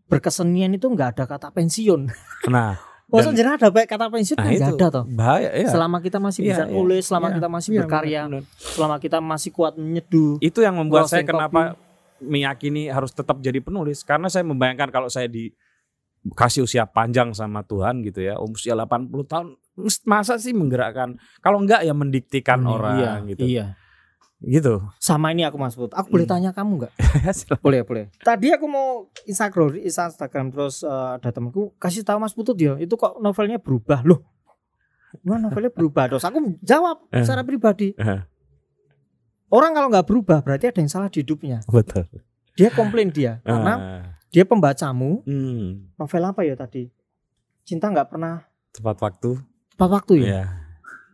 berkesenian 0.05 0.73
itu 0.73 0.87
nggak 0.87 1.15
ada 1.15 1.25
kata 1.27 1.49
pensiun 1.51 2.09
nah 2.49 2.75
Dan- 3.05 3.37
jangan 3.37 3.55
ada 3.57 3.69
baik 3.71 3.87
kata 3.87 4.11
pensiun 4.11 4.35
nah 4.35 4.45
nggak 4.45 4.59
itu 4.59 4.75
ada 4.75 4.89
toh 4.91 5.05
bahaya 5.07 5.51
ya 5.55 5.69
selama 5.71 6.01
kita 6.01 6.19
masih 6.19 6.41
Iya, 6.41 6.51
bisa 6.51 6.65
iya. 6.65 6.73
nulis 6.73 7.03
selama 7.05 7.27
Iya, 7.27 7.35
kita 7.37 7.49
masih 7.49 7.71
Iya, 7.71 7.79
berkarya 7.79 8.21
benar. 8.27 8.43
selama 8.59 8.97
kita 8.99 9.19
masih 9.23 9.51
kuat 9.53 9.75
menyeduh 9.77 10.33
itu 10.41 10.59
yang 10.59 10.75
membuat 10.75 11.07
saya 11.07 11.23
kenapa 11.23 11.79
meyakini 12.25 12.89
harus 12.89 13.11
tetap 13.11 13.39
jadi 13.39 13.61
penulis. 13.61 14.01
Karena 14.01 14.27
saya 14.27 14.43
membayangkan 14.43 14.89
kalau 14.89 15.07
saya 15.07 15.29
dikasih 15.29 16.65
usia 16.65 16.85
panjang 16.85 17.31
sama 17.31 17.61
Tuhan 17.63 18.01
gitu 18.03 18.21
ya 18.21 18.37
usia 18.39 18.73
80 18.73 19.13
tahun 19.25 19.47
masa 20.03 20.37
sih 20.37 20.51
menggerakkan? 20.51 21.15
Kalau 21.39 21.59
enggak 21.59 21.83
ya 21.83 21.93
mendiktikan 21.93 22.61
Ini, 22.61 22.69
orang 22.69 22.97
iya, 22.97 23.13
gitu. 23.27 23.45
iya. 23.45 23.67
Gitu. 24.39 24.77
Sama 24.99 25.33
ini 25.33 25.41
aku 25.41 25.57
mas 25.57 25.73
Put. 25.73 25.89
Aku 25.91 26.11
boleh 26.11 26.25
Hmm. 26.25 26.37
tanya 26.37 26.51
kamu 26.53 26.85
nggak 26.85 26.93
boleh 27.65 27.81
boleh. 27.81 28.05
Tadi 28.21 28.53
aku 28.53 28.67
mau 28.67 29.09
Instagram 29.25 29.81
Instagram 29.81 30.53
terus 30.53 30.85
eh, 30.85 31.09
ada 31.17 31.33
temanku 31.33 31.73
kasih 31.77 32.05
tahu 32.05 32.21
Mas 32.21 32.37
Putut 32.37 32.53
ya 32.55 32.77
itu 32.77 32.93
kok 32.93 33.17
novelnya 33.19 33.57
berubah? 33.57 34.05
Loh 34.05 34.21
Wah 35.25 35.41
novelnya 35.45 35.73
berubah 35.73 36.13
terus 36.13 36.25
aku 36.25 36.61
jawab 36.61 37.09
Eh. 37.09 37.25
secara 37.25 37.41
pribadi. 37.41 37.97
Eh. 37.97 38.21
Orang 39.55 39.70
kalau 39.70 39.86
nggak 39.86 40.06
berubah 40.06 40.39
berarti 40.43 40.74
ada 40.74 40.78
yang 40.82 40.90
salah 40.90 41.06
di 41.06 41.22
hidupnya 41.22 41.62
betul 41.70 42.02
dia 42.59 42.74
komplain 42.74 43.14
dia 43.14 43.39
karena 43.47 43.74
Ah. 43.78 44.02
dia 44.35 44.43
pembacamu 44.43 45.22
hmm, 45.22 45.94
novel 45.94 46.24
apa 46.26 46.43
ya 46.43 46.59
tadi 46.59 46.90
cinta 47.62 47.86
nggak 47.86 48.10
pernah 48.10 48.43
tepat 48.74 48.98
waktu 48.98 49.31
tepat 49.78 49.90
waktu 49.94 50.12
ya 50.20 50.26
ya 50.26 50.43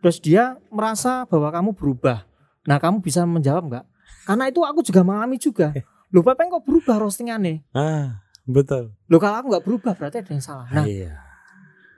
terus 0.00 0.16
dia 0.16 0.56
merasa 0.72 1.28
bahwa 1.28 1.52
kamu 1.52 1.70
berubah 1.76 2.24
nah 2.64 2.80
kamu 2.80 3.04
bisa 3.04 3.28
menjawab 3.28 3.68
nggak 3.68 3.84
karena 4.24 4.44
itu 4.48 4.60
aku 4.64 4.80
juga 4.80 5.04
mengalami 5.04 5.36
juga 5.36 5.76
lupa 6.16 6.32
pengen 6.32 6.56
kok 6.56 6.64
berubah 6.64 6.96
roastingannya 7.04 7.60
ah 7.76 8.24
betul. 8.50 8.98
Loh 9.06 9.20
kalau 9.22 9.36
aku 9.38 9.46
nggak 9.52 9.62
berubah 9.62 9.92
berarti 9.94 10.26
ada 10.26 10.30
yang 10.34 10.42
salah. 10.42 10.66
Nah, 10.74 10.82
iya. 10.82 11.14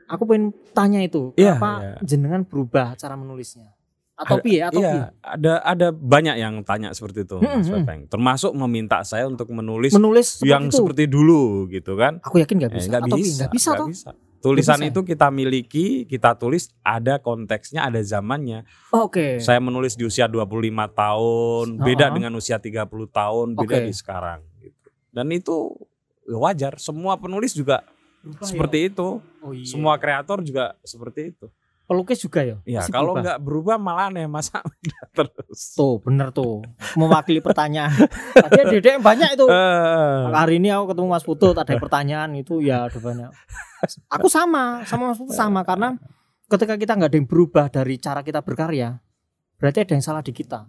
aku 0.04 0.28
pengen 0.28 0.52
tanya 0.76 1.00
itu, 1.00 1.32
Iya, 1.32 1.56
kenapa 1.56 1.70
iya. 1.80 1.96
jenengan 2.04 2.42
berubah 2.44 2.92
cara 2.92 3.16
menulisnya? 3.16 3.72
Piye? 4.38 4.60
Atau 4.60 4.78
piye? 4.78 4.88
Iya, 4.88 4.94
ada 5.18 5.52
ada 5.60 5.88
banyak 5.90 6.36
yang 6.36 6.54
tanya 6.62 6.90
seperti 6.90 7.22
itu, 7.22 7.36
Hmm, 7.36 7.58
Mas 7.58 7.66
hmm. 7.66 7.74
Pepeng. 7.78 8.00
Termasuk 8.06 8.52
meminta 8.56 9.02
saya 9.02 9.24
untuk 9.24 9.48
menulis 9.48 9.90
Menulis 9.92 10.38
seperti 10.38 10.48
yang 10.48 10.64
itu. 10.66 10.76
seperti 10.76 11.04
dulu 11.06 11.42
gitu 11.66 11.94
kan. 11.94 12.18
Aku 12.20 12.36
yakin 12.36 12.56
nggak 12.56 12.70
Eh, 12.70 12.76
bisa. 12.76 12.88
nggak 12.88 13.02
Atau 13.02 13.16
piye? 13.16 13.24
bisa, 13.24 13.38
nggak 13.38 13.52
bisa 13.52 13.70
toh? 13.74 13.88
bisa. 13.88 14.10
Tulisan 14.38 14.74
bisa 14.74 14.84
ya? 14.84 14.90
itu 14.90 15.00
kita 15.04 15.26
miliki, 15.28 15.86
kita 16.02 16.34
tulis 16.34 16.66
ada 16.80 17.16
konteksnya, 17.16 17.86
ada 17.86 18.02
zamannya. 18.02 18.66
Oh, 18.90 19.06
Oke. 19.06 19.38
Saya 19.38 19.58
menulis 19.58 19.94
di 19.94 20.02
usia 20.02 20.26
25 20.26 20.50
tahun, 20.88 21.78
beda 21.78 22.04
Ha-ha. 22.04 22.14
dengan 22.14 22.32
usia 22.34 22.58
30 22.58 22.82
tahun, 23.08 23.54
beda 23.54 23.78
di 23.80 23.92
sekarang 23.92 24.42
gitu. 24.58 24.88
Dan 25.08 25.30
itu 25.30 25.70
ya 26.24 26.36
wajar, 26.36 26.74
semua 26.76 27.14
penulis 27.16 27.52
juga 27.52 27.86
Berubah 28.20 28.42
seperti 28.44 28.78
ya? 28.78 28.86
itu. 28.88 29.08
Oh, 29.40 29.50
iya. 29.50 29.62
Semua 29.62 29.94
kreator 29.96 30.42
juga 30.42 30.74
seperti 30.80 31.30
itu. 31.30 31.46
Pelukis 31.92 32.18
juga 32.18 32.40
ya. 32.40 32.56
Ya, 32.64 32.80
Pasti 32.80 32.90
kalau 32.90 33.12
berubah. 33.12 33.22
nggak 33.22 33.38
berubah 33.44 33.76
malah 33.76 34.08
aneh 34.08 34.24
masa 34.24 34.64
terus. 35.16 35.76
Tuh 35.76 36.00
bener 36.00 36.32
tuh 36.32 36.64
mewakili 36.96 37.44
pertanyaan. 37.44 37.92
Tadi 38.32 38.56
ada 38.56 38.72
Dedek 38.72 38.92
yang 38.96 39.04
banyak 39.04 39.28
itu. 39.36 39.44
Eh, 39.44 40.20
Hari 40.32 40.56
ini 40.56 40.72
aku 40.72 40.96
ketemu 40.96 41.06
Mas 41.12 41.24
Putut 41.28 41.52
ada 41.52 41.72
pertanyaan 41.76 42.32
itu 42.32 42.64
ya 42.64 42.88
ada 42.88 42.96
banyak. 42.96 43.28
Aku 44.08 44.32
sama 44.32 44.80
sama 44.88 45.12
Mas 45.12 45.20
Putut 45.20 45.36
sama 45.36 45.60
karena 45.62 46.00
ketika 46.48 46.80
kita 46.80 46.96
nggak 46.96 47.10
ada 47.12 47.18
yang 47.20 47.28
berubah 47.28 47.68
dari 47.68 48.00
cara 48.00 48.24
kita 48.24 48.40
berkarya, 48.40 48.96
berarti 49.60 49.84
ada 49.84 49.92
yang 49.92 50.04
salah 50.04 50.24
di 50.24 50.32
kita. 50.32 50.64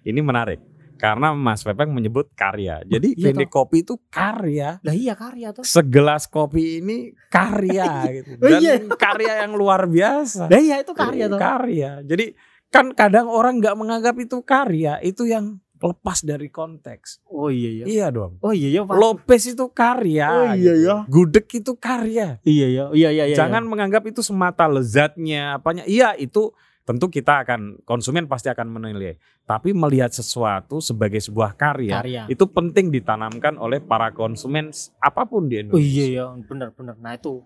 ini 0.00 0.20
menarik 0.20 0.69
karena 1.00 1.32
Mas 1.32 1.64
Pepeng 1.64 1.88
menyebut 1.88 2.28
karya. 2.36 2.84
Jadi 2.84 3.16
Iya 3.16 3.32
klinik 3.32 3.48
kopi 3.48 3.80
itu 3.82 3.96
karya. 4.12 4.76
Lah 4.84 4.94
iya 4.94 5.16
karya 5.16 5.56
tuh. 5.56 5.64
Segelas 5.64 6.28
kopi 6.28 6.84
ini 6.84 7.16
karya 7.32 7.88
gitu. 8.20 8.36
Oh, 8.36 8.48
Dan 8.52 8.60
iya. 8.60 8.74
karya 9.00 9.32
yang 9.48 9.56
luar 9.56 9.88
biasa. 9.88 10.52
Lah 10.52 10.60
iya 10.60 10.76
itu 10.84 10.92
karya 10.92 11.32
tuh. 11.32 11.40
Karya. 11.40 12.04
Jadi 12.04 12.36
kan 12.68 12.92
kadang 12.92 13.26
orang 13.32 13.58
nggak 13.58 13.74
menganggap 13.74 14.14
itu 14.20 14.44
karya, 14.46 15.02
itu 15.02 15.26
yang 15.26 15.58
lepas 15.80 16.20
dari 16.22 16.52
konteks. 16.52 17.24
Oh 17.32 17.48
iya 17.48 17.82
iya. 17.82 17.84
Iya 17.88 18.06
dong. 18.12 18.36
Oh 18.44 18.52
iya 18.52 18.68
iya. 18.68 18.80
Pak. 18.84 18.94
Lopez 19.00 19.42
itu 19.48 19.66
karya. 19.72 20.28
Oh 20.28 20.44
iya 20.52 20.72
gitu. 20.76 20.84
ya. 20.84 20.96
Gudeg 21.08 21.46
itu 21.48 21.72
karya. 21.80 22.36
Iya 22.44 22.66
iya. 22.68 22.84
Iya 22.92 23.08
iya 23.10 23.24
iya. 23.32 23.36
Jangan 23.40 23.64
menganggap 23.64 24.04
itu 24.04 24.20
semata 24.20 24.68
lezatnya 24.68 25.56
apanya. 25.56 25.88
Iya 25.88 26.12
itu 26.20 26.52
tentu 26.80 27.06
kita 27.06 27.44
akan 27.46 27.82
konsumen 27.84 28.26
pasti 28.26 28.50
akan 28.50 28.66
menilai. 28.66 29.14
Tapi 29.44 29.70
melihat 29.70 30.10
sesuatu 30.10 30.78
sebagai 30.78 31.18
sebuah 31.18 31.54
karya, 31.54 32.00
karya. 32.00 32.22
itu 32.26 32.44
penting 32.46 32.90
ditanamkan 32.90 33.54
oleh 33.56 33.78
para 33.78 34.10
konsumen 34.10 34.70
apa 34.98 35.22
pun 35.26 35.46
di 35.46 35.58
Oh 35.58 35.62
Indonesia. 35.76 35.86
iya 35.86 36.04
iya 36.06 36.24
benar 36.42 36.74
benar. 36.74 36.96
Nah 36.98 37.14
itu. 37.14 37.42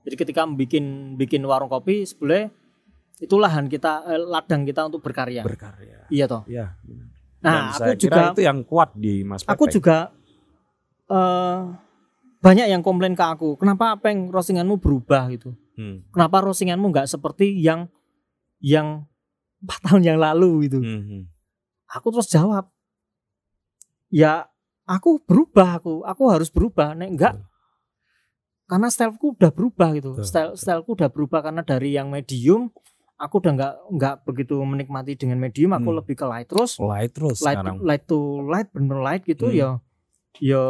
Jadi 0.00 0.16
ketika 0.16 0.48
bikin 0.48 1.14
bikin 1.14 1.44
warung 1.44 1.68
kopi 1.68 2.08
sebenarnya 2.08 2.48
itu 3.20 3.36
lahan 3.36 3.68
kita 3.68 4.08
eh, 4.08 4.16
ladang 4.16 4.64
kita 4.64 4.88
untuk 4.88 5.04
berkarya. 5.04 5.44
Berkarya. 5.44 6.08
iya 6.08 6.24
toh. 6.24 6.42
Iya. 6.48 6.72
Nah, 7.40 7.52
Dan 7.52 7.62
aku 7.68 7.78
saya 7.78 7.94
kira 7.96 8.00
juga 8.00 8.20
itu 8.32 8.40
yang 8.44 8.58
kuat 8.64 8.90
di 8.96 9.24
Mas 9.24 9.44
aku 9.44 9.64
Pepeng. 9.68 9.74
juga 9.76 9.96
eh 11.10 11.58
banyak 12.40 12.66
yang 12.72 12.80
komplain 12.80 13.12
ke 13.12 13.20
aku. 13.20 13.60
Kenapa 13.60 14.00
peng 14.00 14.32
roastinganmu 14.32 14.80
berubah 14.80 15.28
gitu? 15.28 15.52
Hmm. 15.76 16.00
Kenapa 16.08 16.40
roastinganmu 16.40 16.88
nggak 16.88 17.08
seperti 17.08 17.52
yang 17.60 17.84
yang 18.60 19.08
empat 19.60 19.78
tahun 19.84 20.02
yang 20.04 20.18
lalu 20.20 20.68
gitu? 20.68 20.80
Hmm, 20.80 21.02
hmm. 21.04 21.22
Aku 21.90 22.14
terus 22.14 22.30
jawab, 22.30 22.70
ya 24.08 24.46
aku 24.86 25.18
berubah 25.26 25.82
aku, 25.82 26.06
aku 26.06 26.22
harus 26.30 26.48
berubah. 26.48 26.94
Nek 26.94 27.10
enggak, 27.10 27.34
karena 28.70 28.86
styleku 28.86 29.34
udah 29.34 29.50
berubah 29.50 29.88
gitu. 29.98 30.14
Betul, 30.14 30.26
Style 30.28 30.52
styleku 30.54 30.94
udah 30.94 31.10
berubah 31.10 31.40
karena 31.42 31.66
dari 31.66 31.98
yang 31.98 32.06
medium, 32.06 32.70
aku 33.18 33.42
udah 33.42 33.52
nggak 33.58 33.74
nggak 33.90 34.14
begitu 34.22 34.54
menikmati 34.62 35.18
dengan 35.18 35.42
medium. 35.42 35.74
Aku 35.74 35.90
Hmm. 35.90 35.98
lebih 35.98 36.14
ke 36.14 36.26
light 36.30 36.46
terus. 36.46 36.78
Light 36.78 37.10
terus 37.10 37.42
light 37.42 37.58
sekarang. 37.58 37.82
light 37.82 38.04
to 38.06 38.18
light 38.46 38.70
bener 38.70 38.98
light 39.02 39.26
gitu 39.26 39.50
Hmm. 39.50 39.58
ya 39.58 39.68
ya 40.38 40.64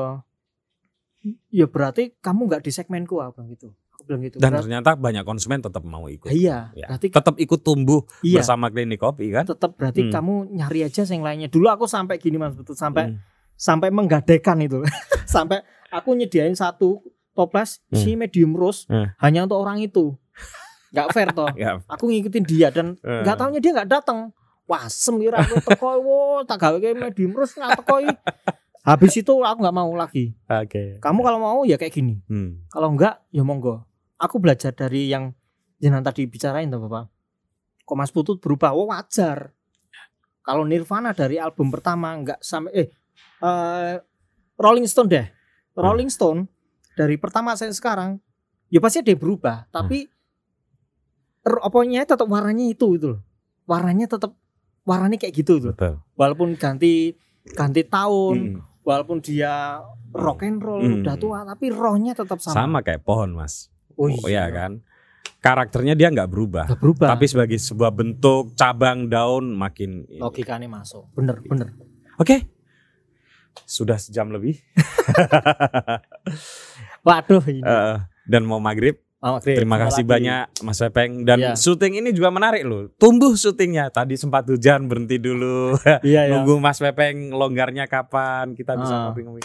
ya 1.53 1.67
berarti 1.69 2.17
kamu 2.25 2.49
nggak 2.49 2.65
di 2.65 2.73
segmenku 2.73 3.21
apa 3.21 3.45
gitu 3.45 3.77
aku 4.01 4.09
bilang 4.09 4.23
gitu 4.23 4.37
Dan 4.37 4.51
ternyata 4.55 4.91
banyak 4.93 5.21
konsumen 5.23 5.61
tetap 5.61 5.83
mau 5.83 6.07
ikut. 6.07 6.27
iya 6.27 6.73
Ya. 6.73 6.89
berarti 6.89 7.13
Tetap 7.13 7.37
ikut 7.37 7.61
tumbuh 7.61 8.09
iya 8.21 8.41
bersama 8.41 8.67
klinik 8.67 8.97
kopi 8.97 9.29
kan. 9.29 9.45
tetap 9.45 9.75
berarti 9.75 10.03
Hmm. 10.03 10.13
kamu 10.13 10.35
nyari 10.55 10.81
aja 10.83 11.05
yang 11.05 11.21
lainnya 11.21 11.47
dulu 11.47 11.69
aku 11.69 11.85
sampai 11.85 12.17
gini 12.17 12.35
mas 12.35 12.53
betul 12.53 12.73
sampai 12.73 13.05
Hmm. 13.07 13.21
sampai 13.53 13.89
menggadekan 13.89 14.57
itu 14.59 14.81
sampai 15.29 15.61
aku 15.89 16.15
nyediain 16.15 16.55
satu 16.55 17.05
toples 17.31 17.85
si 17.91 18.15
medium 18.15 18.53
roast 18.53 18.87
Hmm. 18.87 19.13
hanya 19.19 19.45
untuk 19.45 19.59
orang 19.59 19.79
itu 19.79 20.17
nggak 20.91 21.09
fair 21.11 21.29
toh 21.31 21.47
aku 21.93 22.09
ngikutin 22.09 22.45
dia 22.45 22.69
dan 22.69 22.97
Eh. 22.99 23.21
nggak 23.23 23.37
taunya 23.37 23.59
dia 23.59 23.73
nggak 23.73 23.91
datang 23.93 24.33
wah 24.65 24.87
semira 24.87 25.39
aku 25.39 25.61
teko 25.61 25.87
wo 26.07 26.19
tak 26.43 26.57
gawe 26.59 26.77
kayak 26.77 26.97
medium 26.97 27.31
roast 27.31 27.55
nggak 27.55 27.77
teko 27.77 28.01
i. 28.01 28.11
habis 28.81 29.13
itu 29.15 29.29
aku 29.35 29.59
nggak 29.61 29.77
mau 29.77 29.93
lagi 29.93 30.33
Oke. 30.43 30.97
kamu 30.99 31.21
kalau 31.21 31.39
mau 31.39 31.61
ya 31.63 31.77
kayak 31.77 31.93
gini 31.93 32.19
Hmm. 32.27 32.65
kalau 32.67 32.91
enggak 32.91 33.21
ya 33.29 33.43
monggo 33.43 33.85
aku 34.21 34.37
belajar 34.39 34.71
dari 34.71 35.09
yang 35.09 35.33
jenengan 35.81 36.05
tadi 36.05 36.29
bicarain 36.29 36.69
tuh 36.69 36.85
bapak 36.85 37.09
kok 37.83 37.97
Mas 37.97 38.13
Putut 38.13 38.37
berubah 38.39 38.77
oh 38.77 38.93
wajar 38.93 39.51
kalau 40.41 40.63
Nirvana 40.65 41.17
dari 41.17 41.41
album 41.41 41.73
pertama 41.73 42.13
enggak 42.13 42.39
sampai 42.41 42.73
eh 42.77 42.89
eh, 43.41 43.95
Rolling 44.61 44.85
Stone 44.85 45.09
deh 45.09 45.27
Rolling 45.75 46.13
Stone 46.13 46.45
dari 46.93 47.17
pertama 47.17 47.57
sampai 47.57 47.73
sekarang 47.73 48.11
ya 48.69 48.79
pasti 48.79 49.01
yang 49.01 49.17
berubah 49.17 49.67
tapi 49.73 50.05
er, 51.41 51.55
apanya 51.65 52.05
tetap 52.05 52.29
warnanya 52.29 52.69
itu 52.69 53.01
itu 53.01 53.17
loh 53.17 53.21
warnanya 53.65 54.07
tetap 54.07 54.37
warnanya 54.85 55.17
kayak 55.17 55.35
gitu 55.35 55.59
tuh 55.59 55.73
Betul. 55.73 55.97
walaupun 56.15 56.55
ganti 56.61 57.17
ganti 57.57 57.83
tahun 57.89 58.37
Hmm. 58.37 58.61
walaupun 58.85 59.19
dia 59.25 59.81
rock 60.13 60.45
and 60.45 60.61
roll 60.61 60.83
Hmm. 60.83 61.01
udah 61.01 61.17
tua 61.17 61.39
tapi 61.47 61.71
rohnya 61.71 62.13
tetap 62.13 62.37
sama. 62.43 62.55
Sama 62.57 62.79
kayak 62.83 63.01
pohon 63.01 63.33
mas. 63.33 63.69
Oh 63.95 64.09
Oh 64.09 64.27
iya 64.27 64.47
kan. 64.49 64.83
Karakternya 65.41 65.95
dia 65.95 66.09
nggak 66.09 66.29
berubah. 66.29 66.67
Berubah. 66.75 67.09
Tapi 67.11 67.25
sebagai 67.25 67.57
sebuah 67.57 67.91
bentuk 67.91 68.53
cabang 68.55 69.09
daun 69.09 69.51
makin. 69.51 70.05
ini. 70.05 70.21
logikanya 70.21 70.69
masuk. 70.69 71.09
Bener 71.13 71.41
bener. 71.41 71.73
Oke. 72.17 72.45
Sudah 73.65 73.97
sejam 73.97 74.29
lebih. 74.29 74.61
Waduh 77.03 77.43
ini. 77.47 77.63
Eh, 77.63 77.97
dan 78.27 78.43
mau 78.45 78.59
maghrib. 78.59 79.01
Oh, 79.21 79.37
Grip, 79.37 79.53
Terima 79.53 79.77
sama 79.77 79.85
kasih 79.85 80.01
lagi. 80.01 80.13
banyak 80.17 80.43
Mas 80.65 80.81
Pepeng 80.81 81.13
dan 81.29 81.39
Iya. 81.39 81.53
syuting 81.53 81.93
ini 81.95 82.09
juga 82.09 82.33
menarik 82.33 82.65
loh. 82.65 82.89
Tumbuh 82.97 83.37
syutingnya. 83.37 83.93
Tadi 83.93 84.17
sempat 84.17 84.49
hujan 84.49 84.89
berhenti 84.89 85.21
dulu. 85.21 85.77
Iya 86.01 86.25
ya. 86.25 86.33
Nunggu 86.33 86.57
Mas 86.57 86.81
Pepeng 86.81 87.29
longgarnya 87.29 87.85
kapan 87.85 88.57
kita 88.57 88.81
bisa 88.81 88.89
Ah. 88.91 89.01
ngopi-ngopi. 89.07 89.45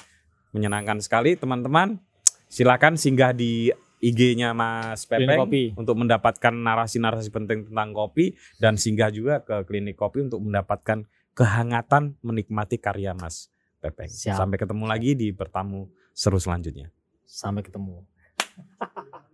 Menyenangkan 0.52 1.04
sekali 1.04 1.36
teman-teman. 1.36 2.00
Silakan 2.48 2.96
singgah 2.96 3.36
di 3.36 3.68
IG-nya 4.06 4.54
Mas 4.54 5.10
Pepeng 5.10 5.50
kopi. 5.50 5.74
untuk 5.74 5.96
mendapatkan 5.98 6.54
narasi-narasi 6.54 7.34
penting 7.34 7.66
tentang 7.66 7.90
kopi 7.90 8.38
dan 8.62 8.78
singgah 8.78 9.10
juga 9.10 9.42
ke 9.42 9.66
klinik 9.66 9.98
kopi 9.98 10.30
untuk 10.30 10.46
mendapatkan 10.46 11.10
kehangatan 11.34 12.14
menikmati 12.22 12.78
karya 12.78 13.18
Mas 13.18 13.50
Pepeng. 13.82 14.10
Siap. 14.10 14.38
Sampai 14.38 14.62
ketemu 14.62 14.86
lagi 14.86 15.18
di 15.18 15.34
pertamu 15.34 15.90
seru 16.14 16.38
selanjutnya. 16.38 16.94
Sampai 17.26 17.66
ketemu. 17.66 18.06